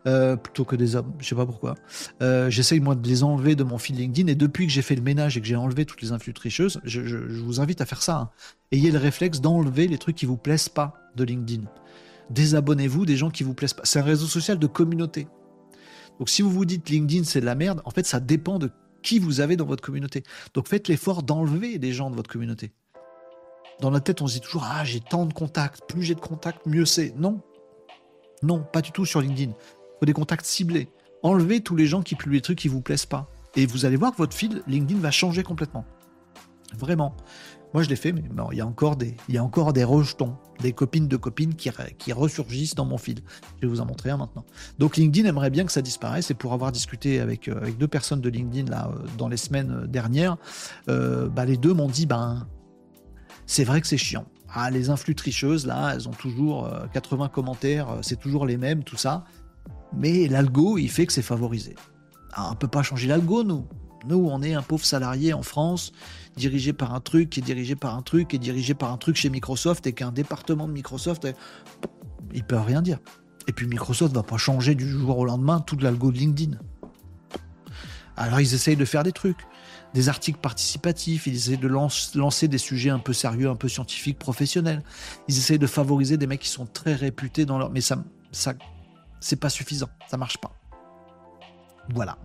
Euh, 0.08 0.36
plutôt 0.36 0.66
que 0.66 0.76
des 0.76 0.96
hommes, 0.96 1.14
je 1.20 1.28
sais 1.28 1.36
pas 1.36 1.48
pourquoi. 1.48 1.76
Euh, 2.22 2.50
j'essaye 2.52 2.80
moi 2.80 2.94
de 2.94 3.08
les 3.08 3.24
enlever 3.24 3.56
de 3.56 3.64
mon 3.64 3.80
fil 3.80 3.96
LinkedIn 3.96 4.28
et 4.28 4.36
depuis 4.36 4.68
que 4.68 4.72
j'ai 4.72 4.84
fait 4.84 4.96
le 4.96 5.02
ménage 5.02 5.36
et 5.36 5.42
que 5.42 5.48
j'ai 5.48 5.56
enlevé 5.56 5.86
toutes 5.86 6.02
les 6.04 6.12
influx 6.12 6.34
tricheuses, 6.34 6.80
je, 6.84 7.18
vous 7.18 7.60
invite 7.60 7.82
à 7.82 7.88
faire 7.88 8.04
ça. 8.04 8.18
Hein. 8.18 8.30
Ayez 8.72 8.92
le 8.92 9.00
réflexe 9.00 9.42
d'enlever 9.42 9.88
les 9.88 9.98
trucs 9.98 10.16
qui 10.16 10.28
vous 10.28 10.38
plaisent 10.38 10.70
pas 10.70 10.94
de 11.16 11.24
LinkedIn. 11.24 11.64
Désabonnez-vous 12.30 13.06
des 13.06 13.18
gens 13.18 13.32
qui 13.32 13.44
vous 13.44 13.56
plaisent 13.56 13.74
pas. 13.74 13.84
C'est 13.84 14.00
un 14.00 14.04
réseau 14.04 14.28
social 14.28 14.60
de 14.60 14.68
communauté. 14.68 15.28
Donc 16.20 16.30
si 16.30 16.44
vous 16.44 16.52
vous 16.52 16.66
dites 16.66 16.88
LinkedIn 16.88 17.24
c'est 17.24 17.42
de 17.42 17.46
la 17.46 17.56
merde, 17.56 17.82
en 17.84 17.90
fait 17.90 18.06
ça 18.06 18.20
dépend 18.20 18.60
de 18.60 18.70
qui 19.02 19.18
vous 19.18 19.40
avez 19.40 19.56
dans 19.56 19.66
votre 19.66 19.84
communauté. 19.84 20.24
Donc 20.54 20.68
faites 20.68 20.88
l'effort 20.88 21.24
d'enlever 21.24 21.80
des 21.80 21.94
gens 21.94 22.12
de 22.12 22.16
votre 22.16 22.30
communauté. 22.30 22.74
Dans 23.82 23.90
la 23.90 24.00
tête, 24.00 24.22
on 24.22 24.28
se 24.28 24.36
dit 24.36 24.42
toujours 24.42 24.66
Ah, 24.70 24.84
j'ai 24.84 25.00
tant 25.00 25.26
de 25.26 25.34
contacts, 25.34 25.82
plus 25.88 26.04
j'ai 26.04 26.16
de 26.16 26.20
contacts, 26.20 26.66
mieux 26.66 26.86
c'est. 26.86 27.14
Non. 27.18 27.42
Non, 28.46 28.64
pas 28.72 28.82
du 28.82 28.92
tout 28.92 29.06
sur 29.06 29.22
LinkedIn. 29.22 29.52
Il 29.52 30.00
faut 30.00 30.06
des 30.06 30.14
contacts 30.14 30.46
ciblés. 30.46 30.90
Enlevez 31.24 31.62
tous 31.62 31.76
les 31.76 31.88
gens 31.88 32.04
qui 32.04 32.16
publient 32.16 32.38
des 32.38 32.42
trucs 32.42 32.60
qui 32.60 32.68
vous 32.68 32.82
plaisent 32.82 33.08
pas. 33.08 33.30
Et 33.56 33.66
vous 33.66 33.86
allez 33.86 33.96
voir 33.96 34.12
que 34.12 34.18
votre 34.18 34.36
fil 34.36 34.62
LinkedIn 34.68 35.00
va 35.00 35.12
changer 35.12 35.42
complètement. 35.42 35.86
Vraiment. 36.78 37.16
Moi, 37.74 37.84
je 37.84 37.90
l'ai 37.90 37.96
fait, 37.96 38.12
mais 38.12 38.24
il 38.52 38.58
y 38.58 38.62
a 38.62 38.66
encore 38.66 38.96
des, 38.96 39.84
rejetons, 39.84 40.38
des 40.62 40.72
copines 40.72 41.08
de 41.08 41.18
copines 41.18 41.56
qui, 41.56 42.14
ressurgissent 42.14 42.76
dans 42.76 42.86
mon 42.86 42.98
fil. 42.98 43.20
Je 43.58 43.62
vais 43.62 43.68
vous 43.68 43.82
en 43.82 43.86
montrer 43.86 44.12
un 44.12 44.18
maintenant. 44.18 44.46
Donc, 44.80 44.98
LinkedIn 44.98 45.28
aimerait 45.28 45.50
bien 45.50 45.66
que 45.66 45.72
ça 45.72 45.82
disparaisse. 45.82 46.32
Et 46.32 46.36
pour 46.36 46.54
avoir 46.54 46.72
discuté 46.72 47.20
avec, 47.20 47.48
euh, 47.48 47.72
deux 47.78 47.88
personnes 47.88 48.22
de 48.22 48.30
LinkedIn 48.30 48.70
là, 48.70 48.90
euh, 48.90 49.06
dans 49.18 49.28
les 49.28 49.38
semaines 49.38 49.88
dernières, 49.88 50.38
euh, 50.90 51.28
bah, 51.28 51.46
les 51.46 51.58
deux 51.58 51.74
m'ont 51.74 51.90
dit 51.90 52.06
ben, 52.06 52.48
c'est 53.46 53.64
vrai 53.64 53.82
que 53.82 53.88
c'est 53.88 53.98
chiant. 53.98 54.26
Ah, 54.58 54.72
les 54.72 54.90
influx 54.90 55.16
tricheuses, 55.16 55.68
là, 55.68 55.92
elles 55.94 56.08
ont 56.08 56.14
toujours 56.14 56.72
80 56.94 57.28
commentaires, 57.28 57.98
c'est 58.02 58.18
toujours 58.18 58.46
les 58.46 58.56
mêmes, 58.56 58.86
tout 58.86 58.96
ça. 58.96 59.26
Mais 59.94 60.30
l'algo, 60.30 60.78
il 60.78 60.90
fait 60.90 61.06
que 61.06 61.12
c'est 61.12 61.22
favorisé. 61.22 61.76
Ah, 62.32 62.48
on 62.48 62.52
ne 62.52 62.56
peut 62.56 62.70
pas 62.70 62.82
changer 62.82 63.08
l'algo, 63.08 63.44
nous. 63.44 63.68
Nous, 64.08 64.16
on 64.16 64.42
est 64.42 64.54
un 64.54 64.62
pauvre 64.62 64.86
salarié 64.86 65.34
en 65.34 65.44
France 65.44 65.92
dirigé 66.38 66.72
par 66.72 66.94
un 66.94 67.02
truc, 67.02 67.32
qui 67.32 67.42
est 67.42 67.44
dirigé 67.44 67.76
par 67.76 67.96
un 67.96 68.02
truc, 68.02 68.30
qui 68.30 68.38
est 68.38 68.40
dirigé 68.40 68.74
par 68.74 68.94
un 68.94 68.98
truc 68.98 69.18
chez 69.18 69.30
Microsoft 69.30 69.88
et 69.88 69.94
qu'un 69.94 70.12
département 70.12 70.68
de 70.68 70.74
Microsoft, 70.74 71.28
il 72.34 72.44
peut 72.44 72.58
rien 72.58 72.82
dire. 72.82 73.00
Et 73.48 73.52
puis 73.52 73.68
Microsoft 73.68 74.14
va 74.14 74.24
pas 74.24 74.38
changer 74.38 74.74
du 74.74 74.88
jour 74.88 75.18
au 75.18 75.26
lendemain 75.26 75.60
tout 75.60 75.78
l'algo 75.78 76.12
de 76.12 76.18
LinkedIn. 76.18 76.58
Alors 78.16 78.40
ils 78.40 78.54
essayent 78.54 78.78
de 78.78 78.86
faire 78.86 79.04
des 79.04 79.12
trucs, 79.12 79.40
des 79.96 80.10
articles 80.10 80.40
participatifs, 80.40 81.26
ils 81.26 81.36
essayent 81.36 81.58
de 81.58 81.70
lancer 81.70 82.48
des 82.50 82.58
sujets 82.58 82.90
un 82.90 83.00
peu 83.00 83.14
sérieux, 83.14 83.50
un 83.50 83.56
peu 83.56 83.70
scientifiques, 83.70 84.20
professionnels. 84.20 84.84
Ils 85.30 85.38
essayent 85.38 85.58
de 85.58 85.68
favoriser 85.68 86.18
des 86.18 86.28
mecs 86.28 86.42
qui 86.42 86.50
sont 86.50 86.66
très 86.66 86.94
réputés 86.94 87.46
dans 87.46 87.58
leur... 87.58 87.72
Mais 87.72 87.80
ça, 87.80 88.04
c'est 89.22 89.38
pas 89.38 89.50
suffisant, 89.50 89.88
ça 90.12 90.18
marche 90.18 90.38
pas. 90.38 90.52
Voilà. 91.94 92.18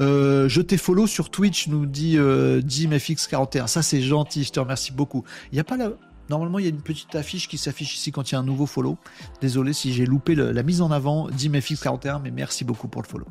Euh, 0.00 0.48
je 0.48 0.60
t'ai 0.60 0.76
follow 0.76 1.06
sur 1.06 1.30
Twitch, 1.30 1.68
nous 1.68 1.86
dit 1.86 2.18
euh, 2.18 2.60
JimFX41. 2.62 3.68
Ça, 3.68 3.82
c'est 3.82 4.02
gentil, 4.02 4.42
je 4.42 4.50
te 4.50 4.58
remercie 4.58 4.92
beaucoup. 4.92 5.22
Il 5.52 5.54
n'y 5.54 5.60
a 5.60 5.64
pas 5.64 5.76
là. 5.76 5.90
Normalement, 6.30 6.58
il 6.58 6.64
y 6.64 6.68
a 6.68 6.70
une 6.70 6.82
petite 6.82 7.14
affiche 7.14 7.46
qui 7.46 7.58
s'affiche 7.58 7.94
ici 7.94 8.10
quand 8.10 8.32
il 8.32 8.34
y 8.34 8.36
a 8.36 8.40
un 8.40 8.44
nouveau 8.44 8.66
follow. 8.66 8.98
Désolé 9.40 9.72
si 9.72 9.92
j'ai 9.92 10.06
loupé 10.06 10.34
la 10.34 10.62
mise 10.64 10.80
en 10.80 10.90
avant, 10.90 11.28
JimFX41, 11.30 12.22
mais 12.22 12.32
merci 12.32 12.64
beaucoup 12.64 12.88
pour 12.88 13.02
le 13.02 13.06
follow. 13.06 13.26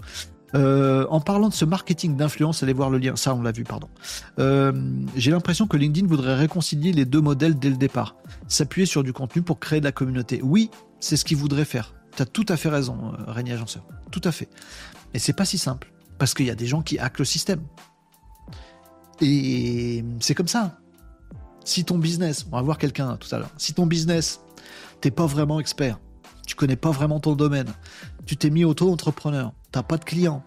Euh, 0.56 1.06
en 1.10 1.20
parlant 1.20 1.50
de 1.50 1.54
ce 1.54 1.66
marketing 1.66 2.16
d'influence, 2.16 2.64
allez 2.64 2.74
voir 2.74 2.90
le 2.90 2.98
lien. 2.98 3.16
Ça, 3.16 3.34
on 3.34 3.42
l'a 3.42 3.52
vu, 3.52 3.64
pardon. 3.64 3.90
Euh, 4.40 4.72
j'ai 5.16 5.32
l'impression 5.32 5.68
que 5.68 5.78
LinkedIn 5.78 6.08
voudrait 6.08 6.36
réconcilier 6.36 6.92
les 6.92 7.06
deux 7.06 7.22
modèles 7.22 7.58
dès 7.58 7.70
le 7.70 7.78
départ. 7.78 8.16
S'appuyer 8.48 8.86
sur 8.86 9.04
du 9.04 9.14
contenu 9.14 9.42
pour 9.42 9.60
créer 9.60 9.80
de 9.80 9.86
la 9.86 9.92
communauté. 9.92 10.42
Oui, 10.44 10.70
c'est 11.00 11.18
ce 11.18 11.26
qu'il 11.26 11.38
voudrait 11.38 11.66
faire. 11.66 11.96
Tu 12.16 12.22
as 12.22 12.26
tout 12.26 12.46
à 12.50 12.58
fait 12.58 12.70
raison, 12.70 13.14
Régnier 13.28 13.54
Agenceur. 13.54 13.84
Tout 14.12 14.22
à 14.24 14.32
fait. 14.32 14.50
Mais 15.14 15.20
c'est 15.20 15.34
pas 15.34 15.46
si 15.46 15.58
simple. 15.58 15.92
Parce 16.20 16.34
qu'il 16.34 16.46
y 16.46 16.52
a 16.52 16.56
des 16.56 16.68
gens 16.68 16.82
qui 16.82 17.00
hackent 17.00 17.20
le 17.20 17.26
système. 17.26 17.62
Et 19.22 20.04
c'est 20.20 20.36
comme 20.36 20.48
ça. 20.48 20.80
Si 21.66 21.86
ton 21.86 21.98
business, 21.98 22.46
on 22.52 22.56
va 22.58 22.62
voir 22.62 22.78
quelqu'un 22.78 23.16
tout 23.18 23.34
à 23.34 23.40
l'heure, 23.40 23.52
si 23.58 23.74
ton 23.74 23.86
business, 23.86 24.42
t'es 25.00 25.12
pas 25.12 25.26
vraiment 25.26 25.60
expert, 25.60 25.98
tu 26.46 26.56
connais 26.56 26.76
pas 26.76 26.92
vraiment 26.92 27.22
ton 27.22 27.36
domaine, 27.36 27.72
tu 28.26 28.36
t'es 28.36 28.50
mis 28.50 28.66
auto-entrepreneur, 28.66 29.54
t'as 29.74 29.84
pas 29.84 29.98
de 29.98 30.06
clients, 30.06 30.44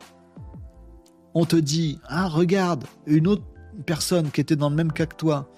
on 1.34 1.44
te 1.44 1.56
dit, 1.56 1.98
ah 2.08 2.28
regarde, 2.28 2.84
une 3.04 3.26
autre 3.26 3.42
personne 3.84 4.30
qui 4.30 4.40
était 4.40 4.56
dans 4.56 4.70
le 4.70 4.76
même 4.76 4.92
cas 4.92 5.04
que 5.04 5.16
toi, 5.16 5.50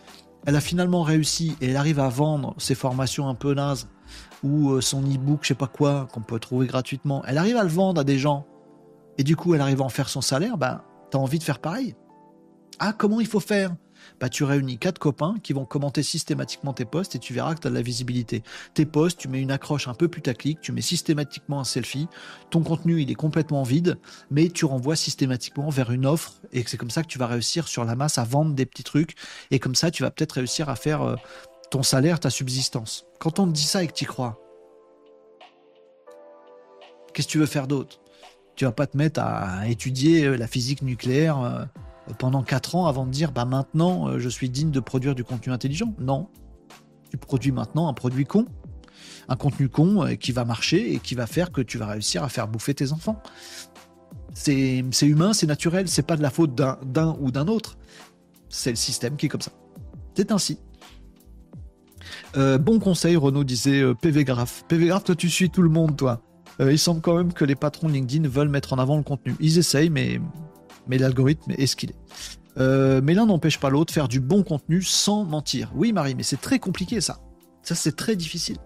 elle 0.46 0.56
a 0.56 0.60
finalement 0.60 1.02
réussi 1.02 1.54
et 1.60 1.68
elle 1.68 1.76
arrive 1.76 2.00
à 2.00 2.08
vendre 2.08 2.54
ses 2.58 2.74
formations 2.74 3.28
un 3.28 3.34
peu 3.34 3.54
nazes 3.54 3.88
ou 4.42 4.70
euh, 4.70 4.80
son 4.80 5.02
e-book, 5.02 5.40
je 5.42 5.48
sais 5.48 5.54
pas 5.54 5.66
quoi, 5.66 6.08
qu'on 6.12 6.22
peut 6.22 6.40
trouver 6.40 6.66
gratuitement, 6.66 7.22
elle 7.26 7.38
arrive 7.38 7.56
à 7.56 7.62
le 7.62 7.68
vendre 7.68 8.00
à 8.00 8.04
des 8.04 8.18
gens 8.18 8.46
et 9.18 9.22
du 9.22 9.36
coup 9.36 9.54
elle 9.54 9.60
arrive 9.60 9.82
à 9.82 9.84
en 9.84 9.90
faire 9.90 10.08
son 10.08 10.22
salaire, 10.22 10.56
ben, 10.56 10.80
t'as 11.10 11.18
envie 11.18 11.38
de 11.38 11.44
faire 11.44 11.58
pareil. 11.58 11.94
Ah, 12.78 12.94
comment 12.96 13.20
il 13.20 13.26
faut 13.26 13.40
faire? 13.40 13.74
Bah, 14.20 14.28
tu 14.28 14.44
réunis 14.44 14.78
quatre 14.78 14.98
copains 14.98 15.36
qui 15.42 15.52
vont 15.52 15.64
commenter 15.64 16.02
systématiquement 16.02 16.72
tes 16.72 16.84
posts 16.84 17.14
et 17.14 17.18
tu 17.18 17.32
verras 17.32 17.54
que 17.54 17.60
tu 17.60 17.66
as 17.66 17.70
de 17.70 17.74
la 17.74 17.82
visibilité. 17.82 18.42
Tes 18.74 18.86
posts, 18.86 19.18
tu 19.18 19.28
mets 19.28 19.40
une 19.40 19.50
accroche 19.50 19.88
un 19.88 19.94
peu 19.94 20.08
putaclic, 20.08 20.60
tu 20.60 20.72
mets 20.72 20.80
systématiquement 20.80 21.60
un 21.60 21.64
selfie, 21.64 22.08
ton 22.50 22.62
contenu 22.62 23.00
il 23.00 23.10
est 23.10 23.14
complètement 23.14 23.62
vide, 23.62 23.98
mais 24.30 24.48
tu 24.48 24.64
renvoies 24.64 24.96
systématiquement 24.96 25.68
vers 25.70 25.90
une 25.90 26.06
offre 26.06 26.34
et 26.52 26.64
c'est 26.66 26.76
comme 26.76 26.90
ça 26.90 27.02
que 27.02 27.08
tu 27.08 27.18
vas 27.18 27.26
réussir 27.26 27.68
sur 27.68 27.84
la 27.84 27.96
masse 27.96 28.18
à 28.18 28.24
vendre 28.24 28.54
des 28.54 28.66
petits 28.66 28.84
trucs 28.84 29.14
et 29.50 29.58
comme 29.58 29.74
ça 29.74 29.90
tu 29.90 30.02
vas 30.02 30.10
peut-être 30.10 30.32
réussir 30.32 30.68
à 30.68 30.76
faire 30.76 31.02
euh, 31.02 31.16
ton 31.70 31.82
salaire, 31.82 32.20
ta 32.20 32.30
subsistance. 32.30 33.06
Quand 33.18 33.38
on 33.38 33.46
te 33.46 33.52
dit 33.52 33.62
ça 33.62 33.82
et 33.82 33.86
que 33.86 33.92
tu 33.92 34.04
y 34.04 34.06
crois, 34.06 34.40
qu'est-ce 37.12 37.26
que 37.26 37.32
tu 37.32 37.38
veux 37.38 37.46
faire 37.46 37.66
d'autre? 37.66 38.00
Tu 38.56 38.64
vas 38.64 38.72
pas 38.72 38.86
te 38.86 38.96
mettre 38.96 39.20
à 39.20 39.68
étudier 39.68 40.24
euh, 40.24 40.36
la 40.36 40.46
physique 40.46 40.82
nucléaire 40.82 41.38
euh, 41.40 41.64
pendant 42.18 42.42
4 42.42 42.74
ans 42.74 42.86
avant 42.86 43.06
de 43.06 43.10
dire 43.10 43.32
bah 43.32 43.44
maintenant 43.44 44.08
euh, 44.08 44.18
je 44.18 44.28
suis 44.28 44.48
digne 44.48 44.70
de 44.70 44.80
produire 44.80 45.14
du 45.14 45.24
contenu 45.24 45.52
intelligent. 45.52 45.94
Non. 45.98 46.28
Tu 47.10 47.16
produis 47.16 47.52
maintenant 47.52 47.88
un 47.88 47.94
produit 47.94 48.24
con. 48.24 48.46
Un 49.28 49.36
contenu 49.36 49.68
con 49.68 50.04
euh, 50.04 50.14
qui 50.14 50.32
va 50.32 50.44
marcher 50.44 50.94
et 50.94 50.98
qui 50.98 51.14
va 51.14 51.26
faire 51.26 51.52
que 51.52 51.60
tu 51.60 51.78
vas 51.78 51.86
réussir 51.86 52.22
à 52.24 52.28
faire 52.28 52.48
bouffer 52.48 52.74
tes 52.74 52.92
enfants. 52.92 53.22
C'est 54.34 54.84
humain, 55.02 55.32
c'est 55.32 55.46
naturel, 55.46 55.88
c'est 55.88 56.02
pas 56.02 56.16
de 56.16 56.22
la 56.22 56.30
faute 56.30 56.54
d'un 56.54 57.16
ou 57.20 57.30
d'un 57.32 57.48
autre. 57.48 57.76
C'est 58.48 58.70
le 58.70 58.76
système 58.76 59.16
qui 59.16 59.26
est 59.26 59.28
comme 59.28 59.40
ça. 59.40 59.50
C'est 60.14 60.30
ainsi. 60.30 60.58
Euh, 62.36 62.56
bon 62.56 62.78
conseil, 62.78 63.16
Renaud 63.16 63.42
disait 63.42 63.82
PV 64.00 64.24
Graph. 64.24 64.64
PV 64.68 64.86
Graph, 64.86 65.04
toi 65.04 65.16
tu 65.16 65.28
suis 65.28 65.50
tout 65.50 65.62
le 65.62 65.70
monde, 65.70 65.96
toi. 65.96 66.22
il 66.60 66.78
semble 66.78 67.00
quand 67.00 67.16
même 67.16 67.32
que 67.32 67.44
les 67.44 67.56
patrons 67.56 67.88
LinkedIn 67.88 68.28
veulent 68.28 68.48
mettre 68.48 68.72
en 68.74 68.78
avant 68.78 68.96
le 68.96 69.02
contenu. 69.02 69.34
Ils 69.40 69.58
essayent, 69.58 69.90
mais 69.90 70.20
mais 70.88 70.98
l'algorithme 70.98 71.52
est 71.56 71.66
ce 71.66 71.76
qu'il 71.76 71.90
est. 71.90 71.96
Euh, 72.58 73.00
mais 73.02 73.14
l'un 73.14 73.26
n'empêche 73.26 73.58
pas 73.58 73.70
l'autre, 73.70 73.92
faire 73.92 74.08
du 74.08 74.20
bon 74.20 74.42
contenu 74.42 74.82
sans 74.82 75.24
mentir. 75.24 75.70
Oui, 75.74 75.92
Marie, 75.92 76.14
mais 76.14 76.22
c'est 76.22 76.40
très 76.40 76.58
compliqué 76.58 77.00
ça. 77.00 77.18
Ça, 77.62 77.74
c'est 77.74 77.94
très 77.94 78.16
difficile. 78.16 78.56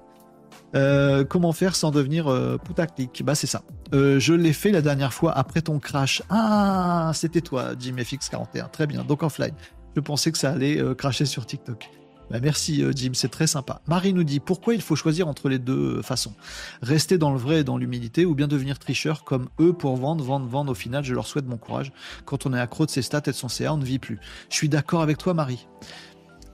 Euh, 0.74 1.24
comment 1.24 1.52
faire 1.52 1.76
sans 1.76 1.90
devenir 1.90 2.28
euh, 2.28 2.56
putaclic 2.56 3.22
Bah, 3.24 3.34
c'est 3.34 3.46
ça. 3.46 3.62
je 3.92 4.32
l'ai 4.32 4.54
fait 4.54 4.70
la 4.70 4.80
dernière 4.80 5.12
fois 5.12 5.32
après 5.36 5.60
ton 5.60 5.78
crash. 5.78 6.22
Ah, 6.30 7.10
c'était 7.14 7.42
toi, 7.42 7.74
JimFX41. 7.74 8.70
Très 8.70 8.86
bien, 8.86 9.04
donc 9.04 9.22
offline. 9.22 9.54
Je 9.94 10.00
pensais 10.00 10.32
que 10.32 10.38
ça 10.38 10.52
allait 10.52 10.80
cracher 10.96 11.26
sur 11.26 11.44
TikTok. 11.44 11.90
Bah, 12.32 12.38
merci 12.40 12.82
euh, 12.82 12.92
Jim, 12.96 13.10
c'est 13.12 13.28
très 13.28 13.46
sympa. 13.46 13.82
Marie 13.86 14.14
nous 14.14 14.24
dit 14.24 14.40
pourquoi 14.40 14.72
il 14.72 14.80
faut 14.80 14.96
choisir 14.96 15.28
entre 15.28 15.50
les 15.50 15.58
deux 15.58 16.00
façons? 16.00 16.32
Rester 16.80 17.18
dans 17.18 17.30
le 17.30 17.36
vrai 17.36 17.60
et 17.60 17.64
dans 17.64 17.76
l'humilité 17.76 18.24
ou 18.24 18.34
bien 18.34 18.48
devenir 18.48 18.78
tricheur 18.78 19.22
comme 19.24 19.50
eux 19.60 19.74
pour 19.74 19.96
vendre, 19.96 20.24
vendre, 20.24 20.46
vendre? 20.46 20.72
Au 20.72 20.74
final, 20.74 21.04
je 21.04 21.12
leur 21.12 21.26
souhaite 21.26 21.44
bon 21.44 21.58
courage. 21.58 21.92
Quand 22.24 22.46
on 22.46 22.54
est 22.54 22.58
accro 22.58 22.86
de 22.86 22.90
ses 22.90 23.02
stats 23.02 23.20
et 23.26 23.32
de 23.32 23.36
son 23.36 23.50
CA, 23.50 23.74
on 23.74 23.76
ne 23.76 23.84
vit 23.84 23.98
plus. 23.98 24.18
Je 24.48 24.54
suis 24.54 24.70
d'accord 24.70 25.02
avec 25.02 25.18
toi 25.18 25.34
Marie. 25.34 25.66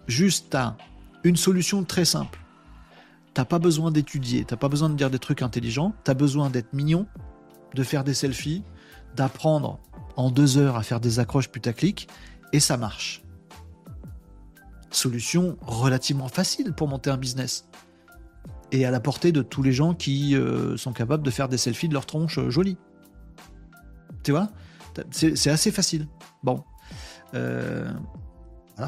Juste 0.08 0.52
à 0.56 0.76
une 1.22 1.36
solution 1.36 1.84
très 1.84 2.04
simple. 2.04 2.40
T'as 3.32 3.44
pas 3.44 3.60
besoin 3.60 3.92
d'étudier, 3.92 4.44
t'as 4.44 4.56
pas 4.56 4.68
besoin 4.68 4.90
de 4.90 4.96
dire 4.96 5.10
des 5.10 5.20
trucs 5.20 5.42
intelligents, 5.42 5.94
t'as 6.02 6.14
besoin 6.14 6.50
d'être 6.50 6.72
mignon, 6.72 7.06
de 7.76 7.84
faire 7.84 8.02
des 8.02 8.14
selfies, 8.14 8.64
d'apprendre 9.14 9.78
en 10.16 10.32
deux 10.32 10.58
heures 10.58 10.74
à 10.74 10.82
faire 10.82 10.98
des 10.98 11.20
accroches 11.20 11.50
putaclic, 11.50 12.08
et 12.52 12.58
ça 12.58 12.76
marche. 12.76 13.22
Solution 14.90 15.58
relativement 15.60 16.28
facile 16.28 16.72
pour 16.72 16.88
monter 16.88 17.10
un 17.10 17.16
business. 17.16 17.68
Et 18.72 18.84
à 18.84 18.90
la 18.90 19.00
portée 19.00 19.32
de 19.32 19.42
tous 19.42 19.62
les 19.62 19.72
gens 19.72 19.94
qui 19.94 20.34
euh, 20.34 20.76
sont 20.76 20.92
capables 20.92 21.22
de 21.22 21.30
faire 21.30 21.48
des 21.48 21.58
selfies 21.58 21.88
de 21.88 21.94
leur 21.94 22.06
tronche 22.06 22.38
euh, 22.38 22.50
jolie. 22.50 22.76
Tu 24.22 24.30
vois? 24.32 24.48
C'est 25.10 25.50
assez 25.50 25.70
facile. 25.70 26.08
Bon. 26.42 26.64
Euh, 27.34 27.90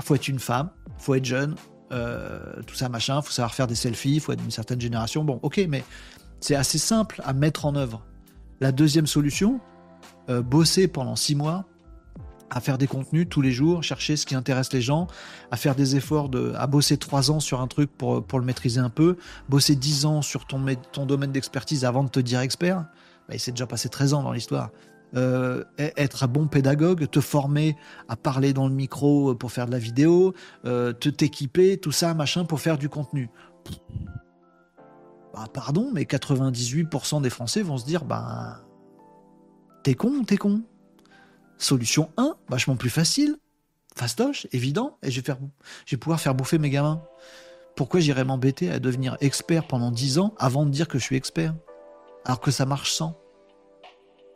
faut 0.03 0.15
être 0.15 0.29
une 0.29 0.39
femme, 0.39 0.71
faut 0.99 1.15
être 1.15 1.25
jeune, 1.25 1.55
euh, 1.93 2.63
tout 2.67 2.75
ça 2.75 2.89
machin, 2.89 3.23
faut 3.23 3.31
savoir 3.31 3.55
faire 3.55 3.67
des 3.67 3.75
selfies, 3.75 4.19
faut 4.21 4.33
être 4.33 4.41
d'une 4.41 4.51
certaine 4.51 4.81
génération. 4.81 5.25
Bon, 5.25 5.39
ok, 5.43 5.65
mais 5.69 5.85
c'est 6.41 6.57
assez 6.57 6.79
simple 6.79 7.23
à 7.25 7.33
mettre 7.33 7.65
en 7.65 7.77
œuvre. 7.77 8.05
La 8.61 8.73
deuxième 8.73 9.07
solution, 9.07 9.61
bosser 10.29 10.87
pendant 10.87 11.17
six 11.17 11.35
mois 11.35 11.65
à 12.51 12.61
faire 12.61 12.79
des 12.79 12.87
contenus 12.87 13.27
tous 13.29 13.41
les 13.41 13.53
jours, 13.53 13.83
chercher 13.83 14.17
ce 14.17 14.27
qui 14.27 14.35
intéresse 14.35 14.73
les 14.73 14.83
gens, 14.83 15.07
à 15.51 15.57
faire 15.57 15.75
des 15.75 15.97
efforts, 15.97 16.29
de, 16.29 16.53
à 16.57 16.67
bosser 16.67 16.97
trois 16.97 17.31
ans 17.31 17.41
sur 17.41 17.61
un 17.61 17.69
truc 17.69 17.91
pour, 17.97 18.25
pour 18.25 18.39
le 18.39 18.45
maîtriser 18.45 18.81
un 18.81 18.91
peu, 18.91 19.17
bosser 19.49 19.77
dix 19.77 20.05
ans 20.05 20.23
sur 20.23 20.47
ton, 20.47 20.65
ton 20.93 21.07
domaine 21.07 21.33
d'expertise 21.33 21.85
avant 21.85 22.05
de 22.05 22.09
te 22.09 22.21
dire 22.21 22.41
expert, 22.41 22.85
bah, 23.29 23.35
il 23.35 23.41
s'est 23.41 23.53
déjà 23.53 23.67
passé 23.67 23.89
13 23.89 24.15
ans 24.15 24.23
dans 24.23 24.33
l'histoire. 24.33 24.71
Euh, 25.17 25.65
e-, 25.79 25.93
être 25.97 26.25
un 26.25 26.29
bon 26.29 26.47
pédagogue, 26.47 27.09
te 27.09 27.21
former 27.21 27.77
à 28.09 28.17
parler 28.17 28.53
dans 28.53 28.69
le 28.69 28.75
micro 28.75 29.35
pour 29.35 29.53
faire 29.53 29.67
de 29.67 29.73
la 29.73 29.79
vidéo, 29.79 30.35
euh, 30.65 30.93
te 30.93 31.09
t'équiper, 31.09 31.79
tout 31.79 31.93
ça, 31.93 32.15
machin, 32.15 32.45
pour 32.45 32.61
faire 32.61 32.79
du 32.79 32.89
contenu. 32.89 33.31
Bah, 35.35 35.47
pardon, 35.53 35.91
mais 35.93 36.03
98% 36.03 37.23
des 37.23 37.31
Français 37.31 37.63
vont 37.63 37.79
se 37.79 37.87
dire, 37.87 38.05
bah, 38.05 38.63
t'es 39.85 39.95
con, 39.95 40.25
t'es 40.25 40.37
con? 40.37 40.63
Solution 41.61 42.11
1, 42.17 42.37
vachement 42.49 42.77
plus 42.77 42.91
facile, 42.91 43.37
fastoche, 43.95 44.47
évident, 44.53 44.99
et 45.03 45.11
je 45.11 45.21
vais, 45.21 45.97
pouvoir 45.97 46.21
faire 46.21 46.35
bouffer 46.35 46.59
mes 46.59 46.71
gamins. 46.71 47.03
Pourquoi 47.77 48.01
j'irais 48.01 48.25
m'embêter 48.25 48.71
à 48.71 48.79
devenir 48.79 49.17
expert 49.21 49.67
pendant 49.67 49.91
10 49.91 50.19
ans 50.19 50.35
avant 50.39 50.65
de 50.65 50.71
dire 50.71 50.89
que 50.89 50.99
je 50.99 51.05
suis 51.05 51.17
expert? 51.17 51.55
Alors 52.25 52.41
que 52.41 52.51
ça 52.51 52.67
marche 52.67 52.93
sans 52.93 53.19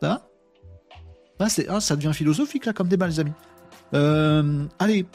Ça 0.01 0.27
va? 1.39 1.49
Ça 1.79 1.95
devient 1.95 2.13
philosophique 2.13 2.65
là 2.65 2.73
comme 2.73 2.87
débat 2.87 3.07
les 3.07 3.19
amis. 3.19 3.33
Euh, 3.93 4.65
allez, 4.79 5.05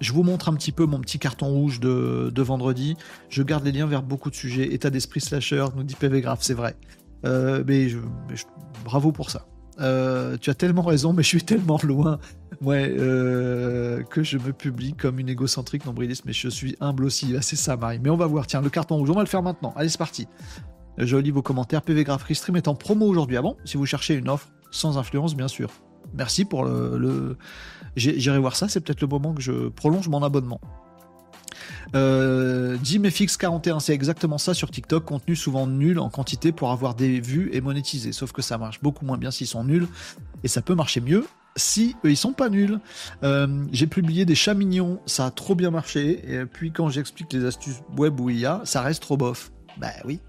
je 0.00 0.12
vous 0.12 0.22
montre 0.22 0.48
un 0.48 0.54
petit 0.54 0.72
peu 0.72 0.84
mon 0.86 1.00
petit 1.00 1.18
carton 1.18 1.48
rouge 1.48 1.80
de, 1.80 2.42
vendredi. 2.42 2.96
Je 3.30 3.42
garde 3.42 3.64
les 3.64 3.72
liens 3.72 3.86
vers 3.86 4.02
beaucoup 4.02 4.30
de 4.30 4.36
sujets. 4.36 4.72
État 4.74 4.90
d'esprit 4.90 5.20
slasher, 5.20 5.64
nous 5.76 5.82
dit 5.82 5.94
PV 5.94 6.20
Graph, 6.20 6.42
c'est 6.42 6.54
vrai. 6.54 6.76
Euh, 7.24 7.64
mais, 7.66 7.88
bravo 8.84 9.12
pour 9.12 9.30
ça. 9.30 9.46
Euh, 9.80 10.36
tu 10.38 10.50
as 10.50 10.54
tellement 10.54 10.82
raison, 10.82 11.12
mais 11.12 11.22
je 11.22 11.28
suis 11.28 11.42
tellement 11.42 11.78
loin 11.82 12.18
ouais, 12.60 12.94
euh, 12.98 14.02
que 14.02 14.22
je 14.22 14.38
me 14.38 14.52
publie 14.52 14.94
comme 14.94 15.18
une 15.18 15.28
égocentrique 15.28 15.86
nombriliste, 15.86 16.24
mais 16.24 16.32
je 16.32 16.48
suis 16.48 16.76
humble 16.80 17.04
aussi. 17.04 17.34
c'est 17.40 17.56
ça, 17.56 17.76
Marie. 17.76 18.00
Mais 18.02 18.10
on 18.10 18.16
va 18.16 18.26
voir. 18.26 18.46
Tiens, 18.46 18.60
le 18.60 18.70
carton 18.70 18.96
rouge, 18.96 19.10
on 19.10 19.14
va 19.14 19.22
le 19.22 19.28
faire 19.28 19.42
maintenant. 19.42 19.72
Allez, 19.76 19.88
c'est 19.88 19.98
parti. 19.98 20.26
Je 20.98 21.16
lis 21.16 21.30
vos 21.30 21.42
commentaires. 21.42 21.82
PV 21.82 22.04
Graph 22.04 22.30
Stream 22.32 22.56
est 22.56 22.66
en 22.66 22.74
promo 22.74 23.06
aujourd'hui. 23.06 23.36
avant 23.36 23.56
ah 23.58 23.62
si 23.64 23.76
vous 23.76 23.86
cherchez 23.86 24.14
une 24.14 24.28
offre 24.28 24.48
sans 24.70 24.98
influence, 24.98 25.36
bien 25.36 25.48
sûr. 25.48 25.70
Merci 26.14 26.44
pour 26.44 26.64
le. 26.64 26.98
le... 26.98 27.36
J'irai 27.96 28.38
voir 28.38 28.56
ça. 28.56 28.68
C'est 28.68 28.80
peut-être 28.80 29.00
le 29.00 29.06
moment 29.06 29.32
que 29.32 29.42
je 29.42 29.68
prolonge 29.68 30.08
mon 30.08 30.22
abonnement. 30.22 30.60
Euh, 31.94 32.76
JimFX41, 32.78 33.80
c'est 33.80 33.94
exactement 33.94 34.38
ça 34.38 34.54
sur 34.54 34.70
TikTok. 34.70 35.04
Contenu 35.04 35.36
souvent 35.36 35.66
nul 35.66 35.98
en 35.98 36.10
quantité 36.10 36.52
pour 36.52 36.70
avoir 36.70 36.94
des 36.94 37.20
vues 37.20 37.50
et 37.52 37.60
monétiser. 37.60 38.12
Sauf 38.12 38.32
que 38.32 38.42
ça 38.42 38.58
marche 38.58 38.80
beaucoup 38.82 39.04
moins 39.04 39.18
bien 39.18 39.30
s'ils 39.30 39.46
sont 39.46 39.64
nuls. 39.64 39.88
Et 40.44 40.48
ça 40.48 40.62
peut 40.62 40.74
marcher 40.74 41.00
mieux 41.00 41.24
si 41.56 41.96
eux 42.04 42.10
ils 42.10 42.16
sont 42.16 42.32
pas 42.32 42.48
nuls. 42.48 42.78
Euh, 43.22 43.64
j'ai 43.72 43.86
publié 43.86 44.24
des 44.24 44.34
chats 44.34 44.54
mignons, 44.54 45.00
ça 45.06 45.26
a 45.26 45.30
trop 45.30 45.54
bien 45.54 45.70
marché. 45.70 46.22
Et 46.28 46.46
puis 46.46 46.70
quand 46.70 46.88
j'explique 46.88 47.32
les 47.32 47.44
astuces 47.44 47.82
web 47.96 48.18
où 48.20 48.30
il 48.30 48.38
y 48.38 48.46
a, 48.46 48.60
ça 48.64 48.82
reste 48.82 49.02
trop 49.02 49.16
bof. 49.16 49.50
Bah 49.78 49.88
oui. 50.04 50.20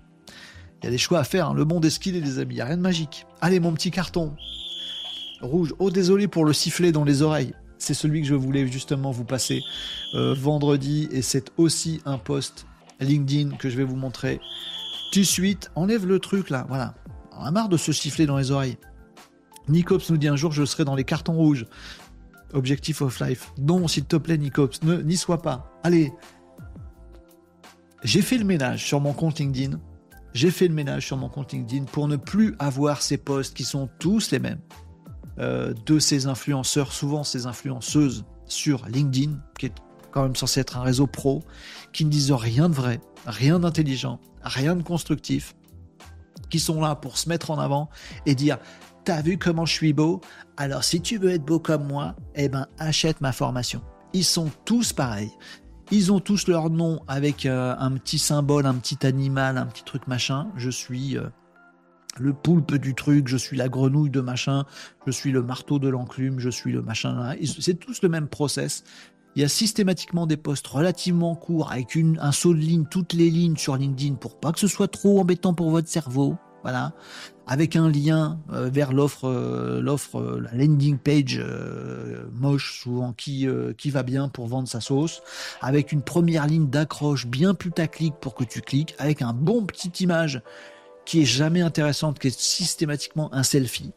Il 0.82 0.86
y 0.86 0.88
a 0.88 0.91
des 0.91 0.97
choix 0.97 1.20
à 1.20 1.24
faire. 1.24 1.49
Hein. 1.49 1.53
Le 1.53 1.66
monde 1.66 1.86
est 1.86 1.89
ce 1.89 2.10
les 2.10 2.39
amis. 2.39 2.53
Il 2.53 2.55
n'y 2.55 2.62
a 2.62 2.66
rien 2.66 2.78
de 2.78 2.82
magique. 2.82 3.26
Allez, 3.41 3.60
mon 3.60 3.74
petit 3.74 3.91
carton. 3.91 4.36
Rouge. 5.41 5.74
Oh, 5.80 5.91
désolé 5.91 6.28
pour 6.28 6.45
le 6.45 6.53
sifflet 6.53 6.91
dans 6.91 7.03
les 7.03 7.22
oreilles. 7.22 7.53
C'est 7.80 7.93
celui 7.93 8.21
que 8.21 8.27
je 8.27 8.36
voulais 8.36 8.67
justement 8.67 9.09
vous 9.11 9.23
passer 9.23 9.63
euh, 10.13 10.36
vendredi. 10.38 11.07
Et 11.11 11.21
c'est 11.21 11.51
aussi 11.57 12.01
un 12.05 12.17
post 12.17 12.67
LinkedIn 12.99 13.55
que 13.55 13.69
je 13.69 13.77
vais 13.77 13.86
vous 13.86 13.95
montrer. 13.95 14.39
Tu 15.11 15.25
suite. 15.25 15.71
Enlève 15.75 16.05
le 16.05 16.19
truc 16.19 16.49
là. 16.49 16.65
Voilà. 16.67 16.93
On 17.32 17.45
a 17.45 17.51
marre 17.51 17.69
de 17.69 17.77
se 17.77 17.93
siffler 17.93 18.25
dans 18.25 18.38
les 18.38 18.51
oreilles. 18.51 18.77
Nicops 19.69 20.09
nous 20.09 20.17
dit 20.17 20.27
un 20.27 20.36
jour 20.36 20.51
je 20.51 20.65
serai 20.65 20.84
dans 20.84 20.95
les 20.95 21.05
cartons 21.05 21.34
rouges. 21.34 21.65
Objectif 22.53 23.01
of 23.01 23.19
life. 23.21 23.51
Non, 23.57 23.88
s'il 23.88 24.05
te 24.05 24.15
plaît, 24.15 24.38
Nicops, 24.38 24.82
n'y 24.84 25.17
sois 25.17 25.41
pas. 25.41 25.71
Allez. 25.84 26.11
J'ai 28.03 28.21
fait 28.21 28.38
le 28.38 28.45
ménage 28.45 28.86
sur 28.86 28.99
mon 28.99 29.13
compte 29.13 29.39
LinkedIn. 29.39 29.80
J'ai 30.34 30.51
fait 30.51 30.67
le 30.67 30.73
ménage 30.73 31.05
sur 31.05 31.17
mon 31.17 31.30
compte 31.30 31.53
LinkedIn 31.53 31.86
pour 31.86 32.07
ne 32.07 32.15
plus 32.15 32.55
avoir 32.59 33.01
ces 33.01 33.17
posts 33.17 33.55
qui 33.55 33.63
sont 33.63 33.89
tous 33.99 34.32
les 34.32 34.39
mêmes 34.39 34.59
euh, 35.39 35.73
de 35.85 35.99
ces 35.99 36.27
influenceurs, 36.27 36.91
souvent 36.91 37.23
ces 37.23 37.45
influenceuses 37.45 38.25
sur 38.45 38.85
LinkedIn, 38.87 39.37
qui 39.57 39.67
est 39.67 39.73
quand 40.11 40.23
même 40.23 40.35
censé 40.35 40.59
être 40.59 40.77
un 40.77 40.81
réseau 40.81 41.07
pro, 41.07 41.43
qui 41.93 42.05
ne 42.05 42.09
disent 42.09 42.31
rien 42.31 42.69
de 42.69 42.75
vrai, 42.75 42.99
rien 43.25 43.59
d'intelligent, 43.59 44.19
rien 44.43 44.75
de 44.75 44.83
constructif, 44.83 45.55
qui 46.49 46.59
sont 46.59 46.81
là 46.81 46.95
pour 46.95 47.17
se 47.17 47.29
mettre 47.29 47.51
en 47.51 47.59
avant 47.59 47.89
et 48.25 48.35
dire 48.35 48.57
T'as 49.05 49.21
vu 49.21 49.37
comment 49.37 49.65
je 49.65 49.73
suis 49.73 49.93
beau? 49.93 50.21
Alors 50.57 50.83
si 50.83 51.01
tu 51.01 51.17
veux 51.17 51.31
être 51.31 51.45
beau 51.45 51.59
comme 51.59 51.87
moi, 51.87 52.15
eh 52.35 52.49
ben 52.49 52.67
achète 52.77 53.21
ma 53.21 53.31
formation. 53.31 53.81
Ils 54.13 54.25
sont 54.25 54.51
tous 54.65 54.93
pareils. 54.93 55.31
Ils 55.91 56.11
ont 56.11 56.19
tous 56.19 56.47
leur 56.47 56.69
nom 56.69 57.01
avec 57.07 57.45
euh, 57.45 57.75
un 57.79 57.91
petit 57.93 58.19
symbole, 58.19 58.65
un 58.65 58.75
petit 58.75 59.07
animal, 59.07 59.57
un 59.57 59.65
petit 59.65 59.83
truc 59.83 60.05
machin. 60.07 60.49
Je 60.55 60.69
suis 60.69 61.17
euh, 61.17 61.23
le 62.20 62.34
poulpe 62.34 62.76
du 62.76 62.95
truc, 62.95 63.28
je 63.28 63.38
suis 63.38 63.57
la 63.57 63.70
grenouille 63.70 64.09
de 64.09 64.22
machin, 64.22 64.65
je 65.05 65.11
suis 65.11 65.32
le 65.32 65.41
marteau 65.41 65.80
de 65.80 65.88
l'enclume, 65.88 66.39
je 66.39 66.49
suis 66.49 66.72
le 66.72 66.82
machin. 66.82 67.36
C'est 67.43 67.80
tous 67.80 68.01
le 68.01 68.09
même 68.09 68.28
process. 68.28 68.84
Il 69.36 69.41
y 69.41 69.45
a 69.45 69.47
systématiquement 69.47 70.26
des 70.26 70.38
posts 70.38 70.67
relativement 70.67 71.36
courts 71.36 71.72
avec 71.72 71.97
un 72.20 72.32
saut 72.32 72.53
de 72.53 72.59
ligne, 72.59 72.86
toutes 72.89 73.13
les 73.13 73.30
lignes 73.30 73.57
sur 73.57 73.78
LinkedIn 73.78 74.15
pour 74.15 74.39
pas 74.39 74.51
que 74.51 74.59
ce 74.59 74.67
soit 74.67 74.88
trop 74.88 75.20
embêtant 75.20 75.53
pour 75.53 75.70
votre 75.70 75.88
cerveau. 75.88 76.36
Voilà 76.63 76.93
avec 77.49 77.76
un 77.76 77.89
lien 77.89 78.39
euh, 78.53 78.70
vers 78.70 78.93
l'offre, 78.93 79.28
euh, 79.28 79.82
l'offre, 79.82 80.20
euh, 80.20 80.39
la 80.39 80.53
landing 80.53 80.99
page 80.99 81.43
moche 82.32 82.80
souvent 82.80 83.11
qui 83.11 83.47
qui 83.78 83.89
va 83.89 84.03
bien 84.03 84.30
pour 84.30 84.47
vendre 84.47 84.67
sa 84.67 84.80
sauce, 84.80 85.22
avec 85.61 85.91
une 85.91 86.03
première 86.03 86.45
ligne 86.45 86.70
d'accroche 86.70 87.26
bien 87.26 87.55
putaclic 87.55 88.13
pour 88.22 88.36
que 88.36 88.43
tu 88.43 88.61
cliques, 88.61 88.93
avec 88.99 89.22
un 89.24 89.34
bon 89.34 89.65
petit 89.65 90.03
image 90.03 90.41
qui 91.10 91.24
est 91.24 91.26
jamais 91.26 91.62
intéressante, 91.62 92.20
qui 92.20 92.28
est 92.28 92.39
systématiquement 92.39 93.34
un 93.34 93.41
selfie. 93.41 93.93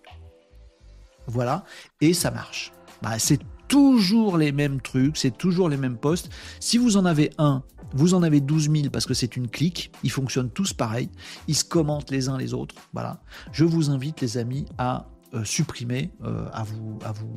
Voilà, 1.26 1.66
et 2.00 2.14
ça 2.14 2.30
marche. 2.30 2.72
Bah, 3.02 3.18
c'est 3.18 3.40
toujours 3.68 4.38
les 4.38 4.50
mêmes 4.50 4.80
trucs, 4.80 5.18
c'est 5.18 5.36
toujours 5.36 5.68
les 5.68 5.76
mêmes 5.76 5.98
posts. 5.98 6.30
Si 6.58 6.78
vous 6.78 6.96
en 6.96 7.04
avez 7.04 7.30
un 7.36 7.62
vous 7.92 8.14
en 8.14 8.22
avez 8.22 8.40
12 8.40 8.70
000 8.70 8.88
parce 8.90 9.04
que 9.04 9.12
c'est 9.12 9.36
une 9.36 9.50
clique. 9.50 9.92
Ils 10.02 10.10
fonctionnent 10.10 10.48
tous 10.48 10.72
pareil. 10.72 11.10
Ils 11.48 11.54
se 11.54 11.66
commentent 11.66 12.10
les 12.10 12.30
uns 12.30 12.38
les 12.38 12.54
autres. 12.54 12.76
Voilà. 12.94 13.20
Je 13.52 13.66
vous 13.66 13.90
invite, 13.90 14.22
les 14.22 14.38
amis, 14.38 14.64
à 14.78 15.06
euh, 15.34 15.44
supprimer, 15.44 16.10
euh, 16.24 16.48
à 16.54 16.62
vous, 16.62 16.98
à 17.04 17.12
vous 17.12 17.28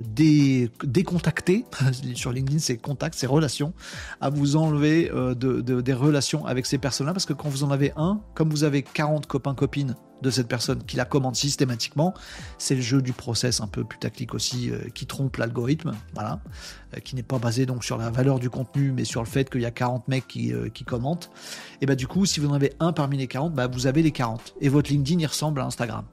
décontacter. 0.00 1.64
Sur 2.14 2.32
LinkedIn, 2.32 2.58
c'est 2.58 2.76
contact, 2.76 3.14
c'est 3.16 3.26
relations. 3.26 3.72
À 4.20 4.30
vous 4.30 4.56
enlever 4.56 5.10
euh, 5.12 5.34
des 5.34 5.92
relations 5.92 6.46
avec 6.46 6.66
ces 6.66 6.78
personnes-là 6.78 7.12
parce 7.12 7.26
que 7.26 7.32
quand 7.32 7.48
vous 7.48 7.64
en 7.64 7.70
avez 7.70 7.92
un, 7.96 8.20
comme 8.34 8.50
vous 8.50 8.64
avez 8.64 8.82
40 8.82 9.26
copains 9.26 9.54
copines 9.54 9.94
de 10.22 10.30
cette 10.30 10.48
personne 10.48 10.84
qui 10.84 10.98
la 10.98 11.06
commande 11.06 11.34
systématiquement. 11.34 12.12
C'est 12.58 12.74
le 12.74 12.82
jeu 12.82 13.00
du 13.00 13.14
process 13.14 13.62
un 13.62 13.66
peu 13.66 13.84
putaclic 13.84 14.34
aussi 14.34 14.70
euh, 14.70 14.78
qui 14.94 15.06
trompe 15.06 15.38
l'algorithme, 15.38 15.92
voilà, 16.12 16.40
euh, 16.94 17.00
qui 17.00 17.16
n'est 17.16 17.22
pas 17.22 17.38
basé 17.38 17.64
donc 17.64 17.84
sur 17.84 17.96
la 17.96 18.10
valeur 18.10 18.38
du 18.38 18.50
contenu, 18.50 18.92
mais 18.92 19.04
sur 19.04 19.22
le 19.22 19.26
fait 19.26 19.48
qu'il 19.48 19.62
y 19.62 19.66
a 19.66 19.70
40 19.70 20.08
mecs 20.08 20.28
qui, 20.28 20.52
qui 20.74 20.84
commentent. 20.84 21.30
Et 21.80 21.86
bah 21.86 21.94
du 21.94 22.06
coup, 22.06 22.26
si 22.26 22.38
vous 22.38 22.48
en 22.48 22.52
avez 22.52 22.74
un 22.80 22.92
parmi 22.92 23.16
les 23.16 23.28
40, 23.28 23.54
bah 23.54 23.66
vous 23.66 23.86
avez 23.86 24.02
les 24.02 24.12
40. 24.12 24.56
Et 24.60 24.68
votre 24.68 24.90
LinkedIn, 24.90 25.20
il 25.20 25.26
ressemble 25.26 25.62
à 25.62 25.64
Instagram. 25.64 26.04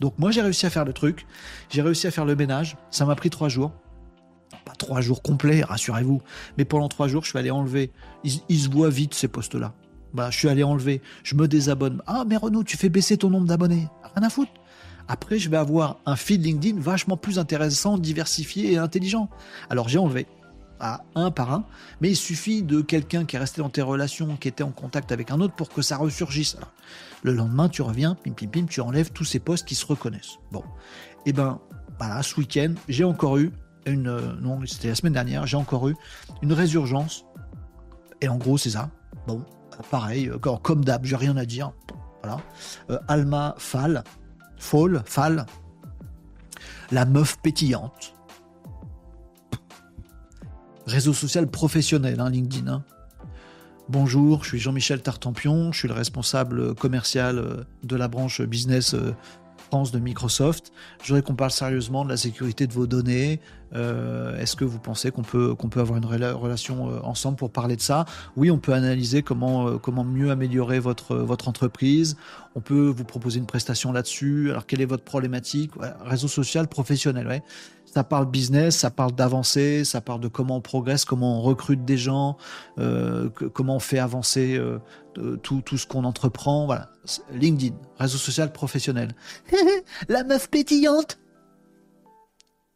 Donc 0.00 0.18
moi, 0.18 0.30
j'ai 0.30 0.42
réussi 0.42 0.66
à 0.66 0.70
faire 0.70 0.84
le 0.84 0.92
truc, 0.92 1.26
j'ai 1.70 1.82
réussi 1.82 2.06
à 2.06 2.10
faire 2.10 2.24
le 2.24 2.36
ménage. 2.36 2.76
Ça 2.90 3.04
m'a 3.04 3.16
pris 3.16 3.30
trois 3.30 3.48
jours 3.48 3.72
pas 4.64 4.72
trois 4.72 5.00
jours 5.00 5.22
complets, 5.22 5.62
rassurez-vous, 5.62 6.20
mais 6.56 6.64
pendant 6.64 6.88
trois 6.88 7.08
jours, 7.08 7.24
je 7.24 7.30
suis 7.30 7.38
allé 7.38 7.50
enlever. 7.50 7.90
Ils, 8.24 8.58
se 8.58 8.68
voient 8.68 8.90
vite 8.90 9.14
ces 9.14 9.28
postes-là. 9.28 9.74
Bah, 10.14 10.30
je 10.30 10.38
suis 10.38 10.48
allé 10.48 10.62
enlever, 10.62 11.02
je 11.22 11.34
me 11.34 11.48
désabonne. 11.48 12.02
Ah, 12.06 12.24
mais 12.26 12.36
Renaud, 12.36 12.64
tu 12.64 12.76
fais 12.76 12.88
baisser 12.88 13.16
ton 13.18 13.30
nombre 13.30 13.46
d'abonnés. 13.46 13.88
Rien 14.14 14.26
à 14.26 14.30
foutre. 14.30 14.52
Après, 15.06 15.38
je 15.38 15.48
vais 15.48 15.56
avoir 15.56 15.98
un 16.06 16.16
feed 16.16 16.44
LinkedIn 16.44 16.80
vachement 16.80 17.16
plus 17.16 17.38
intéressant, 17.38 17.96
diversifié 17.96 18.72
et 18.72 18.78
intelligent. 18.78 19.28
Alors, 19.70 19.88
j'ai 19.88 19.98
enlevé 19.98 20.26
à 20.80 21.02
un 21.14 21.30
par 21.30 21.52
un, 21.52 21.64
mais 22.00 22.10
il 22.10 22.16
suffit 22.16 22.62
de 22.62 22.80
quelqu'un 22.80 23.24
qui 23.24 23.36
est 23.36 23.38
resté 23.38 23.60
dans 23.60 23.70
tes 23.70 23.82
relations, 23.82 24.36
qui 24.36 24.48
était 24.48 24.62
en 24.62 24.70
contact 24.70 25.12
avec 25.12 25.30
un 25.30 25.40
autre 25.40 25.54
pour 25.54 25.68
que 25.68 25.82
ça 25.82 25.96
ressurgisse. 25.96 26.56
le 27.22 27.32
lendemain, 27.32 27.68
tu 27.68 27.82
reviens, 27.82 28.14
pim 28.14 28.32
pim 28.32 28.46
pim, 28.46 28.66
tu 28.66 28.80
enlèves 28.80 29.10
tous 29.10 29.24
ces 29.24 29.40
postes 29.40 29.66
qui 29.66 29.74
se 29.74 29.86
reconnaissent. 29.86 30.38
Bon, 30.52 30.62
et 31.26 31.30
eh 31.30 31.32
ben 31.32 31.60
voilà, 31.98 32.22
ce 32.22 32.36
week-end, 32.36 32.74
j'ai 32.88 33.04
encore 33.04 33.38
eu 33.38 33.50
une, 33.86 34.08
euh, 34.08 34.34
non, 34.40 34.60
c'était 34.66 34.88
la 34.88 34.94
semaine 34.94 35.12
dernière, 35.12 35.46
j'ai 35.46 35.56
encore 35.56 35.88
eu 35.88 35.96
une 36.42 36.52
résurgence. 36.52 37.24
Et 38.20 38.28
en 38.28 38.36
gros, 38.36 38.58
c'est 38.58 38.70
ça. 38.70 38.90
Bon, 39.26 39.44
pareil, 39.90 40.28
euh, 40.28 40.38
comme 40.38 40.84
d'hab, 40.84 41.04
j'ai 41.04 41.16
rien 41.16 41.36
à 41.36 41.44
dire. 41.44 41.72
Voilà. 42.22 42.40
Euh, 42.90 42.98
Alma 43.08 43.54
Fall, 43.58 44.04
Fall, 44.58 45.02
Fall, 45.06 45.46
la 46.90 47.04
meuf 47.04 47.38
pétillante. 47.38 48.14
Réseau 50.88 51.12
social 51.12 51.46
professionnel, 51.46 52.18
hein, 52.18 52.30
LinkedIn. 52.30 52.66
Hein. 52.66 52.82
Bonjour, 53.90 54.42
je 54.42 54.48
suis 54.48 54.58
Jean-Michel 54.58 55.02
Tartampion, 55.02 55.70
je 55.70 55.80
suis 55.80 55.88
le 55.88 55.92
responsable 55.92 56.74
commercial 56.74 57.38
euh, 57.38 57.64
de 57.82 57.94
la 57.94 58.08
branche 58.08 58.40
business 58.40 58.96
France 59.68 59.92
de 59.92 59.98
Microsoft. 59.98 60.72
Je 61.02 61.08
voudrais 61.08 61.20
qu'on 61.20 61.34
parle 61.34 61.50
sérieusement 61.50 62.06
de 62.06 62.08
la 62.08 62.16
sécurité 62.16 62.66
de 62.66 62.72
vos 62.72 62.86
données, 62.86 63.38
euh, 63.74 64.38
est-ce 64.38 64.56
que 64.56 64.64
vous 64.64 64.78
pensez 64.78 65.10
qu'on 65.10 65.22
peut, 65.22 65.54
peut 65.54 65.80
avoir 65.80 65.98
une 65.98 66.06
relation 66.06 66.90
euh, 66.90 67.00
ensemble 67.02 67.36
pour 67.36 67.50
parler 67.50 67.76
de 67.76 67.82
ça? 67.82 68.06
Oui, 68.36 68.50
on 68.50 68.58
peut 68.58 68.72
analyser 68.72 69.22
comment, 69.22 69.68
euh, 69.68 69.78
comment 69.78 70.04
mieux 70.04 70.30
améliorer 70.30 70.78
votre, 70.78 71.16
votre 71.16 71.48
entreprise. 71.48 72.16
On 72.54 72.60
peut 72.60 72.88
vous 72.88 73.04
proposer 73.04 73.38
une 73.38 73.46
prestation 73.46 73.92
là-dessus. 73.92 74.50
Alors, 74.50 74.66
quelle 74.66 74.80
est 74.80 74.86
votre 74.86 75.04
problématique? 75.04 75.72
Réseau 76.04 76.28
social 76.28 76.66
professionnel, 76.68 77.26
ouais. 77.26 77.42
Ça 77.92 78.04
parle 78.04 78.30
business, 78.30 78.76
ça 78.76 78.90
parle 78.90 79.12
d'avancer, 79.12 79.84
ça 79.84 80.00
parle 80.00 80.20
de 80.20 80.28
comment 80.28 80.56
on 80.56 80.60
progresse, 80.60 81.04
comment 81.04 81.38
on 81.38 81.42
recrute 81.42 81.84
des 81.84 81.96
gens, 81.96 82.36
comment 82.76 83.76
on 83.76 83.80
fait 83.80 83.98
avancer 83.98 84.60
tout, 85.42 85.62
tout 85.62 85.78
ce 85.78 85.86
qu'on 85.86 86.04
entreprend. 86.04 86.66
Voilà. 86.66 86.90
LinkedIn, 87.32 87.74
réseau 87.98 88.18
social 88.18 88.52
professionnel. 88.52 89.14
La 90.08 90.22
meuf 90.24 90.50
pétillante 90.50 91.18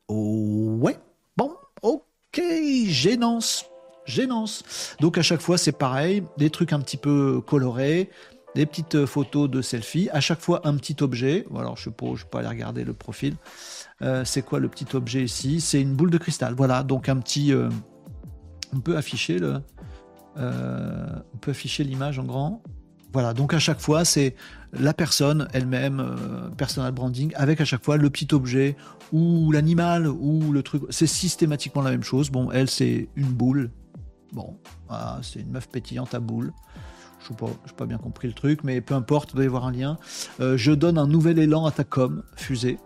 Ouais, 0.09 0.99
bon, 1.37 1.55
ok, 1.83 2.43
gênance, 2.87 3.67
gênance. 4.05 4.95
Donc 5.01 5.17
à 5.17 5.23
chaque 5.23 5.41
fois 5.41 5.57
c'est 5.57 5.73
pareil, 5.73 6.23
des 6.37 6.51
trucs 6.51 6.73
un 6.73 6.81
petit 6.81 6.97
peu 6.97 7.41
colorés, 7.41 8.11
des 8.55 8.67
petites 8.67 9.07
photos 9.07 9.49
de 9.49 9.63
selfie, 9.63 10.11
à 10.13 10.21
chaque 10.21 10.41
fois 10.41 10.61
un 10.65 10.77
petit 10.77 10.97
objet. 11.01 11.47
Alors 11.57 11.77
je 11.77 11.89
ne 11.89 11.95
peux 11.95 12.15
pas 12.31 12.41
aller 12.41 12.49
regarder 12.49 12.85
le 12.85 12.93
profil. 12.93 13.37
Euh, 14.03 14.25
c'est 14.25 14.43
quoi 14.43 14.59
le 14.59 14.69
petit 14.69 14.97
objet 14.97 15.23
ici? 15.23 15.61
C'est 15.61 15.81
une 15.81 15.95
boule 15.95 16.11
de 16.11 16.19
cristal. 16.19 16.55
Voilà, 16.57 16.83
donc 16.83 17.09
un 17.09 17.17
petit. 17.17 17.53
Euh, 17.53 17.69
on 18.75 18.81
peut 18.81 18.97
afficher 18.97 19.39
le. 19.39 19.61
Euh, 20.39 21.07
on 21.35 21.37
peut 21.39 21.53
afficher 21.53 21.85
l'image 21.85 22.19
en 22.19 22.25
grand. 22.25 22.63
Voilà, 23.13 23.35
donc 23.35 23.53
à 23.53 23.59
chaque 23.59 23.81
fois, 23.81 24.07
c'est 24.07 24.35
la 24.73 24.95
personne 24.95 25.47
elle-même, 25.53 26.03
personal 26.57 26.93
branding, 26.93 27.31
avec 27.37 27.61
à 27.61 27.67
chaque 27.67 27.85
fois 27.85 27.99
le 27.99 28.09
petit 28.09 28.35
objet 28.35 28.75
ou 29.13 29.53
l'animal 29.53 30.09
ou 30.09 30.51
le 30.51 30.63
truc. 30.63 30.85
C'est 30.89 31.07
systématiquement 31.07 31.83
la 31.83 31.91
même 31.91 32.03
chose. 32.03 32.31
Bon, 32.31 32.51
elle, 32.51 32.71
c'est 32.71 33.11
une 33.15 33.29
boule. 33.29 33.71
Bon, 34.33 34.57
c'est 35.21 35.41
une 35.41 35.51
meuf 35.51 35.69
pétillante 35.69 36.15
à 36.15 36.21
boule. 36.21 36.55
Je 37.21 37.33
n'ai 37.33 37.37
pas, 37.37 37.51
pas, 37.77 37.85
bien 37.85 37.99
compris 37.99 38.29
le 38.29 38.35
truc, 38.35 38.65
mais 38.65 38.81
peu 38.81 38.95
importe, 38.95 39.33
il 39.33 39.35
doit 39.35 39.45
y 39.45 39.47
avoir 39.47 39.67
un 39.67 39.73
lien. 39.73 39.99
Je 40.39 40.73
donne 40.73 40.97
un 40.97 41.07
nouvel 41.07 41.39
élan 41.39 41.67
à 41.67 41.71
ta 41.71 41.85
com, 41.85 42.23
fusée. 42.35 42.79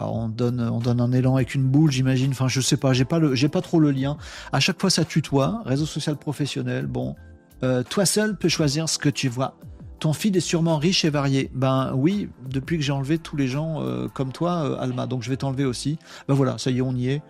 On 0.00 0.28
donne, 0.28 0.60
on 0.60 0.78
donne 0.78 1.00
un 1.00 1.12
élan 1.12 1.36
avec 1.36 1.54
une 1.54 1.64
boule, 1.64 1.90
j'imagine. 1.90 2.30
Enfin, 2.30 2.48
je 2.48 2.60
sais 2.60 2.76
pas, 2.76 2.92
j'ai 2.92 3.04
pas 3.04 3.18
le, 3.18 3.34
j'ai 3.34 3.48
pas 3.48 3.60
trop 3.60 3.80
le 3.80 3.90
lien. 3.90 4.16
À 4.52 4.60
chaque 4.60 4.80
fois, 4.80 4.90
ça 4.90 5.04
tutoie. 5.04 5.62
Réseau 5.64 5.86
social 5.86 6.16
professionnel. 6.16 6.86
Bon, 6.86 7.16
euh, 7.62 7.82
toi 7.82 8.06
seul 8.06 8.36
peux 8.36 8.48
choisir 8.48 8.88
ce 8.88 8.98
que 8.98 9.08
tu 9.08 9.28
vois. 9.28 9.56
Ton 9.98 10.12
feed 10.12 10.36
est 10.36 10.40
sûrement 10.40 10.76
riche 10.76 11.04
et 11.04 11.10
varié. 11.10 11.50
Ben 11.54 11.92
oui, 11.94 12.28
depuis 12.48 12.78
que 12.78 12.84
j'ai 12.84 12.92
enlevé 12.92 13.18
tous 13.18 13.36
les 13.36 13.48
gens 13.48 13.82
euh, 13.82 14.06
comme 14.08 14.32
toi, 14.32 14.64
euh, 14.64 14.80
Alma. 14.80 15.06
Donc 15.06 15.22
je 15.22 15.30
vais 15.30 15.36
t'enlever 15.36 15.64
aussi. 15.64 15.98
Ben 16.28 16.34
voilà, 16.34 16.56
ça 16.58 16.70
y 16.70 16.78
est, 16.78 16.82
on 16.82 16.94
y 16.94 17.08
est. 17.08 17.22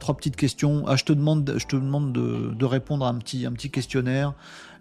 trois 0.00 0.16
petites 0.16 0.36
questions. 0.36 0.84
Ah, 0.86 0.96
je 0.96 1.04
te 1.04 1.12
demande, 1.12 1.54
je 1.58 1.66
te 1.66 1.76
demande 1.76 2.12
de, 2.12 2.64
répondre 2.64 3.04
à 3.04 3.10
un 3.10 3.14
petit, 3.16 3.44
un 3.44 3.52
petit 3.52 3.70
questionnaire. 3.70 4.32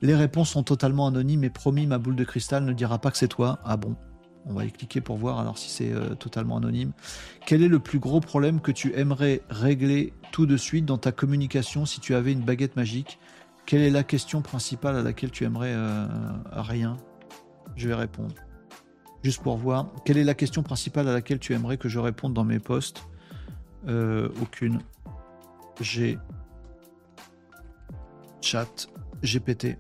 Les 0.01 0.15
réponses 0.15 0.51
sont 0.51 0.63
totalement 0.63 1.07
anonymes 1.07 1.43
et 1.43 1.49
promis, 1.49 1.85
ma 1.85 1.97
boule 1.97 2.15
de 2.15 2.23
cristal 2.23 2.63
ne 2.63 2.73
dira 2.73 2.99
pas 2.99 3.11
que 3.11 3.17
c'est 3.17 3.27
toi. 3.27 3.59
Ah 3.65 3.75
bon 3.75 3.95
On 4.47 4.53
va 4.53 4.65
y 4.65 4.71
cliquer 4.71 5.01
pour 5.01 5.17
voir 5.17 5.39
alors 5.39 5.57
si 5.57 5.69
c'est 5.69 5.91
euh, 5.91 6.13
totalement 6.15 6.57
anonyme. 6.57 6.91
Quel 7.45 7.63
est 7.63 7.67
le 7.67 7.79
plus 7.79 7.99
gros 7.99 8.19
problème 8.19 8.61
que 8.61 8.71
tu 8.71 8.93
aimerais 8.95 9.41
régler 9.49 10.13
tout 10.31 10.45
de 10.45 10.57
suite 10.57 10.85
dans 10.85 10.97
ta 10.97 11.11
communication 11.11 11.85
si 11.85 11.99
tu 11.99 12.13
avais 12.13 12.31
une 12.31 12.41
baguette 12.41 12.75
magique? 12.75 13.19
Quelle 13.65 13.81
est 13.81 13.89
la 13.89 14.03
question 14.03 14.41
principale 14.41 14.95
à 14.95 15.01
laquelle 15.01 15.31
tu 15.31 15.43
aimerais 15.43 15.73
euh, 15.73 16.07
rien? 16.51 16.97
Je 17.75 17.87
vais 17.87 17.95
répondre. 17.95 18.35
Juste 19.23 19.41
pour 19.41 19.57
voir. 19.57 19.91
Quelle 20.05 20.17
est 20.17 20.23
la 20.23 20.35
question 20.35 20.61
principale 20.61 21.07
à 21.07 21.13
laquelle 21.13 21.39
tu 21.39 21.53
aimerais 21.53 21.77
que 21.77 21.89
je 21.89 21.97
réponde 21.97 22.33
dans 22.33 22.43
mes 22.43 22.59
posts? 22.59 23.03
Euh, 23.87 24.29
Aucune. 24.41 24.79
J'ai 25.81 26.19
chat 28.41 28.87
GPT. 29.23 29.77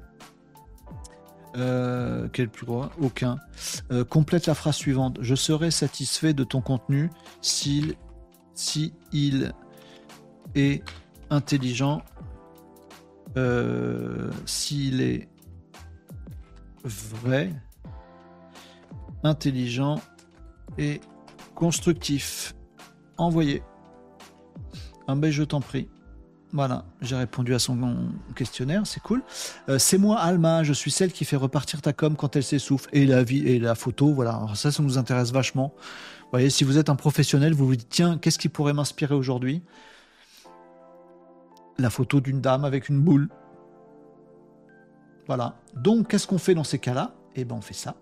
Euh, 1.57 2.27
quel 2.33 2.49
plus 2.49 2.65
gros? 2.65 2.85
Aucun. 2.99 3.37
complète 4.09 4.47
la 4.47 4.55
phrase 4.55 4.75
suivante. 4.75 5.17
Je 5.21 5.35
serais 5.35 5.71
satisfait 5.71 6.33
de 6.33 6.43
ton 6.43 6.61
contenu 6.61 7.09
s'il 7.41 7.95
si 8.53 8.93
il 9.11 9.53
est 10.55 10.83
intelligent 11.29 12.01
euh, 13.37 14.31
s'il 14.45 15.01
est 15.01 15.27
vrai, 16.85 17.51
intelligent 19.23 19.99
et 20.77 21.01
constructif. 21.53 22.53
Envoyé. 23.17 23.61
Un 25.07 25.15
ben 25.15 25.31
je 25.31 25.43
t'en 25.43 25.59
prie. 25.59 25.89
Voilà, 26.55 26.85
j'ai 27.01 27.17
répondu 27.17 27.53
à 27.53 27.59
son 27.59 27.97
questionnaire, 28.33 28.87
c'est 28.87 29.01
cool. 29.01 29.21
Euh, 29.67 29.77
c'est 29.77 29.97
moi, 29.97 30.19
Alma, 30.19 30.63
je 30.63 30.71
suis 30.71 30.89
celle 30.89 31.11
qui 31.11 31.25
fait 31.25 31.35
repartir 31.35 31.81
ta 31.81 31.91
com 31.91 32.15
quand 32.15 32.37
elle 32.37 32.45
s'essouffle. 32.45 32.89
Et 32.93 33.05
la 33.05 33.23
vie 33.23 33.45
et 33.45 33.59
la 33.59 33.75
photo, 33.75 34.13
voilà, 34.13 34.41
ça, 34.55 34.71
ça 34.71 34.81
nous 34.81 34.97
intéresse 34.97 35.33
vachement. 35.33 35.73
Voyez, 36.31 36.49
si 36.49 36.63
vous 36.63 36.77
êtes 36.77 36.89
un 36.89 36.95
professionnel, 36.95 37.53
vous 37.53 37.67
vous 37.67 37.75
dites, 37.75 37.89
tiens, 37.89 38.17
qu'est-ce 38.17 38.39
qui 38.39 38.47
pourrait 38.47 38.71
m'inspirer 38.71 39.13
aujourd'hui? 39.13 39.63
La 41.77 41.89
photo 41.89 42.21
d'une 42.21 42.39
dame 42.39 42.63
avec 42.63 42.87
une 42.87 43.01
boule. 43.01 43.27
Voilà. 45.27 45.57
Donc, 45.75 46.07
qu'est-ce 46.07 46.25
qu'on 46.25 46.37
fait 46.37 46.53
dans 46.53 46.63
ces 46.63 46.79
cas-là? 46.79 47.15
Eh 47.35 47.43
ben, 47.43 47.55
on 47.55 47.61
fait 47.61 47.73
ça. 47.73 47.95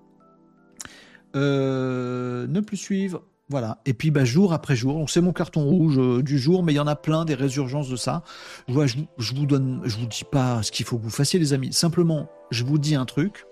Euh, 1.35 2.45
ne 2.45 2.59
plus 2.59 2.77
suivre. 2.77 3.23
Voilà. 3.49 3.81
Et 3.85 3.93
puis, 3.93 4.09
bah, 4.09 4.25
jour 4.25 4.53
après 4.53 4.75
jour, 4.75 5.09
c'est 5.09 5.21
mon 5.21 5.33
carton 5.33 5.63
rouge 5.63 5.99
euh, 5.99 6.23
du 6.23 6.39
jour, 6.39 6.63
mais 6.63 6.73
il 6.73 6.77
y 6.77 6.79
en 6.79 6.87
a 6.87 6.95
plein 6.95 7.25
des 7.25 7.35
résurgences 7.35 7.89
de 7.89 7.95
ça. 7.95 8.23
Je, 8.67 8.87
je, 8.87 8.97
je 9.17 9.35
vous 9.35 9.45
donne, 9.45 9.81
je 9.83 9.97
vous 9.97 10.05
dis 10.05 10.23
pas 10.23 10.63
ce 10.63 10.71
qu'il 10.71 10.85
faut 10.85 10.97
que 10.97 11.03
vous 11.03 11.09
fassiez, 11.09 11.39
les 11.39 11.53
amis. 11.53 11.73
Simplement, 11.73 12.29
je 12.51 12.63
vous 12.63 12.77
dis 12.77 12.95
un 12.95 13.05
truc. 13.05 13.45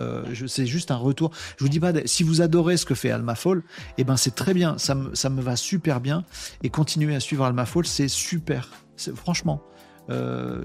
Euh, 0.00 0.24
c'est 0.46 0.66
juste 0.66 0.90
un 0.90 0.96
retour. 0.96 1.30
Je 1.56 1.64
vous 1.64 1.68
dis 1.68 1.80
pas, 1.80 1.92
si 2.04 2.22
vous 2.22 2.40
adorez 2.42 2.76
ce 2.76 2.84
que 2.84 2.94
fait 2.94 3.10
Alma 3.10 3.34
Fall, 3.34 3.62
eh 3.98 4.04
ben 4.04 4.16
c'est 4.16 4.34
très 4.34 4.52
bien, 4.52 4.76
ça 4.78 4.94
me, 4.94 5.14
ça 5.14 5.30
me 5.30 5.40
va 5.40 5.56
super 5.56 6.00
bien. 6.00 6.24
Et 6.62 6.70
continuer 6.70 7.14
à 7.14 7.20
suivre 7.20 7.44
Alma 7.44 7.64
Fall, 7.64 7.86
c'est 7.86 8.08
super. 8.08 8.70
Franchement, 9.14 9.62
euh, 10.10 10.64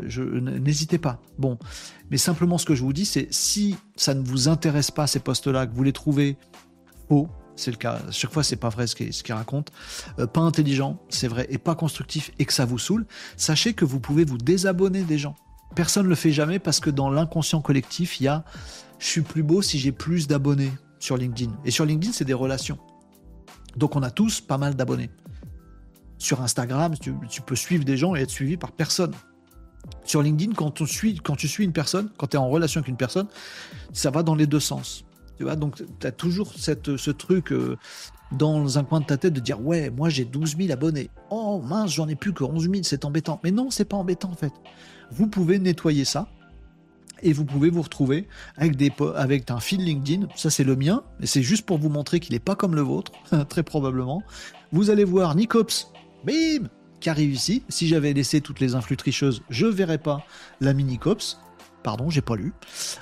n'hésitez 0.59 0.97
pas. 0.97 1.21
Bon, 1.37 1.57
mais 2.09 2.17
simplement 2.17 2.57
ce 2.57 2.65
que 2.65 2.75
je 2.75 2.81
vous 2.81 2.93
dis, 2.93 3.05
c'est 3.05 3.27
si 3.31 3.75
ça 3.95 4.13
ne 4.13 4.23
vous 4.23 4.47
intéresse 4.47 4.91
pas 4.91 5.05
ces 5.05 5.19
postes-là, 5.19 5.67
que 5.67 5.75
vous 5.75 5.83
les 5.83 5.93
trouvez 5.93 6.37
faux, 7.07 7.29
c'est 7.60 7.72
le 7.72 7.77
cas. 7.77 7.99
À 8.07 8.11
chaque 8.11 8.31
fois, 8.31 8.44
c'est 8.44 8.56
pas 8.56 8.69
vrai 8.69 8.88
ce 8.88 8.95
qu'il 8.95 9.36
raconte. 9.36 9.72
Euh, 10.18 10.27
pas 10.27 10.41
intelligent, 10.41 10.99
c'est 11.10 11.27
vrai, 11.27 11.48
et 11.49 11.57
pas 11.57 11.76
constructif, 11.76 12.31
et 12.40 12.45
que 12.45 12.53
ça 12.53 12.65
vous 12.65 12.80
saoule. 12.80 13.06
Sachez 13.38 13.73
que 13.73 13.86
vous 13.86 13.99
pouvez 13.99 14.26
vous 14.26 14.38
désabonner 14.38 15.03
des 15.03 15.18
gens. 15.18 15.36
Personne 15.76 16.06
ne 16.06 16.10
le 16.10 16.15
fait 16.15 16.31
jamais 16.31 16.57
parce 16.57 16.80
que 16.80 16.90
dans 16.90 17.10
l'inconscient 17.10 17.61
collectif, 17.61 18.19
il 18.19 18.23
y 18.23 18.27
a 18.27 18.44
je 18.98 19.06
suis 19.06 19.22
plus 19.22 19.44
beau 19.44 19.61
si 19.61 19.80
j'ai 19.80 19.91
plus 19.91 20.27
d'abonnés 20.27 20.72
sur 20.99 21.15
LinkedIn. 21.15 21.52
Et 21.64 21.72
sur 21.72 21.86
LinkedIn, 21.86 22.11
c'est 22.11 22.26
des 22.26 22.34
relations. 22.34 22.77
Donc 23.77 23.95
on 23.95 24.03
a 24.03 24.11
tous 24.11 24.41
pas 24.41 24.57
mal 24.57 24.76
d'abonnés. 24.76 25.10
Sur 26.18 26.41
Instagram, 26.41 26.95
tu, 26.99 27.14
peux 27.41 27.56
suivre 27.56 27.86
des 27.86 27.95
gens 27.95 28.15
et 28.15 28.22
être 28.22 28.30
suivi 28.30 28.57
par 28.57 28.73
personne. 28.73 29.14
Sur 30.03 30.22
LinkedIn, 30.22 30.53
quand, 30.53 30.81
quand 31.23 31.36
tu 31.38 31.48
suis 31.48 31.64
une 31.64 31.72
personne, 31.72 32.10
quand 32.18 32.27
tu 32.27 32.36
es 32.36 32.40
en 32.40 32.49
relation 32.49 32.80
avec 32.80 32.90
une 32.90 32.98
personne, 32.98 33.27
ça 33.94 34.11
va 34.11 34.22
dans 34.22 34.36
les 34.36 34.48
deux 34.48 34.60
sens. 34.60 35.06
Tu 35.40 35.45
vois, 35.45 35.56
donc 35.56 35.82
tu 36.02 36.06
as 36.06 36.11
toujours 36.11 36.52
ce 36.53 37.11
truc 37.11 37.53
euh, 37.53 37.78
dans 38.34 38.78
un 38.78 38.84
coin 38.84 38.99
de 38.99 39.06
ta 39.06 39.16
tête 39.16 39.32
de 39.32 39.40
dire 39.40 39.66
Ouais, 39.66 39.90
moi 39.90 40.10
j'ai 40.10 40.26
12 40.26 40.57
000 40.57 40.70
abonnés. 40.74 41.10
Oh 41.30 41.61
mince, 41.64 41.94
j'en 41.94 42.10
ai 42.10 42.16
plus 42.16 42.34
que 42.34 42.44
11 42.44 42.64
000, 42.64 42.76
c'est 42.84 43.06
embêtant. 43.06 43.40
Mais 43.45 43.52
non, 43.52 43.72
c'est 43.72 43.86
pas 43.86 43.95
embêtant 43.95 44.30
en 44.32 44.36
fait. 44.36 44.52
Vous 45.11 45.28
pouvez 45.28 45.57
nettoyer 45.57 46.03
ça 46.03 46.28
et 47.24 47.32
vous 47.32 47.45
pouvez 47.45 47.70
vous 47.70 47.82
retrouver 47.82 48.28
avec, 48.57 48.76
des, 48.76 48.91
avec 49.16 49.49
un 49.49 49.61
fil 49.61 49.82
LinkedIn. 49.82 50.28
Ça, 50.36 50.49
c'est 50.49 50.66
le 50.66 50.76
mien, 50.76 51.03
mais 51.22 51.26
c'est 51.26 51.41
juste 51.41 51.66
pour 51.66 51.78
vous 51.78 51.90
montrer 51.90 52.20
qu'il 52.20 52.34
n'est 52.34 52.40
pas 52.40 52.57
comme 52.57 52.76
le 52.76 52.82
vôtre, 52.82 53.14
très 53.48 53.64
probablement. 53.64 54.24
Vous 54.74 54.90
allez 54.90 55.06
voir 55.06 55.36
Nicops, 55.36 55.88
bim, 56.26 56.68
qui 56.99 57.10
arrive 57.10 57.34
ici. 57.34 57.64
Si 57.70 57.88
j'avais 57.88 58.11
laissé 58.11 58.41
toutes 58.41 58.60
les 58.60 58.76
influx 58.76 58.98
tricheuses, 58.98 59.41
je 59.49 59.68
ne 59.68 59.72
verrais 59.72 59.99
pas 59.99 60.26
la 60.60 60.74
mini 60.74 60.98
Cops. 60.98 61.40
Pardon, 61.84 62.10
j'ai 62.10 62.22
pas 62.22 62.35
lu. 62.35 62.53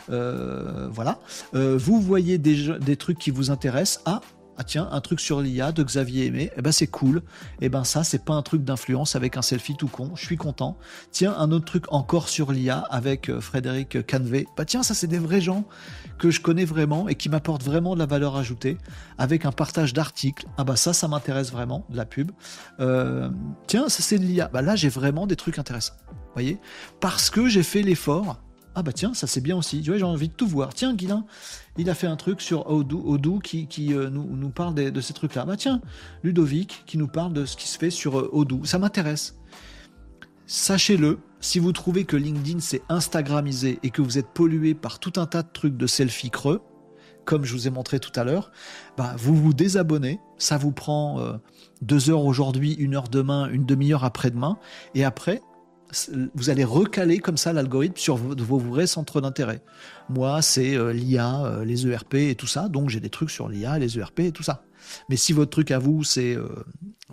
Euh, 0.09 0.87
voilà. 0.91 1.19
Euh, 1.55 1.77
vous 1.77 1.99
voyez 1.99 2.37
des, 2.37 2.77
des 2.79 2.97
trucs 2.97 3.17
qui 3.17 3.31
vous 3.31 3.49
intéressent. 3.49 4.01
Ah, 4.05 4.21
ah 4.59 4.63
tiens, 4.63 4.89
un 4.91 5.01
truc 5.01 5.19
sur 5.19 5.39
l'IA 5.39 5.71
de 5.71 5.83
Xavier 5.83 6.25
Aimé, 6.25 6.49
eh 6.57 6.61
ben 6.63 6.71
c'est 6.71 6.87
cool. 6.87 7.21
Eh 7.61 7.69
ben 7.69 7.83
ça, 7.83 8.03
c'est 8.03 8.25
pas 8.25 8.33
un 8.33 8.41
truc 8.41 8.63
d'influence 8.63 9.15
avec 9.15 9.37
un 9.37 9.43
selfie 9.43 9.75
tout 9.75 9.87
con, 9.87 10.11
je 10.15 10.25
suis 10.25 10.35
content. 10.35 10.77
Tiens, 11.11 11.35
un 11.37 11.51
autre 11.51 11.65
truc 11.65 11.85
encore 11.93 12.27
sur 12.27 12.51
l'IA 12.51 12.79
avec 12.89 13.29
euh, 13.29 13.39
Frédéric 13.39 14.05
Canvé. 14.07 14.47
Bah 14.57 14.65
tiens, 14.65 14.81
ça 14.81 14.95
c'est 14.95 15.05
des 15.05 15.19
vrais 15.19 15.41
gens 15.41 15.65
que 16.17 16.31
je 16.31 16.41
connais 16.41 16.65
vraiment 16.65 17.07
et 17.07 17.13
qui 17.13 17.29
m'apportent 17.29 17.63
vraiment 17.63 17.93
de 17.93 17.99
la 17.99 18.07
valeur 18.07 18.35
ajoutée 18.35 18.79
avec 19.19 19.45
un 19.45 19.51
partage 19.51 19.93
d'articles. 19.93 20.47
Ah 20.57 20.63
bah 20.63 20.75
ça, 20.75 20.91
ça 20.91 21.07
m'intéresse 21.07 21.51
vraiment, 21.51 21.85
de 21.89 21.97
la 21.97 22.05
pub. 22.05 22.31
Tiens, 23.67 23.89
ça 23.89 24.01
c'est 24.01 24.17
de 24.17 24.23
l'IA. 24.23 24.49
Bah 24.51 24.63
là, 24.63 24.75
j'ai 24.75 24.89
vraiment 24.89 25.27
des 25.27 25.35
trucs 25.35 25.59
intéressants. 25.59 25.93
Voyez? 26.33 26.57
Parce 26.99 27.29
que 27.29 27.47
j'ai 27.47 27.63
fait 27.63 27.83
l'effort 27.83 28.39
ah 28.79 28.83
bah 28.83 28.93
tiens, 28.93 29.15
ça 29.15 29.25
c'est 29.25 29.41
bien 29.41 29.57
aussi. 29.57 29.81
Tu 29.81 29.89
vois, 29.89 29.97
j'ai 29.97 30.03
envie 30.03 30.29
de 30.29 30.33
tout 30.33 30.45
voir. 30.45 30.71
Tiens, 30.71 30.93
Guilin, 30.93 31.25
il 31.79 31.89
a 31.89 31.95
fait 31.95 32.05
un 32.05 32.15
truc 32.15 32.41
sur 32.41 32.69
Odoo, 32.69 33.39
qui, 33.39 33.65
qui 33.65 33.91
euh, 33.91 34.11
nous, 34.11 34.49
parle 34.51 34.75
de, 34.75 35.01
ces 35.01 35.13
trucs-là. 35.13 35.45
Bah 35.45 35.57
tiens, 35.57 35.81
Ludovic 36.21 36.83
qui 36.85 36.99
nous 36.99 37.07
parle 37.07 37.33
de 37.33 37.45
ce 37.45 37.57
qui 37.57 37.67
se 37.67 37.79
fait 37.79 37.89
sur 37.89 38.19
euh, 38.19 38.29
Odoo. 38.31 38.65
Ça 38.65 38.77
m'intéresse. 38.77 39.39
Sachez-le, 40.45 41.17
si 41.39 41.57
vous 41.57 41.71
trouvez 41.71 42.05
que 42.05 42.15
LinkedIn 42.15 42.59
s'est 42.59 42.83
Instagramisé 42.87 43.79
et 43.81 43.89
que 43.89 44.03
vous 44.03 44.19
êtes 44.19 44.27
pollué 44.27 44.75
par 44.75 44.99
tout 44.99 45.13
un 45.15 45.25
tas 45.25 45.41
de 45.41 45.49
trucs 45.51 45.75
de 45.75 45.87
selfie 45.87 46.29
creux, 46.29 46.61
comme 47.25 47.45
je 47.45 47.53
vous 47.53 47.67
ai 47.67 47.71
montré 47.71 47.99
tout 47.99 48.11
à 48.15 48.23
l'heure, 48.23 48.51
bah 48.95 49.15
vous 49.17 49.35
vous 49.35 49.55
désabonnez. 49.55 50.19
Ça 50.37 50.59
vous 50.59 50.71
prend 50.71 51.19
euh, 51.19 51.33
deux 51.81 52.11
heures 52.11 52.23
aujourd'hui, 52.23 52.73
une 52.73 52.95
heure 52.95 53.09
demain, 53.09 53.49
une 53.49 53.65
demi-heure 53.65 54.03
après-demain. 54.03 54.59
Et 54.93 55.03
après, 55.03 55.41
vous 56.35 56.49
allez 56.49 56.63
recaler 56.63 57.19
comme 57.19 57.37
ça 57.37 57.53
l'algorithme 57.53 57.97
sur 57.97 58.17
vos, 58.17 58.57
vrais 58.57 58.87
centres 58.87 59.21
d'intérêt. 59.21 59.61
Moi, 60.09 60.41
c'est 60.41 60.75
euh, 60.75 60.91
l'IA, 60.91 61.45
euh, 61.45 61.65
les 61.65 61.87
ERP 61.87 62.15
et 62.15 62.35
tout 62.35 62.47
ça, 62.47 62.67
donc 62.67 62.89
j'ai 62.89 62.99
des 62.99 63.09
trucs 63.09 63.29
sur 63.29 63.47
l'IA, 63.47 63.79
les 63.79 63.97
ERP 63.97 64.19
et 64.19 64.31
tout 64.31 64.43
ça. 64.43 64.63
Mais 65.09 65.15
si 65.15 65.33
votre 65.33 65.51
truc 65.51 65.71
à 65.71 65.79
vous, 65.79 66.03
c'est 66.03 66.35
euh, 66.35 66.47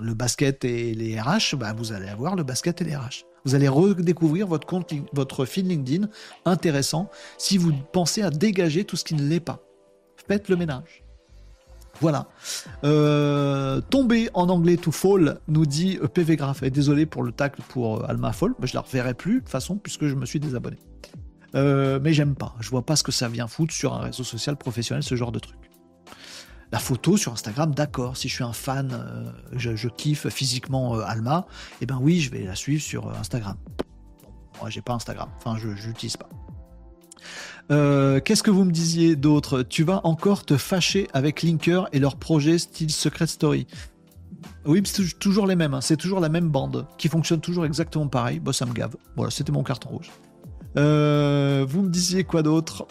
le 0.01 0.15
basket 0.15 0.65
et 0.65 0.95
les 0.95 1.21
RH, 1.21 1.57
bah, 1.57 1.73
vous 1.77 1.93
allez 1.93 2.09
avoir 2.09 2.37
le 2.37 2.43
basket 2.43 2.81
et 2.83 2.85
les 2.85 2.97
RH. 2.97 3.25
Vous 3.45 3.55
allez 3.55 3.69
redécouvrir 3.69 4.47
votre 4.47 4.67
compte, 4.67 4.93
votre 5.13 5.45
feed 5.45 5.69
LinkedIn 5.69 6.09
intéressant 6.45 7.11
si 7.37 7.59
vous 7.59 7.73
pensez 7.93 8.23
à 8.23 8.31
dégager 8.31 8.85
tout 8.85 8.97
ce 8.97 9.05
qui 9.05 9.15
ne 9.15 9.23
l'est 9.23 9.41
pas. 9.41 9.61
Faites 10.27 10.49
le 10.49 10.57
ménage. 10.57 11.04
Voilà. 12.01 12.29
Euh, 12.85 13.81
tomber 13.81 14.29
en 14.35 14.49
anglais 14.49 14.77
to 14.77 14.93
fall, 14.93 15.41
nous 15.49 15.67
dit 15.67 15.99
PV 16.13 16.37
Graph. 16.37 16.63
Et 16.63 16.71
désolé 16.71 17.07
pour 17.07 17.23
le 17.23 17.33
tacle 17.33 17.63
pour 17.69 18.01
euh, 18.01 18.07
Alma 18.09 18.33
Fall, 18.33 18.53
mais 18.61 18.67
je 18.67 18.75
la 18.75 18.81
reverrai 18.81 19.15
plus 19.15 19.35
de 19.35 19.39
toute 19.41 19.49
façon 19.49 19.77
puisque 19.77 20.07
je 20.07 20.15
me 20.15 20.27
suis 20.27 20.41
désabonné. 20.41 20.79
Euh, 21.55 22.01
mais 22.03 22.13
j'aime 22.13 22.35
pas. 22.35 22.55
Je 22.61 22.69
vois 22.71 22.85
pas 22.85 22.97
ce 22.97 23.03
que 23.03 23.13
ça 23.13 23.29
vient 23.29 23.47
foutre 23.47 23.73
sur 23.73 23.95
un 23.95 24.01
réseau 24.01 24.25
social 24.25 24.57
professionnel, 24.57 25.03
ce 25.03 25.15
genre 25.15 25.33
de 25.33 25.39
truc. 25.39 25.57
La 26.73 26.81
photo 26.81 27.17
sur 27.17 27.33
Instagram, 27.33 27.73
d'accord. 27.73 28.17
Si 28.17 28.29
je 28.29 28.35
suis 28.35 28.45
un 28.45 28.53
fan, 28.53 29.33
je, 29.53 29.89
kiffe 29.89 30.29
physiquement 30.29 30.99
Alma, 30.99 31.47
eh 31.81 31.87
ben 31.87 31.99
oui, 32.01 32.21
je 32.21 32.33
vais 32.33 32.43
la 32.43 32.57
suivre 32.57 32.83
sur 32.83 33.17
Instagram. 33.17 33.57
moi, 34.61 34.71
j'ai 34.71 34.83
pas 34.83 34.95
Instagram. 34.95 35.29
Enfin, 35.37 35.57
je 35.57 35.69
n'utilise 35.87 36.17
pas. 36.17 36.29
Euh, 37.71 38.21
qu'est-ce 38.21 38.43
que 38.43 38.51
vous 38.51 38.65
me 38.65 38.73
disiez 38.73 39.17
d'autre? 39.17 39.63
Tu 39.63 39.85
vas 39.85 40.01
encore 40.05 40.45
te 40.45 40.57
fâcher 40.57 41.09
avec 41.13 41.43
Linker 41.43 41.89
et 41.93 41.99
leur 41.99 42.17
projet 42.17 42.59
style 42.59 42.91
Secret 42.91 43.27
Story 43.27 43.67
oui, 44.67 44.83
c'est 44.85 45.19
toujours 45.19 45.47
les 45.47 45.57
mêmes, 45.57 45.75
hein. 45.75 45.81
c'est 45.81 45.97
toujours 45.97 46.21
la 46.21 46.29
même 46.29 46.49
bande 46.49 46.87
qui 46.97 47.09
fonctionne 47.09 47.41
toujours 47.41 47.67
exactement 47.67 48.09
pareil. 48.09 48.41
Bon, 48.41 48.53
ça 48.53 48.65
me 48.67 48.73
gave. 48.73 48.97
Voilà, 49.17 49.31
c'était 49.31 49.53
mon 49.53 49.63
carton 49.63 49.91
rouge. 49.91 50.11
Euh, 50.77 51.67
vous 51.69 51.83
me 51.83 51.91
disiez 51.91 52.25
quoi 52.25 52.43
d'autre? 52.43 52.87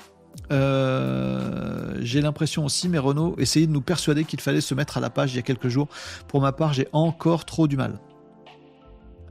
Euh, 0.51 1.97
j'ai 2.01 2.21
l'impression 2.21 2.65
aussi, 2.65 2.89
mais 2.89 2.99
Renault 2.99 3.35
essayait 3.39 3.67
de 3.67 3.71
nous 3.71 3.81
persuader 3.81 4.23
qu'il 4.23 4.39
fallait 4.39 4.61
se 4.61 4.73
mettre 4.75 4.97
à 4.97 4.99
la 4.99 5.09
page 5.09 5.33
il 5.33 5.37
y 5.37 5.39
a 5.39 5.43
quelques 5.43 5.67
jours. 5.67 5.87
Pour 6.27 6.41
ma 6.41 6.51
part, 6.51 6.73
j'ai 6.73 6.87
encore 6.91 7.45
trop 7.45 7.67
du 7.67 7.77
mal. 7.77 7.99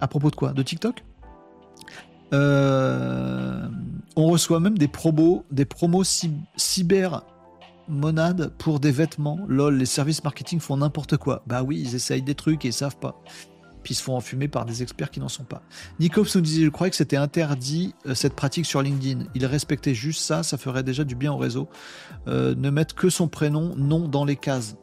À 0.00 0.08
propos 0.08 0.30
de 0.30 0.36
quoi? 0.36 0.52
De 0.52 0.62
TikTok? 0.62 1.04
On 4.16 4.26
reçoit 4.26 4.60
même 4.60 4.76
des 4.76 4.88
promos, 4.88 5.44
des 5.50 5.64
promos 5.64 6.04
cyber 6.56 7.22
monades 7.88 8.52
pour 8.58 8.80
des 8.80 8.92
vêtements. 8.92 9.38
Lol, 9.48 9.76
les 9.76 9.86
services 9.86 10.22
marketing 10.22 10.60
font 10.60 10.76
n'importe 10.76 11.16
quoi. 11.16 11.42
Bah 11.46 11.62
oui, 11.62 11.80
ils 11.80 11.94
essayent 11.94 12.22
des 12.22 12.34
trucs 12.34 12.64
et 12.64 12.68
ils 12.68 12.74
savent 12.74 12.98
pas 12.98 13.22
puis 13.82 13.94
se 13.94 14.02
font 14.02 14.16
enfumer 14.16 14.48
par 14.48 14.64
des 14.64 14.82
experts 14.82 15.10
qui 15.10 15.20
n'en 15.20 15.28
sont 15.28 15.44
pas. 15.44 15.62
Nicops 16.00 16.34
nous 16.34 16.40
disait, 16.40 16.64
je 16.64 16.68
croyais 16.68 16.90
que 16.90 16.96
c'était 16.96 17.16
interdit 17.16 17.94
euh, 18.06 18.14
cette 18.14 18.34
pratique 18.34 18.66
sur 18.66 18.82
LinkedIn. 18.82 19.24
Il 19.34 19.44
respectait 19.46 19.94
juste 19.94 20.20
ça, 20.20 20.42
ça 20.42 20.56
ferait 20.56 20.82
déjà 20.82 21.04
du 21.04 21.14
bien 21.14 21.32
au 21.32 21.36
réseau. 21.36 21.68
Euh, 22.28 22.54
ne 22.54 22.70
mettre 22.70 22.94
que 22.94 23.10
son 23.10 23.28
prénom, 23.28 23.74
nom 23.76 24.08
dans 24.08 24.24
les 24.24 24.36
cases. 24.36 24.76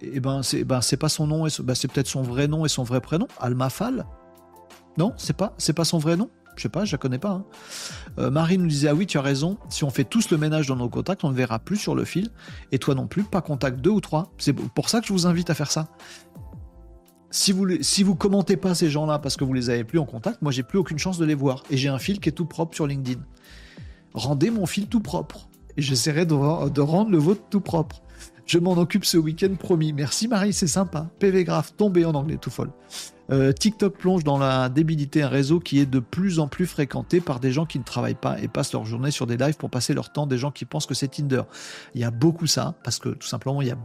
Et 0.00 0.12
eh 0.14 0.20
ben 0.20 0.42
c'est 0.42 0.64
ben 0.64 0.80
c'est 0.80 0.96
pas 0.96 1.08
son 1.08 1.28
nom, 1.28 1.46
et 1.46 1.50
ben, 1.60 1.76
c'est 1.76 1.86
peut-être 1.86 2.08
son 2.08 2.22
vrai 2.22 2.48
nom 2.48 2.64
et 2.64 2.68
son 2.68 2.82
vrai 2.82 3.00
prénom. 3.00 3.28
Almafal? 3.38 4.04
Non, 4.98 5.12
c'est 5.16 5.36
pas 5.36 5.54
c'est 5.58 5.74
pas 5.74 5.84
son 5.84 5.98
vrai 5.98 6.16
nom? 6.16 6.28
Je 6.56 6.62
sais 6.62 6.68
pas, 6.68 6.84
je 6.84 6.92
la 6.92 6.98
connais 6.98 7.18
pas. 7.18 7.30
Hein. 7.30 7.44
Euh, 8.18 8.30
Marie 8.30 8.58
nous 8.58 8.66
disait 8.66 8.88
ah 8.88 8.94
oui 8.94 9.06
tu 9.06 9.18
as 9.18 9.22
raison. 9.22 9.58
Si 9.68 9.84
on 9.84 9.90
fait 9.90 10.04
tous 10.04 10.30
le 10.30 10.38
ménage 10.38 10.66
dans 10.66 10.76
nos 10.76 10.88
contacts, 10.88 11.24
on 11.24 11.30
ne 11.30 11.34
verra 11.34 11.58
plus 11.58 11.76
sur 11.76 11.94
le 11.94 12.04
fil. 12.04 12.30
Et 12.72 12.78
toi 12.78 12.94
non 12.94 13.06
plus, 13.06 13.24
pas 13.24 13.40
contact 13.40 13.80
deux 13.80 13.90
ou 13.90 14.00
trois. 14.00 14.32
C'est 14.38 14.52
pour 14.52 14.88
ça 14.88 15.00
que 15.00 15.06
je 15.06 15.12
vous 15.12 15.26
invite 15.26 15.50
à 15.50 15.54
faire 15.54 15.70
ça 15.70 15.88
si 17.32 17.50
vous 17.50 17.66
si 17.80 18.02
vous 18.02 18.14
commentez 18.14 18.56
pas 18.56 18.74
ces 18.74 18.90
gens-là 18.90 19.18
parce 19.18 19.36
que 19.36 19.42
vous 19.42 19.54
les 19.54 19.70
avez 19.70 19.84
plus 19.84 19.98
en 19.98 20.04
contact, 20.04 20.42
moi 20.42 20.52
j'ai 20.52 20.62
plus 20.62 20.78
aucune 20.78 20.98
chance 20.98 21.18
de 21.18 21.24
les 21.24 21.34
voir 21.34 21.64
et 21.70 21.76
j'ai 21.76 21.88
un 21.88 21.98
fil 21.98 22.20
qui 22.20 22.28
est 22.28 22.32
tout 22.32 22.44
propre 22.44 22.74
sur 22.74 22.86
LinkedIn. 22.86 23.20
Rendez 24.14 24.50
mon 24.50 24.66
fil 24.66 24.86
tout 24.86 25.00
propre 25.00 25.48
et 25.76 25.82
j'essaierai 25.82 26.26
de, 26.26 26.34
rendre 26.34 27.10
le 27.10 27.18
vôtre 27.18 27.42
tout 27.50 27.60
propre. 27.60 28.02
Je 28.52 28.58
m'en 28.58 28.72
occupe 28.72 29.06
ce 29.06 29.16
week-end 29.16 29.54
promis. 29.58 29.94
Merci 29.94 30.28
Marie, 30.28 30.52
c'est 30.52 30.66
sympa. 30.66 31.08
PV 31.20 31.44
graph 31.44 31.74
tombé 31.74 32.04
en 32.04 32.12
anglais 32.12 32.36
tout 32.36 32.50
folle. 32.50 32.70
Euh, 33.30 33.50
TikTok 33.50 33.96
plonge 33.96 34.24
dans 34.24 34.36
la 34.36 34.68
débilité 34.68 35.22
un 35.22 35.28
réseau 35.28 35.58
qui 35.58 35.78
est 35.78 35.86
de 35.86 36.00
plus 36.00 36.38
en 36.38 36.48
plus 36.48 36.66
fréquenté 36.66 37.22
par 37.22 37.40
des 37.40 37.50
gens 37.50 37.64
qui 37.64 37.78
ne 37.78 37.84
travaillent 37.84 38.12
pas 38.14 38.38
et 38.42 38.48
passent 38.48 38.74
leur 38.74 38.84
journée 38.84 39.10
sur 39.10 39.26
des 39.26 39.38
lives 39.38 39.56
pour 39.56 39.70
passer 39.70 39.94
leur 39.94 40.12
temps, 40.12 40.26
des 40.26 40.36
gens 40.36 40.50
qui 40.50 40.66
pensent 40.66 40.84
que 40.84 40.92
c'est 40.92 41.08
Tinder. 41.08 41.44
Il 41.94 42.02
y 42.02 42.04
a 42.04 42.10
beaucoup 42.10 42.46
ça, 42.46 42.74
parce 42.84 42.98
que 42.98 43.08
tout 43.08 43.26
simplement, 43.26 43.62
il 43.62 43.68
y 43.68 43.70
a 43.70 43.78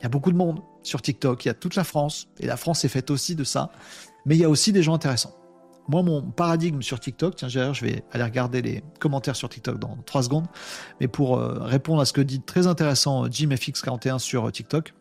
il 0.00 0.02
y 0.02 0.06
a 0.06 0.10
beaucoup 0.10 0.32
de 0.32 0.36
monde 0.36 0.60
sur 0.82 1.00
TikTok, 1.00 1.46
il 1.46 1.48
y 1.48 1.50
a 1.50 1.54
toute 1.54 1.76
la 1.76 1.84
France, 1.84 2.28
et 2.38 2.46
la 2.46 2.58
France 2.58 2.84
est 2.84 2.88
faite 2.88 3.10
aussi 3.10 3.34
de 3.34 3.44
ça, 3.44 3.70
mais 4.26 4.36
il 4.36 4.42
y 4.42 4.44
a 4.44 4.50
aussi 4.50 4.72
des 4.72 4.82
gens 4.82 4.92
intéressants. 4.92 5.32
Moi, 5.88 6.02
mon 6.02 6.22
paradigme 6.22 6.80
sur 6.80 7.00
TikTok, 7.00 7.36
tiens, 7.36 7.48
je 7.48 7.84
vais 7.84 8.04
aller 8.12 8.24
regarder 8.24 8.62
les 8.62 8.84
commentaires 9.00 9.34
sur 9.34 9.48
TikTok 9.48 9.78
dans 9.78 9.96
3 10.06 10.24
secondes, 10.24 10.46
mais 11.00 11.08
pour 11.08 11.36
euh, 11.38 11.58
répondre 11.60 12.00
à 12.00 12.04
ce 12.04 12.12
que 12.12 12.20
dit 12.20 12.40
très 12.40 12.66
intéressant 12.66 13.24
euh, 13.24 13.28
JimFX41 13.28 14.18
sur 14.18 14.48
euh, 14.48 14.50
TikTok, 14.50 14.94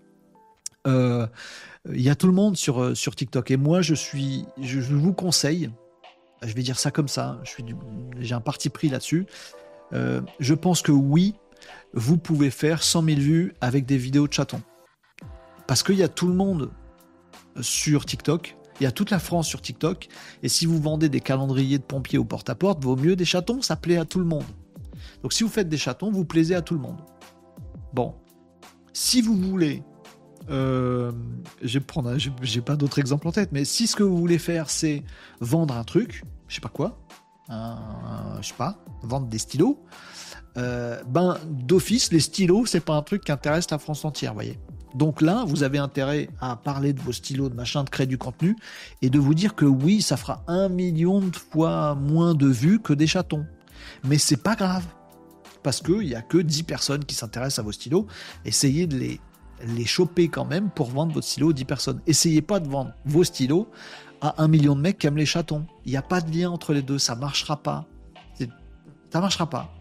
il 0.85 2.01
y 2.01 2.09
a 2.09 2.15
tout 2.15 2.27
le 2.27 2.33
monde 2.33 2.57
sur, 2.57 2.95
TikTok, 2.95 3.51
et 3.51 3.57
moi, 3.57 3.81
je 3.81 3.93
suis, 3.93 4.45
je, 4.59 4.79
vous 4.79 5.13
conseille, 5.13 5.69
je 6.41 6.53
vais 6.53 6.63
dire 6.63 6.79
ça 6.79 6.89
comme 6.89 7.07
ça, 7.07 7.39
j'ai 8.19 8.33
un 8.33 8.41
parti 8.41 8.69
pris 8.69 8.89
là-dessus, 8.89 9.27
je 9.91 10.53
pense 10.55 10.81
que 10.81 10.91
oui, 10.91 11.35
vous 11.93 12.17
pouvez 12.17 12.49
faire 12.49 12.81
100 12.81 13.03
000 13.03 13.19
vues 13.19 13.53
avec 13.61 13.85
des 13.85 13.97
vidéos 13.97 14.27
de 14.27 14.33
chatons. 14.33 14.63
Parce 15.67 15.83
qu'il 15.83 15.95
y 15.95 16.03
a 16.03 16.07
tout 16.07 16.27
le 16.27 16.33
monde 16.33 16.71
sur 17.61 18.05
TikTok, 18.05 18.55
il 18.81 18.83
y 18.83 18.87
a 18.87 18.91
toute 18.91 19.11
la 19.11 19.19
France 19.19 19.47
sur 19.47 19.61
TikTok, 19.61 20.07
et 20.41 20.49
si 20.49 20.65
vous 20.65 20.81
vendez 20.81 21.07
des 21.07 21.19
calendriers 21.19 21.77
de 21.77 21.83
pompiers 21.83 22.17
au 22.17 22.25
porte-à-porte, 22.25 22.83
vaut 22.83 22.95
mieux 22.95 23.15
des 23.15 23.25
chatons, 23.25 23.61
ça 23.61 23.75
plaît 23.75 23.97
à 23.97 24.05
tout 24.05 24.17
le 24.17 24.25
monde. 24.25 24.43
Donc 25.21 25.33
si 25.33 25.43
vous 25.43 25.49
faites 25.49 25.69
des 25.69 25.77
chatons, 25.77 26.11
vous 26.11 26.25
plaisez 26.25 26.55
à 26.55 26.63
tout 26.63 26.73
le 26.73 26.79
monde. 26.79 26.97
Bon, 27.93 28.15
si 28.91 29.21
vous 29.21 29.35
voulez, 29.35 29.83
euh, 30.49 31.11
je 31.61 31.77
vais 31.77 31.85
prendre, 31.85 32.17
j'ai 32.41 32.61
pas 32.61 32.75
d'autres 32.75 32.97
exemples 32.97 33.27
en 33.27 33.31
tête, 33.31 33.51
mais 33.51 33.65
si 33.65 33.85
ce 33.85 33.95
que 33.95 34.01
vous 34.01 34.17
voulez 34.17 34.39
faire, 34.39 34.71
c'est 34.71 35.03
vendre 35.41 35.77
un 35.77 35.83
truc, 35.83 36.23
je 36.47 36.55
sais 36.55 36.61
pas 36.61 36.69
quoi, 36.69 36.97
je 37.49 38.47
sais 38.47 38.55
pas, 38.57 38.83
vendre 39.03 39.27
des 39.27 39.37
stylos, 39.37 39.79
euh, 40.57 41.03
ben 41.07 41.37
d'office, 41.45 42.11
les 42.11 42.19
stylos, 42.19 42.65
c'est 42.65 42.83
pas 42.83 42.95
un 42.95 43.03
truc 43.03 43.25
qui 43.25 43.31
intéresse 43.31 43.69
la 43.69 43.77
France 43.77 44.03
entière, 44.05 44.33
voyez. 44.33 44.59
Donc 44.95 45.21
là, 45.21 45.45
vous 45.45 45.63
avez 45.63 45.77
intérêt 45.77 46.29
à 46.39 46.55
parler 46.55 46.93
de 46.93 47.01
vos 47.01 47.11
stylos, 47.11 47.49
de 47.49 47.55
machin, 47.55 47.83
de 47.83 47.89
créer 47.89 48.07
du 48.07 48.17
contenu 48.17 48.55
et 49.01 49.09
de 49.09 49.19
vous 49.19 49.33
dire 49.33 49.55
que 49.55 49.65
oui, 49.65 50.01
ça 50.01 50.17
fera 50.17 50.43
un 50.47 50.69
million 50.69 51.19
de 51.19 51.35
fois 51.35 51.95
moins 51.95 52.35
de 52.35 52.47
vues 52.47 52.79
que 52.79 52.93
des 52.93 53.07
chatons. 53.07 53.45
Mais 54.03 54.17
c'est 54.17 54.41
pas 54.41 54.55
grave. 54.55 54.85
Parce 55.63 55.81
qu'il 55.81 55.99
n'y 55.99 56.15
a 56.15 56.21
que 56.21 56.39
10 56.39 56.63
personnes 56.63 57.05
qui 57.05 57.15
s'intéressent 57.15 57.59
à 57.59 57.61
vos 57.61 57.71
stylos. 57.71 58.07
Essayez 58.45 58.87
de 58.87 58.97
les, 58.97 59.19
choper 59.85 60.27
quand 60.27 60.45
même 60.45 60.69
pour 60.69 60.89
vendre 60.89 61.13
votre 61.13 61.27
stylo 61.27 61.49
aux 61.49 61.53
10 61.53 61.65
personnes. 61.65 62.01
Essayez 62.07 62.41
pas 62.41 62.59
de 62.59 62.67
vendre 62.67 62.93
vos 63.05 63.23
stylos 63.23 63.69
à 64.21 64.41
un 64.43 64.47
million 64.47 64.75
de 64.75 64.81
mecs 64.81 64.97
qui 64.97 65.07
aiment 65.07 65.17
les 65.17 65.25
chatons. 65.25 65.65
Il 65.85 65.91
n'y 65.91 65.97
a 65.97 66.01
pas 66.01 66.21
de 66.21 66.35
lien 66.35 66.49
entre 66.49 66.73
les 66.73 66.81
deux, 66.81 66.97
ça 66.97 67.15
marchera 67.15 67.61
pas. 67.61 67.85
Ça 69.11 69.19
marchera 69.19 69.49
pas. 69.49 69.73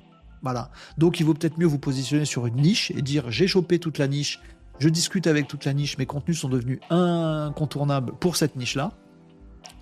Voilà. 0.42 0.70
Donc 0.98 1.20
il 1.20 1.26
vaut 1.26 1.34
peut-être 1.34 1.58
mieux 1.58 1.66
vous 1.66 1.78
positionner 1.78 2.24
sur 2.24 2.46
une 2.46 2.56
niche 2.56 2.90
et 2.90 3.02
dire 3.02 3.30
j'ai 3.30 3.46
chopé 3.46 3.78
toute 3.78 3.98
la 3.98 4.08
niche 4.08 4.40
je 4.81 4.89
discute 4.89 5.27
avec 5.27 5.47
toute 5.47 5.65
la 5.66 5.74
niche, 5.74 5.98
mes 5.98 6.07
contenus 6.07 6.40
sont 6.40 6.48
devenus 6.48 6.81
incontournables 6.90 8.12
pour 8.19 8.36
cette 8.36 8.57
niche-là. 8.57 8.93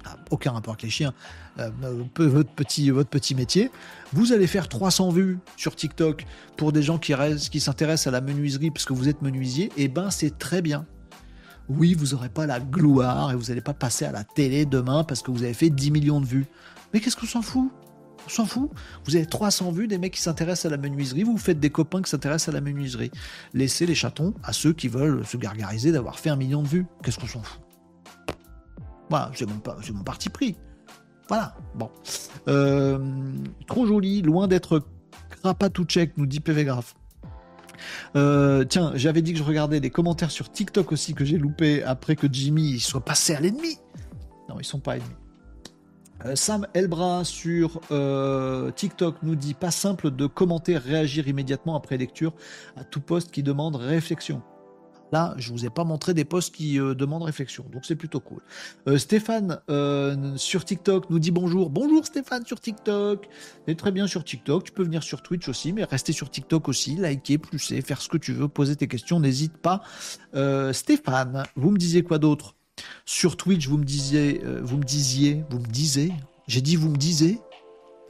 Ah, 0.05 0.17
aucun 0.31 0.53
rapport 0.53 0.75
avec 0.75 0.83
les 0.83 0.91
chiens, 0.91 1.13
euh, 1.59 1.71
votre, 2.17 2.51
petit, 2.51 2.91
votre 2.91 3.09
petit 3.09 3.35
métier. 3.35 3.71
Vous 4.13 4.33
allez 4.33 4.47
faire 4.47 4.69
300 4.69 5.11
vues 5.11 5.39
sur 5.57 5.75
TikTok 5.77 6.27
pour 6.57 6.73
des 6.73 6.83
gens 6.83 6.99
qui, 6.99 7.15
qui 7.51 7.61
s'intéressent 7.61 8.09
à 8.09 8.11
la 8.11 8.21
menuiserie 8.21 8.71
parce 8.71 8.85
que 8.85 8.93
vous 8.93 9.09
êtes 9.09 9.23
menuisier, 9.23 9.67
et 9.77 9.85
eh 9.85 9.89
ben 9.89 10.11
c'est 10.11 10.37
très 10.39 10.63
bien. 10.63 10.87
Oui, 11.69 11.95
vous 11.95 12.15
n'aurez 12.15 12.29
pas 12.29 12.47
la 12.47 12.61
gloire 12.61 13.31
et 13.31 13.37
vous 13.37 13.45
n'allez 13.45 13.61
pas 13.61 13.75
passer 13.75 14.05
à 14.05 14.13
la 14.13 14.25
télé 14.25 14.67
demain 14.67 15.05
parce 15.05 15.23
que 15.23 15.31
vous 15.31 15.43
avez 15.43 15.55
fait 15.55 15.71
10 15.71 15.91
millions 15.91 16.21
de 16.21 16.27
vues. 16.27 16.47
Mais 16.93 17.01
qu'est-ce 17.01 17.17
qu'on 17.17 17.27
s'en 17.27 17.43
fout? 17.43 17.71
On 18.29 18.31
s'en 18.31 18.47
fout. 18.47 18.71
Vous 19.07 19.17
avez 19.17 19.27
300 19.27 19.73
vues 19.73 19.89
des 19.89 19.99
mecs 19.99 20.13
qui 20.13 20.21
s'intéressent 20.21 20.67
à 20.67 20.71
la 20.71 20.77
menuiserie, 20.77 21.23
vous 21.23 21.39
faites 21.39 21.59
des 21.59 21.71
copains 21.71 22.03
qui 22.03 22.11
s'intéressent 22.11 22.51
à 22.51 22.53
la 22.53 22.61
menuiserie. 22.61 23.11
Laissez 23.55 23.87
les 23.87 23.95
chatons 23.95 24.35
à 24.43 24.53
ceux 24.53 24.73
qui 24.73 24.89
veulent 24.89 25.25
se 25.27 25.37
gargariser 25.37 25.93
d'avoir 25.93 26.19
fait 26.19 26.31
un 26.31 26.37
million 26.37 26.63
de 26.63 26.69
vues. 26.69 26.87
Qu'est-ce 27.03 27.19
qu'on 27.19 27.27
s'en 27.27 27.43
fout? 27.43 27.61
Voilà, 29.11 29.31
c'est 29.35 29.47
mon, 29.47 30.03
parti 30.05 30.29
pris. 30.29 30.57
Voilà, 31.29 31.57
bon. 31.75 31.91
Euh, 32.47 32.99
trop 33.67 33.87
joli, 33.87 34.21
loin 34.21 34.49
d'être 34.49 34.83
check, 35.89 36.13
nous 36.19 36.27
dit 36.27 36.41
PV 36.41 36.65
Graph. 36.65 36.95
Euh, 38.17 38.65
tiens, 38.65 38.93
j'avais 38.97 39.23
dit 39.23 39.33
que 39.33 39.39
je 39.39 39.45
regardais 39.45 39.81
les 39.81 39.91
commentaires 39.91 40.31
sur 40.31 40.51
TikTok 40.51 40.93
aussi 40.93 41.15
que 41.15 41.25
j'ai 41.25 41.39
loupé 41.39 41.83
après 41.85 42.17
que 42.17 42.27
Jimmy 42.31 42.81
soit 42.81 43.05
passé 43.05 43.35
à 43.35 43.41
l'ennemi. 43.41 43.79
Non, 44.49 44.57
ils 44.59 44.65
sont 44.65 44.81
pas 44.81 44.97
ennemis. 44.97 45.15
Euh, 46.25 46.35
Sam 46.35 46.67
Elbra 46.75 47.25
sur 47.25 47.81
euh, 47.91 48.71
TikTok 48.73 49.17
nous 49.23 49.37
dit 49.37 49.55
pas 49.55 49.71
simple 49.71 50.11
de 50.11 50.27
commenter, 50.27 50.77
réagir 50.77 51.29
immédiatement 51.29 51.77
après 51.77 51.97
lecture 51.97 52.35
à 52.77 52.85
tout 52.85 53.01
poste 53.01 53.31
qui 53.31 53.43
demande 53.43 53.77
réflexion. 53.77 54.43
Là, 55.11 55.35
je 55.39 55.53
vous 55.53 55.65
ai 55.65 55.71
pas 55.71 55.85
montré 55.85 56.13
des 56.13 56.27
posts 56.27 56.55
qui 56.55 56.79
euh, 56.79 56.95
demandent 56.95 57.23
réflexion, 57.23 57.65
donc 57.73 57.87
c'est 57.87 57.97
plutôt 57.97 58.21
cool. 58.21 58.43
Stéphane 58.99 59.61
sur 60.37 60.65
TikTok 60.65 61.09
nous 61.09 61.19
dit 61.19 61.31
bonjour. 61.31 61.71
Bonjour 61.71 62.05
Stéphane 62.05 62.45
sur 62.45 62.61
TikTok. 62.61 63.29
Et 63.69 63.77
très 63.77 63.93
bien 63.93 64.07
sur 64.07 64.25
TikTok. 64.25 64.65
Tu 64.65 64.73
peux 64.73 64.83
venir 64.83 65.03
sur 65.03 65.23
Twitch 65.23 65.49
aussi, 65.49 65.73
mais 65.73 65.85
rester 65.85 66.13
sur 66.13 66.31
TikTok 66.31 66.69
aussi, 66.69 66.97
liker, 66.97 67.39
plusser, 67.39 67.81
faire 67.81 68.03
ce 68.03 68.09
que 68.09 68.19
tu 68.19 68.33
veux, 68.33 68.49
poser 68.49 68.77
tes 68.77 68.89
questions, 68.89 69.21
n'hésite 69.21 69.57
pas. 69.57 69.83
Stéphane, 70.73 71.45
vous 71.57 71.71
me 71.71 71.79
disiez 71.79 72.03
quoi 72.03 72.19
d'autre? 72.19 72.58
Sur 73.05 73.37
Twitch, 73.37 73.69
vous 73.69 73.79
me 73.79 73.85
disiez, 73.85 74.41
euh, 74.45 74.61
vous 74.63 74.77
me 74.77 74.85
disiez, 74.85 75.45
vous 75.51 75.59
me 75.59 75.67
disiez, 75.67 76.13
j'ai 76.47 76.61
dit 76.61 76.77
vous 76.77 76.91
me 76.91 76.97
disiez, 76.97 77.41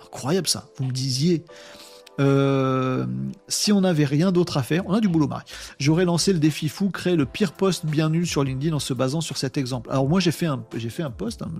incroyable 0.04 0.48
ça, 0.48 0.68
vous 0.76 0.84
me 0.84 0.92
disiez. 0.92 1.44
Euh, 2.20 3.06
si 3.46 3.70
on 3.70 3.82
n'avait 3.82 4.04
rien 4.04 4.32
d'autre 4.32 4.56
à 4.56 4.62
faire, 4.62 4.84
on 4.86 4.92
a 4.92 5.00
du 5.00 5.08
boulot, 5.08 5.28
Marie. 5.28 5.44
J'aurais 5.78 6.04
lancé 6.04 6.32
le 6.32 6.40
défi 6.40 6.68
fou, 6.68 6.90
créer 6.90 7.14
le 7.14 7.26
pire 7.26 7.52
poste 7.52 7.86
bien 7.86 8.10
nul 8.10 8.26
sur 8.26 8.42
LinkedIn 8.42 8.74
en 8.74 8.80
se 8.80 8.92
basant 8.92 9.20
sur 9.20 9.36
cet 9.36 9.56
exemple. 9.56 9.88
Alors 9.90 10.08
moi, 10.08 10.18
j'ai 10.18 10.32
fait 10.32 10.46
un, 10.46 10.64
j'ai 10.74 10.90
fait 10.90 11.04
un 11.04 11.12
post 11.12 11.42
hein, 11.42 11.50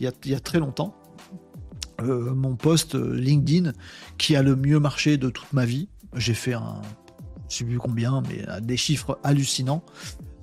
il, 0.00 0.10
y 0.24 0.34
a, 0.34 0.40
très 0.40 0.58
longtemps. 0.58 0.94
Euh, 2.00 2.34
mon 2.34 2.56
post 2.56 2.94
LinkedIn 2.94 3.72
qui 4.16 4.36
a 4.36 4.42
le 4.42 4.56
mieux 4.56 4.80
marché 4.80 5.18
de 5.18 5.28
toute 5.28 5.52
ma 5.52 5.66
vie. 5.66 5.88
J'ai 6.16 6.34
fait 6.34 6.54
un, 6.54 6.80
je 7.50 7.56
sais 7.56 7.64
plus 7.64 7.78
combien, 7.78 8.22
mais 8.28 8.46
des 8.62 8.78
chiffres 8.78 9.18
hallucinants. 9.22 9.84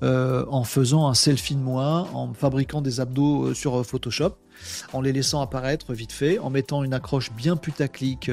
Euh, 0.04 0.46
en 0.48 0.64
faisant 0.64 1.08
un 1.08 1.14
selfie 1.14 1.56
de 1.56 1.62
moi, 1.62 2.08
en 2.16 2.34
fabriquant 2.34 2.82
des 2.82 3.00
abdos 3.00 3.50
euh, 3.50 3.54
sur 3.54 3.80
euh, 3.80 3.84
Photoshop, 3.84 4.36
en 4.94 5.02
les 5.02 5.14
laissant 5.14 5.42
apparaître 5.42 5.94
vite 5.94 6.12
fait, 6.12 6.40
en 6.40 6.50
mettant 6.50 6.84
une 6.84 6.96
accroche 6.96 7.32
bien 7.32 7.56
putaclic, 7.56 8.32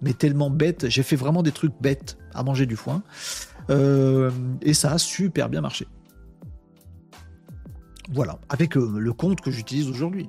mais 0.00 0.14
tellement 0.14 0.50
bête. 0.50 0.88
J'ai 0.88 1.02
fait 1.02 1.16
vraiment 1.16 1.42
des 1.42 1.52
trucs 1.52 1.74
bêtes 1.80 2.16
à 2.34 2.42
manger 2.42 2.66
du 2.66 2.76
foin. 2.76 3.02
et 3.68 4.74
ça 4.74 4.92
a 4.92 4.98
super 4.98 5.48
bien 5.48 5.60
marché. 5.60 5.86
Voilà, 8.12 8.38
avec 8.48 8.74
le 8.74 9.12
compte 9.12 9.40
que 9.40 9.50
j'utilise 9.50 9.88
aujourd'hui. 9.88 10.28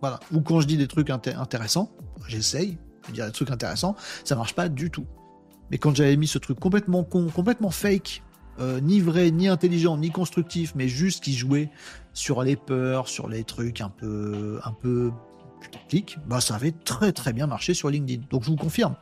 Voilà. 0.00 0.18
Ou 0.32 0.40
quand 0.40 0.60
je 0.60 0.66
dis 0.66 0.76
des 0.76 0.88
trucs 0.88 1.10
intéressants, 1.10 1.92
j'essaye 2.26 2.78
de 3.08 3.12
dire 3.12 3.26
des 3.26 3.32
trucs 3.32 3.50
intéressants, 3.50 3.94
ça 4.24 4.34
marche 4.34 4.54
pas 4.54 4.68
du 4.68 4.90
tout. 4.90 5.06
Mais 5.70 5.78
quand 5.78 5.94
j'avais 5.94 6.16
mis 6.16 6.26
ce 6.26 6.38
truc 6.38 6.58
complètement 6.58 7.04
con, 7.04 7.28
complètement 7.28 7.70
fake, 7.70 8.22
euh, 8.60 8.80
ni 8.80 9.00
vrai, 9.00 9.30
ni 9.30 9.48
intelligent, 9.48 9.96
ni 9.96 10.10
constructif, 10.10 10.74
mais 10.74 10.88
juste 10.88 11.24
qui 11.24 11.34
jouait 11.34 11.70
sur 12.12 12.42
les 12.42 12.56
peurs, 12.56 13.08
sur 13.08 13.28
les 13.28 13.44
trucs 13.44 13.80
un 13.80 13.88
peu, 13.88 14.60
un 14.64 14.72
peu 14.72 15.10
putaclic, 15.60 16.18
bah 16.26 16.40
ça 16.40 16.56
avait 16.56 16.72
très 16.72 17.12
très 17.12 17.32
bien 17.32 17.46
marché 17.46 17.74
sur 17.74 17.88
LinkedIn. 17.88 18.24
Donc 18.30 18.44
je 18.44 18.50
vous 18.50 18.56
confirme 18.56 18.96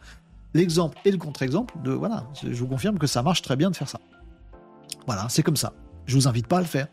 l'exemple 0.55 0.99
et 1.05 1.11
le 1.11 1.19
contre-exemple 1.19 1.75
de 1.85 1.91
voilà, 1.91 2.27
je 2.43 2.59
vous 2.59 2.67
confirme 2.67 2.99
que 2.99 3.07
ça 3.07 3.23
marche 3.23 3.43
très 3.43 3.57
bien 3.57 3.71
de 3.71 3.77
faire 3.77 3.89
ça. 3.89 4.01
Voilà, 5.07 5.29
c'est 5.29 5.43
comme 5.43 5.57
ça. 5.57 5.73
Je 6.07 6.15
vous 6.15 6.29
invite 6.29 6.47
pas 6.47 6.59
à 6.59 6.61
le 6.61 6.67
faire. 6.67 6.89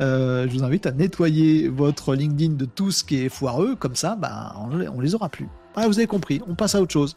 Euh, 0.00 0.46
je 0.46 0.52
vous 0.52 0.62
invite 0.62 0.86
à 0.86 0.92
nettoyer 0.92 1.68
votre 1.68 2.14
LinkedIn 2.14 2.54
de 2.54 2.64
tout 2.66 2.90
ce 2.90 3.02
qui 3.02 3.16
est 3.16 3.28
foireux, 3.28 3.76
comme 3.76 3.94
ça, 3.94 4.16
bah, 4.16 4.54
on, 4.58 5.00
les 5.00 5.14
aura 5.14 5.28
plus. 5.28 5.48
Ah, 5.78 5.86
vous 5.86 5.98
avez 5.98 6.06
compris, 6.06 6.40
on 6.48 6.54
passe 6.54 6.74
à 6.74 6.80
autre 6.80 6.92
chose. 6.94 7.16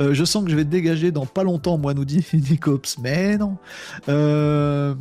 Euh, 0.00 0.12
je 0.12 0.24
sens 0.24 0.42
que 0.42 0.50
je 0.50 0.56
vais 0.56 0.64
te 0.64 0.70
dégager 0.70 1.12
dans 1.12 1.24
pas 1.24 1.44
longtemps, 1.44 1.78
moi, 1.78 1.94
nous 1.94 2.04
dit 2.04 2.26
Nicops. 2.34 2.98
Mais 2.98 3.38
non. 3.38 3.58
Euh, 4.08 4.94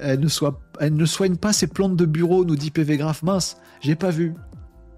elle, 0.00 0.18
ne 0.18 1.06
soigne 1.06 1.36
pas 1.36 1.52
ses 1.52 1.68
plantes 1.68 1.94
de 1.94 2.04
bureau, 2.04 2.44
nous 2.44 2.56
dit 2.56 2.72
PV 2.72 2.96
Graph. 2.96 3.22
Mince, 3.22 3.56
j'ai 3.80 3.94
pas 3.94 4.10
vu. 4.10 4.34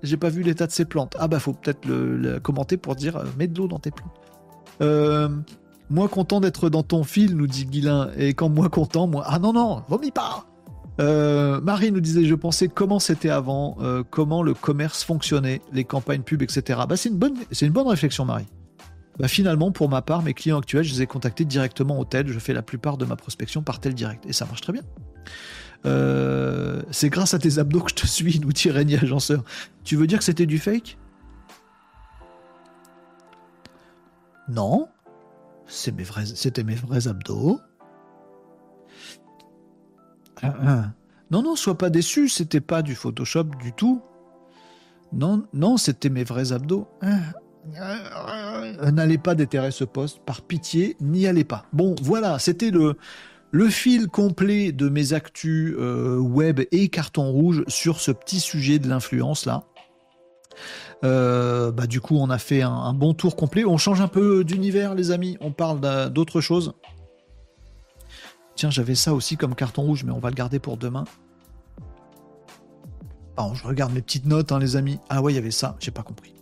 J'ai 0.03 0.17
pas 0.17 0.31
vu 0.31 0.43
l'état 0.43 0.67
de 0.67 0.73
ses 0.73 0.87
plantes. 0.87 1.15
Ah 1.19 1.29
bah 1.29 1.39
faut 1.39 1.53
peut-être 1.53 1.85
le, 1.87 2.41
commenter 2.41 2.79
pour 2.79 2.97
dire 2.97 3.23
mets 3.39 3.49
de 3.49 3.59
l'eau 3.59 3.69
dans 3.69 3.81
tes 3.81 3.91
plantes. 3.91 4.81
moi 5.91 6.09
content 6.09 6.41
d'être 6.41 6.71
dans 6.71 6.83
ton 6.83 7.05
fil, 7.05 7.37
nous 7.37 7.47
dit 7.47 7.67
Guilin. 7.67 8.11
Et 8.17 8.33
quand 8.33 8.49
moi 8.49 8.71
content, 8.71 9.07
moi. 9.07 9.25
Ah 9.27 9.39
non, 9.39 9.53
non, 9.53 9.83
vomis 9.89 10.11
pas 10.11 10.46
euh, 10.99 11.61
Marie 11.61 11.93
nous 11.93 12.01
disait, 12.01 12.25
je 12.25 12.35
pensais 12.35 12.69
comment 12.69 12.99
c'était 12.99 13.31
avant, 13.31 13.77
euh, 13.81 14.03
comment 14.09 14.43
le 14.43 14.55
commerce 14.55 15.05
fonctionnait, 15.05 15.61
les 15.73 15.85
campagnes 15.85 16.23
pub, 16.23 16.43
etc. 16.43 16.81
Bah, 16.89 16.97
c'est 16.97 17.11
une 17.11 17.19
bonne, 17.19 17.35
c'est 17.53 17.67
une 17.67 17.73
bonne 17.73 17.89
réflexion, 17.89 18.25
Marie. 18.25 18.47
Bah, 19.19 19.29
finalement, 19.29 19.73
pour 19.73 19.89
ma 19.89 20.03
part, 20.03 20.23
mes 20.23 20.35
clients 20.35 20.59
actuels, 20.59 20.85
je 20.85 20.95
les 20.95 21.03
ai 21.03 21.07
contactés 21.07 21.45
directement 21.45 21.99
au 21.99 22.05
tel. 22.05 22.29
Je 22.29 22.39
fais 22.39 22.53
la 22.53 22.63
plupart 22.63 22.97
de 22.97 23.05
ma 23.05 23.17
prospection 23.17 23.63
par 23.63 23.81
tel 23.81 23.95
direct, 23.95 24.25
et 24.27 24.33
ça 24.33 24.47
marche 24.47 24.61
très 24.61 24.73
bien. 24.73 24.83
Euh, 25.85 26.83
c'est 26.91 27.11
grâce 27.11 27.35
à 27.35 27.39
tes 27.39 27.59
abdos 27.59 27.81
que 27.81 27.91
je 27.91 27.95
te 27.95 28.07
suis, 28.07 28.41
nous 28.41 28.53
dit 28.53 28.71
Agenceur. 28.71 29.45
Tu 29.85 29.97
veux 29.97 30.07
dire 30.07 30.19
que 30.19 30.25
c'était 30.25 30.47
du 30.47 30.59
fake? 30.59 30.99
Non, 34.49 34.89
c'était 35.67 36.63
mes 36.63 36.75
vrais 36.75 37.09
abdos. 37.09 37.61
Ah, 40.43 40.55
ah. 40.67 40.85
Non, 41.31 41.43
non, 41.43 41.57
sois 41.57 41.77
pas 41.77 41.91
déçu, 41.91 42.29
c'était 42.29 42.61
pas 42.61 42.83
du 42.83 42.95
Photoshop 42.95 43.45
du 43.61 43.73
tout. 43.73 44.01
Non, 45.13 45.45
non, 45.53 45.77
c'était 45.77 46.09
mes 46.09 46.25
vrais 46.25 46.53
abdos. 46.53 46.87
Ah, 47.03 48.91
n'allez 48.93 49.19
pas 49.19 49.35
déterrer 49.35 49.71
ce 49.71 49.85
poste, 49.85 50.21
par 50.25 50.43
pitié, 50.43 50.97
n'y 51.01 51.27
allez 51.27 51.45
pas. 51.45 51.67
Bon, 51.73 51.97
voilà, 52.01 52.39
c'était 52.39 52.71
le, 52.71 52.97
le 53.51 53.69
fil 53.69 54.09
complet 54.09 54.73
de 54.73 54.89
mes 54.89 55.13
actus 55.13 55.75
euh, 55.79 56.19
web 56.19 56.61
et 56.71 56.89
carton 56.89 57.31
rouge 57.31 57.65
sur 57.67 58.01
ce 58.01 58.13
petit 58.13 58.41
sujet 58.41 58.79
de 58.79 58.89
l'influence 58.89 59.47
là. 59.47 59.65
Euh, 61.05 61.71
bah, 61.73 61.87
du 61.87 62.01
coup, 62.01 62.17
on 62.17 62.31
a 62.31 62.39
fait 62.39 62.63
un 62.63 62.95
bon 62.95 63.15
tour 63.15 63.37
complet. 63.37 63.65
On 63.65 63.77
change 63.77 64.01
un 64.01 64.09
peu 64.09 64.45
d'univers, 64.45 64.95
les 64.95 65.11
amis. 65.11 65.37
On 65.41 65.53
parle 65.53 66.11
d'autre 66.11 66.41
chose. 66.41 66.73
Tiens, 68.57 68.71
j'avais 68.71 68.95
ça 68.95 69.15
aussi 69.15 69.37
comme 69.37 69.55
carton 69.55 69.83
rouge, 69.83 70.03
mais 70.05 70.13
on 70.13 70.19
va 70.19 70.31
le 70.31 70.35
garder 70.35 70.59
pour 70.59 70.77
demain. 70.77 71.05
Je 73.55 73.67
regarde 73.67 73.93
mes 73.93 74.03
petites 74.03 74.27
notes, 74.27 74.53
hein, 74.53 74.59
les 74.59 74.77
amis. 74.77 74.99
Ah 75.09 75.23
ouais, 75.23 75.33
il 75.33 75.37
y 75.37 75.39
avait 75.39 75.51
ça, 75.51 75.77
j'ai 75.81 75.91
pas 75.91 76.03
compris. 76.03 76.35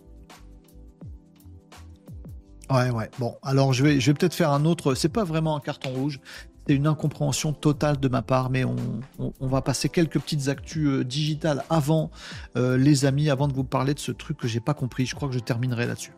Ouais, 2.69 2.89
ouais. 2.89 3.09
Bon, 3.19 3.35
alors 3.43 3.73
je 3.73 3.83
vais, 3.83 3.99
je 3.99 4.07
vais 4.07 4.13
peut-être 4.13 4.33
faire 4.33 4.51
un 4.51 4.65
autre. 4.65 4.95
C'est 4.95 5.09
pas 5.09 5.23
vraiment 5.23 5.55
un 5.55 5.59
carton 5.59 5.89
rouge. 5.89 6.19
C'est 6.67 6.73
une 6.73 6.87
incompréhension 6.87 7.53
totale 7.53 7.99
de 7.99 8.07
ma 8.07 8.23
part, 8.23 8.49
mais 8.49 8.63
on, 8.65 8.77
va 9.39 9.61
passer 9.61 9.87
quelques 9.87 10.19
petites 10.19 10.47
actus 10.47 10.87
euh, 10.87 11.03
digitales 11.03 11.63
avant, 11.69 12.09
euh, 12.57 12.75
les 12.75 13.05
amis, 13.05 13.29
avant 13.29 13.47
de 13.47 13.53
vous 13.53 13.63
parler 13.63 13.93
de 13.93 13.99
ce 13.99 14.11
truc 14.11 14.37
que 14.37 14.47
j'ai 14.47 14.61
pas 14.61 14.73
compris. 14.73 15.05
Je 15.05 15.13
crois 15.13 15.27
que 15.27 15.35
je 15.35 15.39
terminerai 15.39 15.85
là-dessus. 15.85 16.13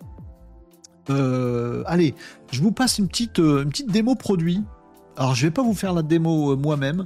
Euh, 1.09 1.83
allez, 1.85 2.15
je 2.51 2.61
vous 2.61 2.71
passe 2.71 2.97
une 2.97 3.09
petite, 3.09 3.39
une 3.39 3.69
petite 3.69 3.91
démo 3.91 4.15
produit 4.15 4.63
alors, 5.17 5.33
je 5.33 5.47
vais 5.47 5.51
pas 5.51 5.63
vous 5.63 5.73
faire 5.73 5.93
la 5.93 6.03
démo 6.03 6.51
euh, 6.51 6.55
moi-même 6.55 7.05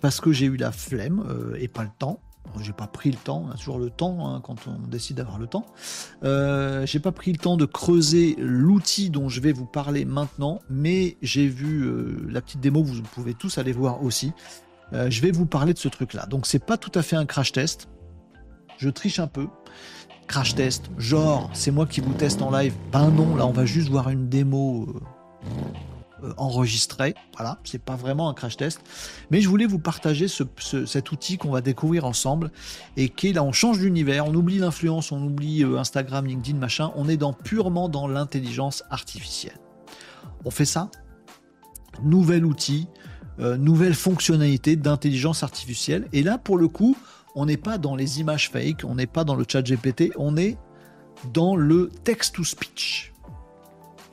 parce 0.00 0.20
que 0.20 0.32
j'ai 0.32 0.46
eu 0.46 0.56
la 0.56 0.72
flemme 0.72 1.24
euh, 1.28 1.56
et 1.60 1.68
pas 1.68 1.84
le 1.84 1.90
temps. 1.96 2.20
J'ai 2.60 2.72
pas 2.72 2.86
pris 2.86 3.10
le 3.10 3.16
temps, 3.16 3.44
on 3.46 3.50
a 3.52 3.56
toujours 3.56 3.78
le 3.78 3.90
temps 3.90 4.26
hein, 4.26 4.40
quand 4.42 4.66
on 4.66 4.88
décide 4.88 5.18
d'avoir 5.18 5.38
le 5.38 5.46
temps. 5.46 5.66
Euh, 6.24 6.84
j'ai 6.86 6.98
pas 6.98 7.12
pris 7.12 7.30
le 7.30 7.38
temps 7.38 7.56
de 7.56 7.66
creuser 7.66 8.34
l'outil 8.38 9.10
dont 9.10 9.28
je 9.28 9.40
vais 9.40 9.52
vous 9.52 9.66
parler 9.66 10.04
maintenant, 10.04 10.58
mais 10.68 11.18
j'ai 11.22 11.46
vu 11.46 12.26
la 12.28 12.40
petite 12.40 12.60
démo, 12.60 12.82
vous 12.82 13.02
pouvez 13.02 13.34
tous 13.34 13.58
aller 13.58 13.72
voir 13.72 14.02
aussi. 14.02 14.32
je 14.92 15.20
vais 15.20 15.30
vous 15.30 15.44
parler 15.44 15.74
de 15.74 15.78
ce 15.78 15.88
truc-là. 15.88 16.26
Donc 16.26 16.46
c'est 16.46 16.64
pas 16.64 16.78
tout 16.78 16.90
à 16.94 17.02
fait 17.02 17.16
un 17.16 17.26
crash 17.26 17.52
test. 17.52 17.88
Je 18.78 18.88
triche 18.88 19.20
un 19.20 19.28
peu. 19.28 19.46
Crash 20.26 20.54
test, 20.54 20.90
genre 20.96 21.50
c'est 21.52 21.70
moi 21.70 21.86
qui 21.86 22.00
vous 22.00 22.14
teste 22.14 22.40
en 22.40 22.50
live. 22.50 22.74
Ben 22.92 23.10
non, 23.10 23.36
là 23.36 23.46
on 23.46 23.52
va 23.52 23.66
juste 23.66 23.90
voir 23.90 24.08
une 24.08 24.28
démo 24.28 24.86
enregistré. 26.36 27.14
Voilà, 27.36 27.58
c'est 27.64 27.82
pas 27.82 27.96
vraiment 27.96 28.28
un 28.28 28.34
crash 28.34 28.56
test, 28.56 28.80
mais 29.30 29.40
je 29.40 29.48
voulais 29.48 29.66
vous 29.66 29.78
partager 29.78 30.26
cet 30.28 31.12
outil 31.12 31.38
qu'on 31.38 31.50
va 31.50 31.60
découvrir 31.60 32.04
ensemble 32.04 32.50
et 32.96 33.08
qui 33.08 33.32
là, 33.32 33.42
on 33.42 33.52
change 33.52 33.78
d'univers, 33.78 34.26
on 34.26 34.34
oublie 34.34 34.58
l'influence, 34.58 35.12
on 35.12 35.22
oublie 35.22 35.64
euh, 35.64 35.78
Instagram, 35.78 36.26
LinkedIn, 36.26 36.58
machin, 36.58 36.92
on 36.96 37.08
est 37.08 37.16
dans 37.16 37.32
purement 37.32 37.88
dans 37.88 38.08
l'intelligence 38.08 38.84
artificielle. 38.90 39.58
On 40.44 40.50
fait 40.50 40.64
ça, 40.64 40.90
nouvel 42.02 42.44
outil, 42.44 42.88
euh, 43.40 43.56
nouvelle 43.56 43.94
fonctionnalité 43.94 44.76
d'intelligence 44.76 45.42
artificielle, 45.42 46.08
et 46.12 46.22
là 46.22 46.38
pour 46.38 46.58
le 46.58 46.68
coup, 46.68 46.96
on 47.34 47.46
n'est 47.46 47.56
pas 47.56 47.78
dans 47.78 47.94
les 47.94 48.20
images 48.20 48.50
fake, 48.50 48.82
on 48.84 48.96
n'est 48.96 49.06
pas 49.06 49.24
dans 49.24 49.36
le 49.36 49.44
chat 49.48 49.62
GPT, 49.62 50.10
on 50.16 50.36
est 50.36 50.56
dans 51.32 51.56
le 51.56 51.90
text-to-speech. 52.04 53.12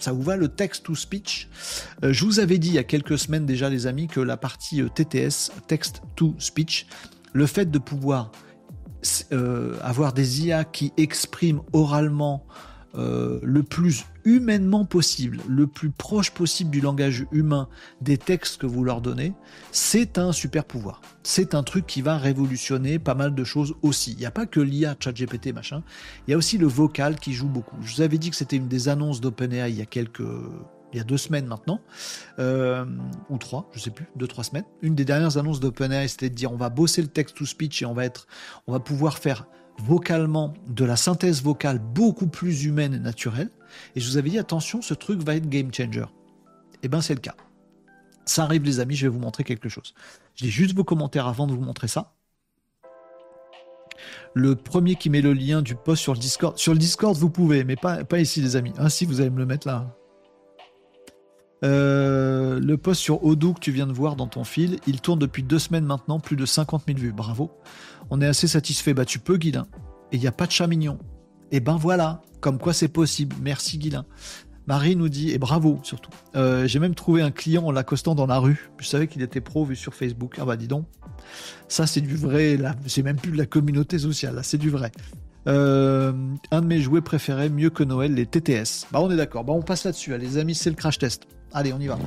Ça 0.05 0.11
vous 0.11 0.21
va 0.21 0.37
le 0.37 0.49
text-to-speech 0.49 1.49
euh, 2.03 2.13
Je 2.13 2.25
vous 2.25 2.39
avais 2.39 2.59
dit 2.59 2.67
il 2.67 2.75
y 2.75 2.77
a 2.77 2.83
quelques 2.83 3.17
semaines 3.17 3.47
déjà 3.47 3.71
les 3.71 3.87
amis 3.87 4.05
que 4.05 4.19
la 4.19 4.37
partie 4.37 4.83
euh, 4.83 4.87
TTS, 4.87 5.51
text-to-speech, 5.65 6.85
le 7.33 7.47
fait 7.47 7.71
de 7.71 7.79
pouvoir 7.79 8.31
euh, 9.31 9.75
avoir 9.81 10.13
des 10.13 10.45
IA 10.45 10.63
qui 10.63 10.93
expriment 10.97 11.63
oralement 11.73 12.45
le 12.93 13.61
plus 13.61 14.05
humainement 14.25 14.85
possible, 14.85 15.39
le 15.47 15.67
plus 15.67 15.91
proche 15.91 16.31
possible 16.31 16.71
du 16.71 16.81
langage 16.81 17.25
humain 17.31 17.69
des 18.01 18.17
textes 18.17 18.57
que 18.57 18.65
vous 18.65 18.83
leur 18.83 18.99
donnez, 18.99 19.33
c'est 19.71 20.17
un 20.17 20.31
super 20.31 20.65
pouvoir. 20.65 21.01
C'est 21.23 21.55
un 21.55 21.63
truc 21.63 21.85
qui 21.85 22.01
va 22.01 22.17
révolutionner 22.17 22.99
pas 22.99 23.15
mal 23.15 23.33
de 23.35 23.43
choses 23.43 23.75
aussi. 23.81 24.13
Il 24.13 24.17
n'y 24.17 24.25
a 24.25 24.31
pas 24.31 24.45
que 24.45 24.59
l'IA, 24.59 24.95
ChatGPT, 24.99 25.53
machin. 25.53 25.83
Il 26.27 26.31
y 26.31 26.33
a 26.33 26.37
aussi 26.37 26.57
le 26.57 26.67
vocal 26.67 27.19
qui 27.19 27.33
joue 27.33 27.47
beaucoup. 27.47 27.77
Je 27.81 27.95
vous 27.95 28.01
avais 28.01 28.17
dit 28.17 28.31
que 28.31 28.35
c'était 28.35 28.57
une 28.57 28.67
des 28.67 28.89
annonces 28.89 29.21
d'OpenAI 29.21 29.69
il 29.69 29.77
y 29.77 29.81
a 29.81 29.85
quelques 29.85 30.23
il 30.93 30.99
y 30.99 31.01
a 31.01 31.03
deux 31.03 31.17
semaines 31.17 31.45
maintenant, 31.45 31.81
euh, 32.39 32.85
ou 33.29 33.37
trois, 33.37 33.69
je 33.73 33.79
sais 33.79 33.89
plus, 33.89 34.05
deux, 34.15 34.27
trois 34.27 34.45
semaines. 34.45 34.63
Une 34.81 34.95
des 34.95 35.03
dernières 35.03 35.37
annonces 35.37 35.59
d'OpenAI, 35.59 36.07
c'était 36.07 36.29
de 36.29 36.35
dire 36.35 36.53
on 36.53 36.55
va 36.55 36.69
bosser 36.69 37.01
le 37.01 37.09
text-to-speech 37.09 37.81
et 37.81 37.85
on 37.85 37.93
va 37.93 38.05
être, 38.05 38.27
on 38.65 38.71
va 38.71 38.79
pouvoir 38.79 39.17
faire 39.17 39.45
vocalement 39.77 40.53
de 40.67 40.85
la 40.85 40.95
synthèse 40.95 41.43
vocale 41.43 41.79
beaucoup 41.79 42.27
plus 42.27 42.63
humaine 42.63 42.93
et 42.93 42.99
naturelle. 42.99 43.49
Et 43.95 43.99
je 43.99 44.09
vous 44.09 44.17
avais 44.17 44.29
dit, 44.29 44.39
attention, 44.39 44.81
ce 44.81 44.93
truc 44.93 45.21
va 45.21 45.35
être 45.35 45.49
game 45.49 45.73
changer. 45.73 46.01
Et 46.01 46.77
eh 46.83 46.87
bien, 46.87 47.01
c'est 47.01 47.15
le 47.15 47.19
cas. 47.19 47.35
Ça 48.25 48.43
arrive, 48.43 48.63
les 48.63 48.79
amis, 48.79 48.95
je 48.95 49.07
vais 49.07 49.13
vous 49.13 49.19
montrer 49.19 49.43
quelque 49.43 49.69
chose. 49.69 49.93
Je 50.35 50.45
lis 50.45 50.51
juste 50.51 50.75
vos 50.75 50.83
commentaires 50.83 51.27
avant 51.27 51.47
de 51.47 51.53
vous 51.53 51.61
montrer 51.61 51.87
ça. 51.87 52.13
Le 54.33 54.55
premier 54.55 54.95
qui 54.95 55.09
met 55.09 55.21
le 55.21 55.33
lien 55.33 55.61
du 55.61 55.75
post 55.75 56.01
sur 56.01 56.13
le 56.13 56.19
Discord. 56.19 56.57
Sur 56.57 56.73
le 56.73 56.79
Discord, 56.79 57.15
vous 57.15 57.29
pouvez, 57.29 57.63
mais 57.63 57.75
pas, 57.75 58.03
ici, 58.19 58.41
les 58.41 58.55
amis. 58.55 58.73
Ainsi, 58.77 59.05
vous 59.05 59.21
allez 59.21 59.29
me 59.29 59.37
le 59.37 59.45
mettre 59.45 59.67
là. 59.67 59.95
Euh, 61.63 62.59
le 62.59 62.77
post 62.77 63.01
sur 63.01 63.23
Odoo 63.23 63.53
que 63.53 63.59
tu 63.59 63.71
viens 63.71 63.87
de 63.87 63.93
voir 63.93 64.15
dans 64.15 64.27
ton 64.27 64.43
fil, 64.43 64.79
il 64.87 65.01
tourne 65.01 65.19
depuis 65.19 65.41
deux 65.41 65.59
semaines 65.59 65.85
maintenant, 65.85 66.19
plus 66.19 66.35
de 66.35 66.45
50 66.45 66.83
000 66.87 66.99
vues. 66.99 67.13
Bravo. 67.13 67.51
On 68.09 68.21
est 68.21 68.27
assez 68.27 68.47
satisfait. 68.47 68.93
Bah, 68.93 69.05
tu 69.05 69.19
peux, 69.19 69.37
Guilin. 69.37 69.67
Et 70.11 70.17
il 70.17 70.19
n'y 70.19 70.27
a 70.27 70.31
pas 70.31 70.47
de 70.47 70.51
chat 70.51 70.67
mignon. 70.67 70.99
Et 71.51 71.59
ben 71.59 71.77
voilà, 71.77 72.21
comme 72.45 72.59
quoi 72.59 72.73
c'est 72.73 72.89
possible. 72.89 73.35
Merci, 73.41 73.79
Guilin. 73.79 74.05
Marie 74.67 74.95
nous 74.95 75.09
dit, 75.09 75.31
et 75.31 75.39
bravo 75.39 75.79
surtout. 75.81 76.11
Euh, 76.35 76.67
j'ai 76.67 76.77
même 76.77 76.93
trouvé 76.93 77.23
un 77.23 77.31
client 77.31 77.63
en 77.65 77.71
l'accostant 77.71 78.13
dans 78.13 78.27
la 78.27 78.37
rue. 78.37 78.69
Je 78.77 78.85
savais 78.85 79.07
qu'il 79.07 79.23
était 79.23 79.41
pro 79.41 79.65
vu 79.65 79.75
sur 79.75 79.95
Facebook. 79.95 80.35
Ah 80.39 80.45
bah 80.45 80.55
dis 80.55 80.67
donc. 80.67 80.85
Ça, 81.67 81.87
c'est 81.87 82.01
du 82.01 82.15
vrai. 82.15 82.59
C'est 82.85 83.01
même 83.01 83.15
plus 83.15 83.31
de 83.31 83.37
la 83.37 83.47
communauté 83.47 83.97
sociale. 83.97 84.35
Là, 84.35 84.43
c'est 84.43 84.59
du 84.59 84.69
vrai. 84.69 84.91
Euh, 85.47 86.13
un 86.51 86.61
de 86.61 86.67
mes 86.67 86.81
jouets 86.81 87.01
préférés, 87.01 87.49
mieux 87.49 87.71
que 87.71 87.83
Noël, 87.83 88.13
les 88.13 88.27
TTS. 88.27 88.85
Bah 88.91 88.99
on 89.01 89.09
est 89.09 89.17
d'accord. 89.17 89.43
Bah 89.43 89.53
on 89.53 89.63
passe 89.63 89.83
là-dessus. 89.83 90.15
les 90.15 90.37
amis, 90.37 90.53
c'est 90.53 90.69
le 90.69 90.75
crash 90.75 90.99
test. 90.99 91.23
Allez, 91.51 91.73
on 91.73 91.79
y 91.79 91.87
va. 91.87 91.97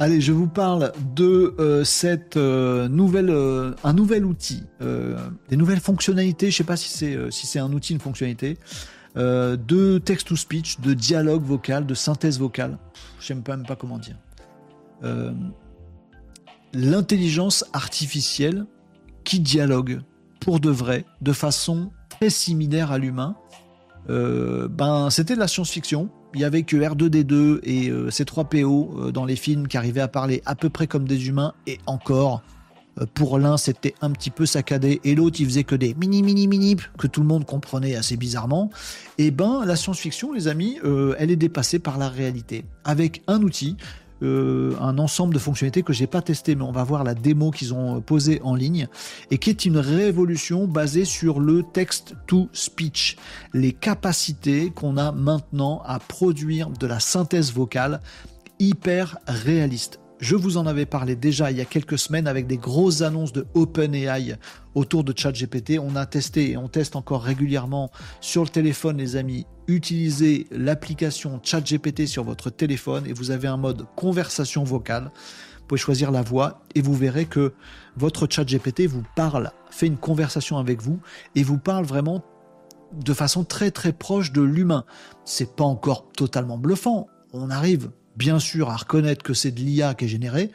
Allez, 0.00 0.20
je 0.20 0.30
vous 0.30 0.46
parle 0.46 0.92
de 1.16 1.56
euh, 1.58 1.82
cette 1.82 2.36
euh, 2.36 2.86
nouvelle, 2.86 3.30
euh, 3.30 3.74
un 3.82 3.92
nouvel 3.92 4.24
outil, 4.24 4.62
des 4.80 5.56
nouvelles 5.56 5.80
fonctionnalités. 5.80 6.52
Je 6.52 6.56
sais 6.56 6.64
pas 6.64 6.76
si 6.76 6.88
c'est 6.88 7.18
si 7.32 7.48
c'est 7.48 7.58
un 7.58 7.72
outil, 7.72 7.94
une 7.94 8.00
fonctionnalité 8.00 8.58
de 9.16 9.98
text 9.98 10.28
to 10.28 10.36
speech, 10.36 10.78
de 10.78 10.94
dialogue 10.94 11.42
vocal, 11.42 11.84
de 11.84 11.94
synthèse 11.94 12.38
vocale. 12.38 12.78
Je 13.18 13.26
sais 13.26 13.34
même 13.34 13.66
pas 13.66 13.74
comment 13.74 13.98
dire. 13.98 14.16
L'intelligence 16.72 17.64
artificielle 17.72 18.66
qui 19.24 19.40
dialogue 19.40 20.02
pour 20.38 20.60
de 20.60 20.70
vrai, 20.70 21.04
de 21.20 21.32
façon 21.32 21.90
très 22.08 22.30
similaire 22.30 22.92
à 22.92 22.98
l'humain. 22.98 23.36
ben, 24.06 25.08
c'était 25.10 25.34
de 25.34 25.40
la 25.40 25.48
science-fiction 25.48 26.08
il 26.34 26.40
y 26.40 26.44
avait 26.44 26.62
que 26.62 26.76
R2D2 26.76 27.60
et 27.62 27.88
euh, 27.88 28.10
C3PO 28.10 29.08
euh, 29.08 29.12
dans 29.12 29.24
les 29.24 29.36
films 29.36 29.68
qui 29.68 29.76
arrivaient 29.76 30.00
à 30.00 30.08
parler 30.08 30.42
à 30.46 30.54
peu 30.54 30.68
près 30.68 30.86
comme 30.86 31.06
des 31.06 31.28
humains, 31.28 31.54
et 31.66 31.78
encore, 31.86 32.42
euh, 33.00 33.06
pour 33.14 33.38
l'un 33.38 33.56
c'était 33.56 33.94
un 34.00 34.10
petit 34.10 34.30
peu 34.30 34.46
saccadé, 34.46 35.00
et 35.04 35.14
l'autre 35.14 35.40
il 35.40 35.46
faisait 35.46 35.64
que 35.64 35.74
des 35.74 35.94
mini 35.94 36.22
mini 36.22 36.46
mini 36.46 36.76
que 36.98 37.06
tout 37.06 37.20
le 37.20 37.26
monde 37.26 37.44
comprenait 37.44 37.96
assez 37.96 38.16
bizarrement. 38.16 38.70
Et 39.16 39.26
eh 39.26 39.30
ben 39.30 39.64
la 39.64 39.76
science-fiction, 39.76 40.32
les 40.32 40.48
amis, 40.48 40.78
elle 41.18 41.30
est 41.30 41.36
dépassée 41.36 41.78
par 41.78 41.98
la 41.98 42.08
réalité, 42.08 42.64
avec 42.84 43.22
un 43.26 43.42
outil 43.42 43.76
euh, 44.22 44.74
un 44.80 44.98
ensemble 44.98 45.34
de 45.34 45.38
fonctionnalités 45.38 45.82
que 45.82 45.92
j'ai 45.92 46.06
pas 46.06 46.22
testé, 46.22 46.54
mais 46.54 46.64
on 46.64 46.72
va 46.72 46.84
voir 46.84 47.04
la 47.04 47.14
démo 47.14 47.50
qu'ils 47.50 47.74
ont 47.74 48.00
posée 48.00 48.40
en 48.42 48.54
ligne 48.54 48.88
et 49.30 49.38
qui 49.38 49.50
est 49.50 49.64
une 49.64 49.78
révolution 49.78 50.66
basée 50.66 51.04
sur 51.04 51.40
le 51.40 51.62
text 51.62 52.14
to 52.26 52.48
speech, 52.52 53.16
les 53.52 53.72
capacités 53.72 54.70
qu'on 54.70 54.96
a 54.96 55.12
maintenant 55.12 55.82
à 55.86 55.98
produire 55.98 56.70
de 56.70 56.86
la 56.86 57.00
synthèse 57.00 57.52
vocale 57.52 58.00
hyper 58.58 59.18
réaliste. 59.26 60.00
Je 60.20 60.34
vous 60.34 60.56
en 60.56 60.66
avais 60.66 60.84
parlé 60.84 61.14
déjà 61.14 61.52
il 61.52 61.58
y 61.58 61.60
a 61.60 61.64
quelques 61.64 61.98
semaines 61.98 62.26
avec 62.26 62.48
des 62.48 62.56
grosses 62.56 63.02
annonces 63.02 63.32
de 63.32 63.46
OpenAI 63.54 64.36
autour 64.74 65.04
de 65.04 65.16
ChatGPT. 65.16 65.78
On 65.78 65.94
a 65.94 66.06
testé 66.06 66.50
et 66.50 66.56
on 66.56 66.66
teste 66.66 66.96
encore 66.96 67.22
régulièrement 67.22 67.92
sur 68.20 68.42
le 68.42 68.48
téléphone, 68.48 68.96
les 68.98 69.14
amis. 69.14 69.46
Utilisez 69.68 70.48
l'application 70.50 71.40
ChatGPT 71.40 72.06
sur 72.06 72.24
votre 72.24 72.50
téléphone 72.50 73.06
et 73.06 73.12
vous 73.12 73.30
avez 73.30 73.46
un 73.46 73.56
mode 73.56 73.86
conversation 73.94 74.64
vocale. 74.64 75.12
Vous 75.60 75.66
pouvez 75.68 75.80
choisir 75.80 76.10
la 76.10 76.22
voix 76.22 76.62
et 76.74 76.80
vous 76.80 76.94
verrez 76.94 77.26
que 77.26 77.52
votre 77.96 78.26
ChatGPT 78.28 78.86
vous 78.86 79.04
parle, 79.14 79.52
fait 79.70 79.86
une 79.86 79.98
conversation 79.98 80.58
avec 80.58 80.82
vous 80.82 80.98
et 81.36 81.44
vous 81.44 81.58
parle 81.58 81.84
vraiment 81.84 82.24
de 82.92 83.12
façon 83.12 83.44
très 83.44 83.70
très 83.70 83.92
proche 83.92 84.32
de 84.32 84.42
l'humain. 84.42 84.84
C'est 85.24 85.54
pas 85.54 85.64
encore 85.64 86.08
totalement 86.10 86.58
bluffant. 86.58 87.06
On 87.32 87.50
arrive 87.50 87.90
bien 88.18 88.40
sûr 88.40 88.68
à 88.68 88.76
reconnaître 88.76 89.22
que 89.22 89.32
c'est 89.32 89.52
de 89.52 89.60
l'IA 89.60 89.94
qui 89.94 90.04
est 90.04 90.08
généré, 90.08 90.50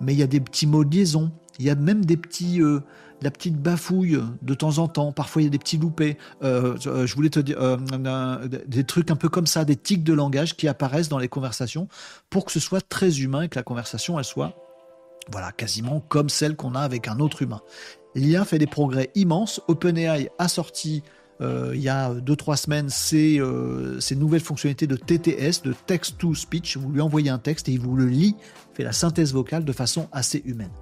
mais 0.00 0.12
il 0.12 0.18
y 0.18 0.22
a 0.22 0.26
des 0.26 0.40
petits 0.40 0.66
mots 0.66 0.84
de 0.84 0.94
liaison, 0.94 1.32
il 1.58 1.64
y 1.64 1.70
a 1.70 1.74
même 1.74 2.04
des 2.04 2.18
petits, 2.18 2.60
euh, 2.60 2.80
la 3.22 3.30
petite 3.30 3.56
bafouille 3.56 4.20
de 4.42 4.54
temps 4.54 4.76
en 4.78 4.86
temps, 4.86 5.12
parfois 5.12 5.40
il 5.40 5.46
y 5.46 5.48
a 5.48 5.50
des 5.50 5.58
petits 5.58 5.78
loupés, 5.78 6.18
euh, 6.44 6.76
je 6.78 7.14
voulais 7.14 7.30
te 7.30 7.40
dire, 7.40 7.56
euh, 7.58 8.46
des 8.66 8.84
trucs 8.84 9.10
un 9.10 9.16
peu 9.16 9.30
comme 9.30 9.46
ça, 9.46 9.64
des 9.64 9.76
tics 9.76 10.04
de 10.04 10.12
langage 10.12 10.56
qui 10.56 10.68
apparaissent 10.68 11.08
dans 11.08 11.18
les 11.18 11.28
conversations 11.28 11.88
pour 12.28 12.44
que 12.44 12.52
ce 12.52 12.60
soit 12.60 12.86
très 12.86 13.20
humain 13.20 13.42
et 13.42 13.48
que 13.48 13.58
la 13.58 13.62
conversation, 13.62 14.18
elle 14.18 14.24
soit 14.24 14.54
voilà, 15.32 15.50
quasiment 15.50 16.00
comme 16.00 16.28
celle 16.28 16.54
qu'on 16.54 16.74
a 16.74 16.80
avec 16.80 17.08
un 17.08 17.18
autre 17.18 17.42
humain. 17.42 17.60
L'IA 18.14 18.44
fait 18.44 18.58
des 18.58 18.66
progrès 18.66 19.10
immenses. 19.14 19.60
OpenAI 19.66 20.30
a 20.38 20.48
sorti 20.48 21.02
euh, 21.42 21.72
il 21.74 21.80
y 21.80 21.88
a 21.88 22.14
2-3 22.14 22.56
semaines, 22.56 22.88
c'est 22.88 23.38
euh, 23.38 24.00
ces 24.00 24.16
nouvelles 24.16 24.40
fonctionnalités 24.40 24.86
de 24.86 24.96
TTS, 24.96 25.62
de 25.62 25.74
text 25.86 26.18
to 26.18 26.34
speech. 26.34 26.76
Vous 26.76 26.90
lui 26.90 27.00
envoyez 27.00 27.30
un 27.30 27.38
texte 27.38 27.68
et 27.68 27.72
il 27.72 27.80
vous 27.80 27.96
le 27.96 28.06
lit, 28.06 28.36
fait 28.74 28.84
la 28.84 28.92
synthèse 28.92 29.32
vocale 29.32 29.64
de 29.64 29.72
façon 29.72 30.08
assez 30.12 30.42
humaine. 30.44 30.72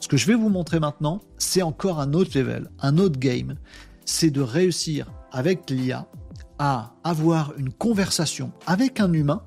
Ce 0.00 0.08
que 0.08 0.16
je 0.16 0.26
vais 0.26 0.34
vous 0.34 0.48
montrer 0.48 0.80
maintenant, 0.80 1.20
c'est 1.38 1.62
encore 1.62 2.00
un 2.00 2.12
autre 2.12 2.36
level, 2.38 2.70
un 2.80 2.98
autre 2.98 3.18
game. 3.18 3.56
C'est 4.04 4.30
de 4.30 4.40
réussir 4.40 5.06
avec 5.30 5.70
l'IA 5.70 6.06
à 6.58 6.94
avoir 7.04 7.54
une 7.56 7.72
conversation 7.72 8.52
avec 8.66 9.00
un 9.00 9.12
humain 9.12 9.42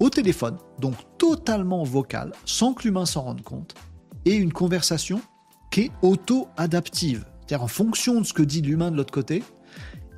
au 0.00 0.10
téléphone, 0.10 0.56
donc 0.80 0.94
totalement 1.18 1.84
vocale, 1.84 2.32
sans 2.44 2.74
que 2.74 2.82
l'humain 2.84 3.06
s'en 3.06 3.22
rende 3.22 3.42
compte, 3.42 3.74
et 4.24 4.34
une 4.34 4.52
conversation 4.52 5.20
qui 5.70 5.82
est 5.82 5.90
auto-adaptive. 6.02 7.24
C'est-à-dire 7.46 7.64
en 7.64 7.68
fonction 7.68 8.20
de 8.20 8.26
ce 8.26 8.32
que 8.32 8.42
dit 8.42 8.62
l'humain 8.62 8.90
de 8.90 8.96
l'autre 8.96 9.12
côté, 9.12 9.42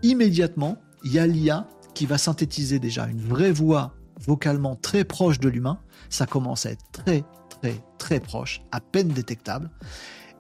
immédiatement, 0.03 0.79
il 1.05 1.13
y 1.13 1.19
a 1.19 1.27
l'IA 1.27 1.67
qui 1.95 2.07
va 2.07 2.19
synthétiser 2.19 2.79
déjà 2.79 3.07
une 3.07 3.21
vraie 3.21 3.53
voix 3.53 3.95
vocalement 4.21 4.77
très 4.77 5.05
proche 5.05 5.41
de 5.41 5.49
l'humain. 5.49 5.79
Ça 6.11 6.27
commence 6.27 6.67
à 6.67 6.71
être 6.71 6.85
très, 6.93 7.25
très, 7.49 7.83
très 7.99 8.21
proche, 8.21 8.63
à 8.73 8.81
peine 8.81 9.09
détectable. 9.09 9.71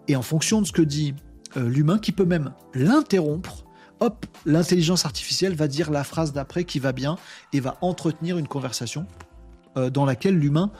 Et 0.09 0.16
en 0.16 0.23
fonction 0.23 0.61
de 0.61 0.66
ce 0.66 0.73
que 0.73 0.82
dit 0.82 1.15
euh, 1.56 1.69
l'humain, 1.69 1.98
qui 1.98 2.12
peut 2.12 2.24
même 2.24 2.52
l'interrompre, 2.74 3.65
hop, 4.01 4.27
l'intelligence 4.44 5.05
artificielle 5.05 5.55
va 5.55 5.69
dire 5.69 5.90
la 5.90 6.05
phrase 6.05 6.32
d'après 6.32 6.65
qui 6.65 6.78
va 6.78 6.93
bien 6.93 7.16
et 7.52 7.61
va 7.61 7.78
entretenir 7.81 8.39
une 8.39 8.48
conversation 8.48 9.06
euh, 9.77 9.90
dans 9.90 10.05
laquelle 10.05 10.36
l'humain 10.39 10.70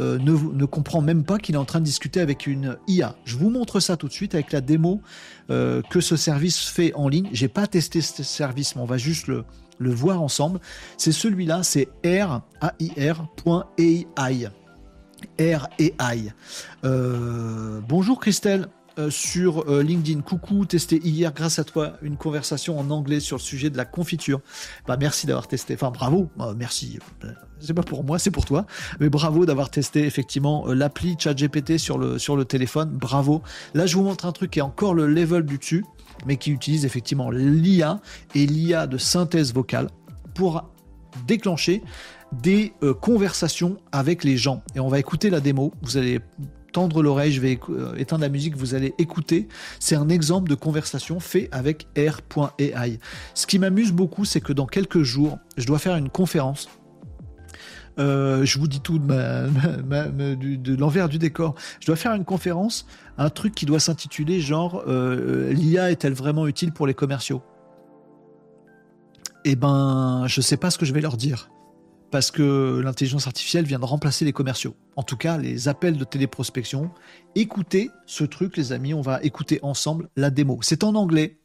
euh, 0.00 0.18
ne, 0.18 0.64
comprend 0.64 1.02
même 1.02 1.24
pas 1.24 1.38
qu'il 1.38 1.54
est 1.54 1.58
en 1.58 1.64
train 1.64 1.80
de 1.80 1.84
discuter 1.84 2.20
avec 2.20 2.46
une 2.46 2.76
IA. 2.88 3.14
Je 3.24 3.36
vous 3.36 3.50
montre 3.50 3.80
ça 3.80 3.96
tout 3.96 4.08
de 4.08 4.12
suite 4.12 4.34
avec 4.34 4.52
la 4.52 4.60
démo 4.60 5.00
euh, 5.50 5.82
que 5.90 6.00
ce 6.00 6.16
service 6.16 6.60
fait 6.60 6.94
en 6.94 7.08
ligne. 7.08 7.28
J'ai 7.32 7.48
pas 7.48 7.66
testé 7.66 8.00
ce 8.00 8.22
service, 8.22 8.74
mais 8.74 8.82
on 8.82 8.86
va 8.86 8.98
juste 8.98 9.26
le, 9.28 9.44
voir 9.78 10.22
ensemble. 10.22 10.60
C'est 10.96 11.12
celui-là, 11.12 11.62
c'est 11.62 11.88
r.ai. 12.04 13.12
R 15.40 15.68
et 15.78 15.94
I. 16.00 16.30
Euh, 16.84 17.80
bonjour 17.88 18.18
Christelle. 18.20 18.68
Euh, 18.98 19.08
sur 19.08 19.70
euh, 19.70 19.82
LinkedIn. 19.82 20.20
Coucou, 20.20 20.66
testé 20.66 21.00
hier 21.02 21.32
grâce 21.32 21.58
à 21.58 21.64
toi 21.64 21.94
une 22.02 22.18
conversation 22.18 22.78
en 22.78 22.90
anglais 22.90 23.20
sur 23.20 23.38
le 23.38 23.42
sujet 23.42 23.70
de 23.70 23.76
la 23.78 23.86
confiture. 23.86 24.40
Bah 24.86 24.98
merci 25.00 25.26
d'avoir 25.26 25.48
testé. 25.48 25.74
Enfin 25.74 25.90
bravo, 25.90 26.28
bah, 26.36 26.52
merci. 26.54 26.98
C'est 27.58 27.72
pas 27.72 27.82
pour 27.82 28.04
moi, 28.04 28.18
c'est 28.18 28.30
pour 28.30 28.44
toi. 28.44 28.66
Mais 29.00 29.08
bravo 29.08 29.46
d'avoir 29.46 29.70
testé 29.70 30.04
effectivement 30.04 30.68
euh, 30.68 30.74
l'appli 30.74 31.16
ChatGPT 31.18 31.78
sur 31.78 31.96
le 31.96 32.18
sur 32.18 32.36
le 32.36 32.44
téléphone. 32.44 32.90
Bravo. 32.90 33.42
Là, 33.72 33.86
je 33.86 33.96
vous 33.96 34.02
montre 34.02 34.26
un 34.26 34.32
truc 34.32 34.50
qui 34.50 34.58
est 34.58 34.62
encore 34.62 34.92
le 34.92 35.06
level 35.06 35.44
du 35.44 35.56
dessus, 35.56 35.86
mais 36.26 36.36
qui 36.36 36.50
utilise 36.50 36.84
effectivement 36.84 37.30
l'IA 37.30 37.98
et 38.34 38.46
l'IA 38.46 38.86
de 38.86 38.98
synthèse 38.98 39.54
vocale 39.54 39.88
pour 40.34 40.70
déclencher 41.26 41.82
des 42.32 42.72
conversations 43.00 43.78
avec 43.90 44.24
les 44.24 44.36
gens. 44.36 44.62
Et 44.74 44.80
on 44.80 44.88
va 44.88 44.98
écouter 44.98 45.30
la 45.30 45.40
démo. 45.40 45.72
Vous 45.82 45.96
allez 45.98 46.20
tendre 46.72 47.02
l'oreille, 47.02 47.32
je 47.32 47.40
vais 47.40 47.58
euh, 47.68 47.94
éteindre 47.96 48.22
la 48.22 48.28
musique, 48.28 48.56
vous 48.56 48.74
allez 48.74 48.94
écouter. 48.98 49.48
C'est 49.78 49.94
un 49.94 50.08
exemple 50.08 50.48
de 50.48 50.54
conversation 50.54 51.20
fait 51.20 51.48
avec 51.52 51.86
R.ai. 51.96 52.98
Ce 53.34 53.46
qui 53.46 53.58
m'amuse 53.58 53.92
beaucoup, 53.92 54.24
c'est 54.24 54.40
que 54.40 54.52
dans 54.52 54.66
quelques 54.66 55.02
jours, 55.02 55.38
je 55.56 55.66
dois 55.66 55.78
faire 55.78 55.96
une 55.96 56.08
conférence. 56.08 56.68
Euh, 57.98 58.44
je 58.44 58.58
vous 58.58 58.68
dis 58.68 58.80
tout 58.80 58.98
de, 58.98 60.74
l'envers 60.76 61.08
du 61.08 61.18
décor. 61.18 61.54
Je 61.80 61.86
dois 61.86 61.96
faire 61.96 62.14
une 62.14 62.24
conférence, 62.24 62.86
un 63.18 63.30
truc 63.30 63.54
qui 63.54 63.66
doit 63.66 63.80
s'intituler 63.80 64.40
genre 64.40 64.82
euh, 64.86 65.52
l'IA 65.52 65.90
est-elle 65.90 66.14
vraiment 66.14 66.46
utile 66.46 66.72
pour 66.72 66.86
les 66.86 66.94
commerciaux? 66.94 67.42
Eh 69.44 69.56
ben, 69.56 70.24
je 70.26 70.40
sais 70.40 70.56
pas 70.56 70.70
ce 70.70 70.78
que 70.78 70.86
je 70.86 70.94
vais 70.94 71.00
leur 71.00 71.16
dire 71.16 71.50
parce 72.12 72.30
que 72.30 72.80
l'intelligence 72.84 73.26
artificielle 73.26 73.64
vient 73.64 73.78
de 73.78 73.86
remplacer 73.86 74.26
les 74.26 74.34
commerciaux. 74.34 74.76
En 74.96 75.02
tout 75.02 75.16
cas, 75.16 75.38
les 75.38 75.66
appels 75.66 75.96
de 75.96 76.04
téléprospection. 76.04 76.92
Écoutez 77.34 77.90
ce 78.04 78.22
truc, 78.22 78.58
les 78.58 78.72
amis, 78.72 78.92
on 78.92 79.00
va 79.00 79.20
écouter 79.22 79.58
ensemble 79.62 80.10
la 80.14 80.30
démo. 80.30 80.58
C'est 80.62 80.84
en 80.84 80.94
anglais. 80.94 81.38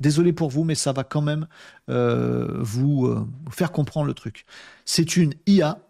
Désolé 0.00 0.32
pour 0.32 0.48
vous, 0.48 0.64
mais 0.64 0.74
ça 0.74 0.92
va 0.92 1.04
quand 1.04 1.20
même 1.20 1.46
euh, 1.90 2.62
vous, 2.62 3.06
euh, 3.06 3.28
faire 3.50 3.72
comprendre 3.72 4.06
le 4.06 4.14
truc. 4.14 4.46
C'est 4.86 5.16
une 5.16 5.34
IA, 5.46 5.80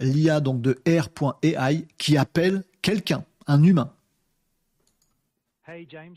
l'IA 0.00 0.40
donc 0.40 0.60
de 0.60 0.82
R.ai, 0.86 1.86
qui 1.96 2.18
appelle 2.18 2.64
quelqu'un, 2.82 3.24
un 3.46 3.62
humain. 3.62 3.90
Hey 5.66 5.86
James. 5.88 6.16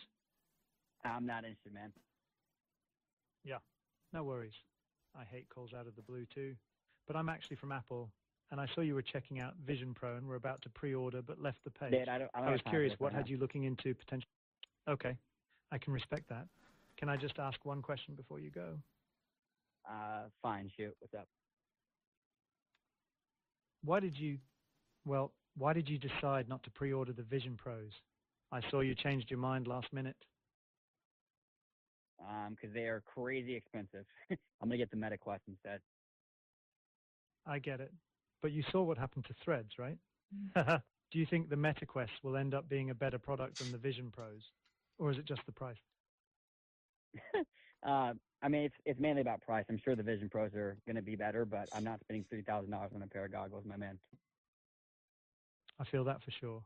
I'm 1.06 1.26
not 1.26 1.46
interested, 1.46 1.72
man. 1.72 1.92
Yeah, 3.46 3.60
no 4.12 4.24
worries. 4.24 4.56
I 5.16 5.24
hate 5.24 5.48
calls 5.48 5.74
out 5.74 5.88
of 5.88 5.96
the 5.96 6.02
blue 6.02 6.26
too. 6.26 6.56
But 7.08 7.16
I'm 7.16 7.30
actually 7.30 7.58
from 7.58 7.72
Apple, 7.72 8.10
and 8.52 8.60
I 8.60 8.68
saw 8.74 8.82
you 8.82 8.96
were 8.96 9.02
checking 9.02 9.40
out 9.40 9.54
Vision 9.66 9.94
Pro 9.94 10.16
and 10.16 10.28
were 10.28 10.36
about 10.36 10.62
to 10.64 10.70
pre-order 10.70 11.22
but 11.22 11.42
left 11.42 11.64
the 11.64 11.72
page. 11.72 11.92
Dad, 11.92 12.10
I, 12.10 12.18
don't, 12.18 12.32
I, 12.34 12.40
don't 12.40 12.50
I 12.50 12.52
was 12.52 12.62
curious 12.70 12.94
what 13.00 13.14
had 13.14 13.30
you 13.30 13.38
looking 13.38 13.64
into 13.64 13.94
potential. 13.94 14.30
Okay, 14.88 15.18
I 15.72 15.78
can 15.78 15.94
respect 15.94 16.30
that. 16.30 16.48
Can 16.98 17.10
I 17.10 17.18
just 17.18 17.40
ask 17.40 17.64
one 17.66 17.82
question 17.82 18.16
before 18.16 18.40
you 18.40 18.50
go? 18.50 18.78
Uh, 19.90 20.24
fine. 20.42 20.72
Shoot. 20.78 20.96
What's 21.00 21.14
up? 21.14 21.28
Why 23.84 24.00
did 24.00 24.18
you? 24.18 24.38
Well, 25.06 25.32
why 25.58 25.74
did 25.74 25.88
you 25.90 25.98
decide 25.98 26.50
not 26.50 26.64
to 26.64 26.72
pre-order 26.72 27.14
the 27.14 27.24
Vision 27.24 27.58
Pros? 27.58 27.92
I 28.52 28.62
saw 28.70 28.82
you 28.82 28.96
changed 28.96 29.30
your 29.30 29.40
mind 29.40 29.68
last 29.68 29.92
minute. 29.92 30.16
Um, 32.20 32.56
because 32.56 32.74
they 32.74 32.84
are 32.84 33.04
crazy 33.06 33.56
expensive. 33.56 34.06
I'm 34.32 34.38
gonna 34.70 34.78
get 34.78 34.90
the 34.90 34.98
Meta 34.98 35.18
Quest 35.18 35.44
instead. 35.48 35.82
I 37.46 37.60
get 37.60 37.80
it. 37.80 37.92
But 38.42 38.52
you 38.52 38.64
saw 38.72 38.84
what 38.84 38.98
happened 38.98 39.26
to 39.26 39.34
Threads, 39.44 39.72
right? 39.80 39.98
Do 41.12 41.20
you 41.20 41.26
think 41.30 41.50
the 41.50 41.56
MetaQuest 41.56 42.10
will 42.24 42.38
end 42.38 42.54
up 42.54 42.68
being 42.68 42.90
a 42.90 42.96
better 42.96 43.18
product 43.20 43.60
than 43.60 43.72
the 43.72 43.78
Vision 43.78 44.12
Pros, 44.12 44.42
or 44.98 45.12
is 45.12 45.18
it 45.18 45.26
just 45.26 45.42
the 45.46 45.52
price? 45.52 45.78
uh, 47.88 48.14
I 48.42 48.48
mean, 48.50 48.64
it's 48.64 48.76
it's 48.86 49.00
mainly 49.00 49.22
about 49.22 49.42
price. 49.42 49.66
I'm 49.70 49.80
sure 49.84 49.96
the 49.96 50.04
Vision 50.04 50.30
Pros 50.30 50.54
are 50.54 50.78
going 50.86 50.96
to 50.96 51.02
be 51.02 51.16
better, 51.16 51.46
but 51.46 51.70
I'm 51.74 51.84
not 51.84 52.00
spending 52.02 52.26
three 52.30 52.42
thousand 52.42 52.72
dollars 52.72 52.92
on 52.96 53.02
a 53.02 53.08
pair 53.08 53.26
of 53.26 53.32
goggles, 53.32 53.64
my 53.66 53.78
man. 53.78 53.98
I 55.80 55.86
feel 55.86 56.04
that 56.06 56.22
for 56.24 56.32
sure. 56.32 56.64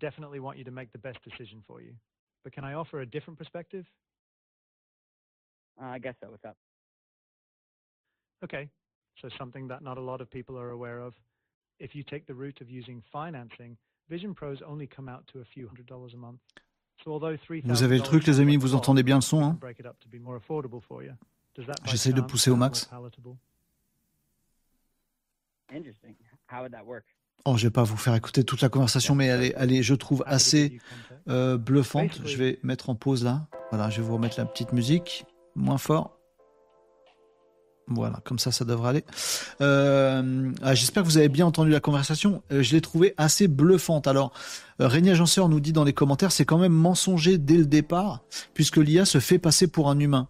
Definitely 0.00 0.40
want 0.40 0.58
you 0.58 0.64
to 0.64 0.70
make 0.70 0.92
the 0.92 0.98
best 0.98 1.18
decision 1.24 1.62
for 1.66 1.82
you. 1.82 1.92
But 2.44 2.52
can 2.52 2.64
I 2.64 2.74
offer 2.74 3.00
a 3.00 3.06
different 3.06 3.38
perspective? 3.38 3.84
Uh, 5.80 5.86
I 5.86 5.98
guess 5.98 6.14
so. 6.22 6.30
What's 6.30 6.44
up? 6.44 6.56
Okay, 8.44 8.68
so 9.20 9.28
something 9.38 9.68
that 9.68 9.82
not 9.82 9.98
a 9.98 10.00
lot 10.00 10.20
of 10.20 10.30
people 10.30 10.56
are 10.58 10.70
aware 10.70 11.00
of. 11.00 11.14
If 11.78 11.94
you 11.94 12.02
take 12.04 12.26
the 12.26 12.34
route 12.34 12.60
of 12.60 12.70
using 12.70 13.02
financing, 13.12 13.76
Vision 14.08 14.34
Pros 14.34 14.62
only 14.66 14.86
come 14.86 15.08
out 15.08 15.26
to 15.32 15.40
a 15.40 15.44
few 15.44 15.66
hundred 15.66 15.86
dollars 15.86 16.14
a 16.14 16.18
month. 16.18 16.38
So 17.02 17.12
although 17.12 17.36
Vous 17.64 17.82
avez 17.82 17.96
le 17.96 18.02
truc, 18.02 18.26
les 18.26 18.40
amis, 18.40 18.56
vous 18.56 18.74
entendez 18.74 19.02
bien 19.02 19.16
le 19.16 19.22
son, 19.22 19.42
hein? 19.42 19.58
J'essaie 21.84 22.12
de 22.12 22.20
pousser 22.20 22.50
au 22.50 22.56
max. 22.56 22.88
Oh, 27.44 27.56
je 27.56 27.66
vais 27.66 27.70
pas 27.70 27.82
vous 27.82 27.96
faire 27.96 28.14
écouter 28.14 28.44
toute 28.44 28.60
la 28.60 28.68
conversation, 28.68 29.14
mais 29.16 29.26
elle 29.26 29.42
est, 29.42 29.54
elle 29.56 29.72
est 29.72 29.82
je 29.82 29.94
trouve, 29.94 30.22
assez 30.26 30.78
euh, 31.28 31.58
bluffante. 31.58 32.20
Je 32.24 32.36
vais 32.36 32.60
mettre 32.62 32.88
en 32.88 32.94
pause 32.94 33.24
là. 33.24 33.48
Voilà, 33.70 33.90
je 33.90 34.00
vais 34.00 34.06
vous 34.06 34.14
remettre 34.14 34.38
la 34.38 34.46
petite 34.46 34.72
musique. 34.72 35.24
Moins 35.56 35.78
fort. 35.78 36.16
Voilà, 37.94 38.20
comme 38.24 38.38
ça, 38.38 38.52
ça 38.52 38.64
devrait 38.64 38.90
aller. 38.90 39.04
Euh, 39.60 40.50
ah, 40.62 40.74
j'espère 40.74 41.02
que 41.02 41.08
vous 41.08 41.18
avez 41.18 41.28
bien 41.28 41.46
entendu 41.46 41.70
la 41.70 41.80
conversation. 41.80 42.42
Euh, 42.52 42.62
je 42.62 42.72
l'ai 42.72 42.80
trouvée 42.80 43.14
assez 43.16 43.48
bluffante. 43.48 44.06
Alors, 44.06 44.32
euh, 44.80 44.88
Régnier 44.88 45.12
Agenceur 45.12 45.48
nous 45.48 45.60
dit 45.60 45.72
dans 45.72 45.84
les 45.84 45.92
commentaires, 45.92 46.32
c'est 46.32 46.44
quand 46.44 46.58
même 46.58 46.72
mensonger 46.72 47.38
dès 47.38 47.56
le 47.56 47.66
départ, 47.66 48.22
puisque 48.54 48.76
l'IA 48.78 49.04
se 49.04 49.18
fait 49.18 49.38
passer 49.38 49.66
pour 49.66 49.90
un 49.90 49.98
humain. 49.98 50.28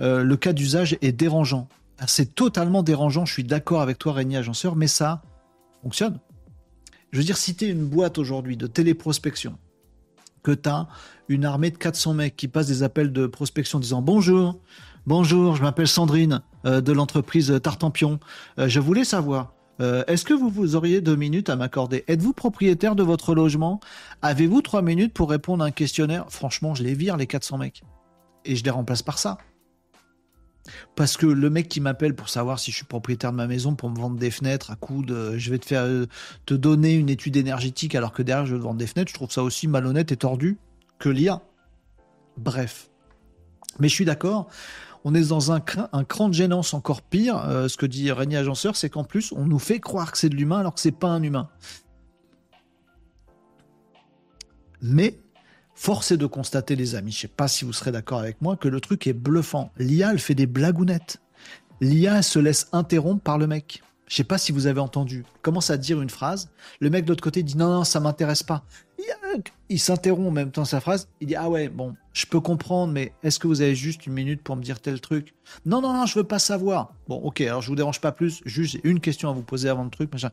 le 0.00 0.34
cas 0.34 0.52
d'usage 0.52 0.98
est 1.00 1.12
dérangeant. 1.12 1.68
C'est 2.06 2.34
totalement 2.34 2.82
dérangeant, 2.82 3.24
je 3.24 3.32
suis 3.32 3.44
d'accord 3.44 3.80
avec 3.80 3.98
toi, 3.98 4.12
Régnier 4.12 4.38
Agenceur, 4.38 4.76
mais 4.76 4.88
ça 4.88 5.22
fonctionne. 5.82 6.18
Je 7.12 7.18
veux 7.18 7.24
dire, 7.24 7.36
si 7.36 7.54
tu 7.54 7.66
une 7.66 7.86
boîte 7.86 8.18
aujourd'hui 8.18 8.56
de 8.56 8.66
téléprospection, 8.66 9.56
que 10.44 10.52
tu 10.52 10.68
as 10.68 10.86
une 11.28 11.44
armée 11.44 11.70
de 11.70 11.78
400 11.78 12.14
mecs 12.14 12.36
qui 12.36 12.46
passent 12.46 12.68
des 12.68 12.84
appels 12.84 13.12
de 13.12 13.26
prospection 13.26 13.80
disant 13.80 14.02
bonjour, 14.02 14.60
bonjour, 15.06 15.56
je 15.56 15.62
m'appelle 15.62 15.88
Sandrine, 15.88 16.42
de 16.64 16.92
l'entreprise 16.92 17.52
Tartampion. 17.62 18.18
Euh, 18.58 18.68
je 18.68 18.80
voulais 18.80 19.04
savoir, 19.04 19.54
euh, 19.80 20.04
est-ce 20.06 20.24
que 20.24 20.34
vous, 20.34 20.48
vous 20.48 20.76
auriez 20.76 21.00
deux 21.00 21.16
minutes 21.16 21.50
à 21.50 21.56
m'accorder? 21.56 22.04
Êtes-vous 22.08 22.32
propriétaire 22.32 22.94
de 22.94 23.02
votre 23.02 23.34
logement? 23.34 23.80
Avez-vous 24.22 24.62
trois 24.62 24.82
minutes 24.82 25.12
pour 25.12 25.30
répondre 25.30 25.64
à 25.64 25.68
un 25.68 25.70
questionnaire? 25.70 26.26
Franchement, 26.28 26.74
je 26.74 26.82
les 26.82 26.94
vire, 26.94 27.16
les 27.16 27.26
400 27.26 27.58
mecs. 27.58 27.82
Et 28.44 28.56
je 28.56 28.64
les 28.64 28.70
remplace 28.70 29.02
par 29.02 29.18
ça. 29.18 29.38
Parce 30.96 31.18
que 31.18 31.26
le 31.26 31.50
mec 31.50 31.68
qui 31.68 31.80
m'appelle 31.80 32.14
pour 32.14 32.30
savoir 32.30 32.58
si 32.58 32.70
je 32.70 32.76
suis 32.76 32.86
propriétaire 32.86 33.32
de 33.32 33.36
ma 33.36 33.46
maison, 33.46 33.74
pour 33.74 33.90
me 33.90 33.98
vendre 33.98 34.16
des 34.16 34.30
fenêtres 34.30 34.70
à 34.70 34.76
coup 34.76 35.04
de 35.04 35.36
je 35.36 35.50
vais 35.50 35.58
te 35.58 35.66
faire 35.66 35.86
te 36.46 36.54
donner 36.54 36.94
une 36.94 37.10
étude 37.10 37.36
énergétique 37.36 37.94
alors 37.94 38.12
que 38.12 38.22
derrière 38.22 38.46
je 38.46 38.54
vais 38.54 38.60
te 38.60 38.64
vendre 38.64 38.78
des 38.78 38.86
fenêtres, 38.86 39.10
je 39.10 39.14
trouve 39.14 39.30
ça 39.30 39.42
aussi 39.42 39.68
malhonnête 39.68 40.10
et 40.10 40.16
tordu 40.16 40.56
que 40.98 41.10
l'IA. 41.10 41.42
Bref. 42.38 42.88
Mais 43.78 43.88
je 43.88 43.94
suis 43.94 44.04
d'accord, 44.04 44.48
on 45.04 45.14
est 45.14 45.28
dans 45.28 45.52
un, 45.52 45.60
cran 45.60 46.28
de 46.28 46.34
gênance 46.34 46.72
encore 46.72 47.02
pire. 47.02 47.38
Euh, 47.46 47.68
ce 47.68 47.76
que 47.76 47.84
dit 47.86 48.10
Régnier 48.10 48.38
Agenceur, 48.38 48.74
c'est 48.74 48.88
qu'en 48.88 49.04
plus, 49.04 49.32
on 49.32 49.44
nous 49.44 49.58
fait 49.58 49.78
croire 49.78 50.10
que 50.10 50.18
c'est 50.18 50.30
de 50.30 50.34
l'humain 50.34 50.60
alors 50.60 50.74
que 50.74 50.80
c'est 50.80 50.92
pas 50.92 51.08
un 51.08 51.22
humain. 51.22 51.50
Mais 54.80 55.18
force 55.74 56.10
est 56.10 56.16
de 56.16 56.26
constater, 56.26 56.74
les 56.74 56.94
amis, 56.94 57.12
je 57.12 57.20
sais 57.20 57.28
pas 57.28 57.48
si 57.48 57.64
vous 57.64 57.72
serez 57.72 57.92
d'accord 57.92 58.18
avec 58.18 58.40
moi, 58.40 58.56
que 58.56 58.68
le 58.68 58.80
truc 58.80 59.06
est 59.06 59.12
bluffant. 59.12 59.70
L'IA, 59.78 60.12
elle 60.12 60.18
fait 60.18 60.34
des 60.34 60.46
blagounettes. 60.46 61.20
L'IA 61.80 62.22
se 62.22 62.38
laisse 62.38 62.68
interrompre 62.72 63.22
par 63.22 63.36
le 63.36 63.46
mec. 63.46 63.82
Je 64.06 64.16
sais 64.16 64.24
pas 64.24 64.38
si 64.38 64.52
vous 64.52 64.66
avez 64.66 64.80
entendu. 64.80 65.24
Commence 65.42 65.70
à 65.70 65.76
dire 65.76 66.00
une 66.02 66.10
phrase. 66.10 66.50
Le 66.80 66.90
mec 66.90 67.04
de 67.04 67.10
l'autre 67.10 67.22
côté 67.22 67.42
dit 67.42 67.56
non, 67.56 67.68
non, 67.68 67.84
ça 67.84 68.00
m'intéresse 68.00 68.42
pas. 68.42 68.64
Il 69.68 69.80
s'interrompt 69.80 70.28
en 70.28 70.30
même 70.30 70.50
temps 70.50 70.64
sa 70.64 70.80
phrase. 70.80 71.08
Il 71.20 71.28
dit 71.28 71.36
ah 71.36 71.48
ouais, 71.48 71.68
bon, 71.68 71.94
je 72.12 72.26
peux 72.26 72.40
comprendre, 72.40 72.92
mais 72.92 73.12
est-ce 73.22 73.38
que 73.38 73.46
vous 73.46 73.60
avez 73.60 73.74
juste 73.74 74.06
une 74.06 74.12
minute 74.12 74.42
pour 74.42 74.56
me 74.56 74.62
dire 74.62 74.80
tel 74.80 75.00
truc? 75.00 75.34
Non, 75.64 75.80
non, 75.80 75.92
non, 75.92 76.06
je 76.06 76.18
veux 76.18 76.24
pas 76.24 76.38
savoir. 76.38 76.92
Bon, 77.08 77.16
ok, 77.16 77.40
alors 77.40 77.62
je 77.62 77.68
vous 77.68 77.76
dérange 77.76 78.00
pas 78.00 78.12
plus. 78.12 78.42
Juste 78.44 78.78
une 78.84 79.00
question 79.00 79.30
à 79.30 79.32
vous 79.32 79.42
poser 79.42 79.68
avant 79.68 79.84
le 79.84 79.90
truc, 79.90 80.12
machin. 80.12 80.30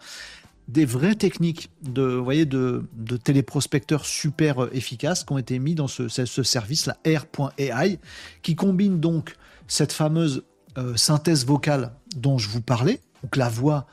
Des 0.67 0.85
vraies 0.85 1.15
techniques 1.15 1.71
de, 1.81 2.03
vous 2.03 2.23
voyez, 2.23 2.45
de, 2.45 2.85
de 2.93 3.17
téléprospecteurs 3.17 4.05
super 4.05 4.63
euh, 4.63 4.69
efficaces 4.73 5.23
qui 5.23 5.33
ont 5.33 5.37
été 5.37 5.57
mis 5.59 5.75
dans 5.75 5.87
ce, 5.87 6.07
ce 6.07 6.43
service, 6.43 6.85
la 6.85 6.97
R.AI, 7.05 7.99
qui 8.41 8.55
combine 8.55 8.99
donc 8.99 9.35
cette 9.67 9.91
fameuse 9.91 10.43
euh, 10.77 10.95
synthèse 10.95 11.45
vocale 11.45 11.93
dont 12.15 12.37
je 12.37 12.47
vous 12.47 12.61
parlais, 12.61 13.01
donc 13.23 13.35
la 13.35 13.49
voix 13.49 13.87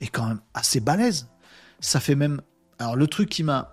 est 0.00 0.08
quand 0.08 0.26
même 0.26 0.40
assez 0.54 0.80
balèze. 0.80 1.28
Ça 1.80 2.00
fait 2.00 2.14
même. 2.14 2.40
Alors 2.78 2.96
le 2.96 3.06
truc 3.06 3.28
qui 3.28 3.42
m'a 3.42 3.72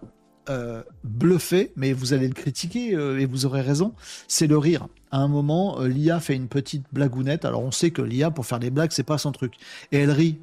euh, 0.49 0.83
bluffé, 1.03 1.71
mais 1.75 1.91
vous 1.91 2.13
allez 2.13 2.27
le 2.27 2.35
critiquer 2.35 2.93
euh, 2.93 3.19
et 3.19 3.25
vous 3.25 3.47
aurez 3.47 3.61
raison, 3.61 3.95
c'est 4.27 4.45
le 4.45 4.59
rire. 4.59 4.87
À 5.09 5.17
un 5.17 5.27
moment, 5.27 5.79
euh, 5.79 5.87
l'IA 5.87 6.19
fait 6.19 6.35
une 6.35 6.47
petite 6.47 6.85
blagounette. 6.91 7.45
Alors 7.45 7.63
on 7.63 7.71
sait 7.71 7.89
que 7.89 8.03
l'IA 8.03 8.29
pour 8.29 8.45
faire 8.45 8.59
des 8.59 8.69
blagues, 8.69 8.91
c'est 8.91 9.03
pas 9.03 9.17
son 9.17 9.31
truc. 9.31 9.55
Et 9.91 9.97
elle 9.97 10.11
rit. 10.11 10.39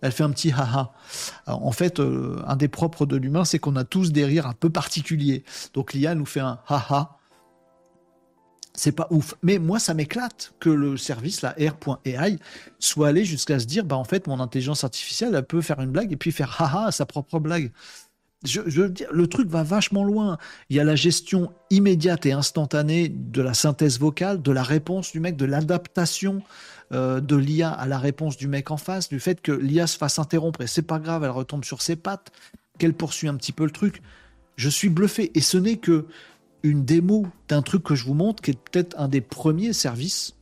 Elle 0.00 0.12
fait 0.12 0.22
un 0.22 0.30
petit 0.30 0.50
haha. 0.50 0.92
en 1.46 1.72
fait, 1.72 2.00
un 2.00 2.56
des 2.56 2.68
propres 2.68 3.06
de 3.06 3.16
l'humain, 3.16 3.44
c'est 3.44 3.58
qu'on 3.58 3.76
a 3.76 3.84
tous 3.84 4.12
des 4.12 4.24
rires 4.24 4.46
un 4.46 4.54
peu 4.54 4.70
particuliers. 4.70 5.44
Donc 5.74 5.92
l'IA 5.92 6.14
nous 6.14 6.26
fait 6.26 6.40
un 6.40 6.58
haha 6.68 7.18
c'est 8.76 8.92
pas 8.92 9.08
ouf. 9.10 9.34
Mais 9.42 9.58
moi, 9.58 9.78
ça 9.78 9.94
m'éclate 9.94 10.52
que 10.60 10.70
le 10.70 10.96
service, 10.96 11.42
la 11.42 11.50
R.AI, 11.50 12.38
soit 12.78 13.08
allé 13.08 13.24
jusqu'à 13.24 13.58
se 13.58 13.64
dire, 13.64 13.84
bah 13.84 13.96
en 13.96 14.04
fait, 14.04 14.26
mon 14.26 14.38
intelligence 14.38 14.84
artificielle, 14.84 15.34
elle 15.34 15.46
peut 15.46 15.62
faire 15.62 15.80
une 15.80 15.90
blague 15.90 16.12
et 16.12 16.16
puis 16.16 16.30
faire 16.30 16.54
haha 16.60 16.92
sa 16.92 17.06
propre 17.06 17.40
blague. 17.40 17.72
Je, 18.44 18.60
veux 18.60 18.90
dire, 18.90 19.08
le 19.10 19.26
truc 19.26 19.48
va 19.48 19.62
vachement 19.62 20.04
loin. 20.04 20.38
Il 20.68 20.76
y 20.76 20.80
a 20.80 20.84
la 20.84 20.94
gestion 20.94 21.50
immédiate 21.70 22.26
et 22.26 22.32
instantanée 22.32 23.08
de 23.08 23.42
la 23.42 23.54
synthèse 23.54 23.98
vocale, 23.98 24.42
de 24.42 24.52
la 24.52 24.62
réponse 24.62 25.10
du 25.10 25.20
mec, 25.20 25.36
de 25.36 25.46
l'adaptation 25.46 26.42
euh, 26.92 27.20
de 27.20 27.34
l'IA 27.34 27.70
à 27.70 27.86
la 27.86 27.98
réponse 27.98 28.36
du 28.36 28.46
mec 28.46 28.70
en 28.70 28.76
face, 28.76 29.08
du 29.08 29.18
fait 29.18 29.40
que 29.40 29.52
l'IA 29.52 29.86
se 29.86 29.96
fasse 29.96 30.18
interrompre 30.20 30.60
et 30.60 30.68
c'est 30.68 30.82
pas 30.82 31.00
grave, 31.00 31.24
elle 31.24 31.30
retombe 31.30 31.64
sur 31.64 31.82
ses 31.82 31.96
pattes, 31.96 32.30
qu'elle 32.78 32.92
poursuit 32.92 33.26
un 33.26 33.34
petit 33.34 33.52
peu 33.52 33.64
le 33.64 33.72
truc. 33.72 34.02
Je 34.56 34.68
suis 34.68 34.90
bluffé. 34.90 35.32
Et 35.34 35.40
ce 35.40 35.56
n'est 35.56 35.78
que 35.78 36.06
une 36.70 36.84
démo 36.84 37.26
d'un 37.48 37.62
truc 37.62 37.82
que 37.82 37.94
je 37.94 38.04
vous 38.04 38.14
montre, 38.14 38.42
qui 38.42 38.52
est 38.52 38.58
peut-être 38.58 38.94
un 38.98 39.08
des 39.08 39.20
premiers 39.20 39.72
services 39.72 40.34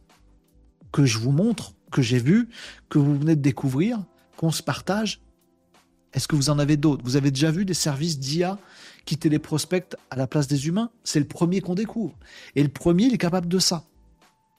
que 0.93 1.05
je 1.05 1.19
vous 1.19 1.33
montre, 1.33 1.73
que 1.91 2.03
j'ai 2.03 2.19
vu, 2.19 2.49
que 2.89 2.99
vous 2.99 3.19
venez 3.19 3.37
de 3.37 3.43
découvrir, 3.43 4.03
qu'on 4.37 4.51
se 4.51 4.63
partage. 4.63 5.21
Est-ce 6.13 6.29
que 6.29 6.37
vous 6.37 6.51
en 6.51 6.59
avez 6.59 6.77
d'autres? 6.77 7.03
Vous 7.05 7.17
avez 7.17 7.31
déjà 7.31 7.51
vu 7.51 7.65
des 7.65 7.75
services 7.75 8.19
d'IA 8.19 8.59
qui 9.05 9.17
téléprospectent 9.17 9.97
à 10.11 10.17
la 10.17 10.27
place 10.27 10.47
des 10.47 10.69
humains? 10.69 10.91
C'est 11.03 11.19
le 11.19 11.27
premier 11.27 11.61
qu'on 11.61 11.75
découvre. 11.75 12.17
Et 12.55 12.63
le 12.63 12.69
premier, 12.69 13.07
il 13.07 13.15
est 13.15 13.19
capable 13.19 13.49
de 13.49 13.59
ça. 13.59 13.85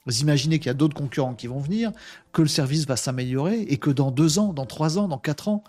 Vous 0.04 0.20
imaginez 0.20 0.58
qu'il 0.58 0.66
y 0.66 0.70
a 0.70 0.74
d'autres 0.74 0.96
concurrents 0.96 1.34
qui 1.34 1.46
vont 1.46 1.58
venir, 1.58 1.92
que 2.32 2.42
le 2.42 2.48
service 2.48 2.86
va 2.86 2.96
s'améliorer 2.96 3.62
et 3.62 3.78
que 3.78 3.90
dans 3.90 4.10
deux 4.10 4.38
ans, 4.38 4.52
dans 4.52 4.66
trois 4.66 4.98
ans, 4.98 5.08
dans 5.08 5.18
quatre 5.18 5.48
ans, 5.48 5.64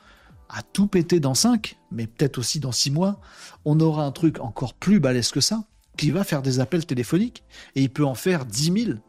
à 0.50 0.62
tout 0.62 0.88
péter 0.88 1.20
dans 1.20 1.34
cinq, 1.34 1.78
mais 1.92 2.08
peut-être 2.08 2.38
aussi 2.38 2.60
dans 2.60 2.72
six 2.72 2.92
mois, 2.92 3.20
on 3.66 3.80
aura 3.80 4.06
un 4.06 4.12
truc 4.12 4.40
encore 4.40 4.74
plus 4.74 5.00
balèze 5.00 5.32
que 5.32 5.42
ça 5.42 5.66
qui 5.98 6.12
va 6.12 6.24
faire 6.24 6.42
des 6.42 6.60
appels 6.60 6.86
téléphoniques 6.86 7.44
et 7.76 7.82
il 7.82 7.90
peut 7.90 8.06
en 8.06 8.16
faire 8.16 8.46
10 8.46 8.86
000 8.86 9.00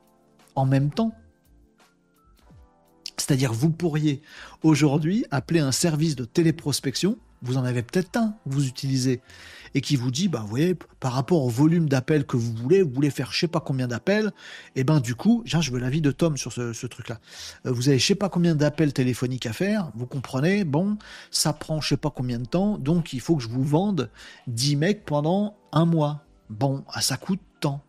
en 0.55 0.67
même 0.67 0.91
temps. 0.91 1.15
C'est-à-dire, 3.17 3.53
vous 3.53 3.71
pourriez 3.71 4.23
aujourd'hui 4.63 5.27
appeler 5.31 5.61
un 5.61 5.73
service 5.73 6.17
de 6.17 6.25
téléprospection, 6.25 7.19
vous 7.43 7.57
en 7.57 7.65
avez 7.65 7.83
peut-être 7.83 8.17
un 8.17 8.35
vous 8.47 8.67
utilisez, 8.67 9.21
et 9.75 9.81
qui 9.81 9.97
vous 9.97 10.11
dit, 10.11 10.29
bah, 10.29 10.41
vous 10.41 10.49
voyez, 10.49 10.77
par 10.99 11.13
rapport 11.13 11.43
au 11.43 11.49
volume 11.49 11.89
d'appels 11.89 12.25
que 12.25 12.37
vous 12.37 12.53
voulez, 12.55 12.83
vous 12.83 12.93
voulez 12.93 13.11
faire 13.11 13.33
je 13.33 13.41
sais 13.41 13.49
pas 13.49 13.61
combien 13.61 13.87
d'appels, 13.87 14.33
et 14.77 14.85
ben 14.85 15.01
du 15.01 15.15
coup, 15.15 15.43
je 15.45 15.71
veux 15.71 15.79
l'avis 15.79 16.01
de 16.01 16.11
Tom 16.11 16.37
sur 16.37 16.53
ce, 16.53 16.87
truc-là. 16.87 17.21
Euh, 17.67 17.73
vous 17.73 17.89
avez 17.89 17.99
je 17.99 18.07
sais 18.07 18.15
pas 18.15 18.29
combien 18.29 18.55
d'appels 18.55 18.93
téléphoniques 18.93 19.47
à 19.47 19.53
faire, 19.53 19.91
vous 19.95 20.07
comprenez, 20.07 20.65
bon, 20.65 20.97
ça 21.31 21.53
prend 21.53 21.81
je 21.81 21.89
sais 21.89 21.97
pas 21.97 22.11
combien 22.11 22.39
de 22.39 22.47
temps, 22.47 22.79
donc 22.79 23.13
il 23.13 23.21
faut 23.21 23.37
que 23.37 23.43
je 23.43 23.49
vous 23.49 23.65
vende 23.65 24.11
10 24.47 24.77
mecs 24.77 25.05
pendant 25.05 25.59
un 25.73 25.85
mois. 25.85 26.28
Bon, 26.51 26.85
ça 27.01 27.17
coûte 27.17 27.41
tant. 27.61 27.83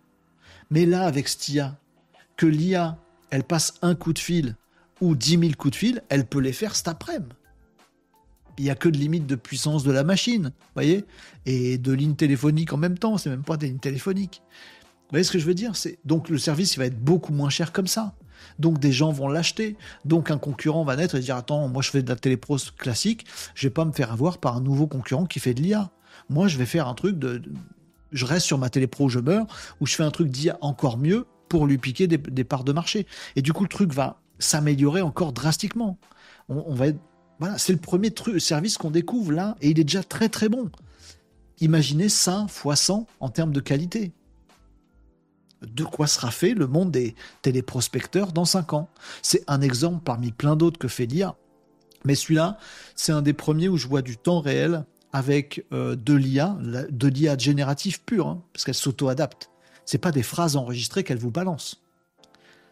Mais 0.69 0.85
là, 0.85 1.05
avec 1.05 1.27
Stia, 1.27 1.77
que 2.37 2.45
l'IA, 2.45 2.97
elle 3.29 3.43
passe 3.43 3.73
un 3.81 3.95
coup 3.95 4.13
de 4.13 4.19
fil 4.19 4.55
ou 5.01 5.15
dix 5.15 5.37
mille 5.37 5.55
coups 5.55 5.71
de 5.71 5.77
fil, 5.77 6.03
elle 6.09 6.25
peut 6.25 6.39
les 6.39 6.53
faire 6.53 6.75
cet 6.75 6.87
après-midi. 6.87 7.33
Il 8.57 8.65
n'y 8.65 8.69
a 8.69 8.75
que 8.75 8.89
de 8.89 8.97
limite 8.97 9.25
de 9.25 9.35
puissance 9.35 9.83
de 9.83 9.91
la 9.91 10.03
machine, 10.03 10.51
voyez 10.73 11.05
Et 11.45 11.77
de 11.77 11.93
lignes 11.93 12.15
téléphoniques 12.15 12.73
en 12.73 12.77
même 12.77 12.97
temps, 12.97 13.17
c'est 13.17 13.29
même 13.29 13.43
pas 13.43 13.55
des 13.55 13.67
lignes 13.67 13.79
téléphoniques. 13.79 14.41
Vous 14.51 15.11
voyez 15.11 15.23
ce 15.23 15.31
que 15.31 15.39
je 15.39 15.45
veux 15.45 15.53
dire 15.53 15.77
C'est 15.77 15.97
Donc 16.03 16.27
le 16.27 16.37
service, 16.37 16.75
il 16.75 16.79
va 16.79 16.85
être 16.85 16.99
beaucoup 16.99 17.31
moins 17.31 17.49
cher 17.49 17.71
comme 17.71 17.87
ça. 17.87 18.15
Donc 18.59 18.79
des 18.79 18.91
gens 18.91 19.11
vont 19.11 19.29
l'acheter. 19.29 19.77
Donc 20.03 20.29
un 20.29 20.37
concurrent 20.37 20.83
va 20.83 20.97
naître 20.97 21.15
et 21.15 21.19
dire 21.21 21.37
attends, 21.37 21.69
moi 21.69 21.81
je 21.81 21.89
fais 21.89 22.03
de 22.03 22.09
la 22.09 22.17
télépros 22.17 22.71
classique, 22.77 23.25
je 23.55 23.67
vais 23.67 23.73
pas 23.73 23.85
me 23.85 23.91
faire 23.93 24.11
avoir 24.11 24.37
par 24.37 24.57
un 24.57 24.61
nouveau 24.61 24.87
concurrent 24.87 25.25
qui 25.25 25.39
fait 25.39 25.53
de 25.53 25.61
l'IA. 25.61 25.89
Moi 26.29 26.47
je 26.47 26.57
vais 26.57 26.65
faire 26.65 26.87
un 26.87 26.93
truc 26.93 27.17
de, 27.17 27.41
je 28.11 28.25
reste 28.25 28.45
sur 28.45 28.57
ma 28.57 28.69
télépro, 28.69 29.09
je 29.09 29.19
meurs, 29.19 29.45
ou 29.79 29.87
je 29.87 29.95
fais 29.95 30.03
un 30.03 30.11
truc 30.11 30.29
d'IA 30.29 30.57
encore 30.61 30.97
mieux 30.97 31.25
pour 31.47 31.65
lui 31.65 31.77
piquer 31.77 32.07
des, 32.07 32.43
parts 32.43 32.63
de 32.63 32.71
marché. 32.71 33.07
Et 33.35 33.41
du 33.41 33.53
coup 33.53 33.63
le 33.63 33.69
truc 33.69 33.91
va 33.93 34.21
s'améliorer 34.37 35.01
encore 35.01 35.33
drastiquement. 35.33 35.97
On, 36.47 36.73
va 36.73 36.87
voilà, 37.39 37.57
c'est 37.57 37.73
le 37.73 37.79
premier 37.79 38.13
service 38.37 38.77
qu'on 38.77 38.91
découvre 38.91 39.31
là, 39.31 39.55
et 39.61 39.69
il 39.69 39.79
est 39.79 39.83
déjà 39.83 40.03
très 40.03 40.29
très 40.29 40.49
bon. 40.49 40.69
Imaginez 41.61 42.09
ça 42.09 42.45
fois 42.49 42.75
100 42.75 43.07
en 43.19 43.29
termes 43.29 43.51
de 43.51 43.59
qualité 43.59 44.13
de 45.61 45.83
quoi 45.83 46.07
sera 46.07 46.31
fait 46.31 46.53
le 46.53 46.67
monde 46.67 46.91
des 46.91 47.15
téléprospecteurs 47.41 48.31
dans 48.31 48.45
5 48.45 48.73
ans? 48.73 48.89
C'est 49.21 49.43
un 49.47 49.61
exemple 49.61 50.01
parmi 50.03 50.31
plein 50.31 50.55
d'autres 50.55 50.79
que 50.79 50.87
fait 50.87 51.05
l'IA. 51.05 51.35
Mais 52.05 52.15
celui-là, 52.15 52.57
c'est 52.95 53.11
un 53.11 53.21
des 53.21 53.33
premiers 53.33 53.67
où 53.67 53.77
je 53.77 53.87
vois 53.87 54.01
du 54.01 54.17
temps 54.17 54.39
réel 54.39 54.85
avec 55.11 55.65
euh, 55.73 55.95
de 55.95 56.13
l'IA, 56.13 56.57
de 56.61 57.07
l'IA 57.07 57.37
générative 57.37 58.01
pure, 58.03 58.27
hein, 58.27 58.43
parce 58.53 58.63
qu'elle 58.63 58.75
s'auto-adapte. 58.75 59.49
C'est 59.85 59.97
pas 59.97 60.11
des 60.11 60.23
phrases 60.23 60.55
enregistrées 60.55 61.03
qu'elle 61.03 61.17
vous 61.17 61.31
balance. 61.31 61.83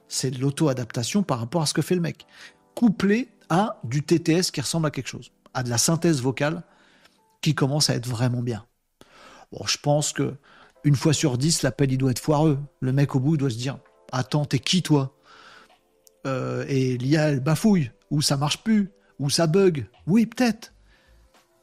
C'est 0.08 0.32
de 0.32 0.40
l'auto-adaptation 0.40 1.24
par 1.24 1.40
rapport 1.40 1.62
à 1.62 1.66
ce 1.66 1.74
que 1.74 1.82
fait 1.82 1.96
le 1.96 2.02
mec. 2.02 2.28
Couplé 2.76 3.30
à 3.50 3.80
du 3.84 4.04
TTS 4.04 4.52
qui 4.52 4.62
ressemble 4.62 4.88
à 4.88 4.92
quelque 4.92 5.08
chose, 5.08 5.32
à 5.54 5.64
de 5.64 5.70
la 5.70 5.78
synthèse 5.78 6.22
vocale 6.22 6.64
qui 7.42 7.56
commence 7.56 7.90
à 7.90 7.96
être 7.96 8.08
vraiment 8.08 8.42
bien. 8.42 8.66
Bon, 9.52 9.66
je 9.66 9.78
pense 9.78 10.14
que 10.14 10.36
une 10.84 10.96
fois 10.96 11.14
sur 11.14 11.38
dix, 11.38 11.64
l'appel, 11.64 11.92
il 11.92 11.98
doit 11.98 12.12
être 12.12 12.20
foireux. 12.20 12.60
Le 12.80 12.92
mec, 12.92 13.16
au 13.16 13.20
bout, 13.20 13.36
il 13.36 13.40
doit 13.40 13.50
se 13.50 13.58
dire 13.58 13.80
Attends, 14.12 14.46
t'es 14.46 14.60
qui, 14.60 14.84
toi? 14.84 15.16
Euh, 16.26 16.66
Et 16.68 16.98
l'IA, 16.98 17.30
elle 17.30 17.40
bafouille, 17.40 17.92
ou 18.12 18.22
ça 18.22 18.38
marche 18.38 18.64
plus, 18.64 18.92
ou 19.20 19.30
ça 19.30 19.48
bug. 19.48 19.88
Oui, 20.06 20.26
peut-être. 20.26 20.74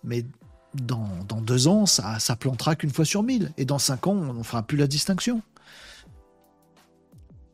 Mais 0.03 0.25
dans, 0.75 1.41
deux 1.41 1.69
ans, 1.69 1.87
ça, 1.87 2.19
ça 2.19 2.37
plantera 2.37 2.77
qu'une 2.77 2.91
fois 2.91 3.05
sur 3.05 3.23
mille. 3.23 3.53
Et 3.57 3.65
dans 3.65 3.79
cinq 3.79 4.07
ans, 4.07 4.13
on 4.13 4.35
ne 4.35 4.43
fera 4.43 4.63
plus 4.63 4.77
la 4.77 4.87
distinction. 4.87 5.43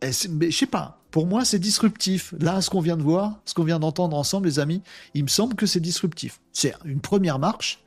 mais 0.03 0.51
je 0.51 0.57
sais 0.57 0.67
pas. 0.67 0.99
Pour 1.11 1.27
moi, 1.27 1.45
c'est 1.45 1.59
disruptif. 1.59 2.35
Là, 2.39 2.61
ce 2.61 2.71
qu'on 2.71 2.81
vient 2.81 2.97
de 2.97 3.03
voir, 3.03 3.41
ce 3.45 3.55
qu'on 3.55 3.65
vient 3.65 3.81
d'entendre 3.81 4.17
ensemble, 4.17 4.47
les 4.47 4.59
amis, 4.59 4.83
il 5.15 5.25
me 5.25 5.29
semble 5.29 5.55
que 5.55 5.67
c'est 5.67 5.81
disruptif. 5.81 6.41
C'est 6.53 6.75
une 6.85 7.01
première 7.01 7.39
marche. 7.39 7.83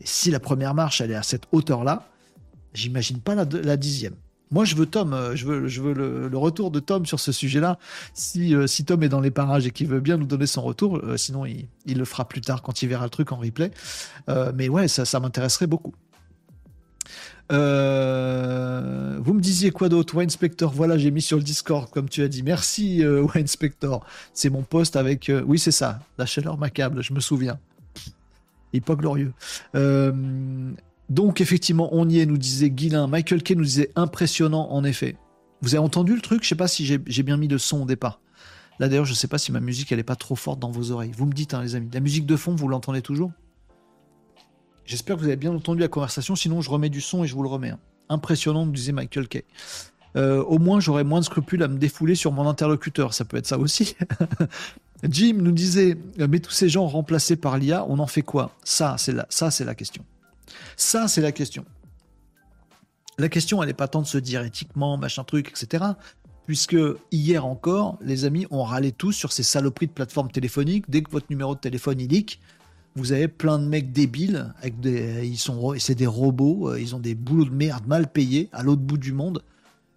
Et 0.00 0.06
si 0.06 0.30
la 0.30 0.40
première 0.40 0.74
marche, 0.74 1.00
elle 1.00 1.12
est 1.12 1.16
à 1.16 1.22
cette 1.22 1.44
hauteur-là, 1.52 2.08
J'imagine 2.74 3.20
pas 3.20 3.34
la, 3.34 3.76
dixième. 3.76 4.14
Moi, 4.50 4.64
je 4.64 4.74
veux 4.74 4.86
Tom, 4.86 5.12
euh, 5.12 5.36
je 5.36 5.46
veux, 5.46 5.92
le, 5.92 6.38
retour 6.38 6.70
de 6.70 6.80
Tom 6.80 7.04
sur 7.06 7.20
ce 7.20 7.32
sujet-là. 7.32 7.78
Si, 8.14 8.54
euh, 8.54 8.66
si 8.66 8.84
Tom 8.84 9.02
est 9.02 9.08
dans 9.08 9.20
les 9.20 9.30
parages 9.30 9.66
et 9.66 9.70
qu'il 9.70 9.88
veut 9.88 10.00
bien 10.00 10.16
nous 10.16 10.26
donner 10.26 10.46
son 10.46 10.62
retour, 10.62 10.98
euh, 10.98 11.16
sinon 11.16 11.44
il, 11.44 11.68
le 11.86 12.04
fera 12.04 12.26
plus 12.26 12.40
tard 12.40 12.62
quand 12.62 12.82
il 12.82 12.88
verra 12.88 13.04
le 13.04 13.10
truc 13.10 13.32
en 13.32 13.36
replay. 13.36 13.70
mais 14.54 14.68
ouais, 14.68 14.88
ça, 14.88 15.20
m'intéresserait 15.20 15.66
beaucoup. 15.66 15.94
vous 17.50 17.56
me 17.56 19.40
disiez 19.40 19.70
quoi 19.70 19.88
d'autre? 19.88 20.16
Wine 20.16 20.30
Spector, 20.30 20.72
voilà, 20.72 20.96
j'ai 20.96 21.10
mis 21.10 21.22
sur 21.22 21.36
le 21.36 21.42
Discord, 21.42 21.90
comme 21.90 22.08
tu 22.08 22.22
as 22.22 22.28
dit. 22.28 22.42
Merci, 22.42 23.04
Wine 23.34 23.46
Spector. 23.46 24.04
C'est 24.32 24.50
mon 24.50 24.62
poste 24.62 24.96
avec. 24.96 25.30
oui, 25.46 25.58
c'est 25.58 25.72
ça, 25.72 26.00
la 26.16 26.26
chaleur 26.26 26.56
macabre, 26.56 27.02
je 27.02 27.12
me 27.12 27.20
souviens. 27.20 27.58
Il 28.72 28.82
pas 28.82 28.94
glorieux. 28.94 29.32
Donc 31.08 31.40
effectivement, 31.40 31.88
on 31.92 32.08
y 32.08 32.18
est, 32.20 32.26
nous 32.26 32.38
disait 32.38 32.70
Guilin. 32.70 33.06
Michael 33.06 33.42
Kay 33.42 33.54
nous 33.54 33.64
disait 33.64 33.90
impressionnant 33.96 34.70
en 34.70 34.84
effet. 34.84 35.16
Vous 35.62 35.74
avez 35.74 35.82
entendu 35.82 36.14
le 36.14 36.20
truc? 36.20 36.42
Je 36.44 36.48
sais 36.48 36.54
pas 36.54 36.68
si 36.68 36.84
j'ai 36.84 37.22
bien 37.22 37.36
mis 37.36 37.48
le 37.48 37.58
son 37.58 37.82
au 37.82 37.84
départ. 37.86 38.20
Là 38.78 38.88
d'ailleurs, 38.88 39.06
je 39.06 39.14
sais 39.14 39.26
pas 39.26 39.38
si 39.38 39.50
ma 39.50 39.60
musique 39.60 39.90
elle 39.90 39.98
est 39.98 40.04
pas 40.04 40.16
trop 40.16 40.36
forte 40.36 40.60
dans 40.60 40.70
vos 40.70 40.92
oreilles. 40.92 41.12
Vous 41.16 41.26
me 41.26 41.32
dites, 41.32 41.54
hein, 41.54 41.62
les 41.62 41.74
amis. 41.74 41.88
La 41.92 42.00
musique 42.00 42.26
de 42.26 42.36
fond, 42.36 42.54
vous 42.54 42.68
l'entendez 42.68 43.02
toujours? 43.02 43.32
J'espère 44.84 45.16
que 45.16 45.20
vous 45.20 45.26
avez 45.26 45.36
bien 45.36 45.52
entendu 45.52 45.80
la 45.80 45.88
conversation. 45.88 46.36
Sinon, 46.36 46.60
je 46.60 46.70
remets 46.70 46.88
du 46.88 47.00
son 47.00 47.24
et 47.24 47.26
je 47.26 47.34
vous 47.34 47.42
le 47.42 47.48
remets. 47.48 47.70
Hein. 47.70 47.80
Impressionnant, 48.08 48.64
nous 48.64 48.72
disait 48.72 48.92
Michael 48.92 49.28
Kay. 49.28 49.44
Euh, 50.16 50.42
au 50.44 50.58
moins, 50.58 50.80
j'aurais 50.80 51.04
moins 51.04 51.20
de 51.20 51.24
scrupules 51.24 51.62
à 51.62 51.68
me 51.68 51.76
défouler 51.76 52.14
sur 52.14 52.32
mon 52.32 52.48
interlocuteur. 52.48 53.12
Ça 53.12 53.24
peut 53.24 53.36
être 53.36 53.46
ça 53.46 53.58
aussi. 53.58 53.96
Jim 55.02 55.34
nous 55.40 55.52
disait, 55.52 55.96
mais 56.16 56.40
tous 56.40 56.52
ces 56.52 56.68
gens 56.68 56.86
remplacés 56.86 57.36
par 57.36 57.58
l'IA, 57.58 57.84
on 57.88 57.98
en 57.98 58.06
fait 58.06 58.22
quoi? 58.22 58.52
Ça, 58.64 58.96
c'est 58.98 59.64
la 59.64 59.74
question. 59.74 60.04
Ça, 60.76 61.08
c'est 61.08 61.20
la 61.20 61.32
question. 61.32 61.64
La 63.18 63.28
question, 63.28 63.62
elle 63.62 63.68
n'est 63.68 63.74
pas 63.74 63.88
tant 63.88 64.02
de 64.02 64.06
se 64.06 64.18
dire 64.18 64.42
éthiquement, 64.42 64.96
machin 64.96 65.24
truc, 65.24 65.50
etc. 65.50 65.84
Puisque 66.46 66.76
hier 67.10 67.44
encore, 67.44 67.98
les 68.00 68.24
amis, 68.24 68.46
ont 68.50 68.62
râlé 68.62 68.92
tous 68.92 69.12
sur 69.12 69.32
ces 69.32 69.42
saloperies 69.42 69.88
de 69.88 69.92
plateformes 69.92 70.30
téléphoniques. 70.30 70.88
Dès 70.88 71.02
que 71.02 71.10
votre 71.10 71.26
numéro 71.28 71.54
de 71.54 71.60
téléphone 71.60 72.00
il 72.00 72.08
leak, 72.08 72.40
vous 72.94 73.12
avez 73.12 73.28
plein 73.28 73.58
de 73.58 73.64
mecs 73.64 73.92
débiles, 73.92 74.54
c'est 75.78 75.94
des 75.94 76.06
robots, 76.06 76.70
euh, 76.70 76.80
ils 76.80 76.94
ont 76.94 76.98
des 76.98 77.14
boulots 77.14 77.44
de 77.44 77.54
merde 77.54 77.86
mal 77.86 78.10
payés 78.10 78.48
à 78.52 78.62
l'autre 78.62 78.82
bout 78.82 78.98
du 78.98 79.12
monde 79.12 79.42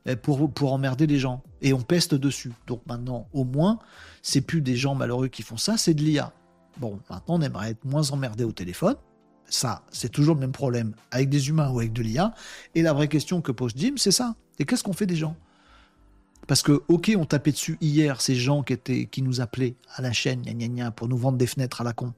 euh, 0.08 0.16
pour, 0.16 0.52
pour 0.52 0.74
emmerder 0.74 1.08
les 1.08 1.20
gens. 1.20 1.44
Et 1.62 1.74
on 1.74 1.82
peste 1.82 2.16
dessus. 2.16 2.52
Donc 2.68 2.82
maintenant, 2.88 3.28
au 3.34 3.44
moins, 3.44 3.80
c'est 4.22 4.42
plus 4.42 4.62
des 4.62 4.76
gens 4.76 4.96
malheureux 4.96 5.28
qui 5.28 5.42
font 5.42 5.58
ça, 5.58 5.78
c'est 5.78 5.94
de 5.94 6.02
l'IA. 6.02 6.34
Bon, 6.78 7.00
maintenant, 7.10 7.36
on 7.36 7.42
aimerait 7.42 7.72
être 7.72 7.86
moins 7.86 8.10
emmerdé 8.12 8.44
au 8.44 8.52
téléphone. 8.52 8.96
Ça, 9.52 9.84
c'est 9.92 10.10
toujours 10.10 10.36
le 10.36 10.40
même 10.40 10.54
problème 10.54 10.96
avec 11.12 11.28
des 11.28 11.50
humains 11.50 11.70
ou 11.72 11.80
avec 11.80 11.92
de 11.92 12.02
l'IA. 12.02 12.34
Et 12.74 12.82
la 12.82 12.94
vraie 12.94 13.10
question 13.10 13.42
que 13.42 13.52
pose 13.52 13.74
Jim, 13.76 13.96
c'est 13.98 14.12
ça. 14.12 14.36
Et 14.60 14.66
qu'est-ce 14.66 14.82
qu'on 14.82 14.94
fait 14.94 15.06
des 15.06 15.18
gens? 15.18 15.36
Parce 16.48 16.64
que, 16.64 16.82
ok, 16.88 17.12
on 17.18 17.26
tapait 17.26 17.52
dessus 17.52 17.78
hier 17.82 18.22
ces 18.22 18.34
gens 18.34 18.64
qui, 18.64 18.72
étaient, 18.72 19.08
qui 19.08 19.22
nous 19.22 19.42
appelaient 19.42 19.76
à 19.94 20.02
la 20.02 20.14
chaîne, 20.14 20.42
gna, 20.42 20.54
gna, 20.54 20.68
gna, 20.68 20.92
pour 20.92 21.10
nous 21.10 21.18
vendre 21.18 21.38
des 21.38 21.48
fenêtres 21.48 21.82
à 21.82 21.84
la 21.84 21.92
con. 21.92 22.14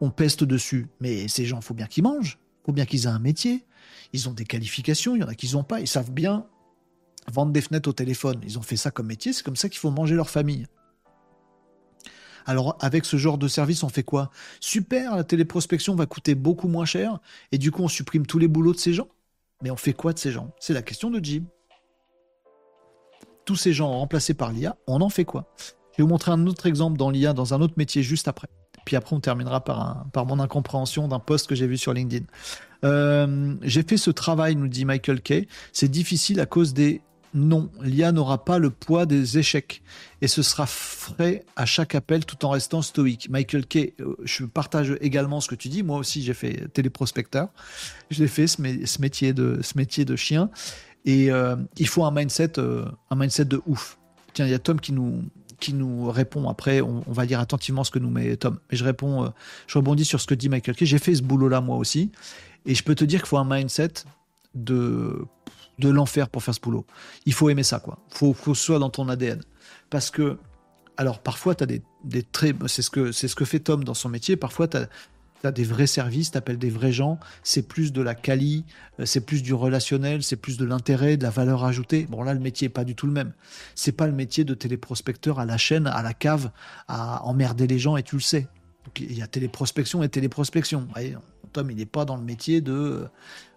On 0.00 0.10
peste 0.10 0.42
dessus. 0.42 0.88
Mais 1.00 1.28
ces 1.28 1.44
gens, 1.44 1.60
faut 1.60 1.74
bien 1.74 1.86
qu'ils 1.86 2.02
mangent. 2.02 2.38
faut 2.64 2.72
bien 2.72 2.86
qu'ils 2.86 3.04
aient 3.04 3.08
un 3.08 3.18
métier. 3.18 3.66
Ils 4.14 4.26
ont 4.26 4.32
des 4.32 4.46
qualifications. 4.46 5.14
Il 5.14 5.20
y 5.20 5.24
en 5.24 5.28
a 5.28 5.34
qui 5.34 5.52
n'ont 5.52 5.64
pas. 5.64 5.80
Ils 5.80 5.86
savent 5.86 6.12
bien 6.12 6.46
vendre 7.30 7.52
des 7.52 7.60
fenêtres 7.60 7.90
au 7.90 7.92
téléphone. 7.92 8.40
Ils 8.42 8.58
ont 8.58 8.62
fait 8.62 8.78
ça 8.78 8.90
comme 8.90 9.06
métier. 9.06 9.34
C'est 9.34 9.44
comme 9.44 9.56
ça 9.56 9.68
qu'il 9.68 9.78
faut 9.78 9.90
manger 9.90 10.14
leur 10.14 10.30
famille. 10.30 10.66
Alors 12.46 12.76
avec 12.80 13.04
ce 13.04 13.16
genre 13.16 13.38
de 13.38 13.48
service, 13.48 13.82
on 13.82 13.88
fait 13.88 14.02
quoi? 14.02 14.30
Super, 14.60 15.16
la 15.16 15.24
téléprospection 15.24 15.94
va 15.94 16.06
coûter 16.06 16.34
beaucoup 16.34 16.68
moins 16.68 16.84
cher 16.84 17.18
et 17.52 17.58
du 17.58 17.70
coup 17.70 17.82
on 17.82 17.88
supprime 17.88 18.26
tous 18.26 18.38
les 18.38 18.48
boulots 18.48 18.72
de 18.72 18.78
ces 18.78 18.92
gens? 18.92 19.08
Mais 19.62 19.70
on 19.70 19.76
fait 19.76 19.92
quoi 19.92 20.12
de 20.12 20.18
ces 20.18 20.32
gens? 20.32 20.50
C'est 20.58 20.74
la 20.74 20.82
question 20.82 21.10
de 21.10 21.20
Jim. 21.22 21.44
Tous 23.44 23.56
ces 23.56 23.72
gens 23.72 23.90
remplacés 23.90 24.34
par 24.34 24.52
l'IA, 24.52 24.76
on 24.86 25.00
en 25.00 25.08
fait 25.08 25.24
quoi? 25.24 25.52
Je 25.92 25.98
vais 25.98 26.04
vous 26.04 26.08
montrer 26.08 26.32
un 26.32 26.46
autre 26.46 26.66
exemple 26.66 26.96
dans 26.96 27.10
l'IA, 27.10 27.32
dans 27.32 27.54
un 27.54 27.60
autre 27.60 27.74
métier 27.76 28.02
juste 28.02 28.28
après. 28.28 28.48
Puis 28.84 28.96
après, 28.96 29.14
on 29.14 29.20
terminera 29.20 29.62
par, 29.62 30.06
par 30.12 30.26
mon 30.26 30.40
incompréhension 30.40 31.06
d'un 31.06 31.18
post 31.18 31.46
que 31.46 31.54
j'ai 31.54 31.66
vu 31.66 31.76
sur 31.76 31.92
LinkedIn. 31.92 32.26
Euh, 32.84 33.54
j'ai 33.62 33.82
fait 33.82 33.96
ce 33.96 34.10
travail, 34.10 34.56
nous 34.56 34.68
dit 34.68 34.84
Michael 34.84 35.20
Kay. 35.20 35.46
C'est 35.72 35.90
difficile 35.90 36.40
à 36.40 36.46
cause 36.46 36.74
des 36.74 37.00
non, 37.34 37.70
l'IA 37.80 38.12
n'aura 38.12 38.44
pas 38.44 38.58
le 38.58 38.70
poids 38.70 39.06
des 39.06 39.38
échecs 39.38 39.82
et 40.20 40.28
ce 40.28 40.42
sera 40.42 40.66
frais 40.66 41.44
à 41.56 41.64
chaque 41.64 41.94
appel 41.94 42.26
tout 42.26 42.44
en 42.44 42.50
restant 42.50 42.82
stoïque. 42.82 43.30
Michael 43.30 43.66
Kay, 43.66 43.94
euh, 44.00 44.16
je 44.24 44.44
partage 44.44 44.96
également 45.00 45.40
ce 45.40 45.48
que 45.48 45.54
tu 45.54 45.68
dis. 45.68 45.82
Moi 45.82 45.98
aussi, 45.98 46.22
j'ai 46.22 46.34
fait 46.34 46.68
téléprospecteur. 46.72 47.48
Je 48.10 48.22
l'ai 48.22 48.28
fait 48.28 48.46
ce, 48.46 48.60
métier 49.00 49.32
de 49.32 49.60
ce 49.62 49.78
métier 49.78 50.04
de 50.04 50.14
chien 50.14 50.50
et 51.06 51.30
euh, 51.30 51.56
il 51.78 51.88
faut 51.88 52.04
un 52.04 52.10
mindset, 52.10 52.58
euh, 52.58 52.84
un 53.10 53.16
mindset 53.16 53.46
de 53.46 53.62
ouf. 53.66 53.98
Tiens, 54.34 54.46
il 54.46 54.50
y 54.50 54.54
a 54.54 54.58
Tom 54.58 54.78
qui 54.78 54.92
nous 54.92 55.22
qui 55.58 55.74
nous 55.74 56.10
répond 56.10 56.48
après. 56.48 56.80
On, 56.80 57.02
va 57.06 57.24
lire 57.24 57.38
attentivement 57.38 57.84
ce 57.84 57.92
que 57.92 58.00
nous 58.00 58.10
met 58.10 58.36
Tom. 58.36 58.58
Mais 58.70 58.76
je 58.76 58.84
réponds, 58.84 59.32
je 59.68 59.78
rebondis 59.78 60.04
sur 60.04 60.20
ce 60.20 60.26
que 60.26 60.34
dit 60.34 60.48
Michael 60.48 60.74
Kay. 60.74 60.86
J'ai 60.86 60.98
fait 60.98 61.14
ce 61.14 61.22
boulot-là 61.22 61.60
moi 61.60 61.76
aussi 61.76 62.10
et 62.66 62.74
je 62.74 62.82
peux 62.82 62.96
te 62.96 63.04
dire 63.04 63.20
qu'il 63.20 63.28
faut 63.28 63.38
un 63.38 63.44
mindset 63.48 63.92
de 64.54 65.24
de 65.78 65.88
l'enfer 65.88 66.28
pour 66.28 66.42
faire 66.42 66.54
ce 66.54 66.60
boulot. 66.60 66.86
Il 67.26 67.32
faut 67.32 67.50
aimer 67.50 67.62
ça, 67.62 67.80
quoi. 67.80 67.98
Il 68.12 68.18
faut, 68.18 68.32
que 68.32 68.54
ce 68.54 68.64
soit 68.64 68.78
dans 68.78 68.90
ton 68.90 69.08
ADN. 69.08 69.40
Parce 69.90 70.10
que, 70.10 70.38
alors 70.96 71.20
parfois, 71.20 71.54
tu 71.54 71.64
as 71.64 71.66
des, 71.66 71.82
des 72.04 72.22
très. 72.22 72.54
C'est 72.66 72.82
ce, 72.82 72.90
que, 72.90 73.12
ce 73.12 73.34
que 73.34 73.44
fait 73.44 73.60
Tom 73.60 73.84
dans 73.84 73.94
son 73.94 74.08
métier. 74.08 74.36
Parfois, 74.36 74.68
tu 74.68 74.76
as, 74.76 75.52
des 75.52 75.64
vrais 75.64 75.88
services, 75.88 76.30
tu 76.30 76.38
appelles 76.38 76.58
des 76.58 76.70
vrais 76.70 76.92
gens. 76.92 77.18
C'est 77.42 77.66
plus 77.66 77.92
de 77.92 78.00
la 78.00 78.14
quali, 78.14 78.64
euh, 79.00 79.06
c'est 79.06 79.22
plus 79.22 79.42
du 79.42 79.54
relationnel, 79.54 80.22
c'est 80.22 80.36
plus 80.36 80.56
de 80.56 80.64
l'intérêt, 80.64 81.16
de 81.16 81.24
la 81.24 81.30
valeur 81.30 81.64
ajoutée. 81.64 82.06
Bon, 82.08 82.22
là, 82.22 82.32
le 82.32 82.40
métier 82.40 82.66
n'est 82.66 82.72
pas 82.72 82.84
du 82.84 82.94
tout 82.94 83.06
le 83.06 83.12
même. 83.12 83.32
C'est 83.74 83.92
pas 83.92 84.06
le 84.06 84.12
métier 84.12 84.44
de 84.44 84.54
téléprospecteur 84.54 85.40
à 85.40 85.44
la 85.44 85.56
chaîne, 85.56 85.86
à 85.88 86.02
la 86.02 86.14
cave, 86.14 86.50
à 86.86 87.24
emmerder 87.24 87.66
les 87.66 87.78
gens 87.78 87.96
et 87.96 88.02
tu 88.02 88.16
le 88.16 88.22
sais. 88.22 88.46
il 89.00 89.18
y 89.18 89.22
a 89.22 89.26
téléprospection 89.26 90.02
et 90.02 90.08
téléprospection. 90.08 90.86
Tom, 91.52 91.70
il 91.70 91.76
n'est 91.76 91.86
pas 91.86 92.04
dans 92.04 92.16
le 92.16 92.22
métier 92.22 92.60
de 92.60 93.06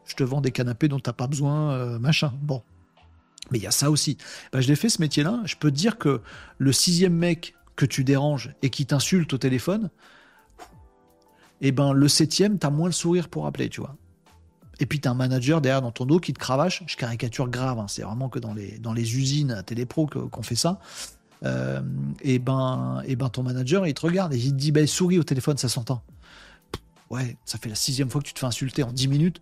je 0.05 0.15
te 0.15 0.23
vends 0.23 0.41
des 0.41 0.51
canapés 0.51 0.87
dont 0.87 0.99
tu 0.99 1.09
n'as 1.09 1.13
pas 1.13 1.27
besoin, 1.27 1.71
euh, 1.73 1.99
machin. 1.99 2.33
Bon. 2.41 2.61
Mais 3.51 3.59
il 3.59 3.63
y 3.63 3.67
a 3.67 3.71
ça 3.71 3.91
aussi. 3.91 4.17
Bah, 4.51 4.61
je 4.61 4.67
l'ai 4.67 4.75
fait 4.75 4.89
ce 4.89 5.01
métier-là. 5.01 5.41
Je 5.45 5.55
peux 5.55 5.69
te 5.69 5.75
dire 5.75 5.97
que 5.97 6.21
le 6.57 6.71
sixième 6.71 7.13
mec 7.13 7.55
que 7.75 7.85
tu 7.85 8.03
déranges 8.03 8.53
et 8.61 8.69
qui 8.69 8.85
t'insulte 8.85 9.33
au 9.33 9.37
téléphone, 9.37 9.89
eh 11.61 11.71
ben 11.71 11.93
le 11.93 12.07
septième, 12.07 12.57
t'as 12.57 12.69
moins 12.69 12.87
le 12.87 12.93
sourire 12.93 13.29
pour 13.29 13.45
appeler, 13.45 13.69
tu 13.69 13.81
vois. 13.81 13.95
Et 14.79 14.85
puis 14.85 14.99
tu 14.99 15.07
as 15.07 15.11
un 15.11 15.15
manager 15.15 15.61
derrière 15.61 15.81
dans 15.81 15.91
ton 15.91 16.05
dos 16.05 16.19
qui 16.19 16.33
te 16.33 16.39
cravache. 16.39 16.83
Je 16.87 16.95
caricature 16.97 17.47
grave, 17.49 17.79
hein. 17.79 17.85
c'est 17.87 18.01
vraiment 18.01 18.29
que 18.29 18.39
dans 18.39 18.53
les, 18.53 18.77
dans 18.79 18.93
les 18.93 19.17
usines 19.17 19.63
Télépro 19.65 20.07
qu'on 20.07 20.43
fait 20.43 20.55
ça. 20.55 20.79
Euh, 21.43 21.81
et, 22.21 22.39
ben, 22.39 23.01
et 23.05 23.15
ben 23.15 23.29
ton 23.29 23.43
manager, 23.43 23.85
il 23.85 23.93
te 23.93 24.01
regarde 24.01 24.33
et 24.33 24.37
il 24.37 24.51
te 24.51 24.57
dit 24.57 24.71
bah, 24.71 24.85
souris 24.87 25.19
au 25.19 25.23
téléphone, 25.23 25.57
ça 25.57 25.69
s'entend. 25.69 26.01
Ouais, 27.09 27.37
ça 27.45 27.57
fait 27.57 27.69
la 27.69 27.75
sixième 27.75 28.09
fois 28.09 28.21
que 28.21 28.27
tu 28.27 28.33
te 28.33 28.39
fais 28.39 28.45
insulter 28.45 28.83
en 28.83 28.91
dix 28.91 29.07
minutes. 29.07 29.39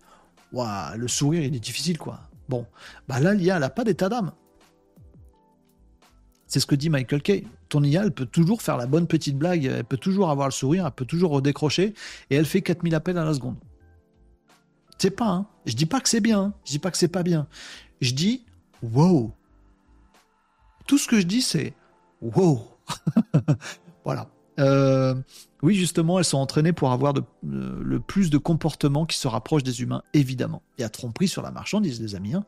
Le 0.96 1.08
sourire, 1.08 1.42
il 1.42 1.54
est 1.54 1.60
difficile, 1.60 1.98
quoi. 1.98 2.20
Bon, 2.48 2.66
bah 3.08 3.20
là, 3.20 3.34
l'IA, 3.34 3.54
elle 3.54 3.60
n'a 3.60 3.70
pas 3.70 3.84
d'état 3.84 4.08
d'âme. 4.08 4.32
C'est 6.46 6.60
ce 6.60 6.66
que 6.66 6.74
dit 6.74 6.90
Michael 6.90 7.22
Kay. 7.22 7.44
Ton 7.68 7.82
IA, 7.82 8.04
elle 8.04 8.12
peut 8.12 8.26
toujours 8.26 8.62
faire 8.62 8.76
la 8.76 8.86
bonne 8.86 9.06
petite 9.06 9.36
blague, 9.36 9.64
elle 9.64 9.84
peut 9.84 9.96
toujours 9.96 10.30
avoir 10.30 10.46
le 10.46 10.52
sourire, 10.52 10.86
elle 10.86 10.92
peut 10.92 11.06
toujours 11.06 11.32
redécrocher, 11.32 11.94
et 12.30 12.36
elle 12.36 12.44
fait 12.44 12.62
4000 12.62 12.94
appels 12.94 13.18
à 13.18 13.24
la 13.24 13.34
seconde. 13.34 13.56
C'est 14.98 15.10
pas, 15.10 15.28
hein. 15.28 15.46
Je 15.66 15.74
dis 15.74 15.86
pas 15.86 16.00
que 16.00 16.08
c'est 16.08 16.20
bien, 16.20 16.40
hein. 16.40 16.54
je 16.64 16.72
dis 16.72 16.78
pas 16.78 16.90
que 16.90 16.98
c'est 16.98 17.08
pas 17.08 17.22
bien. 17.22 17.48
Je 18.00 18.12
dis, 18.12 18.44
wow. 18.82 19.32
Tout 20.86 20.98
ce 20.98 21.08
que 21.08 21.18
je 21.18 21.26
dis, 21.26 21.42
c'est, 21.42 21.74
wow. 22.20 22.60
voilà. 24.04 24.28
Euh, 24.58 25.14
oui, 25.62 25.74
justement, 25.74 26.18
elles 26.18 26.24
sont 26.24 26.38
entraînées 26.38 26.72
pour 26.72 26.92
avoir 26.92 27.14
euh, 27.16 27.22
le 27.42 28.00
plus 28.00 28.30
de 28.30 28.38
comportements 28.38 29.06
qui 29.06 29.18
se 29.18 29.28
rapprochent 29.28 29.62
des 29.62 29.82
humains, 29.82 30.02
évidemment. 30.12 30.62
Y 30.78 30.84
a 30.84 30.88
tromperie 30.88 31.28
sur 31.28 31.42
la 31.42 31.50
marchandise, 31.50 32.00
les 32.00 32.14
amis. 32.14 32.34
Hein. 32.34 32.44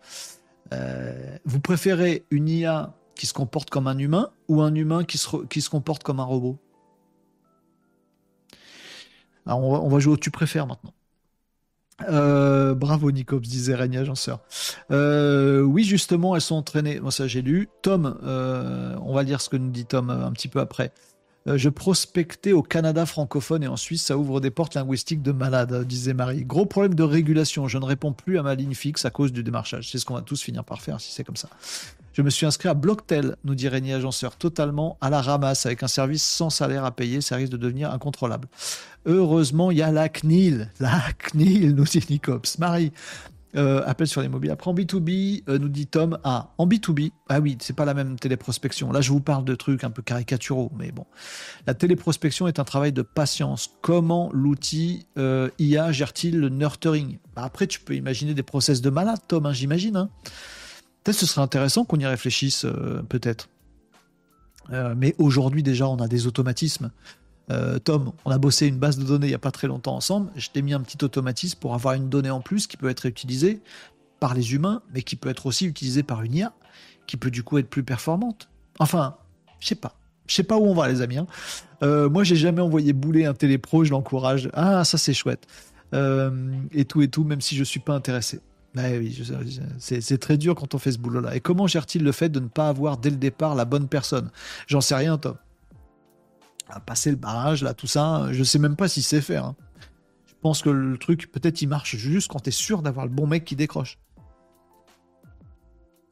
Euh, 0.73 1.37
vous 1.45 1.61
préférez 1.61 2.24
une 2.31 2.49
IA 2.49 2.95
qui 3.15 3.27
se 3.27 3.33
comporte 3.33 3.70
comme 3.70 3.87
un 3.87 3.99
humain 3.99 4.31
ou 4.49 4.62
un 4.62 4.74
humain 4.74 5.05
qui 5.05 5.19
se, 5.19 5.45
qui 5.47 5.61
se 5.61 5.70
comporte 5.70 6.03
comme 6.03 6.20
un 6.20 6.24
robot? 6.24 6.59
Alors, 9.47 9.61
on 9.61 9.89
va, 9.89 10.01
jouer 10.01 10.15
au 10.15 10.16
tu 10.16 10.33
préfères 10.33 10.66
maintenant. 10.66 10.93
bravo 12.74 13.12
Nicops, 13.12 13.47
disait 13.47 13.77
Régna 13.77 14.01
Agenceur. 14.01 14.41
oui, 14.91 15.85
justement, 15.85 16.35
elles 16.35 16.43
sont 16.43 16.57
entraînées. 16.57 16.99
Moi, 16.99 17.12
ça 17.12 17.28
j'ai 17.28 17.43
lu. 17.43 17.69
Tom, 17.81 18.19
on 18.23 19.15
va 19.15 19.23
lire 19.23 19.41
ce 19.41 19.49
que 19.49 19.57
nous 19.57 19.70
dit 19.70 19.87
Tom 19.87 20.11
un 20.11 20.33
petit 20.33 20.49
peu 20.49 20.59
après. 20.59 20.93
Euh, 21.47 21.56
je 21.59 21.68
prospectais 21.68 22.52
au 22.52 22.62
Canada 22.62 23.06
francophone 23.06 23.62
et 23.62 23.68
en 23.68 23.77
Suisse, 23.77 24.05
ça 24.05 24.16
ouvre 24.16 24.40
des 24.40 24.51
portes 24.51 24.74
linguistiques 24.74 25.23
de 25.23 25.32
malade, 25.32 25.85
disait 25.85 26.14
Marie. 26.14 26.44
Gros 26.44 26.66
problème 26.66 26.94
de 26.94 27.02
régulation, 27.02 27.68
je 27.68 27.78
ne 27.78 27.85
réponds 27.85 28.12
plus 28.12 28.39
à 28.39 28.43
ma 28.43 28.55
ligne 28.55 28.74
fixe 28.74 29.05
à 29.05 29.10
cause 29.10 29.32
du 29.32 29.43
démarchage. 29.43 29.90
C'est 29.90 29.98
ce 29.98 30.05
qu'on 30.05 30.14
va 30.14 30.23
tous 30.23 30.43
finir 30.43 30.64
par 30.64 30.82
faire 30.82 31.01
si 31.01 31.12
c'est 31.12 31.24
comme 31.24 31.36
ça. 31.36 31.48
Je 32.12 32.23
me 32.23 32.31
suis 32.31 32.47
inscrit 32.47 32.70
à 32.70 32.74
Blocktel, 32.74 33.36
nous 33.44 33.55
dit 33.55 33.68
Régnier 33.68 33.93
Agenceur, 33.93 34.36
totalement 34.36 34.97
à 35.02 35.10
la 35.10 35.20
ramasse, 35.20 35.66
avec 35.66 35.82
un 35.82 35.89
service 35.89 36.24
sans 36.24 36.48
salaire 36.48 36.85
à 36.86 36.90
payer, 36.90 37.20
ça 37.20 37.36
risque 37.36 37.52
de 37.52 37.59
devenir 37.59 37.93
incontrôlable. 37.93 38.48
Heureusement, 39.05 39.70
il 39.70 39.77
y 39.77 39.82
a 39.82 39.93
la 39.93 40.09
CNIL. 40.09 40.73
La 40.81 41.02
CNIL, 41.18 41.74
nous 41.74 41.85
dit 41.85 42.02
Nicops. 42.09 42.59
Marie, 42.59 42.90
euh, 43.55 43.82
appel 43.86 44.06
sur 44.06 44.20
les 44.20 44.28
mobiles. 44.28 44.51
Après, 44.51 44.70
en 44.70 44.74
B2B, 44.74 45.44
euh, 45.48 45.59
nous 45.59 45.68
dit 45.68 45.86
Tom, 45.86 46.18
ah, 46.24 46.52
en 46.59 46.66
B2B, 46.66 47.12
ah 47.28 47.40
oui, 47.40 47.56
c'est 47.60 47.74
pas 47.74 47.85
la 47.85 47.94
même 47.94 48.18
téléprospection. 48.18 48.93
Là, 48.93 49.01
je 49.01 49.10
vous 49.10 49.20
parle 49.20 49.44
de 49.44 49.55
trucs 49.55 49.85
un 49.85 49.90
peu 49.90 50.02
caricaturaux, 50.02 50.70
mais 50.77 50.90
bon. 50.90 51.06
La 51.66 51.74
téléprospection 51.74 52.48
est 52.48 52.59
un 52.59 52.64
travail 52.64 52.93
de 52.93 53.02
patience. 53.02 53.70
Comment 53.81 54.31
l'outil 54.32 55.06
euh, 55.16 55.48
IA 55.59 55.93
gère-t-il 55.93 56.39
le 56.39 56.48
nurturing? 56.48 57.18
Bah, 57.35 57.44
Après, 57.44 57.66
tu 57.66 57.81
peux 57.81 57.94
imaginer 57.94 58.35
des 58.35 58.43
process 58.43 58.81
de 58.81 58.90
malade, 58.90 59.20
Tom, 59.28 59.47
hein, 59.47 59.52
j'imagine. 59.52 59.97
Hein. 59.97 60.10
Peut-être 61.05 61.18
ce 61.18 61.27
serait 61.27 61.43
intéressant 61.43 61.85
qu'on 61.85 61.98
y 61.98 62.06
réfléchisse, 62.06 62.66
peut-être. 63.09 63.48
mais 64.97 65.14
aujourd'hui, 65.18 65.62
déjà, 65.62 65.89
on 65.89 65.98
a 65.98 66.09
des 66.09 66.27
automatismes. 66.27 66.90
Euh, 67.51 67.78
Tom, 67.78 68.12
on 68.24 68.31
a 68.31 68.39
bossé 68.39 68.66
une 68.66 68.78
base 68.78 68.98
de 68.98 69.05
données 69.05 69.27
il 69.27 69.31
n'y 69.31 69.35
a 69.35 69.39
pas 69.39 69.51
très 69.51 69.68
longtemps 69.68 69.94
ensemble. 69.94 70.31
Je 70.36 70.51
t'ai 70.51 70.62
mis 70.62 70.74
un 70.74 70.81
petit 70.81 71.02
automatisme 71.05 71.59
pour 71.59 71.74
avoir 71.74 71.94
une 71.94 72.09
donnée 72.09 72.31
en 72.31 72.40
plus 72.40 72.66
qui 72.66 72.77
peut 72.77 72.89
être 72.89 73.06
utilisée 73.06 73.60
par 74.20 74.35
les 74.35 74.55
humains, 74.55 74.82
mais 74.94 75.02
qui 75.02 75.16
peut 75.16 75.28
être 75.28 75.47
aussi 75.47 75.66
utilisée 75.66 76.02
par 76.02 76.23
une 76.23 76.35
IA, 76.35 76.52
qui 77.06 77.16
peut 77.16 77.31
du 77.31 77.43
coup 77.43 77.59
être 77.59 77.68
plus 77.68 77.82
performante. 77.82 78.48
Enfin, 78.78 79.16
je 79.60 79.68
sais 79.68 79.74
pas. 79.74 79.94
Je 80.27 80.35
sais 80.35 80.43
pas 80.43 80.56
où 80.56 80.64
on 80.64 80.74
va, 80.74 80.89
les 80.89 81.02
amis. 81.02 81.18
Hein. 81.18 81.27
Euh, 81.82 82.09
moi, 82.09 82.24
j'ai 82.24 82.36
jamais 82.36 82.60
envoyé 82.60 82.93
bouler 82.93 83.27
un 83.27 83.35
télépro, 83.35 83.85
je 83.85 83.90
l'encourage. 83.90 84.51
Ah, 84.55 84.85
ça 84.85 84.98
c'est 84.98 85.14
chouette. 85.14 85.47
Euh, 85.94 86.51
et 86.73 86.85
tout 86.85 87.02
et 87.02 87.09
tout, 87.09 87.23
même 87.23 87.40
si 87.40 87.55
je 87.55 87.62
suis 87.62 87.78
pas 87.78 87.94
intéressé. 87.94 88.40
oui, 88.74 89.24
c'est 89.78 90.18
très 90.18 90.36
dur 90.36 90.56
quand 90.56 90.74
on 90.74 90.78
fait 90.78 90.93
ce 90.93 90.98
boulot-là. 90.98 91.36
Et 91.36 91.40
comment 91.40 91.66
gère-t-il 91.66 92.02
le 92.02 92.12
fait 92.12 92.28
de 92.28 92.40
ne 92.40 92.48
pas 92.48 92.68
avoir 92.68 92.97
dès 92.97 93.10
le 93.10 93.16
départ 93.16 93.55
la 93.55 93.64
bonne 93.64 93.86
personne? 93.86 94.31
J'en 94.66 94.81
sais 94.81 94.97
rien, 94.97 95.16
Tom 95.18 95.36
à 96.68 96.80
passer 96.80 97.10
le 97.10 97.16
barrage, 97.16 97.62
là, 97.62 97.74
tout 97.74 97.86
ça. 97.86 98.28
Je 98.32 98.43
sais 98.43 98.59
même 98.59 98.76
pas 98.76 98.88
si 98.88 99.02
c'est 99.02 99.20
faire. 99.20 99.44
Hein. 99.44 99.56
Je 100.26 100.34
pense 100.40 100.62
que 100.62 100.70
le 100.70 100.98
truc, 100.98 101.30
peut-être, 101.32 101.62
il 101.62 101.68
marche 101.68 101.97
juste 101.97 102.28
quand 102.28 102.40
tu 102.40 102.48
es 102.48 102.52
sûr 102.52 102.82
d'avoir 102.82 103.06
le 103.06 103.12
bon 103.12 103.26
mec 103.26 103.44
qui 103.44 103.56
décroche. 103.56 103.98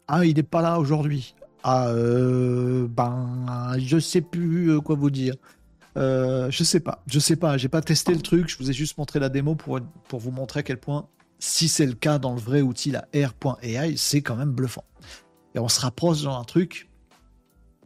Ah, 0.09 0.25
il 0.25 0.37
n'est 0.37 0.43
pas 0.43 0.63
là 0.63 0.79
aujourd'hui. 0.79 1.35
Ah, 1.63 1.89
euh, 1.89 2.87
ben, 2.89 3.77
je 3.79 3.99
sais 3.99 4.21
plus 4.21 4.71
euh, 4.71 4.81
quoi 4.81 4.97
vous 4.97 5.11
dire. 5.11 5.35
Euh, 5.97 6.51
je 6.51 6.65
sais 6.65 6.81
pas, 6.81 7.03
je 7.07 7.19
sais 7.19 7.37
pas, 7.37 7.57
j'ai 7.57 7.69
pas 7.69 7.81
testé 7.81 8.13
le 8.13 8.21
truc, 8.21 8.49
je 8.49 8.59
vous 8.59 8.69
ai 8.69 8.73
juste 8.73 8.99
montré 8.99 9.21
la 9.21 9.29
démo 9.29 9.55
pour, 9.55 9.79
pour 10.09 10.19
vous 10.19 10.33
montrer 10.33 10.61
à 10.61 10.63
quel 10.65 10.79
point, 10.79 11.09
si 11.39 11.69
c'est 11.69 11.87
le 11.87 11.95
cas 11.95 12.19
dans 12.19 12.35
le 12.35 12.41
vrai 12.41 12.63
outil, 12.63 12.91
la 12.91 13.07
R.AI, 13.15 13.97
c'est 13.97 14.21
quand 14.21 14.35
même 14.37 14.51
bluffant. 14.51 14.85
Et 15.55 15.59
on 15.59 15.69
se 15.69 15.81
rapproche 15.81 16.23
dans 16.23 16.39
un 16.39 16.45
truc 16.45 16.91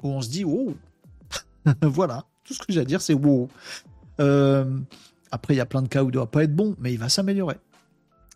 où 0.03 0.09
on 0.09 0.23
se 0.23 0.31
dit, 0.31 0.45
oh, 0.45 0.75
voilà, 1.83 2.25
tout 2.49 2.55
ce 2.55 2.61
que 2.61 2.73
j'ai 2.73 2.81
à 2.81 2.85
dire, 2.85 3.03
c'est 3.03 3.15
wow. 3.15 3.49
Euh, 4.21 4.65
après, 5.31 5.53
il 5.53 5.59
y 5.59 5.61
a 5.61 5.67
plein 5.67 5.83
de 5.83 5.89
cas 5.89 6.03
où 6.03 6.09
il 6.09 6.13
doit 6.13 6.31
pas 6.31 6.45
être 6.45 6.57
bon, 6.57 6.75
mais 6.81 6.93
il 6.95 6.99
va 6.99 7.11
s'améliorer. 7.11 7.57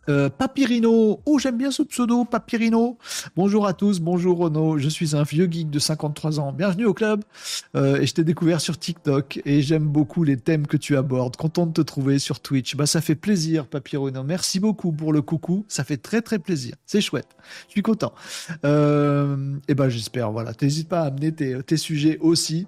Euh, 0.09 0.29
Papirino, 0.29 1.21
oh 1.25 1.39
j'aime 1.39 1.57
bien 1.57 1.71
ce 1.71 1.81
pseudo, 1.81 2.25
Papirino. 2.25 2.97
Bonjour 3.37 3.65
à 3.65 3.73
tous, 3.73 4.01
bonjour 4.01 4.37
Renaud, 4.37 4.77
je 4.77 4.89
suis 4.89 5.15
un 5.15 5.23
vieux 5.23 5.47
geek 5.49 5.69
de 5.69 5.79
53 5.79 6.41
ans, 6.41 6.51
bienvenue 6.51 6.85
au 6.85 6.93
club. 6.93 7.23
Euh, 7.77 8.01
et 8.01 8.05
je 8.05 8.13
t'ai 8.13 8.25
découvert 8.25 8.59
sur 8.59 8.77
TikTok 8.77 9.41
et 9.45 9.61
j'aime 9.61 9.87
beaucoup 9.87 10.25
les 10.25 10.35
thèmes 10.35 10.67
que 10.67 10.75
tu 10.75 10.97
abordes. 10.97 11.37
Content 11.37 11.65
de 11.67 11.71
te 11.71 11.79
trouver 11.79 12.19
sur 12.19 12.41
Twitch. 12.41 12.75
Bah 12.75 12.85
ça 12.85 12.99
fait 12.99 13.15
plaisir 13.15 13.65
Papirino, 13.65 14.23
merci 14.23 14.59
beaucoup 14.59 14.91
pour 14.91 15.13
le 15.13 15.21
coucou, 15.21 15.63
ça 15.69 15.85
fait 15.85 15.95
très 15.95 16.21
très 16.21 16.37
plaisir, 16.37 16.75
c'est 16.85 16.99
chouette. 16.99 17.37
Je 17.67 17.71
suis 17.71 17.81
content. 17.81 18.13
et 18.65 19.73
ben 19.73 19.87
j'espère, 19.87 20.33
voilà, 20.33 20.53
t'hésites 20.53 20.89
pas 20.89 21.03
à 21.03 21.05
amener 21.05 21.31
tes 21.33 21.77
sujets 21.77 22.17
aussi 22.19 22.67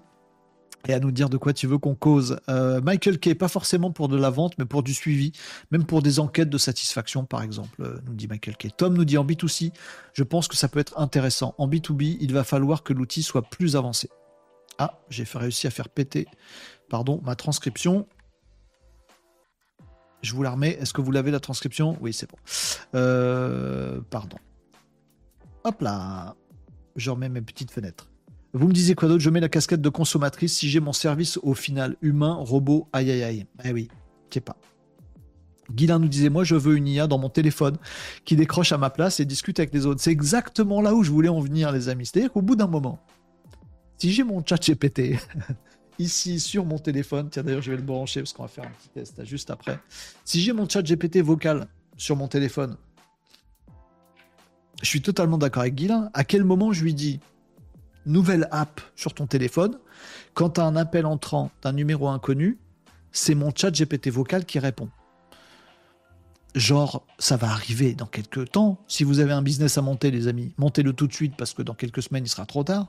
et 0.88 0.94
à 0.94 1.00
nous 1.00 1.12
dire 1.12 1.30
de 1.30 1.38
quoi 1.38 1.54
tu 1.54 1.68
veux 1.68 1.78
qu'on 1.78 1.96
cause. 1.96 2.40
Euh, 2.50 2.82
Michael 2.82 3.20
Kay, 3.20 3.36
pas 3.36 3.48
forcément 3.48 3.92
pour 3.92 4.08
de 4.08 4.18
la 4.18 4.30
vente, 4.30 4.54
mais 4.58 4.66
pour 4.66 4.84
du 4.84 4.94
suivi, 4.94 5.32
même 5.72 5.86
pour 5.86 6.02
des 6.02 6.20
enquêtes 6.20 6.50
de 6.50 6.58
satisfaction, 6.58 7.26
par 7.26 7.42
exemple, 7.42 7.82
euh, 7.82 7.98
nous 8.06 8.14
dit 8.14 8.28
Michael 8.28 8.58
Kay. 8.58 8.72
Tom 8.76 8.94
nous 8.96 9.06
dit 9.06 9.18
en 9.18 9.26
B2C, 9.26 9.72
je 10.14 10.24
pense 10.24 10.48
que 10.48 10.56
ça 10.56 10.68
peut 10.68 10.80
être 10.80 10.98
intéressant. 11.00 11.56
En 11.58 11.68
B2B, 11.68 12.18
il 12.20 12.34
va 12.34 12.44
falloir 12.44 12.84
que 12.84 12.94
l'outil 12.94 13.24
soit 13.24 13.44
plus 13.44 13.76
avancé. 13.76 14.10
Ah, 14.78 15.00
j'ai 15.10 15.26
réussi 15.34 15.68
à 15.68 15.72
faire 15.72 15.90
péter, 15.90 16.28
pardon, 16.90 17.22
ma 17.24 17.36
transcription. 17.36 18.08
Je 20.22 20.34
vous 20.34 20.44
la 20.44 20.52
remets. 20.52 20.72
Est-ce 20.72 20.94
que 20.94 21.02
vous 21.02 21.12
l'avez 21.12 21.32
la 21.32 21.40
transcription? 21.40 21.98
Oui, 22.02 22.12
c'est 22.12 22.30
bon. 22.30 22.38
Euh, 22.96 24.02
pardon. 24.10 24.38
Hop 25.64 25.82
là. 25.82 26.36
Je 26.96 27.12
remets 27.12 27.30
mes 27.30 27.42
petites 27.42 27.72
fenêtres. 27.72 28.08
Vous 28.56 28.70
me 28.70 28.74
disiez 28.74 28.96
quoi 28.96 29.10
d'autre? 29.10 29.20
Je 29.20 29.30
mets 29.30 29.42
la 29.42 29.50
casquette 29.50 29.82
de 29.82 29.90
consommatrice 29.90 30.54
si 30.54 30.70
j'ai 30.70 30.80
mon 30.80 30.94
service 30.94 31.38
au 31.44 31.54
final 31.54 31.98
humain, 32.02 32.36
robot, 32.40 32.88
aïe 32.94 33.12
aïe 33.12 33.22
aïe. 33.22 33.46
Eh 33.66 33.74
oui, 33.74 33.90
je 34.30 34.36
sais 34.36 34.40
pas. 34.40 34.56
Guilain 35.70 36.00
nous 36.00 36.08
disait, 36.08 36.30
moi 36.30 36.46
je 36.46 36.56
veux 36.56 36.78
une 36.78 36.88
IA 36.88 37.06
dans 37.08 37.18
mon 37.18 37.28
téléphone 37.28 37.76
qui 38.24 38.38
décroche 38.38 38.72
à 38.72 38.78
ma 38.78 38.90
place 38.90 39.20
et 39.20 39.26
discute 39.26 39.60
avec 39.60 39.74
les 39.74 39.86
autres. 39.86 40.00
C'est 40.00 40.12
exactement 40.12 40.80
là 40.80 40.94
où 40.94 41.04
je 41.04 41.12
voulais 41.12 41.28
en 41.28 41.42
venir, 41.42 41.74
les 41.74 41.90
amis. 41.90 42.06
C'est-à-dire 42.06 42.32
qu'au 42.32 42.42
bout 42.42 42.56
d'un 42.56 42.68
moment, 42.68 43.00
si 43.98 44.14
j'ai 44.14 44.24
mon 44.24 44.42
chat 44.42 44.56
GPT 44.56 45.20
ici 46.00 46.40
sur 46.40 46.64
mon 46.64 46.80
téléphone, 46.80 47.28
tiens 47.30 47.44
d'ailleurs 47.44 47.62
je 47.62 47.72
vais 47.72 47.78
le 47.78 47.84
brancher 47.84 48.22
parce 48.22 48.32
qu'on 48.32 48.44
va 48.44 48.48
faire 48.48 48.64
un 48.64 48.72
petit 48.72 48.88
test 48.88 49.26
juste 49.26 49.52
après. 49.52 49.80
Si 50.24 50.40
j'ai 50.40 50.54
mon 50.54 50.70
chat 50.70 50.82
GPT 50.82 51.18
vocal 51.18 51.68
sur 51.98 52.16
mon 52.16 52.30
téléphone, 52.30 52.78
je 54.82 54.88
suis 54.88 55.02
totalement 55.02 55.38
d'accord 55.38 55.64
avec 55.64 55.76
Guilain. 55.76 56.10
À 56.14 56.24
quel 56.24 56.46
moment 56.46 56.72
je 56.72 56.84
lui 56.84 56.94
dis, 56.94 57.20
nouvelle 58.06 58.48
app 58.52 58.82
sur 58.96 59.14
ton 59.14 59.28
téléphone. 59.28 59.78
Quand 60.34 60.52
tu 60.52 60.62
as 60.62 60.66
un 60.66 60.76
appel 60.76 61.06
entrant 61.06 61.52
d'un 61.62 61.74
numéro 61.74 62.08
inconnu, 62.08 62.58
c'est 63.12 63.36
mon 63.36 63.52
chat 63.56 63.72
GPT 63.72 64.10
vocal 64.10 64.46
qui 64.46 64.60
répond. 64.60 64.90
Genre, 66.56 67.06
ça 67.20 67.36
va 67.36 67.50
arriver 67.50 67.96
dans 67.96 68.06
quelques 68.06 68.52
temps. 68.52 68.78
Si 68.88 69.04
vous 69.04 69.20
avez 69.20 69.34
un 69.34 69.42
business 69.42 69.78
à 69.78 69.82
monter, 69.82 70.10
les 70.10 70.30
amis, 70.30 70.54
montez-le 70.58 70.94
tout 70.94 71.06
de 71.08 71.14
suite 71.14 71.36
parce 71.38 71.54
que 71.54 71.62
dans 71.62 71.74
quelques 71.74 72.02
semaines, 72.02 72.24
il 72.26 72.30
sera 72.30 72.46
trop 72.46 72.64
tard. 72.64 72.88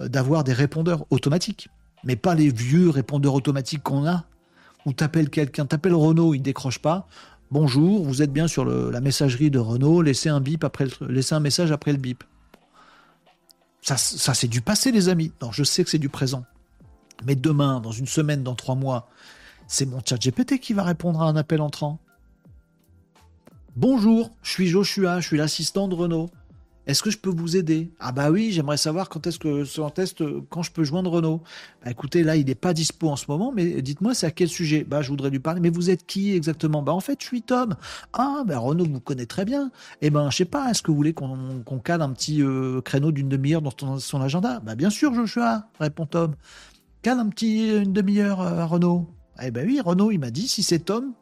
Euh, 0.00 0.08
d'avoir 0.08 0.44
des 0.44 0.54
répondeurs 0.54 1.04
automatiques. 1.10 1.68
Mais 2.04 2.16
pas 2.16 2.34
les 2.34 2.50
vieux 2.50 2.88
répondeurs 2.88 3.34
automatiques 3.34 3.82
qu'on 3.82 4.06
a, 4.06 4.24
où 4.86 4.92
t'appelles 4.92 5.28
quelqu'un, 5.28 5.66
t'appelles 5.66 5.94
Renault, 5.94 6.34
il 6.34 6.40
décroche 6.40 6.78
pas. 6.78 7.06
Bonjour, 7.50 8.04
vous 8.04 8.22
êtes 8.22 8.32
bien 8.32 8.48
sur 8.48 8.64
la 8.64 9.00
messagerie 9.00 9.50
de 9.50 9.58
Renault, 9.58 10.02
laissez 10.02 10.28
un 10.28 10.40
bip 10.40 10.64
après 10.64 10.86
laissez 11.08 11.34
un 11.34 11.40
message 11.40 11.72
après 11.72 11.92
le 11.92 11.98
bip. 11.98 12.24
Ça, 13.86 14.34
c'est 14.34 14.48
du 14.48 14.62
passé, 14.62 14.90
les 14.90 15.08
amis. 15.08 15.30
Non, 15.40 15.52
je 15.52 15.62
sais 15.62 15.84
que 15.84 15.90
c'est 15.90 15.98
du 15.98 16.08
présent. 16.08 16.44
Mais 17.24 17.36
demain, 17.36 17.80
dans 17.80 17.92
une 17.92 18.08
semaine, 18.08 18.42
dans 18.42 18.56
trois 18.56 18.74
mois, 18.74 19.08
c'est 19.68 19.86
mon 19.86 20.00
chat 20.04 20.16
GPT 20.20 20.58
qui 20.58 20.72
va 20.72 20.82
répondre 20.82 21.22
à 21.22 21.26
un 21.26 21.36
appel 21.36 21.60
entrant. 21.60 22.00
Bonjour, 23.76 24.32
je 24.42 24.50
suis 24.50 24.66
Joshua, 24.66 25.20
je 25.20 25.28
suis 25.28 25.36
l'assistant 25.36 25.86
de 25.86 25.94
Renault. 25.94 26.30
Est-ce 26.86 27.02
que 27.02 27.10
je 27.10 27.18
peux 27.18 27.30
vous 27.30 27.56
aider? 27.56 27.90
Ah 27.98 28.12
bah 28.12 28.30
oui, 28.30 28.52
j'aimerais 28.52 28.76
savoir 28.76 29.08
quand 29.08 29.26
est-ce 29.26 29.40
que 29.40 29.64
sur 29.64 29.92
test 29.92 30.22
quand 30.50 30.62
je 30.62 30.70
peux 30.70 30.84
joindre 30.84 31.10
Renault. 31.10 31.42
Bah 31.84 31.90
écoutez, 31.90 32.22
là 32.22 32.36
il 32.36 32.46
n'est 32.46 32.54
pas 32.54 32.72
dispo 32.74 33.08
en 33.08 33.16
ce 33.16 33.24
moment, 33.28 33.52
mais 33.52 33.82
dites-moi 33.82 34.14
c'est 34.14 34.26
à 34.26 34.30
quel 34.30 34.48
sujet? 34.48 34.84
Bah 34.84 35.02
je 35.02 35.08
voudrais 35.08 35.30
lui 35.30 35.40
parler. 35.40 35.60
Mais 35.60 35.70
vous 35.70 35.90
êtes 35.90 36.06
qui 36.06 36.32
exactement? 36.32 36.82
Bah 36.82 36.92
en 36.92 37.00
fait 37.00 37.20
je 37.20 37.26
suis 37.26 37.42
Tom. 37.42 37.74
Ah 38.12 38.44
bah 38.46 38.58
Renault 38.58 38.86
vous 38.86 39.00
connaît 39.00 39.26
très 39.26 39.44
bien. 39.44 39.72
Eh 40.00 40.10
ben 40.10 40.30
je 40.30 40.36
sais 40.36 40.44
pas, 40.44 40.70
est-ce 40.70 40.82
que 40.82 40.92
vous 40.92 40.96
voulez 40.96 41.12
qu'on 41.12 41.78
cale 41.82 42.02
un 42.02 42.12
petit 42.12 42.40
euh, 42.42 42.80
créneau 42.80 43.10
d'une 43.10 43.28
demi-heure 43.28 43.62
dans 43.62 43.98
son, 43.98 44.20
agenda? 44.20 44.60
Bah 44.60 44.76
bien 44.76 44.90
sûr 44.90 45.12
Joshua, 45.12 45.68
répond 45.80 46.06
Tom. 46.06 46.34
Cale 47.02 47.18
un 47.18 47.28
petit 47.28 47.68
une 47.68 47.92
demi-heure 47.92 48.40
euh, 48.40 48.60
à 48.60 48.64
Renault. 48.64 49.10
Eh 49.42 49.50
ben 49.50 49.66
oui, 49.66 49.80
Renault 49.80 50.12
il 50.12 50.18
m'a 50.18 50.30
dit 50.30 50.46
si 50.46 50.62
c'est 50.62 50.78
Tom, 50.78 51.14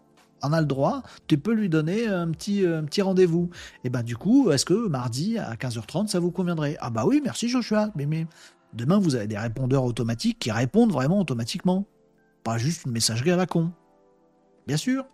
a 0.53 0.61
le 0.61 0.66
droit, 0.66 1.03
tu 1.27 1.39
peux 1.39 1.53
lui 1.53 1.69
donner 1.69 2.07
un 2.07 2.31
petit, 2.31 2.66
un 2.66 2.85
petit 2.85 3.03
rendez-vous. 3.03 3.51
Et 3.85 3.91
ben 3.91 4.03
du 4.03 4.16
coup, 4.16 4.51
est-ce 4.51 4.65
que 4.65 4.89
mardi 4.89 5.39
à 5.39 5.55
15h30, 5.55 6.09
ça 6.09 6.21
vous 6.21 6.31
conviendrait? 6.31 6.77
Ah 6.81 6.91
bah 6.91 7.05
oui, 7.07 7.21
merci 7.23 7.49
Joshua. 7.49 7.91
Mais, 7.95 8.07
mais 8.07 8.27
demain, 8.73 8.99
vous 8.99 9.15
avez 9.15 9.27
des 9.27 9.39
répondeurs 9.39 9.85
automatiques 9.85 10.39
qui 10.39 10.51
répondent 10.51 10.93
vraiment 10.93 11.21
automatiquement. 11.21 11.87
Pas 12.43 12.59
juste 12.59 12.85
une 12.85 12.93
messagerie 12.93 13.31
à 13.31 13.37
la 13.37 13.47
con. 13.47 13.73
Bien 14.66 14.77
sûr. 14.77 15.05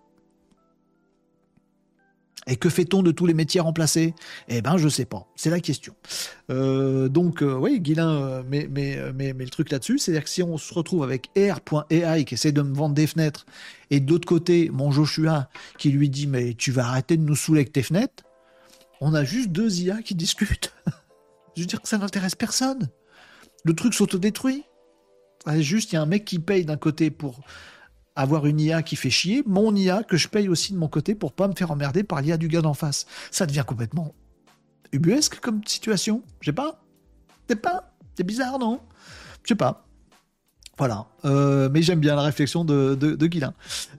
Et 2.46 2.56
que 2.56 2.70
fait-on 2.70 3.02
de 3.02 3.10
tous 3.10 3.26
les 3.26 3.34
métiers 3.34 3.60
remplacés 3.60 4.14
Eh 4.48 4.62
ben, 4.62 4.78
je 4.78 4.88
sais 4.88 5.04
pas. 5.04 5.26
C'est 5.36 5.50
la 5.50 5.60
question. 5.60 5.94
Euh, 6.50 7.08
donc, 7.08 7.42
euh, 7.42 7.54
oui, 7.54 7.80
Guilin, 7.80 8.10
euh, 8.10 8.42
mais, 8.48 8.66
mais, 8.70 8.98
mais, 9.14 9.32
le 9.32 9.50
truc 9.50 9.70
là-dessus, 9.70 9.98
c'est-à-dire 9.98 10.24
que 10.24 10.30
si 10.30 10.42
on 10.42 10.56
se 10.56 10.72
retrouve 10.72 11.02
avec 11.02 11.30
R.AI 11.36 12.24
qui 12.24 12.34
essaie 12.34 12.52
de 12.52 12.62
me 12.62 12.74
vendre 12.74 12.94
des 12.94 13.06
fenêtres, 13.06 13.44
et 13.90 14.00
de 14.00 14.10
l'autre 14.10 14.26
côté, 14.26 14.70
mon 14.72 14.90
Joshua 14.90 15.48
qui 15.78 15.90
lui 15.90 16.08
dit 16.08 16.26
Mais 16.26 16.54
tu 16.54 16.72
vas 16.72 16.86
arrêter 16.86 17.16
de 17.16 17.22
nous 17.22 17.36
saouler 17.36 17.60
avec 17.60 17.72
tes 17.72 17.82
fenêtres, 17.82 18.24
on 19.00 19.14
a 19.14 19.22
juste 19.22 19.50
deux 19.50 19.80
IA 19.80 20.02
qui 20.02 20.14
discutent. 20.14 20.72
je 21.56 21.62
veux 21.62 21.66
dire 21.66 21.80
que 21.82 21.88
ça 21.88 21.98
n'intéresse 21.98 22.34
personne. 22.34 22.88
Le 23.64 23.74
truc 23.74 23.92
s'autodétruit. 23.92 24.64
Juste, 25.58 25.92
il 25.92 25.94
y 25.94 25.98
a 25.98 26.02
un 26.02 26.06
mec 26.06 26.24
qui 26.24 26.38
paye 26.38 26.64
d'un 26.64 26.76
côté 26.76 27.10
pour 27.10 27.40
avoir 28.20 28.46
une 28.46 28.60
IA 28.60 28.82
qui 28.82 28.96
fait 28.96 29.10
chier, 29.10 29.42
mon 29.46 29.74
IA 29.74 30.02
que 30.02 30.16
je 30.16 30.28
paye 30.28 30.48
aussi 30.48 30.72
de 30.72 30.78
mon 30.78 30.88
côté 30.88 31.14
pour 31.14 31.32
pas 31.32 31.48
me 31.48 31.54
faire 31.54 31.70
emmerder 31.70 32.02
par 32.02 32.20
l'IA 32.20 32.36
du 32.36 32.48
gars 32.48 32.62
d'en 32.62 32.74
face. 32.74 33.06
Ça 33.30 33.46
devient 33.46 33.64
complètement 33.66 34.14
ubuesque 34.92 35.40
comme 35.40 35.60
situation. 35.64 36.22
Je 36.40 36.46
sais 36.46 36.54
pas. 36.54 36.82
C'est 37.48 37.56
pas. 37.56 37.94
C'est 38.16 38.24
bizarre, 38.24 38.58
non? 38.58 38.80
Je 39.44 39.48
sais 39.48 39.56
pas. 39.56 39.86
Voilà. 40.78 41.06
Euh, 41.26 41.68
mais 41.70 41.82
j'aime 41.82 42.00
bien 42.00 42.16
la 42.16 42.22
réflexion 42.22 42.64
de, 42.64 42.94
de. 42.94 43.18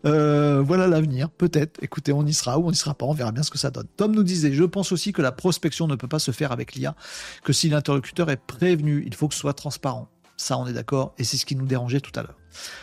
Euh, 0.05 0.63
voilà 0.65 0.87
l'avenir, 0.87 1.29
peut-être. 1.29 1.77
Écoutez, 1.83 2.11
on 2.11 2.25
y 2.25 2.33
sera 2.33 2.57
ou 2.57 2.67
on 2.67 2.71
n'y 2.71 2.75
sera 2.75 2.95
pas, 2.95 3.05
on 3.05 3.13
verra 3.13 3.31
bien 3.31 3.43
ce 3.43 3.51
que 3.51 3.59
ça 3.59 3.69
donne. 3.69 3.85
Tom 3.97 4.15
nous 4.15 4.23
disait, 4.23 4.51
je 4.51 4.63
pense 4.63 4.91
aussi 4.91 5.13
que 5.13 5.21
la 5.21 5.31
prospection 5.31 5.87
ne 5.87 5.95
peut 5.95 6.07
pas 6.07 6.17
se 6.17 6.31
faire 6.31 6.51
avec 6.51 6.73
l'IA, 6.73 6.95
que 7.43 7.53
si 7.53 7.69
l'interlocuteur 7.69 8.31
est 8.31 8.37
prévenu, 8.37 9.03
il 9.05 9.13
faut 9.13 9.27
que 9.27 9.35
ce 9.35 9.41
soit 9.41 9.53
transparent. 9.53 10.09
Ça, 10.37 10.57
on 10.57 10.65
est 10.65 10.73
d'accord, 10.73 11.13
et 11.19 11.23
c'est 11.23 11.37
ce 11.37 11.45
qui 11.45 11.55
nous 11.55 11.67
dérangeait 11.67 12.01
tout 12.01 12.19
à 12.19 12.23
l'heure. 12.23 12.40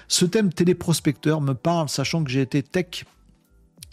Ce 0.09 0.25
thème 0.25 0.53
téléprospecteur 0.53 1.41
me 1.41 1.55
parle, 1.55 1.89
sachant 1.89 2.25
que 2.25 2.31
j'ai 2.31 2.43
été 2.43 2.63
tech 2.63 3.05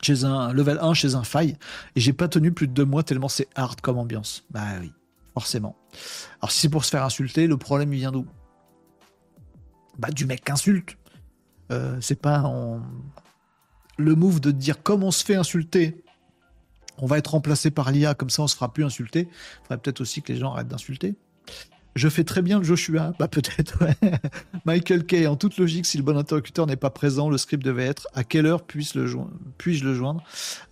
chez 0.02 0.24
un 0.24 0.54
level 0.54 0.80
1 0.82 0.94
chez 0.94 1.16
un 1.16 1.24
faille, 1.24 1.58
et 1.96 2.00
j'ai 2.00 2.14
pas 2.14 2.28
tenu 2.28 2.52
plus 2.52 2.68
de 2.68 2.74
deux 2.74 2.86
mois 2.86 3.04
tellement 3.04 3.30
c'est 3.30 3.48
hard 3.56 3.82
comme 3.82 3.98
ambiance. 3.98 4.46
Bah 4.52 4.66
oui, 4.80 4.92
forcément. 5.34 5.76
Alors 6.42 6.52
si 6.52 6.62
c'est 6.62 6.70
pour 6.70 6.86
se 6.86 6.90
faire 6.90 7.04
insulter, 7.04 7.48
le 7.48 7.58
problème 7.58 7.94
il 7.94 8.00
vient 8.00 8.12
d'où? 8.12 8.26
Bah 9.98 10.10
du 10.10 10.26
mec 10.26 10.50
insulte. 10.50 10.98
Euh, 11.72 11.98
c'est 12.00 12.20
pas 12.20 12.44
le 13.98 14.16
move 14.16 14.40
de 14.40 14.52
dire 14.52 14.84
comme 14.84 15.04
on 15.04 15.12
se 15.12 15.24
fait 15.24 15.36
insulter, 15.36 16.04
on 16.98 17.08
va 17.08 17.18
être 17.18 17.32
remplacé 17.32 17.72
par 17.72 17.92
l'IA, 17.92 18.14
comme 18.14 18.30
ça 18.30 18.44
on 18.44 18.48
se 18.48 18.56
fera 18.56 18.72
plus 18.72 18.84
insulter. 18.84 19.28
Il 19.30 19.62
faudrait 19.64 19.78
peut-être 19.80 20.02
aussi 20.02 20.22
que 20.22 20.32
les 20.32 20.40
gens 20.40 20.54
arrêtent 20.54 20.68
d'insulter. 20.68 21.16
Je 21.96 22.10
fais 22.10 22.26
très 22.26 22.42
bien 22.42 22.60
le 22.60 22.66
Joshua. 22.66 23.14
Bah 23.20 23.30
peut-être, 23.30 23.82
ouais. 23.82 23.96
Michael 24.66 25.06
Kay, 25.06 25.28
en 25.28 25.38
toute 25.38 25.58
logique, 25.58 25.86
si 25.86 25.98
le 25.98 26.04
bon 26.04 26.18
interlocuteur 26.18 26.68
n'est 26.68 26.76
pas 26.76 26.90
présent, 26.90 27.30
le 27.30 27.38
script 27.38 27.64
devait 27.64 27.86
être 27.86 28.08
à 28.14 28.26
quelle 28.26 28.46
heure 28.46 28.64
puis-je 28.64 29.00
le, 29.00 29.08
joindre? 29.08 30.22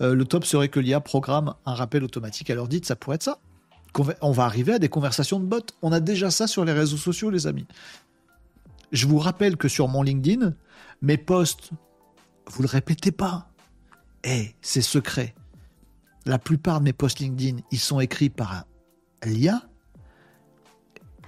Euh, 0.02 0.16
Le 0.16 0.26
top 0.26 0.44
serait 0.44 0.68
que 0.68 0.82
l'IA 0.82 1.00
programme 1.00 1.54
un 1.66 1.74
rappel 1.74 2.04
automatique 2.04 2.50
à 2.50 2.56
l'heure 2.56 2.68
dite, 2.68 2.86
ça 2.86 2.98
pourrait 2.98 3.16
être 3.16 3.24
ça. 3.24 3.40
On 4.22 4.32
va 4.32 4.44
arriver 4.44 4.74
à 4.74 4.80
des 4.80 4.90
conversations 4.90 5.40
de 5.40 5.46
bots. 5.46 5.60
On 5.82 5.94
a 5.94 6.02
déjà 6.02 6.30
ça 6.30 6.48
sur 6.48 6.66
les 6.66 6.74
réseaux 6.74 6.98
sociaux, 6.98 7.30
les 7.30 7.48
amis. 7.48 7.68
Je 8.92 9.08
vous 9.08 9.20
rappelle 9.20 9.56
que 9.56 9.70
sur 9.70 9.88
mon 9.88 10.04
LinkedIn, 10.04 10.54
mes 11.02 11.18
posts, 11.18 11.72
vous 12.48 12.64
le 12.64 12.68
répétez 12.68 13.12
pas. 13.12 13.50
Eh, 14.26 14.56
c'est 14.62 14.82
secret. 14.82 15.36
La 16.26 16.40
plupart 16.40 16.80
de 16.80 16.86
mes 16.86 16.94
posts 16.94 17.20
LinkedIn, 17.20 17.62
ils 17.72 17.80
sont 17.80 18.00
écrits 18.00 18.30
par 18.30 18.66
l'IA 19.24 19.62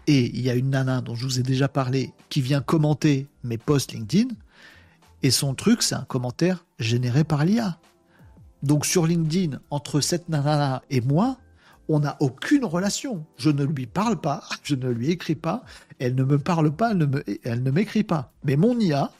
et 0.07 0.25
il 0.25 0.41
y 0.41 0.49
a 0.49 0.55
une 0.55 0.69
nana 0.69 1.01
dont 1.01 1.15
je 1.15 1.25
vous 1.25 1.39
ai 1.39 1.43
déjà 1.43 1.67
parlé 1.67 2.13
qui 2.29 2.41
vient 2.41 2.61
commenter 2.61 3.27
mes 3.43 3.57
posts 3.57 3.93
LinkedIn. 3.93 4.33
Et 5.23 5.31
son 5.31 5.55
truc, 5.55 5.81
c'est 5.81 5.95
un 5.95 6.03
commentaire 6.03 6.65
généré 6.79 7.23
par 7.23 7.45
l'IA. 7.45 7.79
Donc 8.61 8.85
sur 8.85 9.07
LinkedIn, 9.07 9.59
entre 9.69 10.01
cette 10.01 10.29
nana 10.29 10.83
et 10.89 11.01
moi, 11.01 11.37
on 11.87 11.99
n'a 11.99 12.17
aucune 12.19 12.65
relation. 12.65 13.25
Je 13.37 13.49
ne 13.49 13.63
lui 13.63 13.85
parle 13.87 14.19
pas, 14.19 14.43
je 14.63 14.75
ne 14.75 14.89
lui 14.89 15.11
écris 15.11 15.35
pas, 15.35 15.63
elle 15.99 16.15
ne 16.15 16.23
me 16.23 16.37
parle 16.37 16.71
pas, 16.71 16.91
elle 17.43 17.63
ne 17.63 17.71
m'écrit 17.71 18.03
pas. 18.03 18.33
Mais 18.43 18.55
mon 18.55 18.79
IA, 18.79 19.11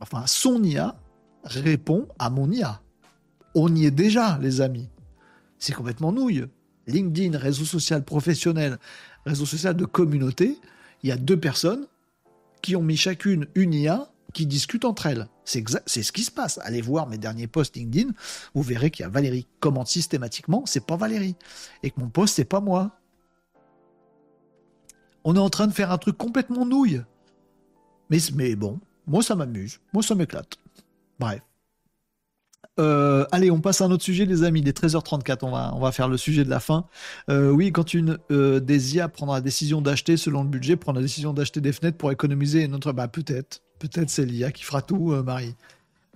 enfin 0.00 0.24
son 0.26 0.62
IA, 0.62 0.96
répond 1.44 2.08
à 2.18 2.30
mon 2.30 2.50
IA. 2.50 2.80
On 3.54 3.74
y 3.74 3.86
est 3.86 3.90
déjà, 3.90 4.38
les 4.40 4.60
amis. 4.60 4.88
C'est 5.58 5.74
complètement 5.74 6.12
nouille. 6.12 6.46
LinkedIn, 6.86 7.38
réseau 7.38 7.64
social 7.64 8.02
professionnel, 8.04 8.78
réseau 9.24 9.46
social 9.46 9.76
de 9.76 9.84
communauté, 9.84 10.58
il 11.02 11.08
y 11.08 11.12
a 11.12 11.16
deux 11.16 11.38
personnes 11.38 11.86
qui 12.62 12.76
ont 12.76 12.82
mis 12.82 12.96
chacune 12.96 13.46
une 13.54 13.74
IA 13.74 14.08
qui 14.32 14.46
discutent 14.46 14.84
entre 14.84 15.06
elles. 15.06 15.28
C'est 15.44 15.62
ce 15.66 16.12
qui 16.12 16.24
se 16.24 16.30
passe. 16.30 16.58
Allez 16.62 16.80
voir 16.80 17.06
mes 17.06 17.18
derniers 17.18 17.46
posts 17.46 17.76
LinkedIn, 17.76 18.10
vous 18.54 18.62
verrez 18.62 18.90
qu'il 18.90 19.02
y 19.02 19.06
a 19.06 19.10
Valérie 19.10 19.46
commente 19.60 19.88
systématiquement, 19.88 20.64
c'est 20.66 20.86
pas 20.86 20.96
Valérie. 20.96 21.36
Et 21.82 21.90
que 21.90 22.00
mon 22.00 22.08
post, 22.08 22.36
c'est 22.36 22.44
pas 22.44 22.60
moi. 22.60 22.98
On 25.24 25.36
est 25.36 25.40
en 25.40 25.50
train 25.50 25.66
de 25.66 25.72
faire 25.72 25.92
un 25.92 25.98
truc 25.98 26.16
complètement 26.16 26.64
nouille. 26.64 27.02
Mais 28.08 28.56
bon, 28.56 28.80
moi 29.06 29.22
ça 29.22 29.34
m'amuse, 29.34 29.80
moi 29.92 30.02
ça 30.02 30.14
m'éclate. 30.14 30.56
Bref. 31.18 31.40
Euh, 32.78 33.26
allez, 33.32 33.50
on 33.50 33.60
passe 33.60 33.80
à 33.80 33.84
un 33.84 33.90
autre 33.90 34.02
sujet, 34.02 34.24
les 34.24 34.44
amis. 34.44 34.62
Des 34.62 34.72
13h34, 34.72 35.38
on 35.42 35.50
va, 35.50 35.72
on 35.74 35.80
va 35.80 35.92
faire 35.92 36.08
le 36.08 36.16
sujet 36.16 36.44
de 36.44 36.50
la 36.50 36.60
fin. 36.60 36.86
Euh, 37.30 37.50
oui, 37.50 37.72
quand 37.72 37.94
une 37.94 38.18
euh, 38.30 38.60
des 38.60 38.96
IA 38.96 39.08
prendra 39.08 39.36
la 39.36 39.40
décision 39.40 39.82
d'acheter 39.82 40.16
selon 40.16 40.42
le 40.42 40.48
budget, 40.48 40.76
prendre 40.76 40.98
la 40.98 41.02
décision 41.02 41.32
d'acheter 41.32 41.60
des 41.60 41.72
fenêtres 41.72 41.98
pour 41.98 42.10
économiser 42.10 42.66
notre. 42.68 42.92
Bah, 42.92 43.08
peut-être. 43.08 43.62
Peut-être 43.78 44.10
c'est 44.10 44.24
l'IA 44.24 44.52
qui 44.52 44.62
fera 44.62 44.80
tout, 44.80 45.12
Marie. 45.24 45.56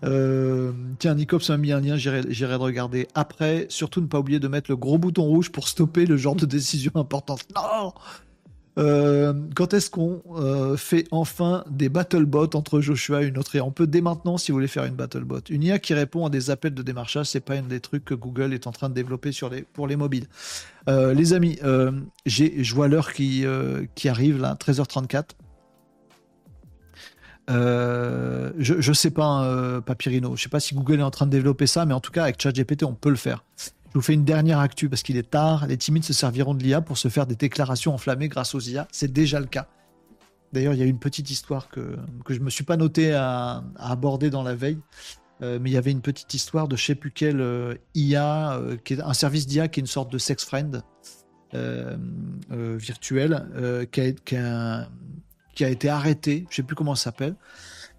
tiens, 0.03 1.15
Nicops 1.15 1.49
m'a 1.49 1.57
mis 1.57 1.73
un 1.73 1.81
lien, 1.81 1.97
j'irai 1.97 2.23
de 2.23 2.55
regarder 2.55 3.09
après. 3.15 3.67
Surtout 3.71 4.01
ne 4.01 4.07
pas 4.07 4.21
oublier 4.21 4.39
de 4.39 4.47
mettre 4.47 4.71
le 4.71 4.77
gros 4.77 4.99
bouton 4.99 5.25
rouge 5.25 5.51
pour 5.51 5.67
stopper 5.67 6.07
le 6.07 6.17
genre 6.17 6.37
de 6.37 6.47
décision 6.47 6.93
importante. 6.95 7.41
Non 7.57 7.93
euh, 8.79 9.33
quand 9.55 9.73
est-ce 9.73 9.89
qu'on 9.89 10.23
euh, 10.37 10.77
fait 10.77 11.07
enfin 11.11 11.65
des 11.71 11.89
battlebots 11.89 12.55
entre 12.55 12.81
Joshua 12.81 13.23
et 13.23 13.27
une 13.27 13.39
autre? 13.39 13.55
IA 13.55 13.65
On 13.65 13.71
peut 13.71 13.87
dès 13.87 14.03
maintenant, 14.03 14.37
si 14.37 14.53
vous 14.53 14.57
voulez 14.57 14.69
faire 14.69 14.85
une 14.85 14.95
battlebot. 14.95 15.41
Une 15.49 15.63
IA 15.63 15.79
qui 15.79 15.95
répond 15.95 16.27
à 16.27 16.31
des 16.31 16.51
appels 16.51 16.75
de 16.75 16.83
démarchage, 16.83 17.27
c'est 17.27 17.41
pas 17.41 17.55
un 17.55 17.63
des 17.63 17.81
trucs 17.81 18.05
que 18.05 18.15
Google 18.15 18.53
est 18.53 18.67
en 18.67 18.73
train 18.73 18.89
de 18.89 18.95
développer 18.95 19.31
pour 19.73 19.87
les 19.87 19.97
mobiles. 19.97 20.27
Euh, 20.89 21.15
les 21.15 21.33
amis, 21.33 21.59
je 21.63 22.75
vois 22.75 22.89
l'heure 22.89 23.13
qui, 23.13 23.47
arrive 24.07 24.41
là, 24.41 24.55
13h34. 24.55 25.31
je, 27.49 28.53
je 28.59 28.93
sais 28.93 29.11
pas, 29.11 29.81
Papyrino. 29.87 30.37
Je 30.37 30.43
sais 30.43 30.49
pas 30.51 30.61
si 30.61 30.75
Google 30.75 31.01
est 31.01 31.03
en 31.03 31.11
train 31.11 31.27
de 31.27 31.31
développer 31.31 31.67
ça, 31.67 31.87
mais 31.87 31.95
en 31.95 32.01
tout 32.01 32.13
cas, 32.13 32.25
avec 32.25 32.41
ChatGPT, 32.41 32.85
on 32.85 32.95
peut 32.95 33.11
le 33.11 33.17
faire. 33.17 33.43
Je 33.97 33.99
vous 33.99 34.05
fais 34.05 34.13
une 34.13 34.27
dernière 34.27 34.59
actu 34.59 34.91
parce 34.91 35.03
qu'il 35.03 35.17
est 35.17 35.31
tard. 35.31 35.67
Les 35.69 35.79
timides 35.79 36.05
se 36.05 36.13
serviront 36.13 36.53
de 36.53 36.63
l'IA 36.63 36.83
pour 36.83 36.99
se 36.99 37.09
faire 37.09 37.27
des 37.27 37.35
déclarations 37.35 37.95
enflammées 37.95 38.29
grâce 38.29 38.55
aux 38.55 38.61
IA. 38.61 38.87
C'est 38.93 39.11
déjà 39.11 39.41
le 39.41 39.47
cas. 39.47 39.69
D'ailleurs, 40.53 40.75
il 40.75 40.81
y 40.81 40.83
a 40.83 40.85
une 40.85 40.99
petite 40.99 41.31
histoire 41.31 41.71
que, 41.71 41.97
que 42.27 42.35
je 42.35 42.41
ne 42.41 42.45
me 42.45 42.51
suis 42.51 42.63
pas 42.63 42.77
noté 42.77 43.15
à, 43.15 43.65
aborder 43.77 44.29
dans 44.29 44.43
la 44.43 44.55
veille. 44.55 44.79
Euh, 45.41 45.59
mais 45.63 45.71
il 45.71 45.73
y 45.73 45.79
avait 45.79 45.93
une 45.93 46.03
petite 46.03 46.35
histoire 46.35 46.69
de 46.69 46.77
je 46.77 46.85
sais 46.85 46.95
plus 46.95 47.11
quel 47.11 47.41
euh, 47.41 47.75
IA, 47.95 48.59
euh, 48.59 48.77
qui 48.77 48.93
est 48.93 49.01
un 49.01 49.15
service 49.15 49.47
d'IA 49.47 49.69
qui 49.69 49.81
est 49.81 49.83
une 49.83 49.87
sorte 49.87 50.13
de 50.13 50.19
sex 50.19 50.45
friend 50.45 50.83
virtuel, 52.51 53.49
qui 53.91 54.37
a, 54.37 54.89
été 55.71 55.89
arrêté. 55.89 56.47
Je 56.51 56.57
sais 56.57 56.63
plus 56.63 56.77
comment 56.77 56.95
ça 56.95 57.05
s'appelle 57.05 57.35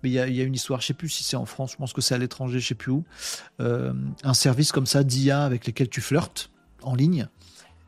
il 0.07 0.13
y, 0.13 0.19
a, 0.19 0.43
une 0.43 0.55
histoire, 0.55 0.81
je 0.81 0.87
sais 0.87 0.93
plus 0.93 1.09
si 1.09 1.23
c'est 1.23 1.35
en 1.35 1.45
France, 1.45 1.71
je 1.73 1.77
pense 1.77 1.93
que 1.93 2.01
c'est 2.01 2.15
à 2.15 2.17
l'étranger, 2.17 2.59
je 2.59 2.67
sais 2.67 2.75
plus 2.75 2.91
où, 2.91 3.03
euh, 3.59 3.93
un 4.23 4.33
service 4.33 4.71
comme 4.71 4.85
ça 4.85 5.03
d'IA 5.03 5.43
avec 5.43 5.65
lesquels 5.65 5.89
tu 5.89 6.01
flirtes 6.01 6.49
en 6.83 6.95
ligne, 6.95 7.27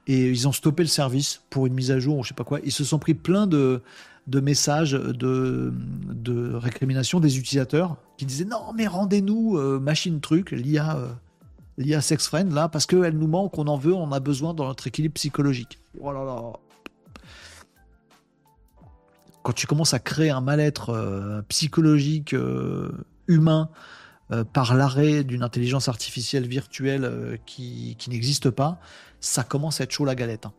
et 0.08 0.30
ils 0.30 0.48
ont 0.48 0.52
stoppé 0.52 0.84
le 0.84 0.90
service 0.90 1.42
pour 1.50 1.68
une 1.68 1.74
mise 1.74 1.92
à 1.92 2.00
jour 2.00 2.18
ou 2.18 2.24
je 2.24 2.30
sais 2.30 2.34
pas 2.34 2.44
quoi. 2.44 2.60
Ils 2.64 2.72
se 2.72 2.84
sont 2.84 2.98
pris 2.98 3.14
plein 3.14 3.46
de, 3.46 3.82
messages 4.28 4.92
de, 4.92 5.72
récrimination 6.56 7.20
des 7.20 7.38
utilisateurs 7.38 7.98
qui 8.18 8.26
disaient 8.26 8.46
non 8.46 8.74
mais 8.76 8.88
rendez-nous 8.88 9.58
euh, 9.58 9.80
machine 9.80 10.20
truc, 10.20 10.52
l'IA, 10.52 10.98
euh, 10.98 11.08
l'IA 11.78 12.02
Sex 12.02 12.28
Friend, 12.28 12.52
là, 12.52 12.70
parce 12.70 12.86
qu'elle 12.86 13.18
nous 13.18 13.28
manque, 13.28 13.58
on 13.58 13.68
en 13.68 13.78
veut, 13.78 13.94
on 13.94 14.12
a 14.12 14.20
besoin 14.20 14.54
dans 14.54 14.68
notre 14.68 14.88
équilibre 14.88 15.14
psychologique. 15.14 15.80
Oh 16.00 16.12
là 16.12 16.24
là. 16.24 16.54
Quand 19.44 19.54
tu 19.54 19.68
commences 19.68 19.94
à 19.94 20.00
créer 20.00 20.30
un 20.30 20.42
mal-être 20.42 20.90
euh, 20.90 21.42
psychologique 21.44 22.34
euh, 22.34 22.92
humain 23.28 23.70
euh, 24.32 24.44
par 24.44 24.76
l'arrêt 24.76 25.24
d'une 25.24 25.44
intelligence 25.44 25.88
artificielle 25.88 26.48
virtuelle 26.48 27.40
qui, 27.46 27.98
n'existe 28.10 28.50
pas, 28.50 28.80
ça 29.22 29.44
commence 29.44 29.82
à 29.82 29.86
être 29.86 29.92
chaud 29.92 30.06
la 30.06 30.16
galette. 30.16 30.46
Hein. 30.46 30.54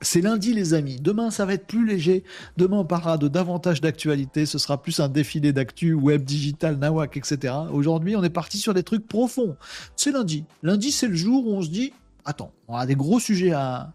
C'est 0.00 0.20
lundi, 0.20 0.54
les 0.54 0.74
amis. 0.74 1.00
Demain, 1.00 1.30
ça 1.30 1.44
va 1.44 1.54
être 1.54 1.66
plus 1.66 1.84
léger. 1.84 2.22
Demain, 2.56 2.78
on 2.78 2.84
parlera 2.84 3.18
de 3.18 3.26
davantage 3.26 3.80
d'actualité. 3.80 4.46
Ce 4.46 4.58
sera 4.58 4.80
plus 4.80 5.00
un 5.00 5.08
défilé 5.08 5.52
d'actu, 5.52 5.92
web, 5.92 6.22
digital, 6.22 6.76
nawak, 6.76 7.16
etc. 7.16 7.54
Aujourd'hui, 7.72 8.14
on 8.14 8.22
est 8.22 8.30
parti 8.30 8.58
sur 8.58 8.74
des 8.74 8.84
trucs 8.84 9.08
profonds. 9.08 9.56
C'est 9.96 10.12
lundi. 10.12 10.44
Lundi, 10.62 10.92
c'est 10.92 11.08
le 11.08 11.16
jour 11.16 11.48
où 11.48 11.54
on 11.54 11.62
se 11.62 11.68
dit 11.68 11.92
attends, 12.28 12.52
on 12.68 12.76
a 12.76 12.86
des 12.86 12.94
gros 12.94 13.18
sujets 13.18 13.52
à, 13.52 13.92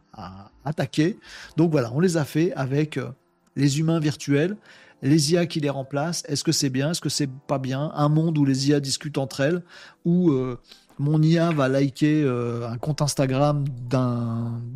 attaquer. 0.66 1.18
Donc 1.56 1.72
voilà, 1.72 1.92
on 1.94 2.00
les 2.00 2.18
a 2.18 2.26
fait 2.26 2.52
avec 2.54 3.00
les 3.56 3.80
humains 3.80 4.00
virtuels, 4.00 4.58
les 5.04 5.34
IA 5.34 5.46
qui 5.46 5.60
les 5.60 5.70
remplacent. 5.70 6.24
Est-ce 6.28 6.44
que 6.44 6.52
c'est 6.52 6.70
bien 6.70 6.92
Est-ce 6.92 7.02
que 7.02 7.10
c'est 7.10 7.30
pas 7.30 7.60
bien 7.60 7.92
Un 7.94 8.10
monde 8.10 8.38
où 8.38 8.46
les 8.46 8.70
IA 8.70 8.80
discutent 8.80 9.18
entre 9.18 9.42
elles, 9.42 9.62
où 10.06 10.32
euh, 10.32 10.58
mon 10.98 11.22
IA 11.22 11.52
va 11.52 11.68
liker 11.68 12.24
euh, 12.24 12.68
un 12.68 12.78
compte 12.78 13.02
Instagram 13.02 13.66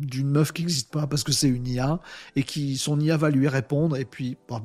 d'une 0.00 0.30
meuf 0.30 0.52
qui 0.52 0.62
n'existe 0.62 0.92
pas 0.92 1.06
parce 1.06 1.24
que 1.24 1.32
c'est 1.32 1.48
une 1.48 1.66
IA 1.66 2.00
et 2.36 2.42
qui 2.42 2.76
son 2.76 3.00
IA 3.00 3.16
va 3.16 3.30
lui 3.30 3.48
répondre 3.48 3.96
et 3.96 4.04
puis 4.04 4.36
bah, 4.48 4.62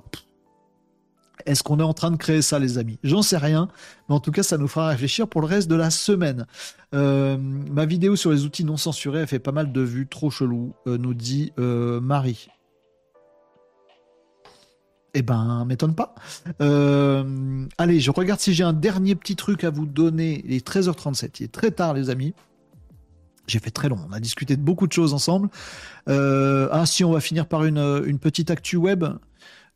est-ce 1.46 1.64
qu'on 1.64 1.80
est 1.80 1.84
en 1.84 1.94
train 1.94 2.12
de 2.12 2.18
créer 2.18 2.42
ça 2.42 2.60
les 2.60 2.78
amis? 2.78 3.00
J'en 3.04 3.22
sais 3.22 3.38
rien, 3.38 3.68
mais 4.08 4.16
en 4.16 4.20
tout 4.20 4.32
cas 4.32 4.44
ça 4.44 4.58
nous 4.58 4.68
fera 4.68 4.90
réfléchir 4.90 5.28
pour 5.28 5.42
le 5.42 5.48
reste 5.48 5.70
de 5.70 5.76
la 5.76 5.90
semaine. 5.90 6.46
Euh, 6.94 7.38
ma 7.38 7.86
vidéo 7.86 8.16
sur 8.16 8.32
les 8.32 8.46
outils 8.46 8.66
non 8.66 8.78
censurés 8.78 9.22
a 9.22 9.28
fait 9.28 9.40
pas 9.40 9.52
mal 9.52 9.72
de 9.72 9.82
vues, 9.82 10.08
trop 10.08 10.30
chelou, 10.30 10.74
nous 10.86 11.14
dit 11.14 11.54
Marie. 11.58 12.50
Eh 15.16 15.22
ben, 15.22 15.64
m'étonne 15.66 15.94
pas. 15.94 16.16
Euh, 16.60 17.68
allez, 17.78 18.00
je 18.00 18.10
regarde 18.10 18.40
si 18.40 18.54
j'ai 18.54 18.64
un 18.64 18.74
dernier 18.74 19.14
petit 19.14 19.36
truc 19.36 19.64
à 19.64 19.70
vous 19.70 19.86
donner. 19.86 20.42
Il 20.46 20.54
est 20.54 20.68
13h37, 20.68 21.36
il 21.40 21.44
est 21.44 21.52
très 21.52 21.70
tard, 21.70 21.94
les 21.94 22.10
amis. 22.10 22.34
J'ai 23.46 23.60
fait 23.60 23.70
très 23.70 23.90
long, 23.90 24.00
on 24.10 24.14
a 24.14 24.20
discuté 24.20 24.56
de 24.56 24.62
beaucoup 24.62 24.88
de 24.88 24.94
choses 24.94 25.14
ensemble. 25.14 25.50
Euh, 26.10 26.68
ah, 26.72 26.86
si, 26.86 27.04
on 27.04 27.12
va 27.12 27.20
finir 27.20 27.46
par 27.46 27.66
une, 27.66 28.18
petite 28.20 28.50
actu 28.50 28.78
web. 28.78 29.06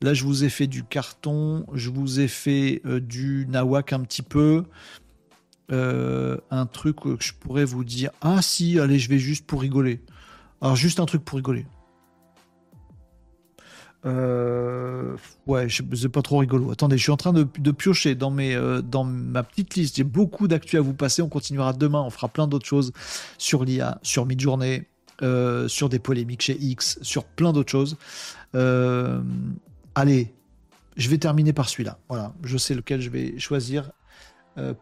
Là, 0.02 0.14
je 0.14 0.24
vous 0.24 0.44
ai 0.44 0.50
fait 0.50 0.68
du 0.68 0.84
carton, 0.84 1.66
je 1.74 1.90
vous 1.90 2.20
ai 2.20 2.28
fait 2.28 2.82
euh, 2.86 3.00
du 3.00 3.46
nawak 3.50 3.94
un 3.94 4.00
petit 4.02 4.22
peu. 4.24 4.64
un 5.70 6.66
truc 6.66 7.02
que 7.02 7.18
je 7.20 7.34
pourrais 7.34 7.66
vous 7.66 7.84
dire. 7.84 8.10
Ah, 8.22 8.42
si, 8.42 8.80
allez, 8.80 8.98
je 8.98 9.10
vais 9.10 9.20
juste 9.20 9.46
pour 9.46 9.62
rigoler. 9.62 10.02
Alors, 10.62 10.76
juste 10.76 11.00
un 11.00 11.06
truc 11.06 11.24
pour 11.24 11.36
rigoler. 11.36 11.68
Euh, 14.08 15.18
ouais, 15.48 15.68
c'est 15.70 16.10
pas 16.10 16.22
trop 16.22 16.38
rigolo. 16.38 16.72
Attendez, 16.72 16.98
je 16.98 17.04
suis 17.04 17.12
en 17.12 17.18
train 17.18 17.34
de, 17.34 17.72
piocher 17.72 18.16
dans, 18.16 18.32
mes, 18.32 18.56
euh, 18.56 18.82
dans 18.82 19.04
ma 19.04 19.44
petite 19.44 19.76
liste. 19.76 19.98
J'ai 19.98 20.04
beaucoup 20.04 20.48
d'actu 20.48 20.78
à 20.78 20.82
vous 20.82 20.94
passer. 20.94 21.22
On 21.22 21.30
continuera 21.30 21.74
demain. 21.74 22.02
On 22.02 22.10
fera 22.10 22.30
plein 22.30 22.48
d'autres 22.48 22.66
choses 22.66 22.94
sur 23.38 23.66
l'IA, 23.66 24.00
sur 24.04 24.26
Midjourney, 24.26 24.84
euh, 25.22 25.68
sur 25.68 25.90
des 25.90 26.00
polémiques 26.00 26.42
chez 26.42 26.58
X, 26.58 27.00
sur 27.02 27.26
plein 27.26 27.52
d'autres 27.52 27.72
choses. 27.72 27.98
allez, 28.54 30.34
je 30.96 31.10
vais 31.10 31.18
terminer 31.18 31.54
par 31.54 31.68
celui-là. 31.68 32.00
Voilà, 32.08 32.34
je 32.44 32.58
sais 32.58 32.76
lequel 32.76 33.02
je 33.02 33.10
vais 33.10 33.38
choisir. 33.40 33.92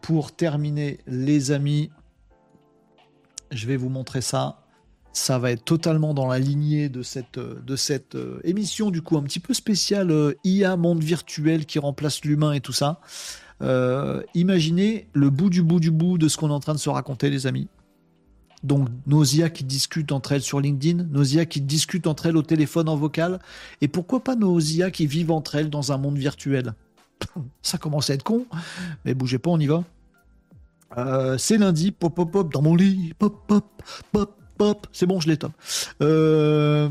pour 0.02 0.32
terminer, 0.32 1.00
les 1.06 1.50
amis, 1.50 1.90
je 3.50 3.66
vais 3.66 3.76
vous 3.76 3.88
montrer 3.88 4.20
ça 4.20 4.65
ça 5.16 5.38
va 5.38 5.50
être 5.50 5.64
totalement 5.64 6.12
dans 6.12 6.26
la 6.26 6.38
lignée 6.38 6.90
de 6.90 7.02
cette, 7.02 7.40
cette 7.76 8.16
euh, 8.16 8.38
émission, 8.44 8.90
du 8.90 9.00
coup, 9.00 9.16
un 9.16 9.22
petit 9.22 9.40
peu 9.40 9.54
spéciale 9.54 10.10
euh, 10.10 10.34
IA, 10.44 10.76
monde 10.76 11.02
virtuel 11.02 11.64
qui 11.64 11.78
remplace 11.78 12.22
l'humain 12.22 12.52
et 12.52 12.60
tout 12.60 12.74
ça. 12.74 13.00
Euh, 13.62 14.22
imaginez 14.34 15.08
le 15.14 15.30
bout 15.30 15.48
du 15.48 15.62
bout 15.62 15.80
du 15.80 15.90
bout 15.90 16.18
de 16.18 16.28
ce 16.28 16.36
qu'on 16.36 16.50
est 16.50 16.52
en 16.52 16.60
train 16.60 16.74
de 16.74 16.78
se 16.78 16.90
raconter, 16.90 17.30
les 17.30 17.46
amis. 17.46 17.68
Donc, 18.62 18.88
nos 19.06 19.24
IA 19.24 19.48
qui 19.48 19.64
discutent 19.64 20.12
entre 20.12 20.32
elles 20.32 20.42
sur 20.42 20.60
LinkedIn, 20.60 21.04
nos 21.04 21.24
IA 21.24 21.46
qui 21.46 21.62
discutent 21.62 22.06
entre 22.06 22.26
elles 22.26 22.36
au 22.36 22.42
téléphone 22.42 22.86
en 22.86 22.96
vocal, 22.96 23.38
et 23.80 23.88
pourquoi 23.88 24.22
pas 24.22 24.36
nos 24.36 24.60
IA 24.60 24.90
qui 24.90 25.06
vivent 25.06 25.30
entre 25.30 25.54
elles 25.54 25.70
dans 25.70 25.92
un 25.92 25.96
monde 25.96 26.18
virtuel? 26.18 26.74
Ça 27.62 27.78
commence 27.78 28.10
à 28.10 28.14
être 28.14 28.22
con, 28.22 28.44
mais 29.06 29.14
bougez 29.14 29.38
pas, 29.38 29.50
on 29.50 29.58
y 29.58 29.66
va. 29.66 29.82
c'est 31.38 31.56
lundi, 31.56 31.90
pop 31.90 32.14
pop 32.14 32.30
pop 32.30 32.52
dans 32.52 32.60
mon 32.60 32.74
lit, 32.74 33.14
pop 33.18 33.46
pop 33.46 33.64
pop 34.12 34.36
c'est 34.92 35.06
bon, 35.06 35.20
je 35.20 35.28
les 35.28 35.36
top. 35.36 35.52
Euh, 36.02 36.88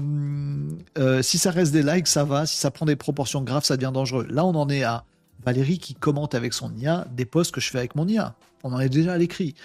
euh, 0.97 1.21
si 1.21 1.37
ça 1.37 1.51
reste 1.51 1.71
des 1.71 1.83
likes, 1.83 2.07
ça 2.07 2.23
va. 2.23 2.45
Si 2.45 2.57
ça 2.57 2.71
prend 2.71 2.85
des 2.85 2.95
proportions 2.95 3.41
graves, 3.41 3.63
ça 3.63 3.77
devient 3.77 3.91
dangereux. 3.93 4.27
Là, 4.29 4.45
on 4.45 4.55
en 4.55 4.69
est 4.69 4.83
à 4.83 5.05
Valérie 5.45 5.79
qui 5.79 5.93
commente 5.93 6.35
avec 6.35 6.53
son 6.53 6.73
IA 6.75 7.05
des 7.11 7.25
posts 7.25 7.53
que 7.53 7.61
je 7.61 7.69
fais 7.69 7.77
avec 7.77 7.95
mon 7.95 8.07
IA. 8.07 8.35
On 8.63 8.73
en 8.73 8.79
est 8.79 8.89
déjà 8.89 9.13
à 9.13 9.17
l'écrit. 9.17 9.55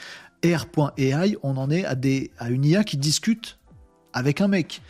R.AI, 0.44 1.36
on 1.43 1.56
en 1.56 1.70
est 1.70 1.85
à, 1.85 2.48
une 2.48 2.64
IA 2.64 2.85
qui 2.85 2.97
discute 2.97 3.59
avec 4.12 4.40
un 4.40 4.48
mec. 4.48 4.82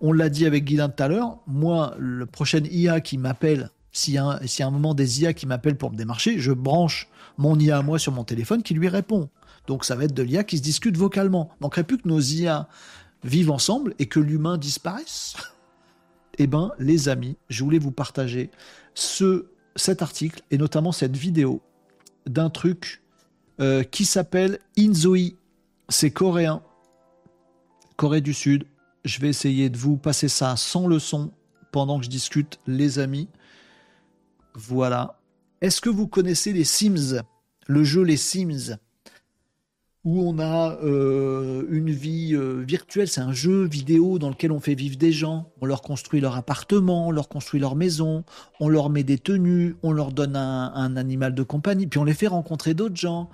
On 0.00 0.12
l'a 0.12 0.28
dit 0.28 0.46
avec 0.46 0.64
Guylain 0.64 0.88
tout 0.88 1.02
à 1.02 1.08
l'heure. 1.08 1.38
Moi, 1.46 1.94
le 1.98 2.26
prochain 2.26 2.60
IA 2.70 3.00
qui 3.00 3.18
m'appelle, 3.18 3.70
s'il 3.90 4.14
y, 4.14 4.18
a 4.18 4.40
un 4.60 4.70
moment 4.70 4.94
des 4.94 5.22
IA 5.22 5.32
qui 5.32 5.46
m'appellent 5.46 5.76
pour 5.78 5.90
me 5.90 5.96
démarcher, 5.96 6.38
je 6.38 6.52
branche 6.52 7.08
mon 7.36 7.58
IA 7.58 7.78
à 7.78 7.82
moi 7.82 7.98
sur 7.98 8.12
mon 8.12 8.24
téléphone 8.24 8.62
qui 8.62 8.74
lui 8.74 8.88
répond. 8.88 9.28
Donc 9.68 9.84
ça 9.84 9.94
va 9.94 10.04
être 10.04 10.14
de 10.14 10.22
l'IA 10.22 10.42
qui 10.44 10.56
se 10.56 10.62
discute 10.62 10.96
vocalement. 10.96 11.50
Manquerait 11.60 11.84
plus 11.84 11.98
que 11.98 12.08
nos 12.08 12.20
IA 12.20 12.68
vivent 13.22 13.50
ensemble 13.50 13.94
et 13.98 14.06
que 14.06 14.18
l'humain 14.18 14.56
disparaisse. 14.56 15.36
eh 16.38 16.46
bien, 16.46 16.72
les 16.78 17.08
amis, 17.10 17.36
je 17.50 17.62
voulais 17.62 17.78
vous 17.78 17.92
partager 17.92 18.50
ce, 18.94 19.50
cet 19.76 20.00
article 20.00 20.42
et 20.50 20.56
notamment 20.56 20.90
cette 20.90 21.16
vidéo 21.16 21.60
d'un 22.26 22.48
truc 22.48 23.02
euh, 23.60 23.84
qui 23.84 24.06
s'appelle 24.06 24.58
Inzoi. 24.78 25.36
C'est 25.90 26.10
coréen, 26.10 26.62
Corée 27.96 28.20
du 28.22 28.32
Sud. 28.32 28.64
Je 29.04 29.20
vais 29.20 29.28
essayer 29.28 29.68
de 29.68 29.76
vous 29.76 29.98
passer 29.98 30.28
ça 30.28 30.56
sans 30.56 30.86
le 30.86 30.98
son 30.98 31.30
pendant 31.72 31.98
que 31.98 32.06
je 32.06 32.10
discute, 32.10 32.58
les 32.66 32.98
amis. 32.98 33.28
Voilà. 34.54 35.20
Est-ce 35.60 35.82
que 35.82 35.90
vous 35.90 36.08
connaissez 36.08 36.54
les 36.54 36.64
Sims? 36.64 37.20
Le 37.66 37.84
jeu 37.84 38.02
Les 38.02 38.16
Sims? 38.16 38.78
Où 40.08 40.26
on 40.26 40.38
a 40.38 40.78
euh, 40.82 41.66
une 41.68 41.90
vie 41.90 42.34
euh, 42.34 42.64
virtuelle, 42.66 43.08
c'est 43.08 43.20
un 43.20 43.34
jeu 43.34 43.66
vidéo 43.66 44.18
dans 44.18 44.30
lequel 44.30 44.52
on 44.52 44.58
fait 44.58 44.74
vivre 44.74 44.96
des 44.96 45.12
gens, 45.12 45.52
on 45.60 45.66
leur 45.66 45.82
construit 45.82 46.18
leur 46.22 46.34
appartement, 46.34 47.08
on 47.08 47.10
leur 47.10 47.28
construit 47.28 47.60
leur 47.60 47.76
maison, 47.76 48.24
on 48.58 48.70
leur 48.70 48.88
met 48.88 49.02
des 49.02 49.18
tenues, 49.18 49.76
on 49.82 49.92
leur 49.92 50.12
donne 50.12 50.34
un, 50.34 50.96
animal 50.96 51.34
de 51.34 51.42
compagnie, 51.42 51.86
puis 51.86 51.98
on 51.98 52.04
les 52.04 52.14
fait 52.14 52.26
rencontrer 52.26 52.72
d'autres 52.72 52.96
gens. 52.96 53.28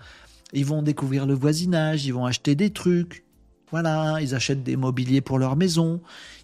Ils 0.52 0.66
vont 0.66 0.82
découvrir 0.82 1.26
le 1.26 1.34
voisinage, 1.34 2.06
ils 2.06 2.12
vont 2.12 2.26
acheter 2.26 2.56
des 2.56 2.70
trucs. 2.70 3.24
Voilà, 3.70 4.20
ils 4.20 4.34
achètent 4.34 4.64
des 4.64 4.76
mobiliers 4.76 5.20
pour 5.20 5.38
leur 5.38 5.54
maison. 5.54 6.00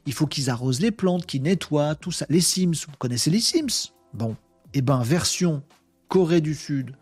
Il 0.06 0.12
faut 0.12 0.28
qu'ils 0.28 0.48
arrosent 0.48 0.80
les 0.80 0.92
plantes, 0.92 1.26
qu'ils 1.26 1.42
nettoient, 1.42 1.96
tout 1.96 2.12
ça. 2.12 2.24
Les 2.28 2.40
Sims, 2.40 2.86
vous 2.86 2.96
connaissez 3.00 3.30
les 3.30 3.40
Sims? 3.40 3.90
Bon, 4.14 4.36
eh 4.74 4.80
ben 4.80 5.02
version 5.02 5.64
Corée 6.06 6.40
du 6.40 6.54
Sud, 6.54 6.92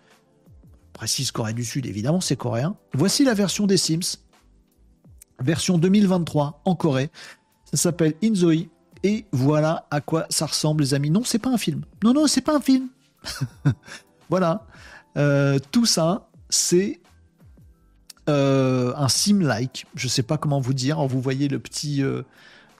précise 0.99 1.31
Corée 1.31 1.53
du 1.53 1.65
Sud, 1.65 1.87
évidemment, 1.87 2.21
c'est 2.21 2.35
coréen. 2.35 2.75
Voici 2.93 3.23
la 3.23 3.33
version 3.33 3.69
des 3.69 3.77
Sims, 3.77 4.19
version 5.39 5.79
2023 5.79 6.61
en 6.65 6.75
Corée. 6.75 7.11
Ça 7.71 7.77
s'appelle 7.77 8.15
Inzoi. 8.23 8.67
Et 9.05 9.27
voilà 9.31 9.87
à 9.93 10.01
quoi 10.01 10.27
ça 10.29 10.47
ressemble, 10.47 10.83
les 10.83 10.95
amis. 10.95 11.11
Non, 11.11 11.23
c'est 11.23 11.39
pas 11.39 11.51
un 11.51 11.57
film. 11.57 11.85
Non, 12.03 12.13
non, 12.13 12.27
c'est 12.27 12.41
pas 12.41 12.57
un 12.57 12.61
film. 12.61 12.89
voilà. 14.29 14.67
Euh, 15.17 15.61
tout 15.71 15.87
ça, 15.87 16.31
c'est 16.51 17.01
euh, 18.29 18.93
un 18.97 19.09
sim-like. 19.09 19.87
Je 19.95 20.09
sais 20.09 20.25
pas 20.25 20.37
comment 20.37 20.59
vous 20.59 20.75
dire. 20.75 21.07
Vous 21.07 21.21
voyez 21.21 21.47
le 21.47 21.61
petit, 21.61 22.03
euh, 22.03 22.23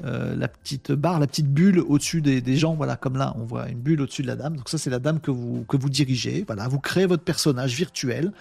euh, 0.05 0.37
la 0.37 0.47
petite 0.47 0.93
barre, 0.93 1.19
la 1.19 1.27
petite 1.27 1.49
bulle 1.49 1.81
au-dessus 1.81 2.21
des, 2.21 2.57
gens, 2.57 2.75
voilà, 2.75 2.97
comme 2.97 3.17
là, 3.17 3.35
on 3.37 3.45
voit 3.45 3.69
une 3.69 3.81
bulle 3.81 4.01
au-dessus 4.01 4.23
de 4.23 4.29
la 4.29 4.37
dame. 4.37 4.57
Donc 4.57 4.69
ça, 4.69 4.79
c'est 4.79 4.91
la 4.91 5.01
dame 5.01 5.21
que 5.21 5.31
vous, 5.31 5.65
que 5.69 5.77
vous 5.77 5.91
dirigez. 5.91 6.45
Voilà, 6.47 6.69
vous 6.69 6.79
créez 6.79 7.07
votre 7.07 7.25
personnage 7.25 7.75
virtuel 7.75 8.33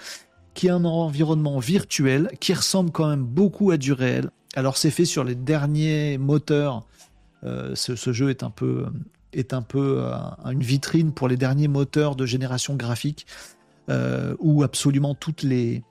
qui 0.54 0.70
a 0.70 0.76
un 0.76 0.86
environnement 0.86 1.60
virtuel 1.60 2.30
qui 2.40 2.54
ressemble 2.54 2.92
quand 2.92 3.10
même 3.10 3.24
beaucoup 3.24 3.72
à 3.72 3.78
du 3.78 3.94
réel. 3.94 4.30
Alors 4.56 4.78
c'est 4.78 4.90
fait 4.90 5.06
sur 5.06 5.24
les 5.24 5.36
derniers 5.36 6.18
moteurs. 6.18 6.84
Euh, 7.44 7.76
ce, 7.76 8.12
jeu 8.12 8.32
est 8.32 8.42
un 8.42 8.50
peu 8.50 8.86
est 9.34 9.54
un 9.54 9.62
peu 9.62 10.02
euh, 10.02 10.14
une 10.46 10.64
vitrine 10.64 11.12
pour 11.12 11.28
les 11.28 11.38
derniers 11.38 11.68
moteurs 11.68 12.16
de 12.16 12.26
génération 12.26 12.76
graphique 12.76 13.28
où 14.40 14.64
absolument 14.64 15.16
toutes 15.16 15.44
les 15.44 15.82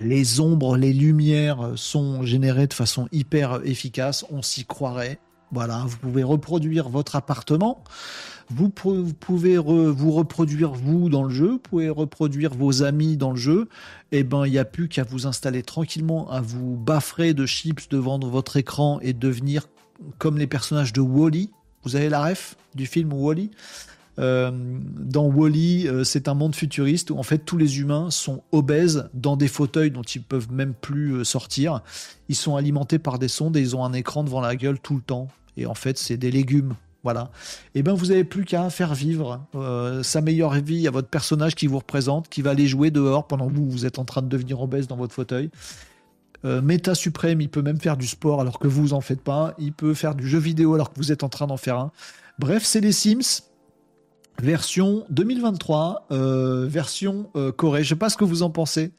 les 0.00 0.40
ombres, 0.40 0.76
les 0.76 0.92
lumières 0.92 1.72
sont 1.76 2.22
générées 2.22 2.66
de 2.66 2.74
façon 2.74 3.08
hyper 3.12 3.60
efficace, 3.64 4.24
on 4.30 4.42
s'y 4.42 4.64
croirait. 4.64 5.18
Voilà, 5.50 5.84
vous 5.86 5.96
pouvez 5.96 6.22
reproduire 6.22 6.88
votre 6.90 7.16
appartement, 7.16 7.82
Vous, 8.50 8.68
pouvez 8.68 9.56
vous 9.56 10.12
reproduire 10.12 10.72
vous 10.72 11.08
dans 11.08 11.22
le 11.22 11.30
jeu, 11.30 11.52
vous 11.52 11.58
pouvez 11.58 11.88
reproduire 11.88 12.54
vos 12.54 12.82
amis 12.82 13.16
dans 13.16 13.30
le 13.30 13.36
jeu. 13.36 13.68
Eh 14.12 14.24
ben, 14.24 14.46
il 14.46 14.52
n'y 14.52 14.58
a 14.58 14.66
plus 14.66 14.88
qu'à 14.88 15.04
vous 15.04 15.26
installer 15.26 15.62
tranquillement, 15.62 16.30
à 16.30 16.40
vous 16.42 16.76
baffrer 16.76 17.32
de 17.32 17.46
chips 17.46 17.88
devant 17.88 18.18
votre 18.18 18.56
écran 18.58 19.00
et 19.00 19.14
devenir 19.14 19.68
comme 20.18 20.38
les 20.38 20.46
personnages 20.46 20.92
de 20.92 21.00
Wally. 21.00 21.50
Vous 21.84 21.96
avez 21.96 22.08
la 22.10 22.24
ref 22.24 22.56
du 22.74 22.86
film 22.86 23.12
Wally 23.12 23.50
euh, 24.18 24.50
dans 24.52 25.26
Wally, 25.26 25.86
-E, 25.86 26.04
c'est 26.04 26.28
un 26.28 26.34
monde 26.34 26.54
futuriste 26.54 27.10
où 27.10 27.18
en 27.18 27.22
fait 27.22 27.38
tous 27.38 27.56
les 27.56 27.78
humains 27.78 28.10
sont 28.10 28.42
obèses 28.52 29.08
dans 29.14 29.36
des 29.36 29.48
fauteuils 29.48 29.90
dont 29.90 30.02
ils 30.02 30.22
peuvent 30.22 30.50
même 30.52 30.74
plus 30.74 31.12
euh, 31.12 31.24
sortir. 31.24 31.82
Ils 32.28 32.34
sont 32.34 32.56
alimentés 32.56 32.98
par 32.98 33.18
des 33.18 33.28
sondes 33.28 33.56
et 33.56 33.60
ils 33.60 33.76
ont 33.76 33.84
un 33.84 33.92
écran 33.92 34.24
devant 34.24 34.40
la 34.40 34.56
gueule 34.56 34.80
tout 34.80 34.96
le 34.96 35.02
temps. 35.02 35.28
Et 35.56 35.66
en 35.66 35.74
fait, 35.74 35.98
c'est 35.98 36.16
des 36.16 36.30
légumes. 36.30 36.74
Voilà. 37.04 37.30
Et 37.74 37.78
eh 37.78 37.82
ben 37.82 37.94
vous 37.94 38.06
n'avez 38.06 38.24
plus 38.24 38.44
qu'à 38.44 38.68
faire 38.70 38.92
vivre 38.92 39.40
euh, 39.54 40.02
sa 40.02 40.20
meilleure 40.20 40.54
vie 40.54 40.88
à 40.88 40.90
votre 40.90 41.08
personnage 41.08 41.54
qui 41.54 41.68
vous 41.68 41.78
représente, 41.78 42.28
qui 42.28 42.42
va 42.42 42.50
aller 42.50 42.66
jouer 42.66 42.90
dehors 42.90 43.26
pendant 43.26 43.48
que 43.48 43.54
vous, 43.54 43.70
vous 43.70 43.86
êtes 43.86 44.00
en 44.00 44.04
train 44.04 44.20
de 44.20 44.28
devenir 44.28 44.60
obèse 44.60 44.88
dans 44.88 44.96
votre 44.96 45.14
fauteuil. 45.14 45.50
Méta 46.44 46.94
suprême, 46.94 47.40
il 47.40 47.48
peut 47.48 47.62
même 47.62 47.80
faire 47.80 47.96
du 47.96 48.06
sport 48.06 48.40
alors 48.40 48.60
que 48.60 48.68
vous 48.68 48.92
en 48.92 49.00
faites 49.00 49.20
pas. 49.20 49.54
Il 49.58 49.72
peut 49.72 49.92
faire 49.92 50.14
du 50.14 50.26
jeu 50.26 50.38
vidéo 50.38 50.74
alors 50.74 50.92
que 50.92 50.96
vous 50.96 51.10
êtes 51.10 51.24
en 51.24 51.28
train 51.28 51.48
d'en 51.48 51.56
faire 51.56 51.78
un. 51.78 51.90
Bref, 52.38 52.62
c'est 52.64 52.80
les 52.80 52.92
Sims 52.92 53.42
version 54.42 55.04
2023, 55.10 56.06
euh, 56.12 56.66
version 56.68 57.30
euh, 57.36 57.52
Corée. 57.52 57.82
Je 57.82 57.90
sais 57.90 57.96
pas 57.96 58.08
ce 58.08 58.16
que 58.16 58.24
vous 58.24 58.42
en 58.42 58.50
pensez, 58.50 58.92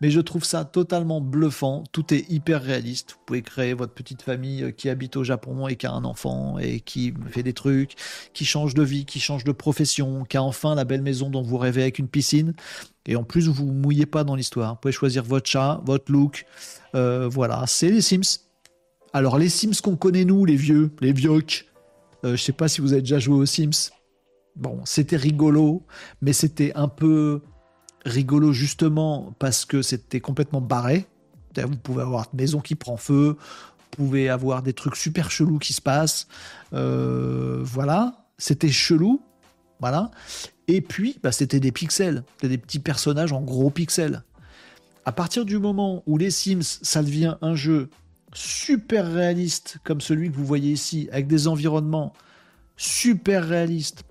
mais 0.00 0.10
je 0.10 0.20
trouve 0.20 0.44
ça 0.44 0.64
totalement 0.64 1.20
bluffant. 1.20 1.84
Tout 1.92 2.14
est 2.14 2.30
hyper 2.30 2.62
réaliste. 2.62 3.12
Vous 3.12 3.24
pouvez 3.26 3.42
créer 3.42 3.74
votre 3.74 3.92
petite 3.92 4.22
famille 4.22 4.62
euh, 4.64 4.70
qui 4.70 4.88
habite 4.88 5.16
au 5.16 5.24
Japon 5.24 5.68
et 5.68 5.76
qui 5.76 5.86
a 5.86 5.92
un 5.92 6.04
enfant 6.04 6.58
et 6.58 6.80
qui 6.80 7.12
fait 7.30 7.42
des 7.42 7.52
trucs, 7.52 7.94
qui 8.32 8.44
change 8.44 8.74
de 8.74 8.82
vie, 8.82 9.04
qui 9.04 9.20
change 9.20 9.44
de 9.44 9.52
profession, 9.52 10.24
qui 10.24 10.36
a 10.36 10.42
enfin 10.42 10.74
la 10.74 10.84
belle 10.84 11.02
maison 11.02 11.28
dont 11.28 11.42
vous 11.42 11.58
rêvez 11.58 11.82
avec 11.82 11.98
une 11.98 12.08
piscine. 12.08 12.54
Et 13.06 13.16
en 13.16 13.22
plus, 13.22 13.48
vous 13.48 13.66
vous 13.66 13.72
mouillez 13.72 14.06
pas 14.06 14.24
dans 14.24 14.34
l'histoire. 14.34 14.74
Vous 14.74 14.80
pouvez 14.80 14.92
choisir 14.92 15.24
votre 15.24 15.48
chat, 15.48 15.80
votre 15.84 16.10
look. 16.10 16.46
voilà, 16.94 17.64
c'est 17.66 17.90
les 17.90 18.00
Sims. 18.00 18.40
Alors 19.12 19.38
les 19.38 19.48
Sims 19.48 19.80
qu'on 19.82 19.96
connaît 19.96 20.24
nous, 20.24 20.44
les 20.44 20.56
vieux, 20.56 20.90
les 21.00 21.12
vieux. 21.12 21.40
je 22.24 22.36
sais 22.36 22.52
pas 22.52 22.66
si 22.66 22.80
vous 22.80 22.92
avez 22.92 23.02
déjà 23.02 23.18
joué 23.18 23.36
aux 23.36 23.46
Sims. 23.46 23.90
Bon, 24.56 24.80
c'était 24.84 25.16
rigolo, 25.16 25.84
mais 26.22 26.32
c'était 26.32 26.72
un 26.74 26.88
peu 26.88 27.42
rigolo 28.04 28.52
justement 28.52 29.34
parce 29.38 29.64
que 29.64 29.82
c'était 29.82 30.20
complètement 30.20 30.60
barré. 30.60 31.06
Vous 31.56 31.76
pouvez 31.76 32.02
avoir 32.02 32.28
une 32.32 32.40
maison 32.40 32.60
qui 32.60 32.74
prend 32.74 32.96
feu, 32.96 33.36
vous 33.38 34.04
pouvez 34.04 34.28
avoir 34.28 34.62
des 34.62 34.72
trucs 34.72 34.96
super 34.96 35.30
chelous 35.30 35.58
qui 35.58 35.72
se 35.72 35.80
passent. 35.80 36.26
Euh, 36.72 37.60
voilà, 37.62 38.26
c'était 38.38 38.70
chelou. 38.70 39.22
Voilà. 39.80 40.10
Et 40.68 40.80
puis, 40.80 41.18
bah, 41.22 41.32
c'était 41.32 41.60
des 41.60 41.72
pixels, 41.72 42.24
des 42.42 42.58
petits 42.58 42.78
personnages 42.78 43.32
en 43.32 43.42
gros 43.42 43.70
pixels. 43.70 44.22
À 45.04 45.12
partir 45.12 45.44
du 45.44 45.58
moment 45.58 46.02
où 46.06 46.18
les 46.18 46.30
Sims, 46.30 46.78
ça 46.82 47.02
devient 47.02 47.36
un 47.40 47.54
jeu 47.54 47.90
super 48.34 49.10
réaliste 49.10 49.78
comme 49.84 50.00
celui 50.00 50.30
que 50.30 50.36
vous 50.36 50.44
voyez 50.44 50.72
ici, 50.72 51.08
avec 51.12 51.26
des 51.26 51.46
environnements 51.46 52.12
super 52.76 53.46
réalistes, 53.46 54.04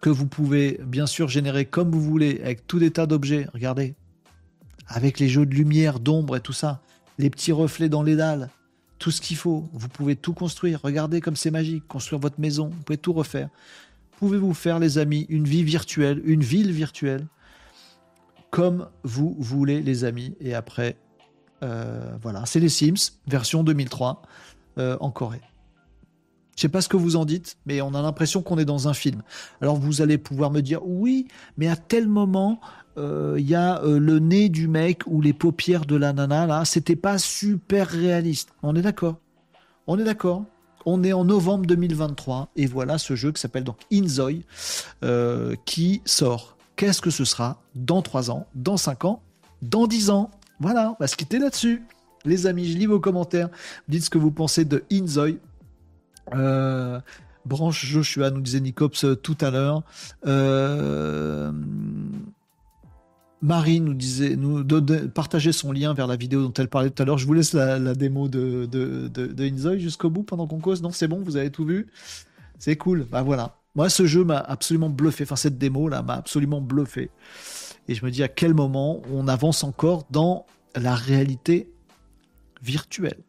que 0.00 0.10
vous 0.10 0.26
pouvez 0.26 0.80
bien 0.84 1.06
sûr 1.06 1.28
générer 1.28 1.64
comme 1.66 1.90
vous 1.90 2.00
voulez 2.00 2.40
avec 2.42 2.66
tout 2.66 2.78
des 2.78 2.90
tas 2.90 3.06
d'objets. 3.06 3.46
Regardez, 3.52 3.94
avec 4.86 5.18
les 5.18 5.28
jeux 5.28 5.46
de 5.46 5.54
lumière, 5.54 6.00
d'ombre 6.00 6.36
et 6.36 6.40
tout 6.40 6.52
ça, 6.52 6.80
les 7.18 7.30
petits 7.30 7.52
reflets 7.52 7.88
dans 7.88 8.02
les 8.02 8.16
dalles, 8.16 8.48
tout 8.98 9.10
ce 9.10 9.20
qu'il 9.20 9.36
faut. 9.36 9.68
Vous 9.72 9.88
pouvez 9.88 10.16
tout 10.16 10.32
construire. 10.32 10.80
Regardez 10.82 11.20
comme 11.20 11.36
c'est 11.36 11.50
magique. 11.50 11.86
Construire 11.86 12.20
votre 12.20 12.40
maison, 12.40 12.68
vous 12.68 12.82
pouvez 12.82 12.98
tout 12.98 13.12
refaire. 13.12 13.48
Pouvez-vous 14.18 14.54
faire, 14.54 14.78
les 14.78 14.98
amis, 14.98 15.26
une 15.28 15.44
vie 15.44 15.64
virtuelle, 15.64 16.20
une 16.24 16.42
ville 16.42 16.72
virtuelle, 16.72 17.26
comme 18.50 18.88
vous 19.02 19.34
voulez, 19.38 19.80
les 19.80 20.04
amis? 20.04 20.34
Et 20.40 20.54
après, 20.54 20.96
euh, 21.62 22.16
voilà, 22.20 22.44
c'est 22.44 22.60
les 22.60 22.68
Sims, 22.68 23.12
version 23.26 23.64
2003, 23.64 24.22
euh, 24.78 24.96
en 25.00 25.10
Corée. 25.10 25.40
Je 26.56 26.62
sais 26.62 26.68
pas 26.68 26.82
ce 26.82 26.88
que 26.88 26.96
vous 26.96 27.16
en 27.16 27.24
dites, 27.24 27.56
mais 27.64 27.80
on 27.80 27.94
a 27.94 28.02
l'impression 28.02 28.42
qu'on 28.42 28.58
est 28.58 28.64
dans 28.64 28.88
un 28.88 28.94
film. 28.94 29.22
Alors 29.60 29.76
vous 29.76 30.02
allez 30.02 30.18
pouvoir 30.18 30.50
me 30.50 30.60
dire 30.60 30.80
oui, 30.84 31.28
mais 31.56 31.68
à 31.68 31.76
tel 31.76 32.08
moment 32.08 32.60
euh, 32.98 33.36
il 33.38 33.48
y 33.48 33.54
a 33.54 33.82
euh, 33.82 33.98
le 33.98 34.18
nez 34.18 34.48
du 34.48 34.68
mec 34.68 35.02
ou 35.06 35.20
les 35.20 35.32
paupières 35.32 35.86
de 35.86 35.96
la 35.96 36.12
nana 36.12 36.46
là, 36.46 36.64
c'était 36.64 36.96
pas 36.96 37.18
super 37.18 37.88
réaliste. 37.88 38.50
On 38.62 38.76
est 38.76 38.82
d'accord 38.82 39.16
On 39.86 39.98
est 39.98 40.04
d'accord 40.04 40.44
on 40.86 41.04
est 41.04 41.12
en 41.12 41.24
novembre 41.24 41.66
2023 41.66 42.50
et 42.56 42.66
voilà 42.66 42.98
ce 42.98 43.14
jeu 43.14 43.32
qui 43.32 43.40
s'appelle 43.40 43.64
donc 43.64 43.76
Inzoi 43.92 44.42
euh, 45.04 45.54
qui 45.66 46.02
sort. 46.04 46.56
Qu'est-ce 46.76 47.02
que 47.02 47.10
ce 47.10 47.24
sera 47.24 47.62
dans 47.74 48.00
3 48.00 48.30
ans, 48.30 48.46
dans 48.54 48.76
5 48.78 49.04
ans, 49.04 49.22
dans 49.60 49.86
10 49.86 50.10
ans? 50.10 50.30
Voilà, 50.58 50.92
on 50.92 50.96
va 50.98 51.06
se 51.06 51.16
quitter 51.16 51.38
là-dessus. 51.38 51.82
Les 52.24 52.46
amis, 52.46 52.70
je 52.70 52.76
lis 52.76 52.86
vos 52.86 53.00
commentaires. 53.00 53.48
Dites 53.88 54.04
ce 54.04 54.10
que 54.10 54.18
vous 54.18 54.30
pensez 54.30 54.64
de 54.64 54.84
Inzoi. 54.90 55.38
Euh, 56.34 57.00
branche 57.44 57.86
Joshua, 57.86 58.30
nous 58.30 58.40
disait 58.40 58.60
Nicops 58.60 59.04
euh, 59.04 59.14
tout 59.14 59.36
à 59.40 59.50
l'heure. 59.50 59.82
Euh, 60.26 61.52
Marie 63.42 63.80
nous 63.80 63.94
disait, 63.94 64.36
nous 64.36 64.64
partageait 65.14 65.52
son 65.52 65.72
lien 65.72 65.94
vers 65.94 66.06
la 66.06 66.16
vidéo 66.16 66.42
dont 66.42 66.52
elle 66.52 66.68
parlait 66.68 66.90
tout 66.90 67.02
à 67.02 67.06
l'heure. 67.06 67.18
Je 67.18 67.26
vous 67.26 67.32
laisse 67.32 67.54
la, 67.54 67.94
démo 67.94 68.28
de, 68.28 68.66
de, 68.66 69.08
de, 69.08 69.78
jusqu'au 69.78 70.10
bout 70.10 70.22
pendant 70.24 70.46
qu'on 70.46 70.60
cause. 70.60 70.82
Non, 70.82 70.90
c'est 70.90 71.08
bon, 71.08 71.22
vous 71.22 71.36
avez 71.36 71.50
tout 71.50 71.64
vu. 71.64 71.86
C'est 72.58 72.76
cool. 72.76 73.06
Bah 73.10 73.22
voilà. 73.22 73.56
Moi, 73.74 73.88
ce 73.88 74.04
jeu 74.04 74.24
m'a 74.24 74.38
absolument 74.38 74.90
bluffé. 74.90 75.24
Enfin, 75.24 75.36
cette 75.36 75.56
démo 75.56 75.88
là 75.88 76.02
m'a 76.02 76.14
absolument 76.14 76.60
bluffé. 76.60 77.10
Et 77.88 77.94
je 77.94 78.04
me 78.04 78.10
dis 78.10 78.22
à 78.22 78.28
quel 78.28 78.52
moment 78.52 79.00
on 79.10 79.26
avance 79.26 79.64
encore 79.64 80.06
dans 80.10 80.44
la 80.76 80.94
réalité 80.94 81.72
virtuelle. 82.62 83.22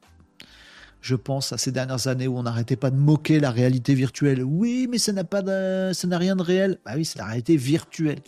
Je 1.02 1.16
pense 1.16 1.52
à 1.52 1.58
ces 1.58 1.72
dernières 1.72 2.08
années 2.08 2.28
où 2.28 2.38
on 2.38 2.44
n'arrêtait 2.44 2.76
pas 2.76 2.92
de 2.92 2.96
moquer 2.96 3.40
la 3.40 3.50
réalité 3.50 3.96
virtuelle. 3.96 4.44
Oui, 4.44 4.88
mais 4.90 5.00
ça 5.00 5.12
n'a 5.12 6.18
rien 6.18 6.36
de 6.36 6.44
réel. 6.44 6.78
Bah 6.86 6.94
oui, 6.96 7.06
c'est 7.06 7.18
la 7.18 7.26
réalité 7.26 7.58
virtuelle. 7.58 8.20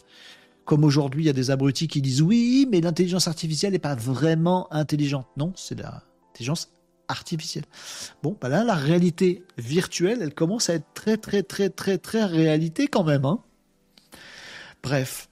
Comme 0.66 0.84
aujourd'hui, 0.84 1.24
il 1.24 1.28
y 1.28 1.30
a 1.30 1.34
des 1.34 1.52
abrutis 1.52 1.88
qui 1.88 2.02
disent 2.02 2.22
oui, 2.22 2.68
mais 2.72 2.82
l'intelligence 2.82 3.28
artificielle 3.28 3.74
n'est 3.74 3.80
pas 3.80 3.96
vraiment 3.96 4.72
intelligente. 4.74 5.28
Non, 5.38 5.54
c'est 5.56 5.80
l'intelligence 5.80 6.70
artificielle. 7.08 7.66
Bon, 8.24 8.36
bah 8.40 8.50
là, 8.50 8.64
la 8.64 8.76
réalité 8.76 9.44
virtuelle, 9.58 10.20
elle 10.22 10.34
commence 10.34 10.70
à 10.70 10.76
être 10.76 10.88
très, 10.94 11.18
très, 11.18 11.44
très, 11.44 11.70
très, 11.70 11.98
très 11.98 12.26
réalité 12.26 12.88
quand 12.88 13.04
même. 13.04 13.26
Hein. 13.26 13.40
Bref, 14.82 15.30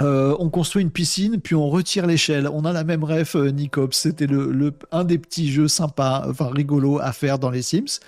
euh, 0.00 0.36
on 0.38 0.50
construit 0.50 0.82
une 0.82 0.90
piscine, 0.90 1.40
puis 1.40 1.54
on 1.54 1.70
retire 1.70 2.06
l'échelle. 2.06 2.48
On 2.52 2.64
a 2.64 2.72
la 2.72 2.84
même 2.84 3.02
ref, 3.02 3.34
euh, 3.34 3.48
Nicops. 3.50 3.96
C'était 3.96 4.26
le, 4.26 4.72
un 4.92 5.04
des 5.04 5.18
petits 5.18 5.50
jeux 5.50 5.68
sympas, 5.68 6.26
enfin 6.28 6.50
rigolos 6.50 6.98
à 7.00 7.12
faire 7.12 7.38
dans 7.38 7.50
les 7.50 7.62
Sims. 7.62 8.00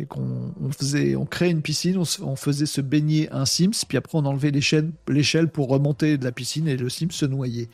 Et 0.00 0.06
qu'on 0.06 0.52
on 0.60 0.70
faisait, 0.70 1.14
on 1.14 1.24
créait 1.24 1.50
une 1.50 1.62
piscine, 1.62 2.02
on, 2.22 2.36
faisait 2.36 2.66
se 2.66 2.80
baigner 2.80 3.30
un 3.30 3.46
Sims, 3.46 3.84
puis 3.88 3.96
après 3.96 4.18
on 4.18 4.24
enlevait 4.24 4.50
l'échelle 4.50 5.48
pour 5.48 5.68
remonter 5.68 6.18
de 6.18 6.24
la 6.24 6.32
piscine 6.32 6.66
et 6.66 6.76
le 6.76 6.88
Sims 6.88 7.12
se 7.12 7.26
noyait. 7.26 7.68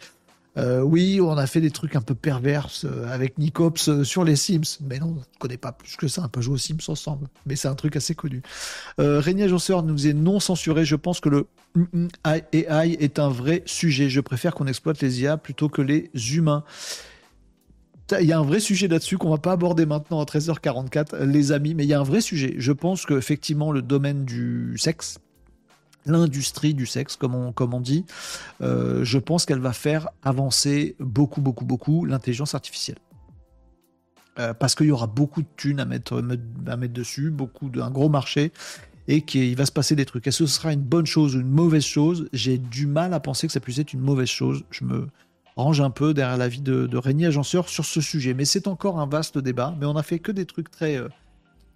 Euh, 0.57 0.81
oui, 0.81 1.21
on 1.23 1.37
a 1.37 1.47
fait 1.47 1.61
des 1.61 1.71
trucs 1.71 1.95
un 1.95 2.01
peu 2.01 2.15
perverses 2.15 2.85
euh, 2.85 3.07
avec 3.09 3.39
Nicops 3.39 3.89
euh, 3.89 4.03
sur 4.03 4.25
les 4.25 4.35
Sims, 4.35 4.79
mais 4.81 4.99
non, 4.99 5.07
on 5.07 5.21
ne 5.21 5.39
connaît 5.39 5.57
pas 5.57 5.71
plus 5.71 5.97
que 5.97 6.09
ça, 6.09 6.23
on 6.25 6.29
peut 6.29 6.41
jouer 6.41 6.55
aux 6.55 6.59
Sims 6.59 6.79
ensemble, 6.89 7.29
mais 7.47 7.55
c'est 7.55 7.69
un 7.69 7.77
truc 7.77 7.95
assez 7.95 8.17
connu. 8.17 8.43
Euh, 8.99 9.21
Régnier 9.21 9.45
Agenceur 9.45 9.85
nous 9.85 10.09
est 10.09 10.13
non 10.13 10.41
censuré, 10.41 10.85
je 10.85 10.97
pense 10.97 11.21
que 11.21 11.29
le 11.29 11.47
AI 12.25 12.97
est 12.99 13.21
un 13.21 13.29
vrai 13.29 13.63
sujet, 13.65 14.11
je 14.11 14.21
préfère 14.21 14.55
qu'on 14.55 14.67
exploite 14.67 15.01
les 15.01 15.23
IA 15.23 15.37
plutôt 15.37 15.69
que 15.69 15.83
les 15.83 16.11
humains. 16.35 16.65
Il 18.19 18.27
y 18.27 18.33
a 18.33 18.39
un 18.41 18.45
vrai 18.45 18.59
sujet 18.59 18.89
là-dessus 18.89 19.19
qu'on 19.19 19.31
va 19.31 19.39
pas 19.39 19.53
aborder 19.53 19.87
maintenant 19.87 20.21
à 20.21 20.25
13h44, 20.25 21.23
les 21.23 21.53
amis, 21.53 21.75
mais 21.75 21.85
il 21.85 21.89
y 21.89 21.95
a 21.95 22.01
un 22.01 22.05
vrai 22.05 22.21
sujet. 22.21 22.55
Je 22.59 22.73
pense 22.73 23.07
qu'effectivement, 23.07 23.71
le 23.71 23.83
domaine 23.83 24.25
du 24.25 24.75
sexe, 24.79 25.21
l'industrie 26.07 26.75
du 26.75 26.87
sexe, 26.87 27.17
comme 27.17 27.35
on, 27.35 27.53
comme 27.53 27.75
on 27.75 27.81
dit, 27.81 28.05
euh, 28.63 29.05
je 29.05 29.19
pense 29.19 29.45
qu'elle 29.47 29.61
va 29.61 29.73
faire 29.73 30.09
avancer 30.23 30.97
beaucoup, 30.99 31.41
beaucoup, 31.41 31.65
beaucoup 31.65 32.05
l'intelligence 32.05 32.55
artificielle. 32.55 32.99
Euh, 34.39 34.55
parce 34.55 34.75
qu'il 34.75 34.87
y 34.87 34.93
aura 34.93 35.07
beaucoup 35.07 35.43
de 35.43 35.49
thunes 35.57 35.81
à 35.81 35.85
mettre, 35.85 36.23
à 36.67 36.77
mettre 36.77 36.95
dessus, 36.95 37.31
beaucoup 37.31 37.69
d'un 37.69 37.91
gros 37.91 38.09
marché, 38.09 38.53
et 39.09 39.23
qu'il 39.23 39.57
va 39.57 39.67
se 39.67 39.73
passer 39.73 39.97
des 39.97 40.05
trucs. 40.05 40.27
Est-ce 40.27 40.45
que 40.45 40.47
ce 40.47 40.55
sera 40.55 40.73
une 40.73 40.83
bonne 40.83 41.07
chose 41.07 41.35
ou 41.35 41.41
une 41.41 41.51
mauvaise 41.51 41.85
chose? 41.85 42.29
J'ai 42.33 42.59
du 42.59 42.87
mal 42.87 43.13
à 43.13 43.21
penser 43.21 43.47
que 43.47 43.53
ça 43.53 43.61
puisse 43.61 43.79
être 43.79 43.93
une 43.93 44.01
mauvaise 44.01 44.29
chose. 44.29 44.63
Je 44.71 44.85
me 44.85 45.09
range 45.57 45.81
un 45.81 45.91
peu 45.91 46.15
derrière 46.15 46.37
l'avis 46.37 46.61
de, 46.61 46.87
de 46.87 47.27
Agenceur 47.27 47.69
sur 47.69 47.85
ce 47.85 48.01
sujet. 48.01 48.35
Mais 48.35 48.45
c'est 48.45 48.69
encore 48.69 49.01
un 49.01 49.07
vaste 49.07 49.37
débat. 49.37 49.75
Mais 49.81 49.87
on 49.87 49.97
a 49.97 50.03
fait 50.05 50.21
que 50.21 50.31
des 50.31 50.47
trucs 50.47 50.71
très, 50.71 50.97
euh, 50.97 51.09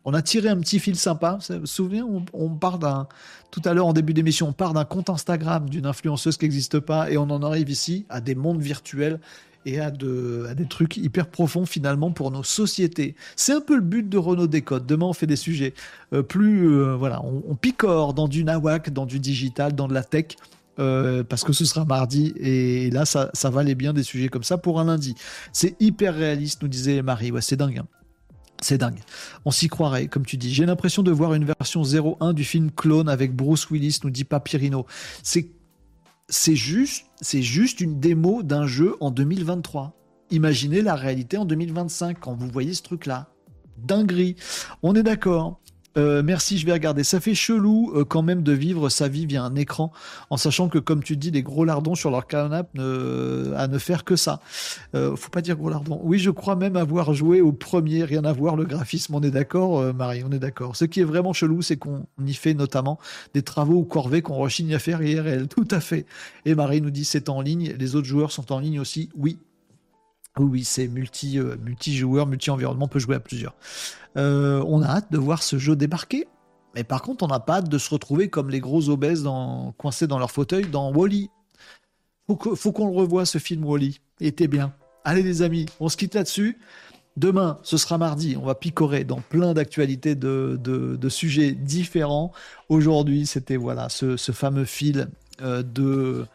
on 0.05 0.15
a 0.15 0.23
tiré 0.23 0.49
un 0.49 0.59
petit 0.59 0.79
fil 0.79 0.97
sympa. 0.97 1.39
Vous 1.49 1.61
vous 1.61 1.67
souvenez, 1.67 2.03
on, 2.03 2.51
part 2.51 2.79
d'un. 2.79 3.09
Tout 3.51 3.63
à 3.65 3.73
l'heure, 3.73 3.87
en 3.87 3.93
début 3.93 4.15
d'émission, 4.15 4.49
on 4.49 4.53
part 4.53 4.75
d'un 4.75 4.85
compte 4.85 5.11
Instagram 5.11 5.69
d'une 5.69 5.87
influenceuse 5.87 6.37
qui 6.37 6.45
n'existe 6.45 6.81
pas 6.81 7.11
et 7.11 7.17
on 7.17 7.31
en 7.31 7.43
arrive 7.43 7.71
ici 7.71 8.05
à 8.09 8.21
des 8.21 8.35
mondes 8.35 8.61
virtuels 8.61 9.21
et 9.67 9.81
à, 9.81 9.91
de, 9.91 10.47
à 10.51 10.55
des 10.55 10.67
trucs 10.67 10.97
hyper 10.99 11.27
profonds 11.27 11.65
finalement 11.65 12.11
pour 12.11 12.31
nos 12.31 12.43
sociétés. 12.43 13.15
C'est 13.37 13.53
un 13.53 13.61
peu 13.61 13.77
le 13.77 13.81
but 13.81 14.09
de 14.09 14.19
Renault 14.19 14.47
Décode. 14.47 14.87
Demain, 14.87 15.07
on 15.07 15.13
fait 15.15 15.27
des 15.27 15.37
sujets 15.37 15.73
euh, 16.13 16.23
plus, 16.23 16.69
euh, 16.69 16.97
voilà, 16.97 17.23
on, 17.23 17.55
picore 17.55 18.13
dans 18.13 18.29
du 18.29 18.45
nawak, 18.45 18.93
dans 18.93 19.07
du 19.07 19.19
digital, 19.21 19.75
dans 19.75 19.89
de 19.89 19.95
la 19.95 20.03
tech. 20.03 20.37
Euh, 20.81 21.23
parce 21.23 21.45
que 21.45 21.53
ce 21.53 21.65
sera 21.65 21.85
mardi 21.85 22.35
et 22.37 22.91
là 22.91 23.05
ça, 23.05 23.31
ça 23.33 23.49
valait 23.49 23.77
bien 23.77 23.93
des 23.93 24.03
sujets 24.03 24.27
comme 24.27 24.43
ça 24.43 24.59
pour 24.59 24.81
un 24.81 24.87
lundi. 24.87 25.15
C'est 25.53 25.77
hyper 25.81 26.17
réaliste, 26.17 26.63
nous 26.63 26.69
disait 26.69 27.01
Marie. 27.01 27.31
Ouais, 27.31 27.41
c'est 27.41 27.55
dingue. 27.55 27.79
Hein. 27.79 28.04
C'est 28.61 28.79
dingue. 28.79 29.01
On 29.45 29.51
s'y 29.51 29.69
croirait, 29.69 30.07
comme 30.07 30.25
tu 30.25 30.37
dis. 30.37 30.53
J'ai 30.53 30.67
l'impression 30.67 31.03
de 31.03 31.11
voir 31.11 31.35
une 31.35 31.45
version 31.45 31.83
01 31.83 32.33
du 32.33 32.45
film 32.45 32.71
Clone 32.71 33.09
avec 33.09 33.35
Bruce 33.35 33.71
Willis, 33.71 33.99
nous 34.05 34.11
dit 34.11 34.25
Papyrino. 34.25 34.87
C'est 35.23 35.51
c'est 36.29 36.57
juste, 36.57 37.07
c'est 37.21 37.43
juste 37.43 37.81
une 37.81 38.01
démo 38.01 38.43
d'un 38.43 38.67
jeu 38.67 38.97
en 39.01 39.11
2023. 39.11 39.95
Imaginez 40.31 40.81
la 40.81 40.95
réalité 40.95 41.37
en 41.37 41.45
2025 41.45 42.19
quand 42.19 42.35
vous 42.35 42.49
voyez 42.49 42.73
ce 42.73 42.83
truc-là. 42.83 43.29
Dinguerie. 43.77 44.37
On 44.83 44.95
est 44.95 45.03
d'accord. 45.03 45.61
Euh, 45.97 46.23
merci, 46.25 46.59
je 46.59 46.67
vais 46.67 46.73
regarder. 46.73 47.05
Ça 47.05 47.21
fait 47.21 47.35
chelou 47.35 47.93
euh, 47.95 48.05
quand 48.05 48.23
même 48.23 48.43
de 48.43 48.53
vivre 48.53 48.89
sa 48.89 49.09
vie 49.09 49.27
via 49.27 49.43
un 49.43 49.55
écran, 49.55 49.93
en 50.31 50.37
sachant 50.37 50.69
que, 50.69 50.79
comme 50.79 51.03
tu 51.03 51.17
dis, 51.17 51.31
des 51.31 51.43
gros 51.43 51.65
lardons 51.65 51.95
sur 51.95 52.11
leur 52.11 52.27
canapé 52.27 52.81
à 53.57 53.69
ne 53.69 53.79
faire 53.79 54.05
que 54.05 54.17
ça. 54.17 54.41
Euh, 54.95 55.17
faut 55.17 55.31
pas 55.31 55.43
dire 55.43 55.57
gros 55.57 55.71
lardons. 55.71 56.01
Oui, 56.03 56.19
je 56.19 56.31
crois 56.31 56.57
même 56.57 56.77
avoir 56.77 57.15
joué 57.15 57.41
au 57.41 57.53
premier, 57.53 58.05
rien 58.05 58.25
à 58.25 58.33
voir, 58.33 58.57
le 58.57 58.65
graphisme, 58.65 59.15
on 59.15 59.23
est 59.23 59.31
d'accord, 59.31 59.95
Marie, 59.95 60.23
on 60.27 60.33
est 60.33 60.39
d'accord. 60.39 60.77
Ce 60.77 60.85
qui 60.85 61.01
est 61.01 61.05
vraiment 61.05 61.33
chelou, 61.33 61.63
c'est 61.63 61.77
qu'on 61.77 62.07
y 62.25 62.35
fait 62.35 62.55
notamment 62.55 62.99
des 63.33 63.43
travaux 63.43 63.77
ou 63.77 63.85
corvées 63.85 64.23
qu'on 64.23 64.37
rechigne 64.37 64.75
à 64.75 64.79
faire 64.79 65.03
IRL. 65.03 65.49
Tout 65.49 65.69
à 65.71 65.81
fait. 65.81 66.07
Et 66.45 66.55
Marie 66.55 66.81
nous 66.81 66.91
dit 66.91 67.05
c'est 67.05 67.29
en 67.29 67.41
ligne, 67.41 67.75
les 67.79 67.97
autres 67.97 68.07
joueurs 68.07 68.33
sont 68.33 68.53
en 68.53 68.59
ligne 68.59 68.81
aussi. 68.81 69.11
Oui, 69.17 69.39
oui, 70.43 70.65
c'est 70.65 70.89
multi, 70.89 71.39
multi-joueur, 71.39 72.27
multi-environnement, 72.27 72.87
on 72.87 72.89
peut 72.89 72.99
jouer 72.99 73.17
à 73.17 73.21
plusieurs. 73.21 73.55
Euh, 74.17 74.65
on 74.67 74.83
a 74.83 74.87
hâte 74.87 75.13
de 75.13 75.19
voir 75.19 75.43
ce 75.43 75.59
jeu 75.59 75.77
débarquer. 75.77 76.27
Mais 76.75 76.83
par 76.83 77.03
contre, 77.03 77.25
on 77.25 77.29
n'a 77.29 77.41
pas 77.41 77.59
hâte 77.59 77.69
de 77.69 77.79
se 77.79 77.91
retrouver 77.91 78.29
comme 78.29 78.51
les 78.51 78.61
gros 78.61 78.89
obèses 78.89 79.23
dans, 79.23 79.73
coincés 79.79 80.07
dans 80.07 80.19
leur 80.19 80.31
fauteuil 80.31 80.67
dans 80.67 80.93
Wally. 80.93 81.31
Faut, 82.27 82.57
faut 82.57 82.73
qu'on 82.73 82.89
le 82.89 82.97
revoie 82.97 83.27
ce 83.27 83.39
film 83.39 83.65
Wally. 83.65 84.01
Il 84.21 84.27
était 84.27 84.49
bien. 84.49 84.73
Allez 85.05 85.23
les 85.23 85.43
amis, 85.43 85.67
on 85.81 85.89
se 85.89 85.97
quitte 85.97 86.15
là-dessus. 86.15 86.59
Demain, 87.17 87.61
ce 87.63 87.77
sera 87.77 87.97
mardi, 87.97 88.37
on 88.37 88.45
va 88.45 88.57
picorer 88.57 89.05
dans 89.05 89.21
plein 89.21 89.55
d'actualités 89.55 90.17
de, 90.17 91.09
sujets 91.09 91.53
différents. 91.53 92.33
Aujourd'hui, 92.69 93.27
c'était 93.27 93.57
voilà 93.57 93.89
ce, 93.89 94.17
fameux 94.17 94.65
fil 94.65 95.09
euh, 95.41 95.63
de 95.63 96.27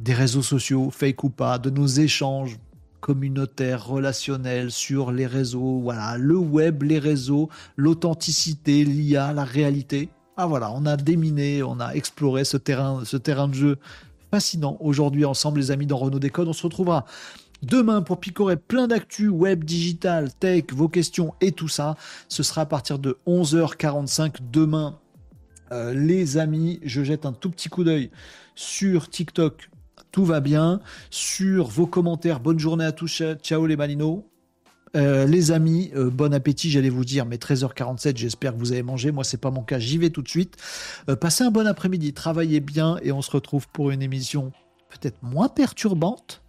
des 0.00 0.14
réseaux 0.14 0.42
sociaux, 0.42 0.90
fake 0.90 1.22
ou 1.24 1.30
pas, 1.30 1.58
de 1.58 1.68
nos 1.68 1.86
échanges 1.86 2.58
communautaire, 3.00 3.86
relationnel, 3.86 4.70
sur 4.70 5.12
les 5.12 5.26
réseaux, 5.26 5.80
voilà, 5.80 6.16
le 6.18 6.36
web, 6.36 6.82
les 6.82 6.98
réseaux, 6.98 7.48
l'authenticité, 7.76 8.84
l'IA, 8.84 9.32
la 9.32 9.44
réalité. 9.44 10.10
Ah 10.36 10.46
voilà, 10.46 10.72
on 10.72 10.86
a 10.86 10.96
déminé, 10.96 11.62
on 11.62 11.80
a 11.80 11.92
exploré 11.92 12.44
ce 12.44 12.56
terrain, 12.56 13.04
ce 13.04 13.16
terrain 13.16 13.48
de 13.48 13.54
jeu 13.54 13.78
fascinant. 14.30 14.76
Aujourd'hui, 14.80 15.24
ensemble, 15.24 15.60
les 15.60 15.70
amis 15.70 15.86
dans 15.86 15.98
Renault 15.98 16.18
Décode, 16.18 16.48
on 16.48 16.52
se 16.52 16.62
retrouvera 16.62 17.04
demain 17.62 18.02
pour 18.02 18.20
picorer 18.20 18.56
plein 18.56 18.86
d'actu 18.86 19.28
web, 19.28 19.64
digital, 19.64 20.32
tech, 20.32 20.64
vos 20.72 20.88
questions 20.88 21.34
et 21.40 21.52
tout 21.52 21.68
ça. 21.68 21.96
Ce 22.28 22.42
sera 22.42 22.62
à 22.62 22.66
partir 22.66 22.98
de 22.98 23.18
11h45 23.26 24.36
demain. 24.50 24.98
Euh, 25.72 25.92
les 25.94 26.38
amis, 26.38 26.80
je 26.82 27.04
jette 27.04 27.26
un 27.26 27.32
tout 27.32 27.50
petit 27.50 27.68
coup 27.68 27.84
d'œil 27.84 28.10
sur 28.54 29.08
TikTok 29.08 29.70
tout 30.12 30.24
va 30.24 30.40
bien. 30.40 30.80
Sur 31.10 31.68
vos 31.68 31.86
commentaires, 31.86 32.40
bonne 32.40 32.58
journée 32.58 32.84
à 32.84 32.92
tous, 32.92 33.22
ciao 33.42 33.66
les 33.66 33.76
Malinos. 33.76 34.24
Euh, 34.96 35.24
les 35.24 35.52
amis, 35.52 35.92
euh, 35.94 36.10
bon 36.10 36.34
appétit, 36.34 36.70
j'allais 36.70 36.88
vous 36.88 37.04
dire, 37.04 37.24
mais 37.24 37.36
13h47, 37.36 38.16
j'espère 38.16 38.54
que 38.54 38.58
vous 38.58 38.72
avez 38.72 38.82
mangé. 38.82 39.12
Moi, 39.12 39.22
c'est 39.22 39.40
pas 39.40 39.50
mon 39.50 39.62
cas, 39.62 39.78
j'y 39.78 39.98
vais 39.98 40.10
tout 40.10 40.22
de 40.22 40.28
suite. 40.28 40.56
Euh, 41.08 41.14
passez 41.14 41.44
un 41.44 41.50
bon 41.50 41.66
après-midi, 41.66 42.12
travaillez 42.12 42.60
bien 42.60 42.98
et 43.02 43.12
on 43.12 43.22
se 43.22 43.30
retrouve 43.30 43.68
pour 43.68 43.90
une 43.90 44.02
émission 44.02 44.52
peut-être 44.88 45.22
moins 45.22 45.48
perturbante, 45.48 46.42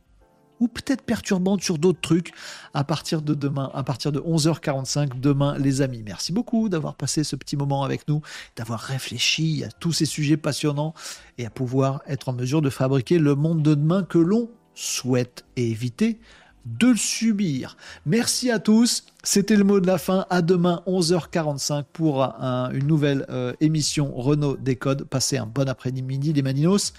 ou 0.61 0.69
peut-être 0.69 1.01
perturbante 1.01 1.61
sur 1.61 1.77
d'autres 1.77 1.99
trucs 1.99 2.31
à 2.73 2.85
partir 2.85 3.21
de 3.21 3.33
demain, 3.33 3.69
à 3.73 3.83
partir 3.83 4.13
de 4.13 4.19
11h45 4.21 5.19
demain, 5.19 5.57
les 5.57 5.81
amis. 5.81 6.03
Merci 6.05 6.31
beaucoup 6.31 6.69
d'avoir 6.69 6.95
passé 6.95 7.25
ce 7.25 7.35
petit 7.35 7.57
moment 7.57 7.83
avec 7.83 8.07
nous, 8.07 8.21
d'avoir 8.55 8.79
réfléchi 8.79 9.65
à 9.65 9.69
tous 9.69 9.91
ces 9.91 10.05
sujets 10.05 10.37
passionnants 10.37 10.93
et 11.37 11.45
à 11.45 11.49
pouvoir 11.49 12.01
être 12.07 12.29
en 12.29 12.33
mesure 12.33 12.61
de 12.61 12.69
fabriquer 12.69 13.17
le 13.17 13.35
monde 13.35 13.61
de 13.63 13.75
demain 13.75 14.03
que 14.03 14.19
l'on 14.19 14.49
souhaite 14.75 15.43
et 15.57 15.69
éviter 15.69 16.19
de 16.65 16.89
le 16.89 16.95
subir. 16.95 17.75
Merci 18.05 18.51
à 18.51 18.59
tous. 18.59 19.05
C'était 19.23 19.55
le 19.55 19.63
mot 19.63 19.79
de 19.79 19.87
la 19.87 19.97
fin. 19.97 20.27
À 20.29 20.43
demain, 20.43 20.83
11h45 20.85 21.85
pour 21.91 22.23
une 22.23 22.85
nouvelle 22.85 23.25
euh, 23.29 23.53
émission 23.61 24.13
Renault 24.15 24.57
Décode. 24.57 25.05
Passez 25.05 25.37
un 25.37 25.47
bon 25.47 25.67
après-midi, 25.67 26.33
les 26.33 26.41
Maninos. 26.43 26.93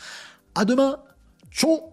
À 0.56 0.64
demain. 0.64 0.98
Ciao 1.52 1.91